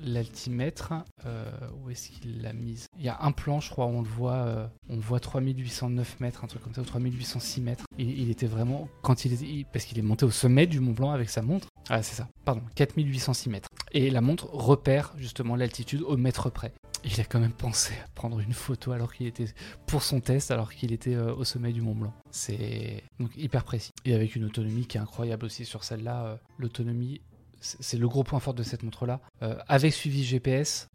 l'altimètre, 0.00 0.92
euh, 1.26 1.44
où 1.82 1.90
est-ce 1.90 2.10
qu'il 2.10 2.42
l'a 2.42 2.52
mise? 2.52 2.86
Il 2.98 3.04
y 3.04 3.08
a 3.08 3.18
un 3.22 3.32
plan, 3.32 3.60
je 3.60 3.70
crois, 3.70 3.86
où 3.86 3.90
on 3.90 4.02
le 4.02 4.08
voit, 4.08 4.32
euh, 4.34 4.66
on 4.88 4.96
voit 4.98 5.20
3809 5.20 6.20
mètres, 6.20 6.44
un 6.44 6.46
truc 6.46 6.62
comme 6.62 6.74
ça, 6.74 6.82
ou 6.82 6.84
3806 6.84 7.60
mètres. 7.60 7.84
Il, 7.98 8.10
il 8.18 8.30
était 8.30 8.46
vraiment, 8.46 8.88
quand 9.02 9.24
il 9.24 9.32
il- 9.42 9.64
parce 9.66 9.84
qu'il 9.84 9.98
est 9.98 10.02
monté 10.02 10.24
au 10.24 10.30
sommet 10.30 10.66
du 10.66 10.80
Mont 10.80 10.92
Blanc 10.92 11.10
avec 11.10 11.28
sa 11.30 11.42
montre. 11.42 11.68
Ah, 11.90 12.02
c'est 12.02 12.14
ça, 12.16 12.28
pardon, 12.44 12.62
4806 12.74 13.48
mètres. 13.50 13.68
Et 13.92 14.10
la 14.10 14.20
montre 14.20 14.46
repère 14.52 15.12
justement 15.16 15.56
l'altitude 15.56 16.02
au 16.02 16.16
mètre 16.16 16.50
près. 16.50 16.72
Il 17.04 17.20
a 17.20 17.24
quand 17.24 17.40
même 17.40 17.52
pensé 17.52 17.94
à 17.94 18.08
prendre 18.14 18.40
une 18.40 18.52
photo 18.52 18.92
alors 18.92 19.12
qu'il 19.12 19.26
était 19.26 19.46
pour 19.86 20.02
son 20.02 20.20
test 20.20 20.50
alors 20.50 20.72
qu'il 20.72 20.92
était 20.92 21.14
euh, 21.14 21.34
au 21.34 21.44
sommet 21.44 21.72
du 21.72 21.80
Mont 21.80 21.94
Blanc. 21.94 22.12
C'est 22.30 23.04
donc 23.20 23.30
hyper 23.36 23.64
précis. 23.64 23.92
Et 24.04 24.14
avec 24.14 24.36
une 24.36 24.44
autonomie 24.44 24.86
qui 24.86 24.96
est 24.96 25.00
incroyable 25.00 25.46
aussi 25.46 25.64
sur 25.64 25.84
celle-là. 25.84 26.24
euh, 26.26 26.36
L'autonomie, 26.58 27.20
c'est 27.60 27.98
le 27.98 28.08
gros 28.08 28.24
point 28.24 28.40
fort 28.40 28.54
de 28.54 28.62
cette 28.62 28.82
montre-là. 28.82 29.20
Euh, 29.42 29.56
avec 29.68 29.92
suivi 29.92 30.24
GPS, 30.24 30.88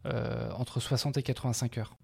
entre 0.56 0.80
60 0.80 1.16
et 1.16 1.22
85 1.22 1.78
heures. 1.78 1.96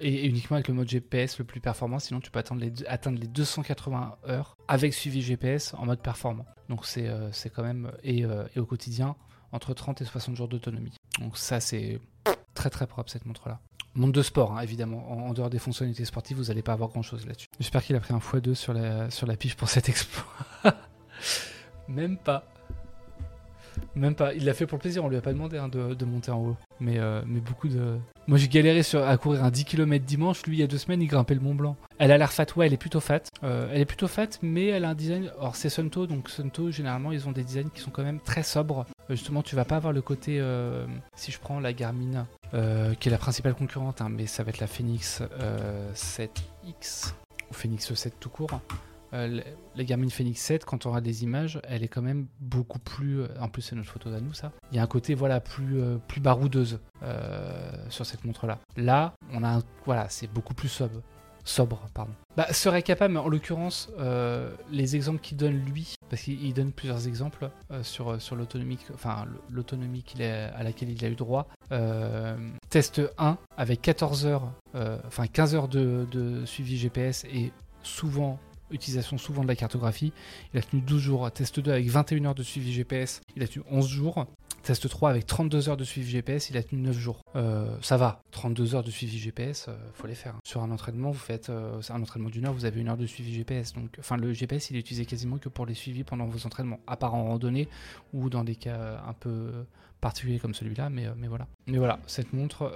Et, 0.00 0.26
uniquement 0.26 0.56
avec 0.56 0.68
le 0.68 0.74
mode 0.74 0.88
GPS 0.88 1.38
le 1.38 1.44
plus 1.44 1.60
performant, 1.60 1.98
sinon 1.98 2.20
tu 2.20 2.30
peux 2.30 2.38
atteindre 2.38 2.60
les, 2.60 2.72
atteindre 2.86 3.18
les 3.18 3.28
280 3.28 4.18
heures 4.28 4.56
avec 4.68 4.94
suivi 4.94 5.22
GPS 5.22 5.74
en 5.74 5.86
mode 5.86 6.02
performant. 6.02 6.46
Donc 6.68 6.86
c'est 6.86 7.10
quand 7.54 7.62
même... 7.62 7.92
Et 8.02 8.24
au 8.26 8.66
quotidien, 8.66 9.16
entre 9.52 9.74
30 9.74 10.02
et 10.02 10.04
60 10.04 10.36
jours 10.36 10.48
d'autonomie. 10.48 10.92
Donc 11.20 11.36
ça 11.36 11.60
c'est 11.60 12.00
Très 12.54 12.70
très 12.70 12.86
propre 12.86 13.10
cette 13.10 13.26
montre-là. 13.26 13.60
Montre 13.94 14.12
de 14.12 14.22
sport, 14.22 14.56
hein, 14.56 14.60
évidemment. 14.60 15.10
En, 15.10 15.28
en 15.28 15.32
dehors 15.32 15.50
des 15.50 15.58
fonctionnalités 15.58 16.04
sportives, 16.04 16.36
vous 16.36 16.44
n'allez 16.44 16.62
pas 16.62 16.72
avoir 16.72 16.90
grand-chose 16.90 17.26
là-dessus. 17.26 17.48
J'espère 17.58 17.82
qu'il 17.82 17.96
a 17.96 18.00
pris 18.00 18.14
un 18.14 18.18
x2 18.18 18.54
sur 18.54 18.72
la, 18.72 19.10
sur 19.10 19.26
la 19.26 19.36
pige 19.36 19.56
pour 19.56 19.68
cet 19.68 19.88
exploit. 19.88 20.24
Même 21.88 22.16
pas. 22.16 22.44
Même 23.96 24.14
pas. 24.14 24.34
Il 24.34 24.44
l'a 24.44 24.54
fait 24.54 24.66
pour 24.66 24.76
le 24.76 24.80
plaisir, 24.80 25.04
on 25.04 25.08
lui 25.08 25.16
a 25.16 25.20
pas 25.20 25.32
demandé 25.32 25.58
hein, 25.58 25.68
de, 25.68 26.04
monter 26.04 26.30
en 26.30 26.38
haut. 26.38 26.56
Mais, 26.78 26.98
euh, 26.98 27.22
mais 27.26 27.40
beaucoup 27.40 27.68
de. 27.68 27.98
Moi 28.26 28.38
j'ai 28.38 28.48
galéré 28.48 28.82
sur, 28.82 29.06
à 29.06 29.16
courir 29.16 29.44
un 29.44 29.50
10 29.50 29.64
km 29.64 30.04
dimanche. 30.04 30.44
Lui, 30.46 30.56
il 30.56 30.60
y 30.60 30.62
a 30.62 30.66
deux 30.66 30.78
semaines, 30.78 31.02
il 31.02 31.08
grimpait 31.08 31.34
le 31.34 31.40
Mont 31.40 31.54
Blanc. 31.54 31.76
Elle 31.98 32.12
a 32.12 32.18
l'air 32.18 32.32
fat, 32.32 32.46
ouais, 32.56 32.66
elle 32.66 32.72
est 32.72 32.78
plutôt 32.78 33.00
fat. 33.00 33.22
Euh, 33.42 33.68
elle 33.72 33.80
est 33.80 33.86
plutôt 33.86 34.08
fat, 34.08 34.28
mais 34.42 34.66
elle 34.66 34.84
a 34.84 34.90
un 34.90 34.94
design. 34.94 35.30
Alors 35.38 35.56
c'est 35.56 35.68
Sunto, 35.68 36.06
donc 36.06 36.30
Sunto, 36.30 36.70
généralement, 36.70 37.12
ils 37.12 37.28
ont 37.28 37.32
des 37.32 37.42
designs 37.42 37.70
qui 37.74 37.80
sont 37.80 37.90
quand 37.90 38.04
même 38.04 38.20
très 38.20 38.42
sobres. 38.42 38.86
Euh, 39.10 39.16
justement, 39.16 39.42
tu 39.42 39.56
vas 39.56 39.64
pas 39.64 39.76
avoir 39.76 39.92
le 39.92 40.02
côté. 40.02 40.40
si 41.16 41.32
je 41.32 41.38
prends 41.38 41.60
la 41.60 41.72
Garmin, 41.72 42.26
qui 42.52 43.08
est 43.08 43.12
la 43.12 43.18
principale 43.18 43.54
concurrente, 43.54 44.00
hein, 44.00 44.08
mais 44.08 44.26
ça 44.26 44.44
va 44.44 44.50
être 44.50 44.60
la 44.60 44.66
Phoenix 44.66 45.22
euh, 45.40 45.92
7X, 45.94 47.14
ou 47.50 47.54
Phoenix 47.54 47.92
7 47.92 48.14
tout 48.20 48.28
court. 48.28 48.60
Euh, 49.12 49.40
la- 49.76 49.84
Garmin 49.84 50.08
Phoenix 50.08 50.40
7, 50.40 50.64
quand 50.64 50.86
on 50.86 50.90
aura 50.90 51.00
des 51.00 51.24
images, 51.24 51.60
elle 51.64 51.82
est 51.82 51.88
quand 51.88 52.02
même 52.02 52.26
beaucoup 52.40 52.78
plus. 52.78 53.20
euh, 53.22 53.28
En 53.40 53.48
plus, 53.48 53.62
c'est 53.62 53.74
notre 53.76 53.90
photo 53.90 54.08
à 54.12 54.20
nous, 54.20 54.32
ça. 54.34 54.52
Il 54.70 54.76
y 54.76 54.78
a 54.78 54.82
un 54.82 54.86
côté, 54.86 55.14
voilà, 55.14 55.40
plus, 55.40 55.80
euh, 55.80 55.96
plus 56.08 56.20
baroudeuse 56.20 56.78
sur 57.88 58.04
cette 58.06 58.24
montre-là. 58.24 58.58
Là, 58.76 59.14
on 59.32 59.42
a 59.42 59.48
un. 59.56 59.62
Voilà, 59.86 60.08
c'est 60.08 60.26
beaucoup 60.30 60.54
plus 60.54 60.68
sobre. 60.68 61.00
Sobre, 61.42 61.80
pardon. 61.94 62.12
Bah, 62.36 62.52
serait 62.52 62.82
capable, 62.82 63.14
mais 63.14 63.20
en 63.20 63.28
l'occurrence, 63.28 63.90
les 64.70 64.94
exemples 64.94 65.20
qu'il 65.20 65.38
donne 65.38 65.56
lui, 65.64 65.94
parce 66.10 66.22
qu'il 66.22 66.40
il 66.44 66.52
donne 66.52 66.70
plusieurs 66.70 67.08
exemples 67.08 67.48
sur, 67.82 68.20
sur 68.20 68.36
l'autonomie, 68.36 68.78
enfin 68.92 69.24
l'autonomie 69.50 70.04
à 70.20 70.62
laquelle 70.62 70.90
il 70.90 71.02
a 71.04 71.08
eu 71.08 71.14
droit. 71.16 71.48
Test 72.68 73.00
1 73.18 73.38
avec 73.56 73.80
14 73.82 74.26
heures, 74.26 74.52
enfin 75.06 75.26
15 75.26 75.54
heures 75.54 75.68
de, 75.68 76.06
de 76.10 76.44
suivi 76.44 76.76
GPS 76.76 77.24
et 77.24 77.52
souvent 77.82 78.38
utilisation 78.70 79.18
souvent 79.18 79.42
de 79.42 79.48
la 79.48 79.56
cartographie. 79.56 80.12
Il 80.54 80.58
a 80.58 80.62
tenu 80.62 80.82
12 80.82 81.00
jours. 81.00 81.30
Test 81.30 81.60
2 81.60 81.72
avec 81.72 81.86
21 81.88 82.24
heures 82.26 82.34
de 82.34 82.42
suivi 82.42 82.72
GPS, 82.72 83.20
il 83.36 83.42
a 83.42 83.48
tenu 83.48 83.64
11 83.70 83.88
jours. 83.88 84.26
Test 84.62 84.88
3 84.88 85.10
avec 85.10 85.26
32 85.26 85.70
heures 85.70 85.76
de 85.76 85.84
suivi 85.84 86.10
GPS, 86.10 86.50
il 86.50 86.56
a 86.56 86.62
tenu 86.62 86.82
9 86.82 86.96
jours. 86.96 87.22
Euh, 87.34 87.76
ça 87.80 87.96
va, 87.96 88.22
32 88.32 88.74
heures 88.74 88.82
de 88.82 88.90
suivi 88.90 89.18
GPS, 89.18 89.66
euh, 89.68 89.76
faut 89.94 90.06
les 90.06 90.14
faire. 90.14 90.34
Sur 90.44 90.62
un 90.62 90.70
entraînement, 90.70 91.10
vous 91.10 91.18
faites 91.18 91.48
euh, 91.48 91.80
un 91.88 92.02
entraînement 92.02 92.28
d'une 92.28 92.44
heure, 92.44 92.52
vous 92.52 92.66
avez 92.66 92.80
une 92.80 92.88
heure 92.88 92.98
de 92.98 93.06
suivi 93.06 93.34
GPS. 93.34 93.72
Donc, 93.72 93.96
enfin, 93.98 94.18
le 94.18 94.32
GPS, 94.34 94.70
il 94.70 94.76
est 94.76 94.80
utilisé 94.80 95.06
quasiment 95.06 95.38
que 95.38 95.48
pour 95.48 95.64
les 95.64 95.74
suivis 95.74 96.04
pendant 96.04 96.26
vos 96.26 96.46
entraînements, 96.46 96.80
à 96.86 96.96
part 96.96 97.14
en 97.14 97.24
randonnée 97.24 97.68
ou 98.12 98.28
dans 98.28 98.44
des 98.44 98.54
cas 98.54 99.02
un 99.06 99.14
peu 99.14 99.64
particuliers 100.02 100.38
comme 100.38 100.54
celui-là, 100.54 100.90
mais, 100.90 101.06
euh, 101.06 101.12
mais 101.16 101.28
voilà. 101.28 101.46
Mais 101.66 101.78
voilà, 101.78 101.98
cette 102.06 102.32
montre, 102.34 102.72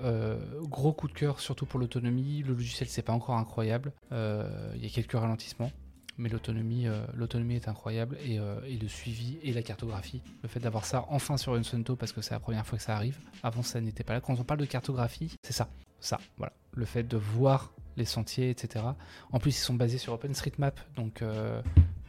gros 0.63 0.93
coup 0.93 1.09
de 1.09 1.13
cœur, 1.13 1.41
surtout 1.41 1.67
pour 1.67 1.81
l'autonomie. 1.81 2.43
Le 2.43 2.55
logiciel, 2.55 2.89
c'est 2.89 3.03
pas 3.03 3.13
encore 3.13 3.37
incroyable. 3.37 3.93
Il 4.11 4.83
y 4.83 4.87
a 4.87 4.91
quelques 4.91 5.13
ralentissements. 5.13 5.71
Mais 6.17 6.29
l'autonomie, 6.29 6.87
euh, 6.87 7.05
l'autonomie 7.15 7.57
est 7.57 7.69
incroyable 7.69 8.17
et, 8.25 8.39
euh, 8.39 8.61
et 8.67 8.77
le 8.77 8.89
suivi 8.89 9.39
et 9.43 9.53
la 9.53 9.63
cartographie. 9.63 10.23
Le 10.43 10.49
fait 10.49 10.61
d'avoir 10.61 10.85
ça 10.85 11.07
enfin 11.09 11.37
sur 11.37 11.57
une 11.57 11.65
Sunto 11.65 11.97
parce 11.97 12.13
que 12.13 12.21
c'est 12.21 12.35
la 12.35 12.41
première 12.41 12.67
fois 12.67 12.79
que 12.79 12.85
ça 12.85 12.95
arrive. 12.95 13.19
Avant, 13.43 13.63
ça 13.63 13.81
n'était 13.81 14.05
pas 14.05 14.13
là. 14.13 14.21
Quand 14.21 14.39
on 14.39 14.45
parle 14.45 14.61
de 14.61 14.67
cartographie, 14.67 15.37
c'est 15.43 15.53
ça. 15.53 15.69
Ça, 16.01 16.21
voilà. 16.37 16.53
Le 16.73 16.85
fait 16.85 17.03
de 17.03 17.17
voir 17.17 17.73
les 17.97 18.05
sentiers, 18.05 18.51
etc. 18.51 18.85
En 19.33 19.39
plus, 19.39 19.57
ils 19.57 19.63
sont 19.63 19.75
basés 19.75 19.99
sur 19.99 20.13
OpenStreetMap, 20.13 20.79
donc 20.97 21.23
euh, 21.23 21.63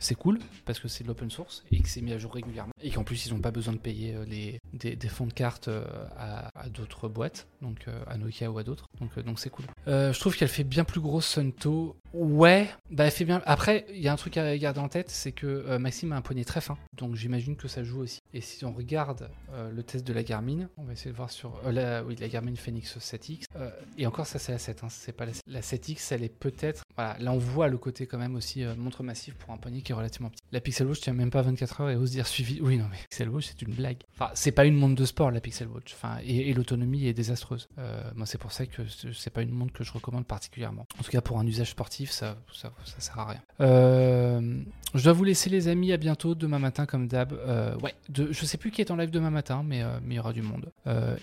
c'est 0.05 0.15
cool 0.15 0.39
parce 0.65 0.79
que 0.79 0.87
c'est 0.87 1.03
de 1.03 1.07
l'open 1.07 1.31
source 1.31 1.63
et 1.71 1.79
que 1.79 1.89
c'est 1.89 2.01
mis 2.01 2.13
à 2.13 2.17
jour 2.19 2.33
régulièrement. 2.33 2.71
Et 2.81 2.91
qu'en 2.91 3.03
plus, 3.03 3.25
ils 3.25 3.33
n'ont 3.33 3.39
pas 3.39 3.51
besoin 3.51 3.73
de 3.73 3.79
payer 3.79 4.15
euh, 4.15 4.25
les, 4.25 4.59
des, 4.73 5.07
fonds 5.07 5.25
de 5.25 5.33
cartes 5.33 5.67
euh, 5.67 5.83
à, 6.15 6.69
d'autres 6.69 7.07
boîtes, 7.07 7.47
donc 7.61 7.85
euh, 7.87 8.03
à 8.07 8.17
Nokia 8.17 8.51
ou 8.51 8.57
à 8.57 8.63
d'autres. 8.63 8.85
Donc 8.99 9.17
donc 9.19 9.39
c'est 9.39 9.49
cool. 9.49 9.65
Je 9.87 10.19
trouve 10.19 10.35
qu'elle 10.37 10.49
fait 10.49 10.63
bien 10.63 10.83
plus 10.83 11.01
grosse 11.01 11.25
Sunto. 11.25 11.95
Ouais, 12.13 12.69
bah 12.91 13.05
elle 13.05 13.11
fait 13.11 13.25
bien. 13.25 13.41
Après, 13.45 13.85
il 13.89 13.99
y 13.99 14.07
a 14.07 14.13
un 14.13 14.15
truc 14.15 14.37
à 14.37 14.57
garder 14.57 14.79
en 14.79 14.87
tête, 14.87 15.09
c'est 15.09 15.31
que 15.31 15.77
Maxime 15.77 16.13
a 16.13 16.15
un 16.15 16.21
poignet 16.21 16.45
très 16.45 16.61
fin, 16.61 16.77
donc 16.93 17.15
j'imagine 17.15 17.55
que 17.55 17.67
ça 17.67 17.83
joue 17.83 17.99
aussi. 18.01 18.21
Et 18.33 18.41
si 18.41 18.63
on 18.63 18.71
regarde 18.71 19.29
le 19.71 19.83
test 19.83 20.05
de 20.07 20.13
la 20.13 20.23
Garmin, 20.23 20.69
on 20.77 20.83
va 20.83 20.93
essayer 20.93 21.11
de 21.11 21.15
voir 21.15 21.29
sur 21.29 21.59
la, 21.69 22.03
oui, 22.03 22.15
la 22.15 22.29
Garmin 22.29 22.55
Phoenix 22.55 22.97
7X. 22.97 23.45
euh, 23.57 23.69
et 23.97 24.07
encore, 24.07 24.27
ça 24.27 24.39
c'est 24.39 24.53
la 24.53 24.59
7, 24.59 24.83
hein, 24.83 24.87
c'est 24.89 25.11
pas 25.11 25.25
la, 25.25 25.33
la 25.47 25.61
7X, 25.61 26.13
elle 26.13 26.23
est 26.23 26.29
peut-être. 26.29 26.83
Voilà, 26.95 27.17
là 27.19 27.33
on 27.33 27.37
voit 27.37 27.67
le 27.67 27.77
côté 27.77 28.07
quand 28.07 28.17
même 28.17 28.35
aussi 28.35 28.63
montre 28.77 29.03
massive 29.03 29.35
pour 29.35 29.51
un 29.51 29.57
poignet 29.57 29.81
qui 29.81 29.93
relativement. 29.95 30.31
La 30.51 30.61
Pixel 30.61 30.87
Watch 30.87 31.01
tient 31.01 31.13
même 31.13 31.31
pas 31.31 31.41
24 31.41 31.81
heures 31.81 31.89
et 31.89 31.95
ose 31.95 32.11
dire 32.11 32.27
suivi. 32.27 32.59
Oui, 32.61 32.77
non 32.77 32.85
mais 32.89 32.97
Pixel 33.09 33.29
Watch 33.29 33.45
c'est 33.47 33.61
une 33.61 33.73
blague. 33.73 33.97
Enfin, 34.13 34.31
c'est 34.33 34.51
pas 34.51 34.65
une 34.65 34.75
montre 34.75 34.95
de 34.95 35.05
sport 35.05 35.31
la 35.31 35.41
Pixel 35.41 35.67
Watch. 35.67 35.93
Enfin, 35.93 36.17
et, 36.25 36.53
l'autonomie 36.53 37.07
est 37.07 37.13
désastreuse. 37.13 37.67
Euh, 37.77 38.01
moi, 38.15 38.25
c'est 38.25 38.37
pour 38.37 38.51
ça 38.51 38.65
que 38.65 38.81
c'est 39.13 39.29
pas 39.29 39.41
une 39.41 39.51
montre 39.51 39.73
que 39.73 39.83
je 39.83 39.91
recommande 39.91 40.25
particulièrement. 40.25 40.87
En 40.99 41.03
tout 41.03 41.11
cas, 41.11 41.21
pour 41.21 41.39
un 41.39 41.45
usage 41.45 41.71
sportif, 41.71 42.11
ça, 42.11 42.37
ça, 42.53 42.71
sert 42.97 43.19
à 43.19 43.29
rien. 43.29 43.41
Euh, 43.61 44.61
je 44.93 45.03
dois 45.03 45.13
vous 45.13 45.23
laisser 45.23 45.49
les 45.49 45.67
amis, 45.67 45.91
à 45.91 45.97
bientôt 45.97 46.35
demain 46.35 46.59
matin 46.59 46.85
comme 46.85 47.07
d'hab. 47.07 47.33
Euh, 47.33 47.77
ouais, 47.79 47.93
je 48.13 48.45
sais 48.45 48.57
plus 48.57 48.71
qui 48.71 48.81
est 48.81 48.91
en 48.91 48.95
live 48.95 49.11
demain 49.11 49.29
matin, 49.29 49.63
mais 49.65 49.83
mais 50.03 50.15
il 50.15 50.17
y 50.17 50.19
aura 50.19 50.33
du 50.33 50.41
monde. 50.41 50.71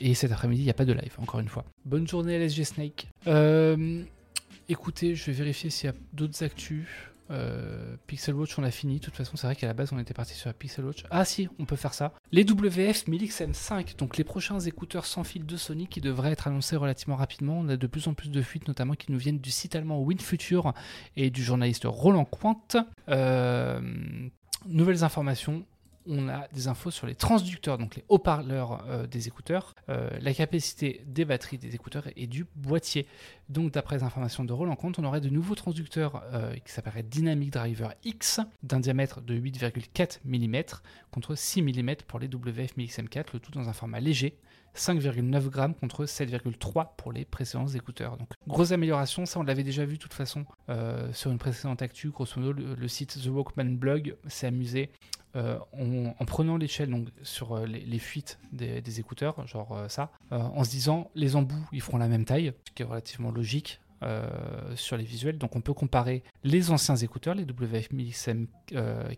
Et 0.01 0.15
cet 0.15 0.33
après-midi, 0.33 0.63
il 0.63 0.65
n'y 0.65 0.71
a 0.71 0.75
pas 0.75 0.85
de 0.85 0.93
live, 0.93 1.15
encore 1.19 1.41
une 1.41 1.49
fois. 1.49 1.65
Bonne 1.85 2.07
journée 2.07 2.39
LSG 2.39 2.65
Snake. 2.65 3.09
Écoutez, 4.69 5.15
je 5.15 5.27
vais 5.27 5.33
vérifier 5.33 5.71
s'il 5.71 5.91
y 5.91 5.93
a 5.93 5.97
d'autres 6.13 6.43
actus. 6.45 6.87
Euh, 7.33 7.97
Pixel 8.07 8.35
Watch, 8.35 8.59
on 8.59 8.63
a 8.63 8.71
fini. 8.71 8.99
De 8.99 9.05
toute 9.05 9.17
façon, 9.17 9.37
c'est 9.37 9.47
vrai 9.47 9.57
qu'à 9.57 9.67
la 9.67 9.75
base, 9.75 9.93
on 9.93 9.99
était 9.99 10.15
parti 10.15 10.35
sur 10.35 10.49
la 10.49 10.55
Pixel 10.55 10.85
Watch. 10.85 11.05
Ah 11.11 11.25
si, 11.25 11.49
on 11.59 11.65
peut 11.65 11.77
faire 11.77 11.95
ça. 11.95 12.13
Les 12.31 12.43
WF 12.43 13.07
1000XM5, 13.07 13.97
donc 13.97 14.17
les 14.17 14.25
prochains 14.25 14.61
écouteurs 14.61 15.07
sans 15.07 15.25
fil 15.25 15.47
de 15.47 15.57
Sony 15.57 15.87
qui 15.87 16.01
devraient 16.01 16.33
être 16.33 16.47
annoncés 16.47 16.77
relativement 16.77 17.17
rapidement. 17.17 17.59
On 17.59 17.69
a 17.69 17.77
de 17.77 17.87
plus 17.87 18.07
en 18.09 18.15
plus 18.15 18.31
de 18.31 18.43
fuites, 18.43 18.69
notamment 18.69 18.95
qui 18.95 19.11
nous 19.11 19.19
viennent 19.19 19.41
du 19.41 19.51
site 19.51 19.75
allemand 19.75 20.03
WinFuture 20.03 20.73
et 21.17 21.31
du 21.31 21.43
journaliste 21.43 21.85
Roland 21.87 22.25
Quant. 22.25 22.61
Euh, 23.09 23.81
nouvelles 24.67 25.05
informations. 25.05 25.65
On 26.07 26.29
a 26.29 26.49
des 26.49 26.69
infos 26.69 26.91
sur 26.91 27.07
les 27.07 27.15
transducteurs, 27.15 27.79
donc 27.79 27.95
les 27.97 28.05
haut-parleurs 28.09 28.85
euh, 28.89 29.07
des 29.07 29.29
écouteurs, 29.29 29.75
euh, 29.89 30.11
la 30.21 30.35
capacité 30.35 31.03
des 31.07 31.25
batteries 31.25 31.59
des 31.59 31.75
écouteurs 31.75 32.05
et 32.17 32.27
du 32.27 32.47
boîtier. 32.57 33.07
Donc, 33.49 33.73
d'après 33.73 33.97
les 33.97 34.03
informations 34.03 34.45
de 34.45 34.53
Roland 34.53 34.75
Compte, 34.75 34.99
on 34.99 35.05
aurait 35.05 35.21
de 35.21 35.29
nouveaux 35.29 35.55
transducteurs 35.55 36.23
euh, 36.33 36.55
qui 36.55 36.73
s'appelleraient 36.73 37.03
Dynamic 37.03 37.51
Driver 37.51 37.95
X 38.05 38.41
d'un 38.63 38.81
diamètre 38.81 39.21
de 39.21 39.35
8,4 39.35 40.21
mm 40.25 40.63
contre 41.11 41.35
6 41.35 41.63
mm 41.63 41.95
pour 42.09 42.19
les 42.19 42.29
WF-1000XM4, 42.29 43.27
le 43.35 43.39
tout 43.39 43.53
dans 43.53 43.69
un 43.69 43.73
format 43.73 44.01
léger. 44.01 44.39
5,9 44.75 45.51
grammes 45.51 45.75
contre 45.75 46.07
7,3 46.07 46.97
pour 46.97 47.13
les 47.13 47.27
précédents 47.27 47.69
écouteurs. 47.69 48.17
Donc, 48.17 48.31
grosse 48.49 48.73
amélioration, 48.73 49.27
ça 49.27 49.39
on 49.39 49.43
l'avait 49.43 49.65
déjà 49.65 49.85
vu 49.85 49.99
de 49.99 50.03
toute 50.03 50.15
façon 50.15 50.47
sur 51.13 51.31
une 51.31 51.37
précédente 51.37 51.83
actu. 51.83 52.09
Grosso 52.09 52.41
modo, 52.41 52.55
le 52.55 52.89
site 52.89 53.23
The 53.23 53.27
Walkman 53.27 53.77
Blog 53.77 54.17
s'est 54.29 54.47
amusé 54.47 54.91
euh, 55.35 55.59
en, 55.73 56.15
en 56.19 56.25
prenant 56.27 56.59
l'échelle 56.59 56.91
donc 56.91 57.09
sur 57.23 57.57
euh, 57.57 57.67
les, 57.67 57.99
fuites 57.99 58.39
des, 58.53 58.83
des 58.83 59.01
écouteurs, 59.01 59.47
genre 59.47 59.73
euh, 59.73 59.89
ça, 59.89 60.11
en 60.31 60.63
se 60.63 60.71
disant 60.71 61.11
les 61.15 61.37
embouts 61.37 61.67
ils 61.73 61.81
feront 61.81 61.97
la 61.99 62.09
même 62.09 62.25
taille, 62.25 62.53
ce 62.67 62.73
qui 62.73 62.83
est 62.83 62.87
relativement 62.87 63.31
logique. 63.31 63.81
Euh, 64.03 64.75
sur 64.77 64.97
les 64.97 65.05
visuels, 65.05 65.39
donc 65.39 65.57
on 65.57 65.61
peut 65.61 65.75
comparer 65.75 66.23
les 66.45 66.71
anciens 66.71 66.97
écouteurs, 66.97 67.35
les 67.35 67.45
WF-1000XM4 67.45 68.47
euh, 68.75 69.15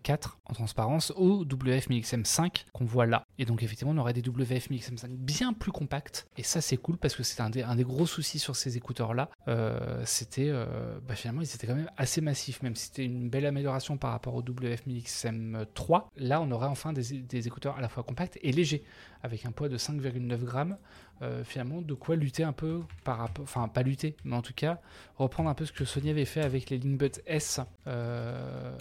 en 0.46 0.52
transparence, 0.52 1.12
aux 1.16 1.44
WF-1000XM5 1.44 2.64
qu'on 2.72 2.84
voit 2.84 3.06
là. 3.06 3.24
Et 3.38 3.44
donc 3.44 3.62
effectivement, 3.62 3.92
on 3.92 3.98
aurait 3.98 4.12
des 4.12 4.22
WF-1000XM5 4.22 5.08
bien 5.08 5.52
plus 5.52 5.72
compacts, 5.72 6.26
et 6.36 6.42
ça 6.42 6.60
c'est 6.60 6.76
cool 6.76 6.96
parce 6.96 7.14
que 7.14 7.22
c'est 7.22 7.40
un, 7.40 7.50
des- 7.50 7.64
gros 7.84 8.06
soucis 8.06 8.38
sur 8.38 8.56
ces 8.56 8.76
écouteurs-là. 8.76 9.28
Euh, 9.48 10.02
c'était 10.04 10.48
euh, 10.48 10.98
bah, 11.06 11.14
finalement 11.14 11.42
ils 11.42 11.54
étaient 11.54 11.66
quand 11.66 11.74
même 11.74 11.90
assez 11.96 12.20
massifs, 12.20 12.62
même 12.62 12.74
si 12.76 12.86
c'était 12.86 13.04
une 13.04 13.28
belle 13.28 13.46
amélioration 13.46 13.96
par 13.96 14.10
rapport 14.12 14.34
au 14.34 14.42
WF-1000XM3. 14.42 16.04
Là, 16.16 16.40
on 16.40 16.50
aurait 16.50 16.66
enfin 16.68 16.92
des 16.92 17.46
écouteurs 17.46 17.76
à 17.76 17.80
la 17.80 17.88
fois 17.88 18.02
compacts 18.02 18.38
et 18.42 18.52
légers, 18.52 18.82
avec 19.24 19.46
un 19.46 19.52
poids 19.52 19.68
de 19.68 19.78
5,9 19.78 20.44
grammes. 20.44 20.76
Euh, 21.22 21.42
finalement, 21.44 21.80
de 21.80 21.94
quoi 21.94 22.14
lutter 22.14 22.44
un 22.44 22.52
peu 22.52 22.82
par 23.04 23.18
rapport, 23.18 23.42
enfin 23.42 23.66
pas 23.68 23.82
lutter, 23.82 24.16
mais 24.24 24.36
en 24.36 24.42
tout 24.42 24.52
cas 24.54 24.80
reprendre 25.16 25.48
un 25.48 25.54
peu 25.54 25.64
ce 25.64 25.72
que 25.72 25.84
Sony 25.84 26.10
avait 26.10 26.26
fait 26.26 26.42
avec 26.42 26.70
les 26.70 26.78
Linkbud 26.78 27.22
S. 27.26 27.60
Euh, 27.86 28.76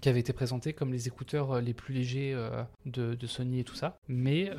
qui 0.00 0.08
avaient 0.08 0.20
été 0.20 0.32
présentés 0.32 0.72
comme 0.72 0.92
les 0.92 1.08
écouteurs 1.08 1.56
euh, 1.56 1.60
les 1.60 1.74
plus 1.74 1.92
légers 1.92 2.34
de, 2.86 3.26
Sony 3.26 3.60
et 3.60 3.64
tout 3.64 3.74
ça, 3.74 3.98
mais, 4.08 4.50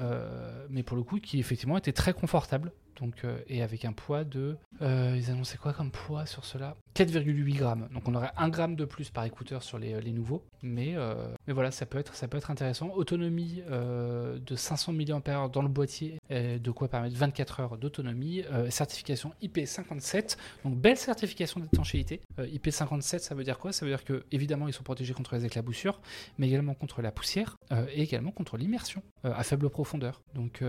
mais 0.70 0.84
pour 0.84 0.98
le 0.98 1.04
coup 1.04 1.20
qui 1.20 1.40
effectivement 1.40 1.78
étaient 1.78 1.94
très 1.94 2.14
confortables 2.14 2.72
Donc, 3.00 3.24
euh, 3.24 3.40
et 3.48 3.64
avec 3.64 3.86
un 3.86 3.94
poids 3.94 4.24
de. 4.24 4.58
euh, 4.82 5.16
ils 5.18 5.30
annonçaient 5.32 5.58
quoi 5.58 5.74
comme 5.74 5.92
poids 5.92 6.26
sur 6.26 6.46
cela? 6.46 6.76
4,8 6.96 7.56
grammes. 7.58 7.88
Donc 7.94 8.08
on 8.08 8.16
aurait 8.16 8.32
1 8.38 8.50
gramme 8.50 8.76
de 8.76 8.86
plus 8.86 9.10
par 9.10 9.24
écouteur 9.24 9.64
sur 9.64 9.80
les, 9.80 10.12
nouveaux. 10.12 10.44
Mais, 10.62 10.94
euh, 10.96 11.16
mais 11.48 11.54
voilà, 11.54 11.72
ça 11.72 11.86
peut, 11.86 11.98
être, 11.98 12.16
ça 12.16 12.28
peut 12.28 12.38
être 12.38 12.52
intéressant. 12.52 12.90
Autonomie 12.90 13.64
de 13.70 14.56
500 14.56 14.94
mAh 14.94 15.48
dans 15.48 15.62
le 15.62 15.68
boîtier, 15.70 16.20
de 16.30 16.72
quoi 16.72 16.90
permettre 16.90 17.16
24 17.16 17.60
heures 17.62 17.78
d'autonomie. 17.78 18.44
Certification 18.70 19.32
IP57. 19.42 20.38
Donc 20.64 20.76
belle 20.76 20.98
certification 20.98 21.60
d'étanchéité. 21.60 22.22
Euh, 22.40 22.48
IP57, 22.48 23.20
ça 23.20 23.36
veut 23.36 23.44
dire 23.44 23.58
quoi? 23.58 23.72
Ça 23.72 23.86
veut 23.86 23.92
dire 23.92 24.04
que 24.04 24.26
évidemment 24.32 24.68
ils 24.68 24.74
sont 24.74 24.84
protégés 24.84 25.14
contre 25.14 25.36
les 25.36 25.46
éclaboussures, 25.46 26.02
mais 26.38 26.48
également 26.48 26.74
contre 26.74 27.02
la 27.02 27.12
poussière 27.12 27.58
et 27.94 28.02
également 28.02 28.32
contre 28.32 28.58
l'immersion 28.58 29.02
à 29.24 29.44
faible 29.44 29.70
profondeur. 29.70 30.22
Donc 30.34 30.62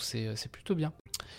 c'est 0.00 0.50
plutôt 0.50 0.74
bien. 0.74 0.92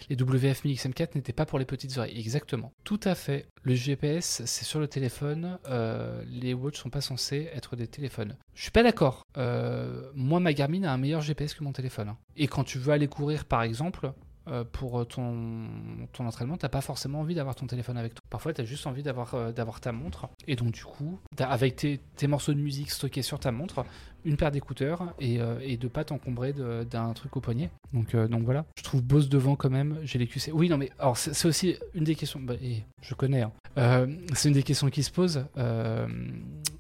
Les 0.10 0.16
WF1000 0.16 0.76
XM4 0.76 1.10
n'étaient 1.16 1.34
pas 1.34 1.46
pour 1.46 1.60
les 1.60 1.66
petites 1.66 1.98
oreilles. 1.98 2.18
Exactement. 2.20 2.72
Tout 2.84 3.00
à 3.04 3.16
fait. 3.16 3.48
Le 3.64 3.76
GPS, 3.76 4.42
c'est 4.46 4.66
sur 4.66 4.80
le 4.80 4.88
téléphone. 4.88 5.58
euh, 5.70 6.24
les 6.28 6.54
watch 6.54 6.78
sont 6.80 6.90
pas 6.90 7.02
censés 7.02 7.50
être 7.54 7.76
des 7.76 7.88
téléphones. 7.88 8.36
Je 8.56 8.64
suis 8.64 8.72
pas 8.72 8.84
d'accord. 8.84 9.24
Euh, 9.38 10.10
moi, 10.16 10.40
ma 10.40 10.54
Garmin 10.54 10.84
a 10.84 10.92
un 10.92 10.98
meilleur 10.98 11.22
GPS 11.22 11.54
que 11.54 11.64
mon 11.64 11.72
téléphone. 11.72 12.10
hein. 12.10 12.18
Et 12.38 12.48
quand 12.48 12.64
tu 12.64 12.78
veux 12.80 12.92
aller 12.94 13.08
courir, 13.08 13.46
par 13.46 13.62
exemple, 13.64 14.12
euh, 14.48 14.64
pour 14.64 15.06
ton, 15.08 15.68
ton 16.14 16.26
entraînement, 16.26 16.58
t'as 16.58 16.68
pas 16.70 16.82
forcément 16.82 17.20
envie 17.20 17.36
d'avoir 17.36 17.54
ton 17.56 17.68
téléphone 17.68 17.98
avec 17.98 18.16
toi. 18.16 18.22
Parfois, 18.30 18.54
tu 18.54 18.62
as 18.62 18.66
juste 18.66 18.88
envie 18.88 19.04
d'avoir 19.04 19.80
ta 19.80 19.92
montre. 19.92 20.28
Et 20.48 20.56
donc, 20.56 20.72
du 20.72 20.84
coup, 20.84 21.20
avec 21.38 21.76
tes, 21.76 22.00
tes 22.16 22.26
morceaux 22.28 22.54
de 22.54 22.60
musique 22.60 22.90
stockés 22.90 23.22
sur 23.22 23.40
ta 23.40 23.52
montre, 23.52 23.86
une 24.26 24.38
paire 24.38 24.52
d'écouteurs 24.52 25.14
et, 25.20 25.40
euh, 25.42 25.60
et 25.62 25.78
de 25.78 25.88
pas 25.88 26.04
t'encombrer 26.04 26.54
d'un 26.90 27.14
truc 27.14 27.36
au 27.38 27.42
poignet. 27.42 27.70
Donc, 27.94 28.16
euh, 28.16 28.28
donc 28.28 28.44
voilà. 28.44 28.66
Je 28.78 28.84
trouve 28.84 29.02
Bose 29.04 29.30
devant 29.30 29.56
quand 29.56 29.70
même. 29.70 29.98
J'ai 30.04 30.20
les 30.20 30.28
QC. 30.28 30.52
Oui, 30.54 30.70
non, 30.70 30.78
mais 30.78 30.90
c'est 31.16 31.48
aussi 31.48 31.76
une 31.94 32.04
des 32.04 32.16
questions. 32.16 32.40
bah, 32.40 32.54
et 32.62 32.84
je 33.02 33.14
connais. 33.16 33.42
hein. 33.42 33.52
Euh, 33.78 34.08
c'est 34.34 34.50
une 34.50 34.56
des 34.56 34.64
questions 34.64 34.90
qui 34.90 35.04
se. 35.04 35.12
Euh, 35.58 36.08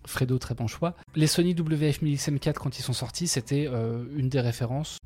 Fredo, 0.08 0.40
très 0.40 0.56
bon 0.56 0.66
choix. 0.68 0.96
Les 1.16 1.28
Sony 1.28 1.54
WF-1000 1.54 2.16
XM4, 2.18 2.54
quand 2.56 2.80
ils 2.80 2.82
sont 2.82 2.92
sortis, 2.94 3.28
c'était 3.28 3.68
une 4.16 4.30
des 4.30 4.40
références 4.40 4.98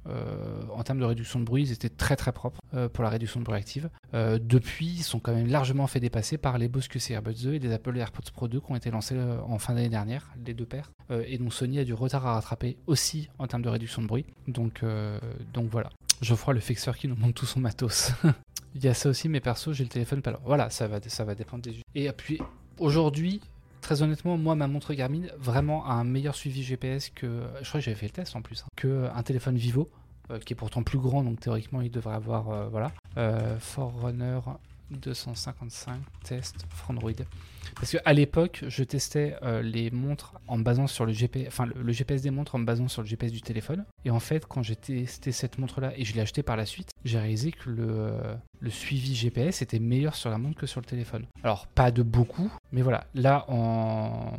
en 0.74 0.84
termes 0.84 1.00
de 1.00 1.06
réduction 1.06 1.40
de 1.40 1.44
bruit. 1.46 1.64
Ils 1.64 1.72
étaient 1.74 1.90
très 1.90 2.16
très 2.16 2.32
propres 2.32 2.62
pour 2.94 3.04
la 3.04 3.10
réduction 3.10 3.42
de 3.42 3.46
bruit 3.46 3.58
active. 3.58 3.90
Depuis, 4.14 4.86
ils 4.88 5.04
sont 5.04 5.20
quand 5.20 5.34
même 5.34 5.48
largement 5.48 5.86
fait 5.88 6.00
dépasser 6.00 6.38
par 6.38 6.58
les 6.58 6.70
Bose 6.70 6.88
QC 6.88 7.12
Earbuds 7.12 7.34
2 7.44 7.54
et 7.56 7.60
les 7.60 7.74
Apple 7.74 7.98
AirPods 7.98 8.32
Pro 8.34 8.48
2 8.48 8.62
qui 8.62 8.72
ont 8.72 8.76
été 8.76 8.90
lancés 8.90 9.18
en 9.48 9.60
fin 9.60 9.74
d'année 9.74 9.90
dernière, 9.90 10.32
les 10.46 10.54
deux 10.54 10.66
paires. 10.66 10.94
Et 11.26 11.38
donc 11.38 11.54
Sony 11.54 11.80
a 11.80 11.84
du 11.84 11.94
retard 11.94 12.25
à 12.28 12.34
rattraper 12.34 12.78
aussi 12.88 13.30
en 13.40 13.48
termes 13.48 13.62
de 13.62 13.70
réduction 13.70 14.02
de 14.02 14.08
bruit. 14.08 14.26
Donc, 14.48 14.82
euh, 14.84 15.20
donc 15.54 15.70
voilà. 15.70 15.90
Geoffroy, 16.22 16.54
le 16.54 16.60
fixeur 16.60 16.98
qui 16.98 17.08
nous 17.08 17.16
montre 17.16 17.34
tout 17.34 17.46
son 17.46 17.60
matos. 17.60 18.12
Il 18.76 18.84
y 18.84 18.88
a 18.88 18.94
ça 18.94 19.10
aussi, 19.10 19.30
mais 19.30 19.40
perso, 19.40 19.72
j'ai 19.74 19.84
le 19.84 19.90
téléphone 19.90 20.22
pas 20.22 20.32
là. 20.32 20.40
Voilà, 20.46 20.70
ça 20.70 20.88
va, 20.88 21.00
ça 21.06 21.24
va 21.24 21.34
dépendre 21.36 21.64
des. 21.64 21.76
Et 21.96 22.12
puis, 22.12 22.40
aujourd'hui, 22.80 23.40
très 23.82 24.02
honnêtement, 24.02 24.38
moi, 24.38 24.56
ma 24.56 24.68
montre 24.68 24.94
Garmin 24.94 25.28
vraiment 25.38 25.86
a 25.86 25.94
un 25.94 26.04
meilleur 26.04 26.36
suivi 26.36 26.62
GPS 26.64 27.10
que. 27.10 27.44
Je 27.62 27.68
crois 27.70 27.80
que 27.80 27.86
j'avais 27.86 27.96
fait 27.96 28.08
le 28.08 28.12
test 28.12 28.36
en 28.36 28.42
plus. 28.42 28.64
hein, 28.64 28.68
que 28.76 29.08
un 29.14 29.24
téléphone 29.24 29.56
Vivo, 29.56 29.90
euh, 30.32 30.40
qui 30.40 30.54
est 30.54 30.56
pourtant 30.58 30.84
plus 30.84 30.98
grand, 31.00 31.24
donc 31.24 31.40
théoriquement, 31.40 31.82
il 31.82 31.92
devrait 31.92 32.16
avoir. 32.16 32.50
euh, 32.50 32.68
voilà. 32.70 32.92
Euh, 33.18 33.58
Forerunner 33.60 34.40
255 34.96 36.00
test 36.24 36.66
for 36.70 36.92
Android. 36.92 37.12
Parce 37.76 37.92
qu'à 37.92 38.14
l'époque, 38.14 38.64
je 38.68 38.84
testais 38.84 39.36
euh, 39.44 39.62
les 39.62 39.92
montres 39.92 40.34
en 40.48 40.58
basant 40.60 40.88
sur 40.88 41.06
le 41.06 41.14
GPS, 41.14 41.48
enfin 41.48 41.66
le, 41.66 41.92
GPS 41.92 42.22
des 42.22 42.32
montres 42.32 42.56
en 42.56 42.60
basant 42.60 42.88
sur 42.88 43.02
le 43.02 43.08
GPS 43.08 43.32
du 43.32 43.42
téléphone. 43.42 43.86
Et 44.06 44.12
en 44.12 44.20
fait, 44.20 44.46
quand 44.46 44.64
j'ai 44.64 44.76
testé 44.76 45.32
cette 45.32 45.58
montre-là 45.58 45.92
et 45.98 46.06
je 46.06 46.14
l'ai 46.14 46.22
achetée 46.22 46.44
par 46.44 46.58
la 46.58 46.66
suite, 46.66 46.92
j'ai 47.04 47.20
réalisé 47.20 47.52
que 47.52 47.70
le, 47.70 47.88
euh, 47.90 48.36
le 48.60 48.70
suivi 48.70 49.16
GPS 49.16 49.62
était 49.62 49.80
meilleur 49.80 50.16
sur 50.16 50.30
la 50.30 50.38
montre 50.38 50.60
que 50.60 50.68
sur 50.68 50.80
le 50.80 50.86
téléphone. 50.86 51.26
Alors 51.44 51.68
pas 51.68 51.92
de 51.92 52.04
beaucoup, 52.04 52.52
mais 52.72 52.82
voilà. 52.82 53.06
Là 53.14 53.46
en 53.50 54.38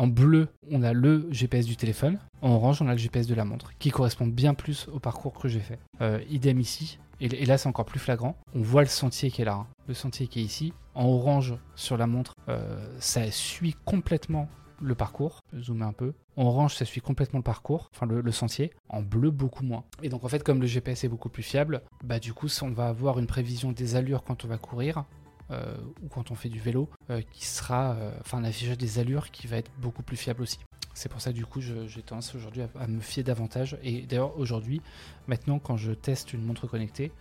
en 0.00 0.06
bleu, 0.06 0.48
on 0.70 0.82
a 0.82 0.94
le 0.94 1.28
GPS 1.30 1.66
du 1.66 1.76
téléphone. 1.76 2.18
En 2.40 2.52
orange, 2.52 2.80
on 2.80 2.88
a 2.88 2.92
le 2.92 2.96
GPS 2.96 3.26
de 3.26 3.34
la 3.34 3.44
montre, 3.44 3.72
qui 3.78 3.90
correspond 3.90 4.26
bien 4.26 4.54
plus 4.54 4.88
au 4.90 4.98
parcours 4.98 5.34
que 5.34 5.46
j'ai 5.46 5.60
fait. 5.60 5.78
Euh, 6.00 6.22
idem 6.30 6.58
ici. 6.58 6.98
Et, 7.20 7.44
là, 7.44 7.58
c'est 7.58 7.68
encore 7.68 7.84
plus 7.84 8.00
flagrant. 8.00 8.34
On 8.54 8.62
voit 8.62 8.80
le 8.80 8.88
sentier 8.88 9.30
qui 9.30 9.42
est 9.42 9.44
là. 9.44 9.52
hein. 9.56 9.66
Le 9.88 9.92
sentier 9.92 10.26
qui 10.26 10.40
est 10.40 10.42
ici. 10.42 10.72
En 10.94 11.04
orange, 11.04 11.54
sur 11.74 11.98
la 11.98 12.06
montre, 12.06 12.34
euh, 12.48 12.82
ça 12.98 13.30
suit 13.30 13.76
complètement 13.84 14.48
le 14.80 14.94
parcours. 14.94 15.40
Zoomer 15.54 15.84
un 15.86 15.92
peu. 15.92 16.14
En 16.34 16.46
orange, 16.46 16.76
ça 16.76 16.86
suit 16.86 17.02
complètement 17.02 17.40
le 17.40 17.44
parcours, 17.44 17.90
enfin 17.94 18.06
le, 18.06 18.22
le 18.22 18.32
sentier. 18.32 18.72
En 18.88 19.02
bleu, 19.02 19.30
beaucoup 19.30 19.64
moins. 19.64 19.84
Et 20.02 20.08
donc, 20.08 20.24
en 20.24 20.28
fait, 20.28 20.42
comme 20.42 20.62
le 20.62 20.66
GPS 20.66 21.04
est 21.04 21.08
beaucoup 21.08 21.28
plus 21.28 21.42
fiable, 21.42 21.82
bah 22.02 22.18
du 22.18 22.32
coup, 22.32 22.48
on 22.62 22.70
va 22.70 22.86
avoir 22.88 23.18
une 23.18 23.26
prévision 23.26 23.70
des 23.70 23.96
allures 23.96 24.22
quand 24.22 24.46
on 24.46 24.48
va 24.48 24.56
courir 24.56 25.04
euh, 25.50 25.76
ou 26.02 26.08
quand 26.08 26.30
on 26.30 26.34
fait 26.34 26.48
du 26.48 26.60
vélo, 26.60 26.88
euh, 27.10 27.22
qui 27.32 27.44
sera, 27.44 27.92
euh, 27.92 28.12
enfin, 28.20 28.38
un 28.38 28.44
affichage 28.44 28.78
des 28.78 28.98
allures 28.98 29.30
qui 29.30 29.46
va 29.46 29.56
être 29.56 29.70
beaucoup 29.78 30.02
plus 30.02 30.16
fiable 30.16 30.42
aussi. 30.42 30.58
C'est 30.94 31.08
pour 31.08 31.20
ça, 31.20 31.32
du 31.32 31.46
coup, 31.46 31.60
j'ai 31.60 32.02
tendance 32.02 32.34
aujourd'hui 32.34 32.62
à, 32.78 32.86
me 32.86 33.00
fier 33.00 33.22
davantage. 33.22 33.78
Et 33.82 34.02
d'ailleurs, 34.02 34.36
aujourd'hui, 34.38 34.80
maintenant, 35.28 35.58
quand 35.58 35.76
je 35.76 35.92
teste 35.92 36.32
une 36.32 36.44
montre 36.44 36.66
connectée, 36.66 37.12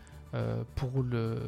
pour 0.76 1.02
le, 1.02 1.40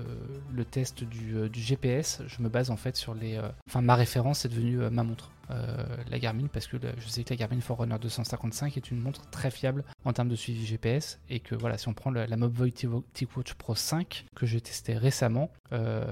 test 0.70 1.04
du, 1.04 1.50
GPS, 1.54 2.22
je 2.28 2.42
me 2.42 2.50
base 2.50 2.72
en 2.72 2.78
fait 2.78 2.96
sur 2.96 3.14
les. 3.14 3.40
Enfin, 3.68 3.82
ma 3.82 3.96
référence 3.96 4.46
est 4.46 4.50
devenue 4.50 4.78
ma 4.92 5.04
montre, 5.04 5.32
euh, 5.52 5.97
la 6.10 6.20
Garmin, 6.20 6.47
parce 6.47 6.68
que 6.68 6.78
je 6.97 7.08
sais 7.08 7.24
que 7.24 7.30
la 7.32 7.36
Garmin 7.36 7.62
Forerunner 7.62 7.97
255 7.99 8.78
est 8.78 8.91
une 8.91 8.99
montre 8.99 9.30
très 9.30 9.52
fiable 9.52 9.84
en 10.06 10.14
termes 10.14 10.30
de 10.30 10.36
suivi 10.36 10.66
GPS, 10.66 11.20
et 11.30 11.39
que 11.39 11.56
voilà, 11.56 11.78
si 11.78 11.88
on 11.88 11.93
prend 11.93 12.12
la, 12.12 12.28
la 12.28 12.38
Mobvoi 12.38 12.70
TicWatch 12.72 13.54
Pro 13.56 13.76
5 13.76 14.26
que 14.36 14.45
j'ai 14.45 14.62
testé 14.62 14.97
récemment, 14.97 15.52
euh, 15.74 16.06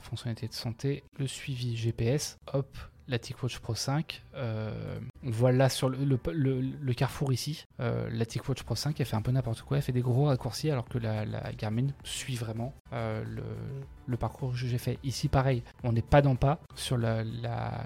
fonctionnalité 0.00 0.48
de 0.48 0.54
santé, 0.54 1.04
le 1.18 1.26
suivi 1.26 1.76
GPS, 1.76 2.38
hop, 2.52 2.78
la 3.08 3.18
TicWatch 3.18 3.58
Pro 3.58 3.74
5. 3.74 4.22
euh, 4.34 4.98
on 5.24 5.30
voit 5.30 5.52
là 5.52 5.68
sur 5.68 5.88
le, 5.88 6.92
carrefour 6.94 7.32
ici, 7.32 7.66
euh, 7.80 8.08
la 8.10 8.26
TicWatch 8.26 8.62
Pro 8.62 8.74
5 8.74 8.98
elle 8.98 9.06
fait 9.06 9.16
un 9.16 9.22
peu 9.22 9.30
n'importe 9.30 9.62
quoi, 9.62 9.76
elle 9.76 9.82
fait 9.82 9.92
des 9.92 10.00
gros 10.00 10.24
raccourcis 10.24 10.70
alors 10.70 10.88
que 10.88 10.98
la, 10.98 11.24
Garmin 11.52 11.88
suit 12.04 12.36
vraiment 12.36 12.72
euh, 12.92 13.24
le, 14.06 14.16
parcours 14.16 14.52
que 14.52 14.56
j'ai 14.56 14.78
fait. 14.78 14.98
Ici 15.02 15.28
pareil, 15.28 15.62
on 15.84 15.92
n'est 15.92 16.02
pas 16.02 16.22
dans 16.22 16.36
pas 16.36 16.60
sur 16.74 16.96
la, 16.96 17.24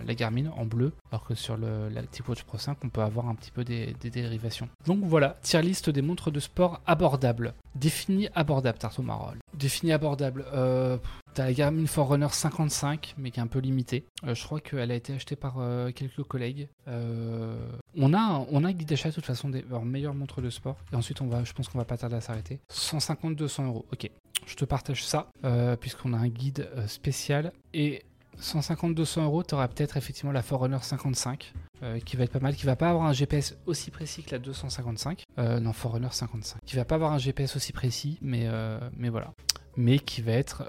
Garmin 0.08 0.50
en 0.56 0.66
bleu, 0.66 0.92
alors 1.10 1.24
que 1.24 1.34
sur 1.34 1.56
la 1.56 2.02
TicWatch 2.02 2.44
Pro 2.44 2.58
5 2.58 2.78
on 2.84 2.88
peut 2.88 3.02
avoir 3.02 3.28
un 3.28 3.34
petit 3.34 3.50
peu 3.50 3.64
des, 3.64 3.94
dérivations. 3.94 4.68
Donc 4.86 5.00
voilà, 5.04 5.36
tier 5.42 5.62
liste 5.62 5.90
des 5.90 6.02
montres 6.02 6.30
de 6.30 6.40
sport 6.40 6.80
abordables. 6.86 7.54
Défini 7.74 8.28
abordable, 8.34 8.78
Tarto 8.78 9.02
Marol. 9.02 9.38
Défini 9.54 9.92
abordable, 9.92 10.44
euh, 10.52 10.98
T'as 11.37 11.45
la 11.45 11.53
Garmin 11.53 11.84
Forerunner 11.84 12.30
55, 12.30 13.14
mais 13.18 13.30
qui 13.30 13.41
est 13.41 13.43
un 13.43 13.47
peu 13.47 13.59
limitée. 13.59 14.07
Euh, 14.24 14.34
je 14.34 14.43
crois 14.43 14.59
qu'elle 14.59 14.91
a 14.91 14.95
été 14.95 15.12
achetée 15.12 15.37
par 15.37 15.57
euh, 15.59 15.91
quelques 15.91 16.22
collègues. 16.22 16.66
Euh, 16.89 17.55
on, 17.95 18.14
a 18.14 18.47
on 18.51 18.64
a 18.64 18.72
guide 18.72 18.89
d'achat 18.89 19.11
de 19.11 19.14
toute 19.14 19.26
façon 19.26 19.51
des 19.51 19.62
meilleures 19.84 20.14
montres 20.14 20.41
de 20.41 20.49
sport. 20.49 20.78
Et 20.95 20.97
ensuite, 20.97 21.20
on 21.20 21.26
va, 21.26 21.45
je 21.45 21.53
pense 21.53 21.68
qu'on 21.68 21.76
va 21.76 21.84
pas 21.84 21.99
tarder 21.99 22.16
à 22.16 22.22
s'arrêter. 22.22 22.61
150-200 22.72 23.66
euros. 23.66 23.84
Ok, 23.93 24.11
je 24.47 24.55
te 24.55 24.64
partage 24.64 25.05
ça, 25.05 25.28
puisqu'on 25.78 26.14
a 26.14 26.16
un 26.16 26.28
guide 26.28 26.70
spécial. 26.87 27.53
Et 27.74 28.03
150-200 28.41 29.22
euros, 29.24 29.43
tu 29.43 29.55
auras 29.55 29.68
peut-être 29.68 29.97
effectivement 29.97 30.32
la 30.32 30.43
Forerunner 30.43 30.78
55, 30.80 31.53
euh, 31.82 31.99
qui 32.01 32.16
va 32.16 32.24
être 32.24 32.32
pas 32.32 32.41
mal, 32.41 32.55
qui 32.57 32.66
va 32.66 32.76
pas 32.76 32.91
avoir 32.91 33.07
un 33.07 33.12
GPS 33.12 33.57
aussi 33.66 33.91
précis 33.91 34.22
que 34.22 34.30
la 34.32 34.39
255. 34.39 35.22
Euh, 35.39 35.61
non, 35.61 35.72
Forerunner 35.72 36.09
55. 36.11 36.59
Qui 36.64 36.76
va 36.76 36.84
pas 36.84 36.95
avoir 36.97 37.12
un 37.12 37.18
GPS 37.18 37.57
aussi 37.57 37.72
précis, 37.72 38.18
mais, 38.22 38.43
euh, 38.47 38.78
mais 38.97 39.09
voilà 39.09 39.32
mais 39.78 39.99
qui 39.99 40.22
va 40.22 40.32
être, 40.32 40.62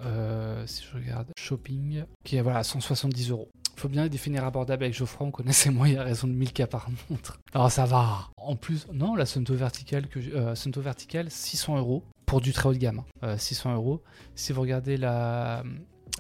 si 0.65 0.84
je 0.84 0.97
regarde, 0.97 1.28
shopping, 1.38 2.03
qui 2.26 2.36
est 2.36 2.41
voilà, 2.41 2.61
170 2.61 3.30
euros. 3.32 3.47
Faut 3.78 3.88
bien 3.88 4.05
définir 4.09 4.43
abordable 4.43 4.84
avec 4.84 4.93
Geoffroy, 4.97 5.28
on 5.28 5.32
connaissait 5.32 5.70
moi, 5.70 5.88
il 5.88 5.93
y 5.93 5.97
a 5.97 6.03
raison 6.03 6.28
de 6.28 6.34
1000 6.34 6.51
cas 6.51 6.68
par 6.68 6.89
montre. 7.09 7.39
Alors 7.53 7.72
ça 7.72 7.86
va. 7.86 8.28
En 8.36 8.57
plus, 8.57 8.86
non, 8.91 9.15
la 9.15 9.26
Sunto 9.26 9.55
Vertical, 9.55 10.07
que 10.09 10.20
j'ai- 10.20 10.36
euh, 10.36 10.55
Sunto 10.55 10.82
Vertical 10.82 11.32
600 11.32 11.78
euros 11.78 12.03
pour 12.26 12.41
du 12.41 12.51
très 12.51 12.68
haut 12.68 12.74
de 12.74 12.80
gamme. 12.80 12.99
hein. 12.99 13.28
Euh, 13.28 13.38
600 13.38 13.74
euros. 13.76 14.03
Si 14.36 14.51
vous 14.51 14.59
regardez 14.59 14.97
la, 14.97 15.63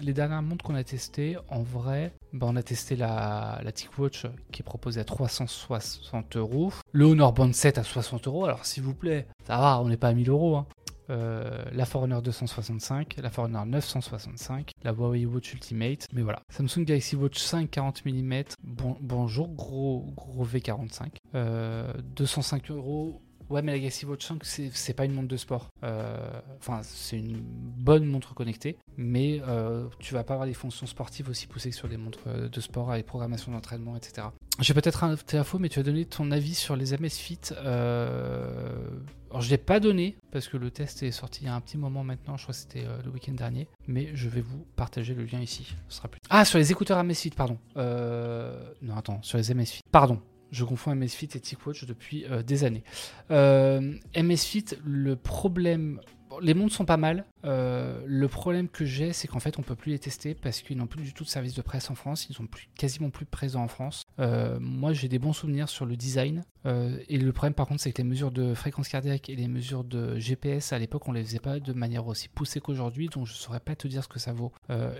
les 0.01 0.13
dernières 0.13 0.41
montres 0.41 0.63
qu'on 0.63 0.75
a 0.75 0.83
testées, 0.83 1.37
en 1.49 1.61
vrai, 1.61 2.13
bah, 2.33 2.47
on 2.49 2.55
a 2.55 2.63
testé 2.63 2.95
la, 2.95 3.59
TicWatch 3.73 4.25
qui 4.51 4.61
est 4.61 4.65
proposée 4.65 5.01
à 5.01 5.03
360 5.03 6.35
euros. 6.37 6.73
Le 6.91 7.05
Honor 7.05 7.33
Band 7.33 7.53
7 7.53 7.77
à 7.77 7.83
60 7.83 8.27
euros. 8.27 8.45
Alors 8.45 8.65
s'il 8.65 8.83
vous 8.83 8.95
plaît, 8.95 9.27
ça 9.45 9.57
va, 9.57 9.81
on 9.81 9.87
n'est 9.89 9.97
pas 9.97 10.09
à 10.09 10.13
1000 10.13 10.29
euros. 10.29 10.57
hein. 10.57 10.67
Euh, 11.09 11.63
la 11.71 11.85
Forerunner 11.85 12.19
265, 12.21 13.15
la 13.21 13.29
Forerunner 13.29 13.63
965, 13.65 14.71
la 14.83 14.91
Huawei 14.91 15.25
Watch 15.25 15.53
Ultimate, 15.53 16.05
mais 16.11 16.21
voilà. 16.21 16.41
Samsung 16.49 16.83
Galaxy 16.83 17.15
Watch 17.15 17.37
5 17.39 17.71
40 17.71 18.05
mm, 18.05 18.43
bon, 18.63 18.97
bonjour, 18.99 19.47
gros, 19.47 20.05
gros 20.15 20.45
V45, 20.45 21.11
euh, 21.35 21.93
205 22.15 22.71
euros. 22.71 23.21
Ouais, 23.49 23.61
mais 23.61 23.71
la 23.71 23.79
Galaxy 23.79 24.05
Watch 24.05 24.25
5, 24.25 24.43
c'est 24.43 24.93
pas 24.93 25.05
une 25.05 25.13
montre 25.13 25.29
de 25.29 25.37
sport. 25.37 25.67
Euh, 25.83 26.17
Enfin, 26.59 26.81
c'est 26.83 27.17
une 27.17 27.39
bonne 27.39 28.05
montre 28.05 28.33
connectée, 28.33 28.77
mais 28.97 29.41
euh, 29.47 29.87
tu 29.99 30.13
vas 30.13 30.23
pas 30.23 30.33
avoir 30.33 30.47
des 30.47 30.53
fonctions 30.53 30.85
sportives 30.85 31.29
aussi 31.29 31.47
poussées 31.47 31.69
que 31.69 31.75
sur 31.75 31.87
des 31.87 31.97
montres 31.97 32.19
euh, 32.27 32.49
de 32.49 32.61
sport 32.61 32.91
avec 32.91 33.05
programmation 33.05 33.51
d'entraînement, 33.51 33.95
etc. 33.95 34.27
j'ai 34.59 34.73
peut-être 34.73 35.03
un 35.03 35.15
faux, 35.43 35.59
mais 35.59 35.69
tu 35.69 35.79
as 35.79 35.83
donné 35.83 36.05
ton 36.05 36.31
avis 36.31 36.55
sur 36.55 36.75
les 36.75 36.93
Amazfit. 36.93 37.39
Euh... 37.53 38.89
Alors, 39.29 39.41
je 39.41 39.49
l'ai 39.49 39.57
pas 39.57 39.79
donné 39.79 40.17
parce 40.31 40.47
que 40.47 40.57
le 40.57 40.71
test 40.71 41.03
est 41.03 41.11
sorti 41.11 41.43
il 41.43 41.47
y 41.47 41.49
a 41.49 41.55
un 41.55 41.61
petit 41.61 41.77
moment 41.77 42.03
maintenant. 42.03 42.37
Je 42.37 42.43
crois 42.43 42.53
que 42.53 42.59
c'était 42.59 42.85
le 43.03 43.11
week-end 43.11 43.33
dernier. 43.33 43.67
Mais 43.85 44.09
je 44.13 44.29
vais 44.29 44.39
vous 44.39 44.65
partager 44.77 45.13
le 45.13 45.25
lien 45.25 45.41
ici. 45.41 45.75
Ce 45.89 45.97
sera 45.97 46.07
plus. 46.07 46.19
Ah, 46.29 46.45
sur 46.45 46.59
les 46.59 46.71
écouteurs 46.71 46.97
Amazfit, 46.97 47.31
pardon. 47.31 47.57
Euh... 47.75 48.57
Non, 48.81 48.95
attends, 48.95 49.21
sur 49.23 49.37
les 49.37 49.51
Amazfit. 49.51 49.81
Pardon. 49.91 50.21
Je 50.51 50.63
confonds 50.63 50.95
MSFit 50.95 51.29
et 51.35 51.39
TicWatch 51.39 51.85
depuis 51.85 52.25
euh, 52.25 52.43
des 52.43 52.63
années. 52.63 52.83
Euh, 53.31 53.93
MSFit, 54.15 54.65
le 54.83 55.15
problème 55.15 55.99
les 56.41 56.53
montres 56.53 56.75
sont 56.75 56.85
pas 56.85 56.97
mal. 56.97 57.25
Euh, 57.45 58.01
le 58.05 58.27
problème 58.27 58.67
que 58.67 58.85
j'ai, 58.85 59.13
c'est 59.13 59.27
qu'en 59.27 59.39
fait, 59.39 59.59
on 59.59 59.61
peut 59.61 59.75
plus 59.75 59.91
les 59.91 59.99
tester 59.99 60.35
parce 60.35 60.61
qu'ils 60.61 60.77
n'ont 60.77 60.87
plus 60.87 61.01
du 61.01 61.13
tout 61.13 61.23
de 61.23 61.29
service 61.29 61.53
de 61.53 61.61
presse 61.61 61.89
en 61.89 61.95
France. 61.95 62.27
Ils 62.29 62.35
sont 62.35 62.45
plus, 62.45 62.67
quasiment 62.75 63.09
plus 63.09 63.25
présents 63.25 63.63
en 63.63 63.67
France. 63.67 64.03
Euh, 64.19 64.57
moi, 64.59 64.93
j'ai 64.93 65.07
des 65.07 65.19
bons 65.19 65.33
souvenirs 65.33 65.69
sur 65.69 65.85
le 65.85 65.95
design. 65.95 66.43
Euh, 66.65 66.99
et 67.07 67.17
le 67.17 67.31
problème, 67.31 67.53
par 67.53 67.67
contre, 67.67 67.81
c'est 67.81 67.91
que 67.91 68.01
les 68.01 68.07
mesures 68.07 68.31
de 68.31 68.53
fréquence 68.53 68.89
cardiaque 68.89 69.29
et 69.29 69.35
les 69.35 69.47
mesures 69.47 69.83
de 69.83 70.17
GPS, 70.17 70.73
à 70.73 70.79
l'époque, 70.79 71.07
on 71.07 71.11
les 71.11 71.23
faisait 71.23 71.39
pas 71.39 71.59
de 71.59 71.73
manière 71.73 72.07
aussi 72.07 72.27
poussée 72.27 72.59
qu'aujourd'hui. 72.59 73.09
Donc, 73.09 73.27
je 73.27 73.33
saurais 73.33 73.59
pas 73.59 73.75
te 73.75 73.87
dire 73.87 74.03
ce 74.03 74.07
que 74.07 74.19
ça 74.19 74.33
vaut. 74.33 74.51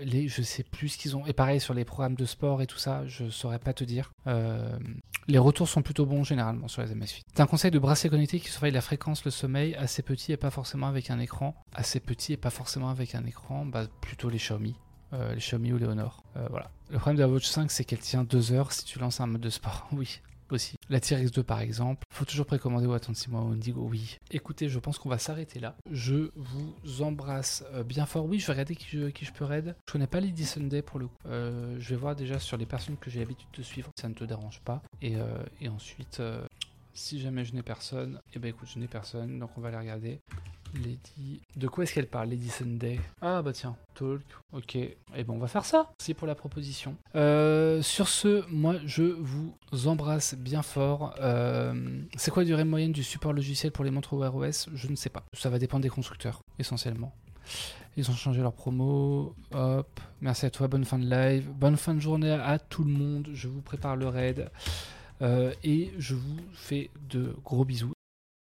les, 0.02 0.28
je 0.28 0.42
sais 0.42 0.62
plus 0.62 0.88
ce 0.88 0.98
qu'ils 0.98 1.16
ont. 1.16 1.26
Et 1.26 1.32
pareil, 1.32 1.60
sur 1.60 1.74
les 1.74 1.84
programmes 1.84 2.14
de 2.14 2.24
sport 2.24 2.62
et 2.62 2.66
tout 2.66 2.78
ça, 2.78 3.06
je 3.06 3.28
saurais 3.28 3.58
pas 3.58 3.72
te 3.72 3.84
dire. 3.84 4.12
les 5.26 5.38
retours 5.38 5.68
sont 5.68 5.82
plutôt 5.82 6.06
bons 6.06 6.24
généralement 6.24 6.68
sur 6.68 6.82
les 6.82 6.94
MSFit. 6.94 7.22
C'est 7.34 7.42
un 7.42 7.46
conseil 7.46 7.70
de 7.70 7.78
bracelet 7.78 8.10
connecté 8.10 8.40
qui 8.40 8.50
surveille 8.50 8.72
la 8.72 8.80
fréquence, 8.80 9.24
le 9.24 9.30
sommeil, 9.30 9.74
assez 9.74 10.02
petit 10.02 10.32
et 10.32 10.36
pas 10.36 10.50
forcément 10.50 10.86
avec 10.86 11.10
un 11.10 11.18
écran 11.18 11.54
assez 11.74 12.00
petit 12.00 12.32
et 12.32 12.36
pas 12.36 12.50
forcément 12.50 12.90
avec 12.90 13.14
un 13.14 13.24
écran, 13.24 13.64
bah, 13.64 13.86
plutôt 14.00 14.28
les 14.28 14.38
Xiaomi. 14.38 14.74
Euh, 15.12 15.34
les 15.34 15.40
Xiaomi 15.40 15.72
ou 15.72 15.78
les 15.78 15.86
Honor. 15.86 16.22
Euh, 16.36 16.46
voilà. 16.50 16.70
Le 16.90 16.98
problème 16.98 17.16
de 17.16 17.22
la 17.22 17.28
Watch 17.28 17.46
5, 17.46 17.70
c'est 17.70 17.84
qu'elle 17.84 18.00
tient 18.00 18.24
2 18.24 18.52
heures 18.52 18.72
si 18.72 18.84
tu 18.84 18.98
lances 18.98 19.20
un 19.20 19.26
mode 19.26 19.40
de 19.40 19.50
sport. 19.50 19.88
Oui, 19.98 20.20
aussi. 20.50 20.76
La 20.88 21.00
TRX2 21.00 21.42
par 21.42 21.60
exemple, 21.60 22.04
faut 22.10 22.24
toujours 22.24 22.46
précommander 22.46 22.86
ou 22.86 22.92
attendre 22.92 23.16
6 23.16 23.30
mois 23.30 23.42
au 23.42 23.48
Indigo, 23.48 23.86
oui. 23.90 24.18
Écoutez, 24.30 24.68
je 24.68 24.78
pense 24.78 24.98
qu'on 24.98 25.08
va 25.08 25.18
s'arrêter 25.18 25.60
là. 25.60 25.76
Je 25.90 26.30
vous 26.36 27.02
embrasse 27.02 27.64
euh, 27.72 27.82
bien 27.82 28.06
fort. 28.06 28.26
Oui, 28.26 28.38
je 28.38 28.46
vais 28.46 28.52
regarder 28.52 28.76
qui 28.76 28.86
je, 28.90 29.32
peux 29.32 29.44
raid. 29.44 29.76
Je 29.86 29.92
connais 29.92 30.06
pas 30.06 30.20
Lady 30.20 30.46
Sunday 30.46 30.82
pour 30.82 30.98
le 30.98 31.08
coup. 31.08 31.16
je 31.24 31.88
vais 31.88 31.96
voir 31.96 32.14
déjà 32.14 32.38
sur 32.38 32.56
les 32.56 32.66
personnes 32.66 32.96
que 32.96 33.10
j'ai 33.10 33.20
l'habitude 33.20 33.48
de 33.56 33.62
suivre, 33.62 33.90
ça 33.98 34.08
ne 34.08 34.14
te 34.14 34.24
dérange 34.24 34.60
pas. 34.60 34.82
Et, 35.02 35.16
ensuite, 35.68 36.22
si 36.94 37.20
jamais 37.20 37.44
je 37.44 37.54
n'ai 37.54 37.62
personne, 37.62 38.16
et 38.16 38.36
eh 38.36 38.38
ben 38.38 38.48
écoute, 38.48 38.68
je 38.72 38.78
n'ai 38.78 38.88
personne, 38.88 39.38
donc 39.38 39.50
on 39.56 39.60
va 39.60 39.68
aller 39.68 39.78
regarder. 39.78 40.20
Lady. 40.74 41.40
De 41.56 41.68
quoi 41.68 41.84
est-ce 41.84 41.94
qu'elle 41.94 42.06
parle, 42.06 42.30
Lady 42.30 42.48
Sunday? 42.48 43.00
Ah 43.20 43.42
bah 43.42 43.52
tiens, 43.52 43.76
talk. 43.94 44.22
Ok. 44.52 44.76
Et 44.76 44.96
eh 45.16 45.24
bon, 45.24 45.34
on 45.34 45.38
va 45.38 45.48
faire 45.48 45.64
ça. 45.64 45.90
C'est 45.98 46.14
pour 46.14 46.26
la 46.26 46.34
proposition. 46.34 46.96
Euh, 47.14 47.82
sur 47.82 48.08
ce, 48.08 48.44
moi, 48.50 48.76
je 48.84 49.02
vous 49.02 49.54
embrasse 49.86 50.34
bien 50.34 50.62
fort. 50.62 51.14
Euh, 51.20 52.00
c'est 52.16 52.30
quoi 52.30 52.42
la 52.42 52.48
durée 52.48 52.64
moyenne 52.64 52.92
du 52.92 53.02
support 53.02 53.32
logiciel 53.32 53.72
pour 53.72 53.84
les 53.84 53.90
montres 53.90 54.14
Wear 54.14 54.34
OS 54.34 54.68
Je 54.74 54.88
ne 54.88 54.96
sais 54.96 55.10
pas. 55.10 55.24
Ça 55.32 55.50
va 55.50 55.58
dépendre 55.58 55.82
des 55.82 55.90
constructeurs, 55.90 56.42
essentiellement. 56.58 57.12
Ils 57.96 58.08
ont 58.10 58.14
changé 58.14 58.40
leur 58.40 58.52
promo. 58.52 59.34
Hop. 59.52 60.00
Merci 60.20 60.46
à 60.46 60.50
toi. 60.50 60.68
Bonne 60.68 60.84
fin 60.84 60.98
de 60.98 61.08
live. 61.08 61.48
Bonne 61.50 61.76
fin 61.76 61.94
de 61.94 62.00
journée 62.00 62.30
à 62.30 62.58
tout 62.58 62.84
le 62.84 62.90
monde. 62.90 63.28
Je 63.32 63.48
vous 63.48 63.60
prépare 63.60 63.96
le 63.96 64.08
raid. 64.08 64.50
Euh, 65.20 65.52
et 65.64 65.92
je 65.98 66.14
vous 66.14 66.36
fais 66.52 66.90
de 67.10 67.34
gros 67.44 67.64
bisous. 67.64 67.97